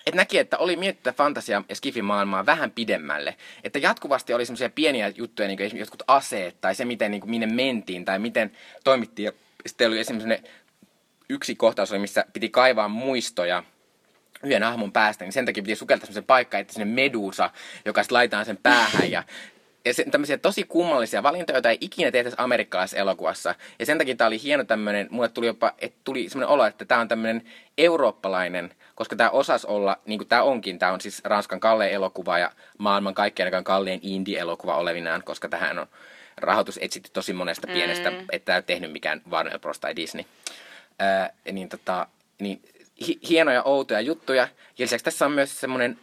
että 0.07 0.17
näki, 0.17 0.39
että 0.39 0.59
oli 0.59 0.77
mietitty 0.77 1.11
fantasia- 1.11 1.63
ja 1.69 1.75
skifimaailmaa 1.75 2.47
vähän 2.47 2.71
pidemmälle. 2.71 3.37
Että 3.65 3.79
jatkuvasti 3.79 4.35
oli 4.35 4.47
semmoisia 4.47 4.71
pieniä 4.71 5.09
juttuja, 5.09 5.49
niin 5.49 5.59
kuin 5.59 5.67
esimerkiksi 5.67 5.83
jotkut 5.83 6.03
aseet, 6.07 6.61
tai 6.61 6.75
se, 6.75 6.85
miten, 6.85 7.11
niin 7.11 7.21
kuin, 7.21 7.31
minne 7.31 7.47
mentiin, 7.47 8.05
tai 8.05 8.19
miten 8.19 8.53
toimittiin. 8.85 9.27
Ja 9.27 9.33
sitten 9.67 9.89
oli 9.89 9.99
esimerkiksi 9.99 10.51
yksi 11.29 11.55
kohtaus 11.55 11.93
oli, 11.93 11.99
missä 11.99 12.25
piti 12.33 12.49
kaivaa 12.49 12.89
muistoja 12.89 13.63
yhden 14.43 14.63
hahmon 14.63 14.93
päästä, 14.93 15.25
niin 15.25 15.33
sen 15.33 15.47
takia 15.47 15.63
piti 15.63 15.77
sukeltaa 15.77 16.07
semmoisen 16.07 16.25
paikkaan, 16.25 16.61
että 16.61 16.73
sinne 16.73 16.85
medusa, 16.85 17.51
joka 17.85 18.03
sitten 18.03 18.15
laitetaan 18.15 18.45
sen 18.45 18.57
päähän 18.57 19.11
ja 19.11 19.25
ja 19.85 19.95
se, 19.95 20.05
tämmöisiä 20.11 20.39
tosi 20.39 20.65
kummallisia 20.65 21.23
valintoja, 21.23 21.57
joita 21.57 21.71
ei 21.71 21.79
ikinä 21.81 22.11
tehtäisi 22.11 22.37
amerikkalaisessa 22.41 22.97
elokuvassa. 22.97 23.55
Ja 23.79 23.87
sen 23.87 23.99
takia 23.99 24.17
tämä 24.17 24.29
oli 24.29 24.43
hieno 24.43 24.65
tämmöinen, 24.65 25.09
mulle 25.11 25.29
tuli 25.29 25.47
jopa, 25.47 25.75
että 25.79 25.99
tuli 26.05 26.29
semmoinen 26.29 26.49
olo, 26.49 26.67
että 26.67 26.85
tämä 26.85 27.01
on 27.01 27.09
tämmöinen 27.09 27.43
eurooppalainen, 27.79 28.75
koska 28.95 29.17
tämä 29.17 29.31
osas 29.31 29.65
olla, 29.65 29.99
niin 30.07 30.19
kuin 30.19 30.29
tämä 30.29 30.43
onkin, 30.43 30.79
tämä 30.79 30.93
on 30.93 31.01
siis 31.01 31.25
Ranskan 31.25 31.61
kallein 31.61 31.93
elokuva 31.93 32.39
ja 32.39 32.53
maailman 32.79 33.15
kaikkein 33.15 33.65
kallein 33.65 34.01
indie-elokuva 34.03 34.77
olevinaan, 34.77 35.23
koska 35.23 35.49
tähän 35.49 35.79
on 35.79 35.87
rahoitus 36.37 36.79
etsitty 36.83 37.11
tosi 37.13 37.33
monesta 37.33 37.67
pienestä, 37.67 38.11
mm. 38.11 38.17
että 38.33 38.57
ei 38.57 38.63
tehnyt 38.63 38.93
mikään 38.93 39.23
Warner 39.31 39.59
Bros. 39.59 39.81
tai 39.81 39.97
Disney 39.97 40.25
ää, 40.99 41.31
niin, 41.53 41.69
tota, 41.69 42.07
niin 42.41 42.63
hi- 43.07 43.21
hienoja, 43.29 43.63
outoja 43.63 44.01
juttuja. 44.01 44.43
Ja 44.43 44.49
lisäksi 44.79 45.05
tässä 45.05 45.27
on 45.27 45.33
myös 45.33 45.61
semmoinen, 45.61 45.99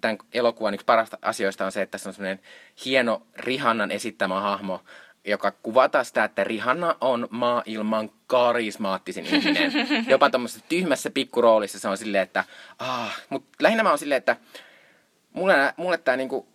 tämän 0.00 0.18
elokuvan 0.34 0.74
yksi 0.74 0.86
parasta 0.86 1.18
asioista 1.22 1.64
on 1.64 1.72
se, 1.72 1.82
että 1.82 1.90
tässä 1.90 2.10
on 2.10 2.14
semmoinen 2.14 2.40
hieno 2.84 3.22
Rihannan 3.36 3.90
esittämä 3.90 4.40
hahmo, 4.40 4.80
joka 5.24 5.50
kuvataan 5.50 6.04
sitä, 6.04 6.24
että 6.24 6.44
Rihanna 6.44 6.96
on 7.00 7.28
maailman 7.30 8.10
karismaattisin 8.26 9.26
ihminen. 9.26 9.72
Jopa 10.08 10.30
tuommoisessa 10.30 10.64
tyhmässä 10.68 11.10
pikkuroolissa 11.10 11.78
se 11.78 11.88
on 11.88 11.98
silleen, 11.98 12.22
että 12.22 12.44
ah, 12.78 13.20
mutta 13.28 13.48
lähinnä 13.60 13.82
mä 13.82 13.88
oon 13.88 13.98
silleen, 13.98 14.18
että 14.18 14.36
mulle, 15.32 15.54
mulle 15.76 15.98
tämä 15.98 16.16
niinku, 16.16 16.48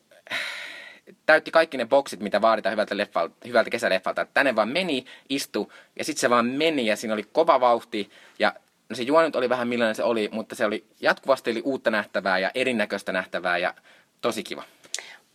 täytti 1.28 1.52
kaikki 1.52 1.78
ne 1.78 1.86
boksit, 1.86 2.20
mitä 2.20 2.42
vaaditaan 2.42 2.72
hyvältä, 2.72 2.98
leffalta, 2.98 3.36
hyvältä 3.48 3.70
kesäleffalta. 3.70 4.28
Tänne 4.34 4.56
vaan 4.56 4.70
meni, 4.70 5.06
istu 5.30 5.74
ja 5.96 6.04
sitten 6.04 6.22
se 6.22 6.30
vaan 6.30 6.46
meni 6.46 6.86
ja 6.86 6.96
siinä 6.96 7.14
oli 7.14 7.28
kova 7.32 7.60
vauhti 7.60 8.10
ja 8.40 8.54
no 8.90 8.96
se 8.96 9.04
juoni 9.04 9.28
nyt 9.28 9.36
oli 9.36 9.50
vähän 9.50 9.68
millainen 9.68 9.96
se 9.96 10.04
oli, 10.04 10.30
mutta 10.32 10.56
se 10.56 10.66
oli 10.66 10.86
jatkuvasti 11.00 11.52
oli 11.52 11.62
uutta 11.62 11.92
nähtävää 11.92 12.40
ja 12.40 12.52
erinäköistä 12.56 13.12
nähtävää 13.12 13.58
ja 13.58 13.74
tosi 14.22 14.44
kiva. 14.44 14.64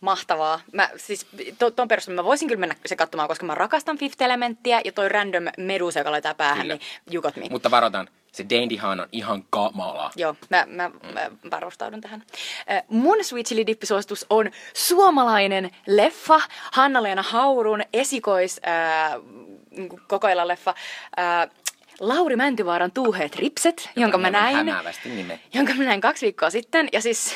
Mahtavaa. 0.01 0.59
Mä, 0.71 0.89
siis 0.97 1.27
to, 1.59 1.71
ton 1.71 1.87
perusteella 1.87 2.21
mä 2.21 2.27
voisin 2.27 2.47
kyllä 2.47 2.59
mennä 2.59 2.75
se 2.85 2.95
katsomaan, 2.95 3.27
koska 3.27 3.45
mä 3.45 3.55
rakastan 3.55 3.97
Fifth 3.97 4.23
Elementtiä 4.23 4.81
ja 4.85 4.91
toi 4.91 5.09
random 5.09 5.43
medusa, 5.57 5.99
joka 5.99 6.11
laitetaan 6.11 6.35
päähän, 6.35 6.67
Kyllä. 6.67 6.79
niin 7.09 7.21
me. 7.35 7.47
Mutta 7.49 7.71
varoitan, 7.71 8.07
se 8.33 8.45
Dandyhan 8.49 8.99
on 8.99 9.07
ihan 9.11 9.43
kamala. 9.49 10.11
Joo, 10.15 10.35
mä, 10.49 10.65
mä, 10.67 10.91
mä 11.13 11.31
varustaudun 11.51 12.01
tähän. 12.01 12.23
Äh, 12.71 12.83
Mun 12.87 13.23
Sweet 13.23 13.45
Chili 13.45 13.63
Dip-suositus 13.67 14.25
on 14.29 14.51
suomalainen 14.73 15.71
leffa, 15.87 16.41
Hanna-Leena 16.71 17.21
Haurun 17.23 17.81
esikois 17.93 18.61
äh, 18.67 19.21
niinku 19.71 19.99
kokoelma-leffa. 20.07 20.73
Äh, 21.19 21.49
Lauri 21.99 22.35
Mäntyvaaran 22.35 22.91
Tuuheet 22.91 23.35
ripset, 23.35 23.89
jonka 23.95 24.17
mä 24.17 24.29
näin 24.29 24.65
nime. 25.05 25.39
jonka 25.53 25.73
mä 25.73 25.83
näin 25.83 26.01
kaksi 26.01 26.25
viikkoa 26.25 26.49
sitten. 26.49 26.89
Ja 26.93 27.01
siis 27.01 27.35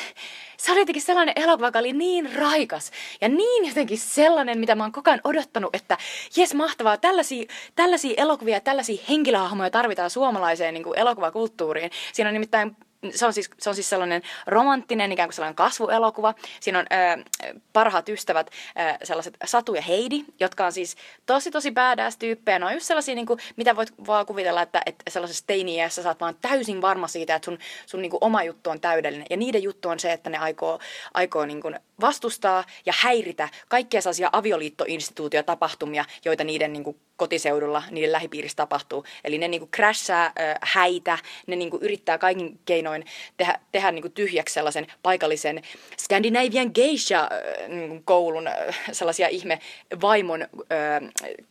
se 0.56 0.72
oli 0.72 0.80
jotenkin 0.80 1.02
sellainen 1.02 1.32
elokuva, 1.36 1.66
joka 1.66 1.78
oli 1.78 1.92
niin 1.92 2.34
raikas 2.34 2.90
ja 3.20 3.28
niin 3.28 3.68
jotenkin 3.68 3.98
sellainen, 3.98 4.58
mitä 4.58 4.74
mä 4.74 4.84
oon 4.84 4.92
koko 4.92 5.10
ajan 5.10 5.20
odottanut, 5.24 5.76
että 5.76 5.98
jes 6.36 6.54
mahtavaa, 6.54 6.96
tällaisia, 6.96 7.44
tällaisia 7.74 8.14
elokuvia 8.16 8.56
ja 8.56 8.60
tällaisia 8.60 9.02
henkilöhahmoja 9.08 9.70
tarvitaan 9.70 10.10
suomalaiseen 10.10 10.74
niin 10.74 10.84
kuin 10.84 10.98
elokuvakulttuuriin. 10.98 11.90
Siinä 12.12 12.28
on 12.28 12.34
nimittäin 12.34 12.76
se 13.10 13.26
on, 13.26 13.32
siis, 13.32 13.50
se 13.58 13.68
on 13.68 13.74
siis 13.74 13.90
sellainen 13.90 14.22
romanttinen, 14.46 15.12
ikään 15.12 15.28
kuin 15.28 15.34
sellainen 15.34 15.54
kasvuelokuva. 15.54 16.34
Siinä 16.60 16.78
on 16.78 16.86
ö, 16.92 17.24
parhaat 17.72 18.08
ystävät, 18.08 18.50
ö, 18.50 19.06
sellaiset 19.06 19.36
Satu 19.44 19.74
ja 19.74 19.82
Heidi, 19.82 20.24
jotka 20.40 20.66
on 20.66 20.72
siis 20.72 20.96
tosi 21.26 21.50
tosi 21.50 21.70
badass 21.70 22.16
tyyppejä. 22.16 22.58
Ne 22.58 22.66
on 22.66 22.74
just 22.74 22.86
sellaisia, 22.86 23.14
niin 23.14 23.26
kuin, 23.26 23.38
mitä 23.56 23.76
voit 23.76 23.92
vaan 24.06 24.26
kuvitella, 24.26 24.62
että, 24.62 24.82
että 24.86 25.10
sellaisessa 25.10 25.44
teiniässä 25.46 26.02
sä 26.02 26.08
oot 26.08 26.20
vaan 26.20 26.36
täysin 26.40 26.82
varma 26.82 27.08
siitä, 27.08 27.34
että 27.34 27.44
sun, 27.44 27.58
sun 27.86 28.02
niin 28.02 28.10
kuin 28.10 28.24
oma 28.24 28.42
juttu 28.42 28.70
on 28.70 28.80
täydellinen. 28.80 29.26
Ja 29.30 29.36
niiden 29.36 29.62
juttu 29.62 29.88
on 29.88 30.00
se, 30.00 30.12
että 30.12 30.30
ne 30.30 30.38
aikoo, 30.38 30.78
aikoo 31.14 31.46
niin 31.46 31.62
kuin 31.62 31.78
vastustaa 32.00 32.64
ja 32.86 32.92
häiritä 32.96 33.48
kaikkia 33.68 34.00
sellaisia 34.00 34.30
avioliittoinstituutiotapahtumia, 34.32 36.04
joita 36.24 36.44
niiden 36.44 36.72
niin 36.72 36.84
kuin 36.84 37.00
kotiseudulla, 37.16 37.82
niiden 37.90 38.12
lähipiirissä 38.12 38.56
tapahtuu. 38.56 39.04
Eli 39.24 39.38
ne 39.38 39.48
niinku 39.48 39.68
crashaa 39.76 40.24
äh, 40.24 40.32
häitä, 40.62 41.18
ne 41.46 41.56
niinku 41.56 41.78
yrittää 41.82 42.18
kaikin 42.18 42.60
keinoin 42.64 42.87
tehdä, 43.36 43.60
tehdä 43.72 43.92
niinku 43.92 44.08
tyhjäksi 44.08 44.54
sellaisen 44.54 44.86
paikallisen 45.02 45.62
Scandinavian 45.98 46.70
Geisha-koulun 46.74 48.46
äh, 48.46 48.54
sellaisia 48.92 49.28
ihme 49.28 49.58
vaimon 50.00 50.42
äh, 50.42 50.48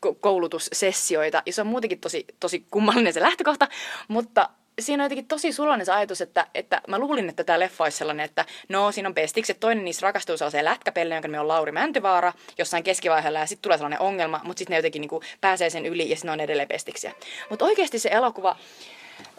ko- 0.05 0.15
koulutussessioita. 0.19 1.43
Ja 1.45 1.53
se 1.53 1.61
on 1.61 1.67
muutenkin 1.67 1.99
tosi, 1.99 2.25
tosi 2.39 2.65
kummallinen 2.71 3.13
se 3.13 3.21
lähtökohta, 3.21 3.67
mutta 4.07 4.49
siinä 4.81 5.03
on 5.03 5.05
jotenkin 5.05 5.27
tosi 5.27 5.51
suloinen 5.51 5.85
se 5.85 5.91
ajatus, 5.91 6.21
että, 6.21 6.47
että 6.55 6.81
mä 6.87 6.99
luulin, 6.99 7.29
että 7.29 7.43
tämä 7.43 7.59
leffa 7.59 7.83
olisi 7.83 7.97
sellainen, 7.97 8.25
että 8.25 8.45
no 8.69 8.91
siinä 8.91 9.09
on 9.09 9.13
pestikset, 9.15 9.59
toinen 9.59 9.85
niistä 9.85 10.05
rakastuu 10.05 10.37
sellaiseen 10.37 10.65
lätkäpelle, 10.65 11.15
jonka 11.15 11.27
nimi 11.27 11.37
on 11.37 11.47
Lauri 11.47 11.71
Mäntyvaara, 11.71 12.33
jossain 12.57 12.83
keskivaiheella 12.83 13.39
ja 13.39 13.45
sitten 13.45 13.61
tulee 13.61 13.77
sellainen 13.77 13.99
ongelma, 13.99 14.41
mutta 14.43 14.59
sitten 14.59 14.73
ne 14.73 14.77
jotenkin 14.77 14.99
niinku 14.99 15.21
pääsee 15.41 15.69
sen 15.69 15.85
yli 15.85 16.09
ja 16.09 16.15
sitten 16.15 16.31
on 16.31 16.39
edelleen 16.39 16.67
pestiksiä. 16.67 17.13
Mutta 17.49 17.65
oikeasti 17.65 17.99
se 17.99 18.09
elokuva 18.09 18.55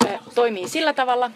ö, 0.05 0.19
toimii 0.35 0.69
sillä 0.69 0.93
tavalla, 0.93 1.31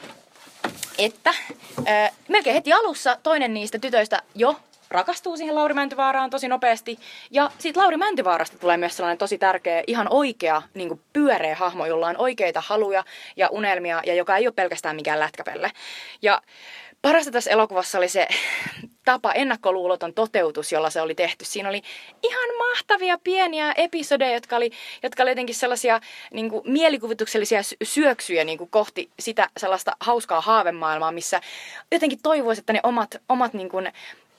että 0.98 1.35
ö, 1.78 1.82
melkein 2.28 2.55
heti 2.55 2.73
alussa 2.73 3.19
toinen 3.23 3.55
niistä 3.55 3.78
tytöistä 3.78 4.23
jo 4.35 4.56
rakastuu 4.93 5.36
siihen 5.36 5.55
Lauri 5.55 5.74
Mäntyvaaraan 5.74 6.31
tosi 6.31 6.48
nopeasti. 6.48 6.98
Ja 7.31 7.51
siitä 7.59 7.81
Lauri 7.81 7.97
Mäntyvaarasta 7.97 8.59
tulee 8.59 8.77
myös 8.77 8.97
sellainen 8.97 9.19
tosi 9.19 9.39
tärkeä, 9.39 9.82
ihan 9.86 10.06
oikea, 10.10 10.62
niin 10.74 10.89
kuin 10.89 11.01
pyöreä 11.12 11.55
hahmo, 11.55 11.86
jolla 11.86 12.06
on 12.06 12.16
oikeita 12.16 12.60
haluja 12.66 13.05
ja 13.36 13.48
unelmia 13.48 14.02
ja 14.06 14.14
joka 14.14 14.36
ei 14.36 14.47
ole 14.47 14.52
pelkästään 14.52 14.97
mikään 14.97 15.20
lätkäpelle. 15.20 15.70
Ja 16.23 16.43
parasta 17.02 17.31
tässä 17.31 17.51
elokuvassa 17.51 17.98
oli 17.98 18.09
se 18.09 18.28
tapa, 19.05 19.33
ennakkoluuloton 19.33 20.15
toteutus, 20.15 20.73
jolla 20.73 20.91
se 20.91 21.01
oli 21.01 21.15
tehty. 21.15 21.45
Siinä 21.45 21.69
oli 21.69 21.83
ihan 22.23 22.49
mahtavia 22.59 23.19
pieniä 23.24 23.73
episodeja, 23.77 24.35
jotka 24.35 24.57
oli, 24.57 24.70
jotka 25.03 25.23
oli 25.23 25.31
jotenkin 25.31 25.55
sellaisia 25.55 26.01
niin 26.33 26.51
kuin, 26.51 26.62
mielikuvituksellisia 26.66 27.62
sy- 27.62 27.77
syöksyjä 27.83 28.45
niin 28.45 28.59
kuin, 28.59 28.70
kohti 28.70 29.11
sitä 29.19 29.49
sellaista 29.57 29.97
hauskaa 30.01 30.41
haavemaailmaa, 30.41 31.12
missä 31.12 31.41
jotenkin 31.93 32.19
toivoisi, 32.23 32.61
että 32.61 32.73
ne 32.73 32.81
omat, 32.83 33.16
omat 33.29 33.55
niin 33.55 33.69
kuin, 33.69 33.87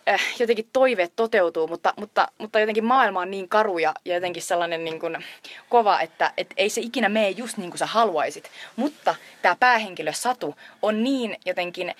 äh, 0.09 0.21
jotenkin 0.39 0.69
toiveet 0.73 1.13
toteutuu, 1.15 1.67
mutta, 1.67 1.93
mutta, 1.97 2.27
mutta 2.37 2.59
jotenkin 2.59 2.85
maailma 2.85 3.19
on 3.19 3.31
niin 3.31 3.49
karu 3.49 3.77
ja, 3.77 3.93
ja 4.05 4.13
jotenkin 4.13 4.43
sellainen 4.43 4.85
niin 4.85 4.99
kuin 4.99 5.25
kova, 5.69 6.01
että 6.01 6.33
et 6.37 6.53
ei 6.57 6.69
se 6.69 6.81
ikinä 6.81 7.09
mene 7.09 7.29
just 7.29 7.57
niin 7.57 7.69
kuin 7.69 7.79
sä 7.79 7.85
haluaisit. 7.85 8.51
Mutta 8.75 9.15
tämä 9.41 9.55
päähenkilö 9.59 10.13
Satu 10.13 10.55
on 10.81 11.03
niin 11.03 11.37
jotenkin 11.45 11.95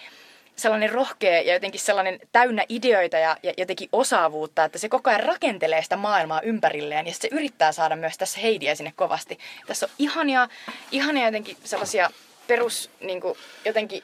sellainen 0.55 0.89
rohkea 0.89 1.41
ja 1.41 1.53
jotenkin 1.53 1.81
sellainen 1.81 2.19
täynnä 2.31 2.65
ideoita 2.69 3.17
ja, 3.17 3.37
ja 3.43 3.53
jotenkin 3.57 3.89
osaavuutta, 3.91 4.63
että 4.63 4.77
se 4.77 4.89
koko 4.89 5.09
ajan 5.09 5.23
rakentelee 5.23 5.83
sitä 5.83 5.95
maailmaa 5.95 6.41
ympärilleen 6.41 7.07
ja 7.07 7.13
se 7.13 7.27
yrittää 7.31 7.71
saada 7.71 7.95
myös 7.95 8.17
tässä 8.17 8.39
Heidiä 8.39 8.75
sinne 8.75 8.93
kovasti. 8.95 9.39
Tässä 9.67 9.85
on 9.85 9.91
ihania, 9.99 10.47
ihania 10.91 11.25
jotenkin 11.25 11.57
sellaisia 11.63 12.09
perus 12.47 12.89
niin 13.01 13.21
kuin, 13.21 13.37
jotenkin 13.65 14.03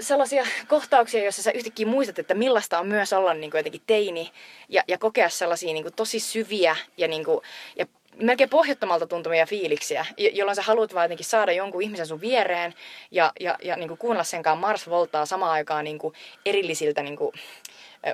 sellaisia 0.00 0.46
kohtauksia, 0.68 1.22
joissa 1.22 1.42
sä 1.42 1.50
yhtäkkiä 1.50 1.86
muistat, 1.86 2.18
että 2.18 2.34
millaista 2.34 2.78
on 2.78 2.86
myös 2.86 3.12
olla 3.12 3.34
niin 3.34 3.50
kuin 3.50 3.58
jotenkin 3.58 3.82
teini 3.86 4.32
ja, 4.68 4.82
ja 4.88 4.98
kokea 4.98 5.28
sellaisia 5.28 5.72
niin 5.72 5.84
kuin 5.84 5.94
tosi 5.94 6.20
syviä 6.20 6.76
ja, 6.96 7.08
niin 7.08 7.24
kuin, 7.24 7.40
ja 7.76 7.86
melkein 8.16 8.50
pohjattomalta 8.50 9.06
tuntumia 9.06 9.46
fiiliksiä, 9.46 10.06
jo- 10.16 10.30
jolloin 10.32 10.56
sä 10.56 10.62
haluat 10.62 10.94
vaan 10.94 11.04
jotenkin 11.04 11.26
saada 11.26 11.52
jonkun 11.52 11.82
ihmisen 11.82 12.06
sun 12.06 12.20
viereen 12.20 12.74
ja, 13.10 13.32
ja, 13.40 13.58
ja 13.62 13.76
niin 13.76 13.88
kuin 13.88 13.98
kuunnella 13.98 14.24
sen 14.24 14.42
kanssa 14.42 14.60
Mars 14.60 14.88
Voltaa 14.88 15.26
samaan 15.26 15.52
aikaan 15.52 15.84
niin 15.84 15.98
kuin 15.98 16.14
erillisiltä 16.46 17.02
niin 17.02 17.16
kuin, 17.16 17.32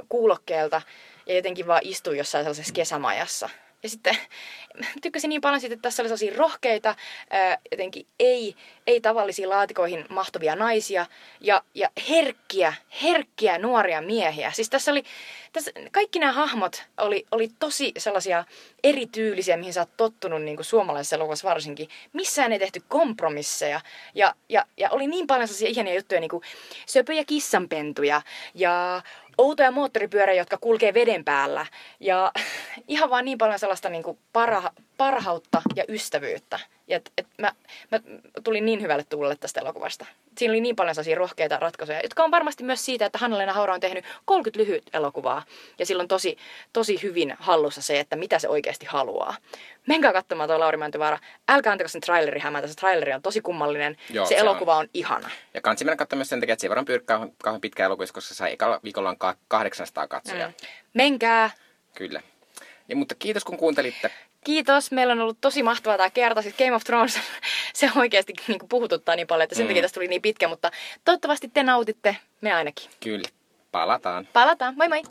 kuulokkeelta 0.09 0.83
ja 1.27 1.35
jotenkin 1.35 1.67
vaan 1.67 1.81
istua 1.85 2.15
jossain 2.15 2.45
sellaisessa 2.45 2.75
kesämajassa. 2.75 3.51
Ja 3.83 3.89
sitten 3.89 4.17
tykkäsin 5.03 5.29
niin 5.29 5.41
paljon 5.41 5.61
siitä, 5.61 5.75
että 5.75 5.83
tässä 5.83 6.03
oli 6.03 6.09
sellaisia 6.09 6.37
rohkeita, 6.37 6.95
ää, 7.31 7.59
jotenkin 7.71 8.07
ei, 8.19 8.57
ei 8.87 9.01
tavallisiin 9.01 9.49
laatikoihin 9.49 10.07
mahtuvia 10.09 10.57
naisia 10.57 11.07
ja, 11.41 11.63
ja 11.75 11.89
herkkiä, 12.09 12.75
herkkiä 13.03 13.59
nuoria 13.59 14.03
miehiä. 14.03 14.53
Siis 14.53 14.71
tässä 14.71 14.91
oli, 14.91 15.03
tässä, 15.53 15.71
kaikki 15.93 16.19
nämä 16.19 16.33
hahmot 16.33 16.85
oli, 16.99 17.27
oli 17.31 17.49
tosi 17.59 17.93
sellaisia 17.99 18.45
erityylisiä, 18.85 19.57
mihin 19.57 19.73
sä 19.73 19.81
oot 19.81 19.97
tottunut 19.97 20.43
niin 20.43 20.57
kuin 20.57 20.67
suomalaisessa 20.67 21.17
elokuvassa 21.17 21.49
varsinkin. 21.49 21.89
Missään 22.13 22.53
ei 22.53 22.59
tehty 22.59 22.83
kompromisseja 22.89 23.81
ja, 24.15 24.35
ja, 24.49 24.67
ja 24.77 24.91
oli 24.91 25.07
niin 25.07 25.27
paljon 25.27 25.49
sellaisia 25.49 25.69
ihania 25.69 25.95
juttuja, 25.95 26.21
niin 26.21 26.31
kuin 26.31 26.43
söpöjä 26.87 27.25
kissanpentuja 27.25 28.23
ja 28.55 29.03
outoja 29.41 29.71
moottoripyöriä, 29.71 30.35
jotka 30.35 30.59
kulkee 30.59 30.95
veden 30.95 31.25
päällä. 31.25 31.67
Ja 32.01 32.33
ihan 32.89 33.11
vaan 33.11 33.25
niin 33.25 33.39
paljon 33.39 33.59
sellaista 33.59 33.89
niin 33.89 34.03
kuin 34.03 34.19
parha, 34.33 34.73
parhautta 34.97 35.63
ja 35.77 35.85
ystävyyttä. 35.89 36.61
Ja 36.89 36.97
et, 36.97 37.13
et 37.19 37.27
mä, 37.39 37.53
mä 37.91 38.01
tulin 38.45 38.65
niin 38.65 38.83
hyvälle 38.83 39.05
tuulelle 39.05 39.37
tästä 39.37 39.61
elokuvasta. 39.61 40.07
Siinä 40.41 40.53
oli 40.53 40.61
niin 40.61 40.77
paljon 40.77 40.95
sellaisia 40.95 41.17
rohkeita 41.17 41.57
ratkaisuja, 41.57 42.01
jotka 42.01 42.25
on 42.25 42.31
varmasti 42.31 42.65
myös 42.65 42.85
siitä, 42.85 43.07
että 43.07 43.19
Hanna-Leena 43.19 43.53
Haura 43.53 43.75
on 43.75 43.81
tehnyt 43.81 44.05
30 44.25 44.61
lyhyt 44.61 44.83
elokuvaa. 44.93 45.43
Ja 45.79 45.87
sillä 45.87 46.01
on 46.01 46.09
tosi, 46.09 46.39
tosi 46.73 47.03
hyvin 47.03 47.37
hallussa 47.39 47.83
se, 47.83 48.01
että 48.01 48.17
mitä 48.17 48.39
se 48.39 48.49
oikeasti 48.49 48.87
haluaa. 48.87 49.37
Menkää 49.87 50.13
katsomaan 50.13 50.49
tuo 50.49 50.61
Lauri 50.61 50.77
Mäntyvaara. 50.77 51.19
Älkää 51.49 51.73
antako 51.73 51.89
sen 51.89 52.01
traileri 52.01 52.41
hämätä. 52.41 52.67
Se 52.69 52.75
traileri 52.75 53.13
on 53.13 53.23
tosi 53.23 53.41
kummallinen. 53.41 53.97
Joo, 54.11 54.27
se, 54.27 54.29
se 54.29 54.41
elokuva 54.41 54.75
on. 54.75 54.81
on 54.81 54.89
ihana. 54.95 55.31
Ja 55.55 55.61
kansi 55.61 55.85
mennä 55.85 55.97
katsomaan 55.97 56.19
myös 56.19 56.29
sen 56.29 56.41
takia, 56.41 56.53
että 56.53 56.61
se 56.61 56.67
ei 56.67 56.71
varmaan 56.71 57.33
kauhean, 57.43 57.61
pitkä 57.61 57.85
elokuvissa, 57.85 58.15
koska 58.15 58.29
se 58.29 58.35
sai 58.35 58.53
ekalla 58.53 58.81
viikolla 58.85 59.09
on 59.09 59.19
ka- 59.19 59.37
800 59.49 60.09
katsojaa. 60.09 60.49
Mm. 60.49 60.55
Menkää. 60.95 61.51
Kyllä. 61.95 62.21
Ja, 62.89 62.97
mutta 62.97 63.15
kiitos 63.15 63.45
kun 63.45 63.57
kuuntelitte. 63.57 64.11
Kiitos. 64.45 64.93
Meillä 64.93 65.13
on 65.13 65.21
ollut 65.21 65.39
tosi 65.41 65.63
mahtavaa 65.63 65.97
tämä 65.97 66.11
kerta. 66.11 66.43
Siis 66.43 66.55
Game 66.55 66.73
of 66.75 66.85
Thrones, 66.85 67.19
se 67.75 67.91
oikeasti 67.97 68.33
niin 68.49 68.59
kuin 68.59 68.69
puhututtaa 68.69 69.17
niin 69.17 69.27
paljon, 69.27 69.45
että 69.45 69.55
sen 69.57 69.65
Mm. 69.67 69.69
takia 69.69 69.83
tästä 69.83 69.95
tuli 69.95 70.09
niin 70.09 70.23
pitkä. 70.23 70.49
Mutta 70.49 70.71
toivottavasti 71.05 71.49
te 71.49 71.63
nautitte. 71.63 72.17
Me 72.41 72.53
ainakin. 72.53 72.91
Kyllä. 73.01 73.29
Palataan. 73.73 74.29
Palataan. 74.33 74.75
Moi 74.77 74.89
moi! 74.89 75.03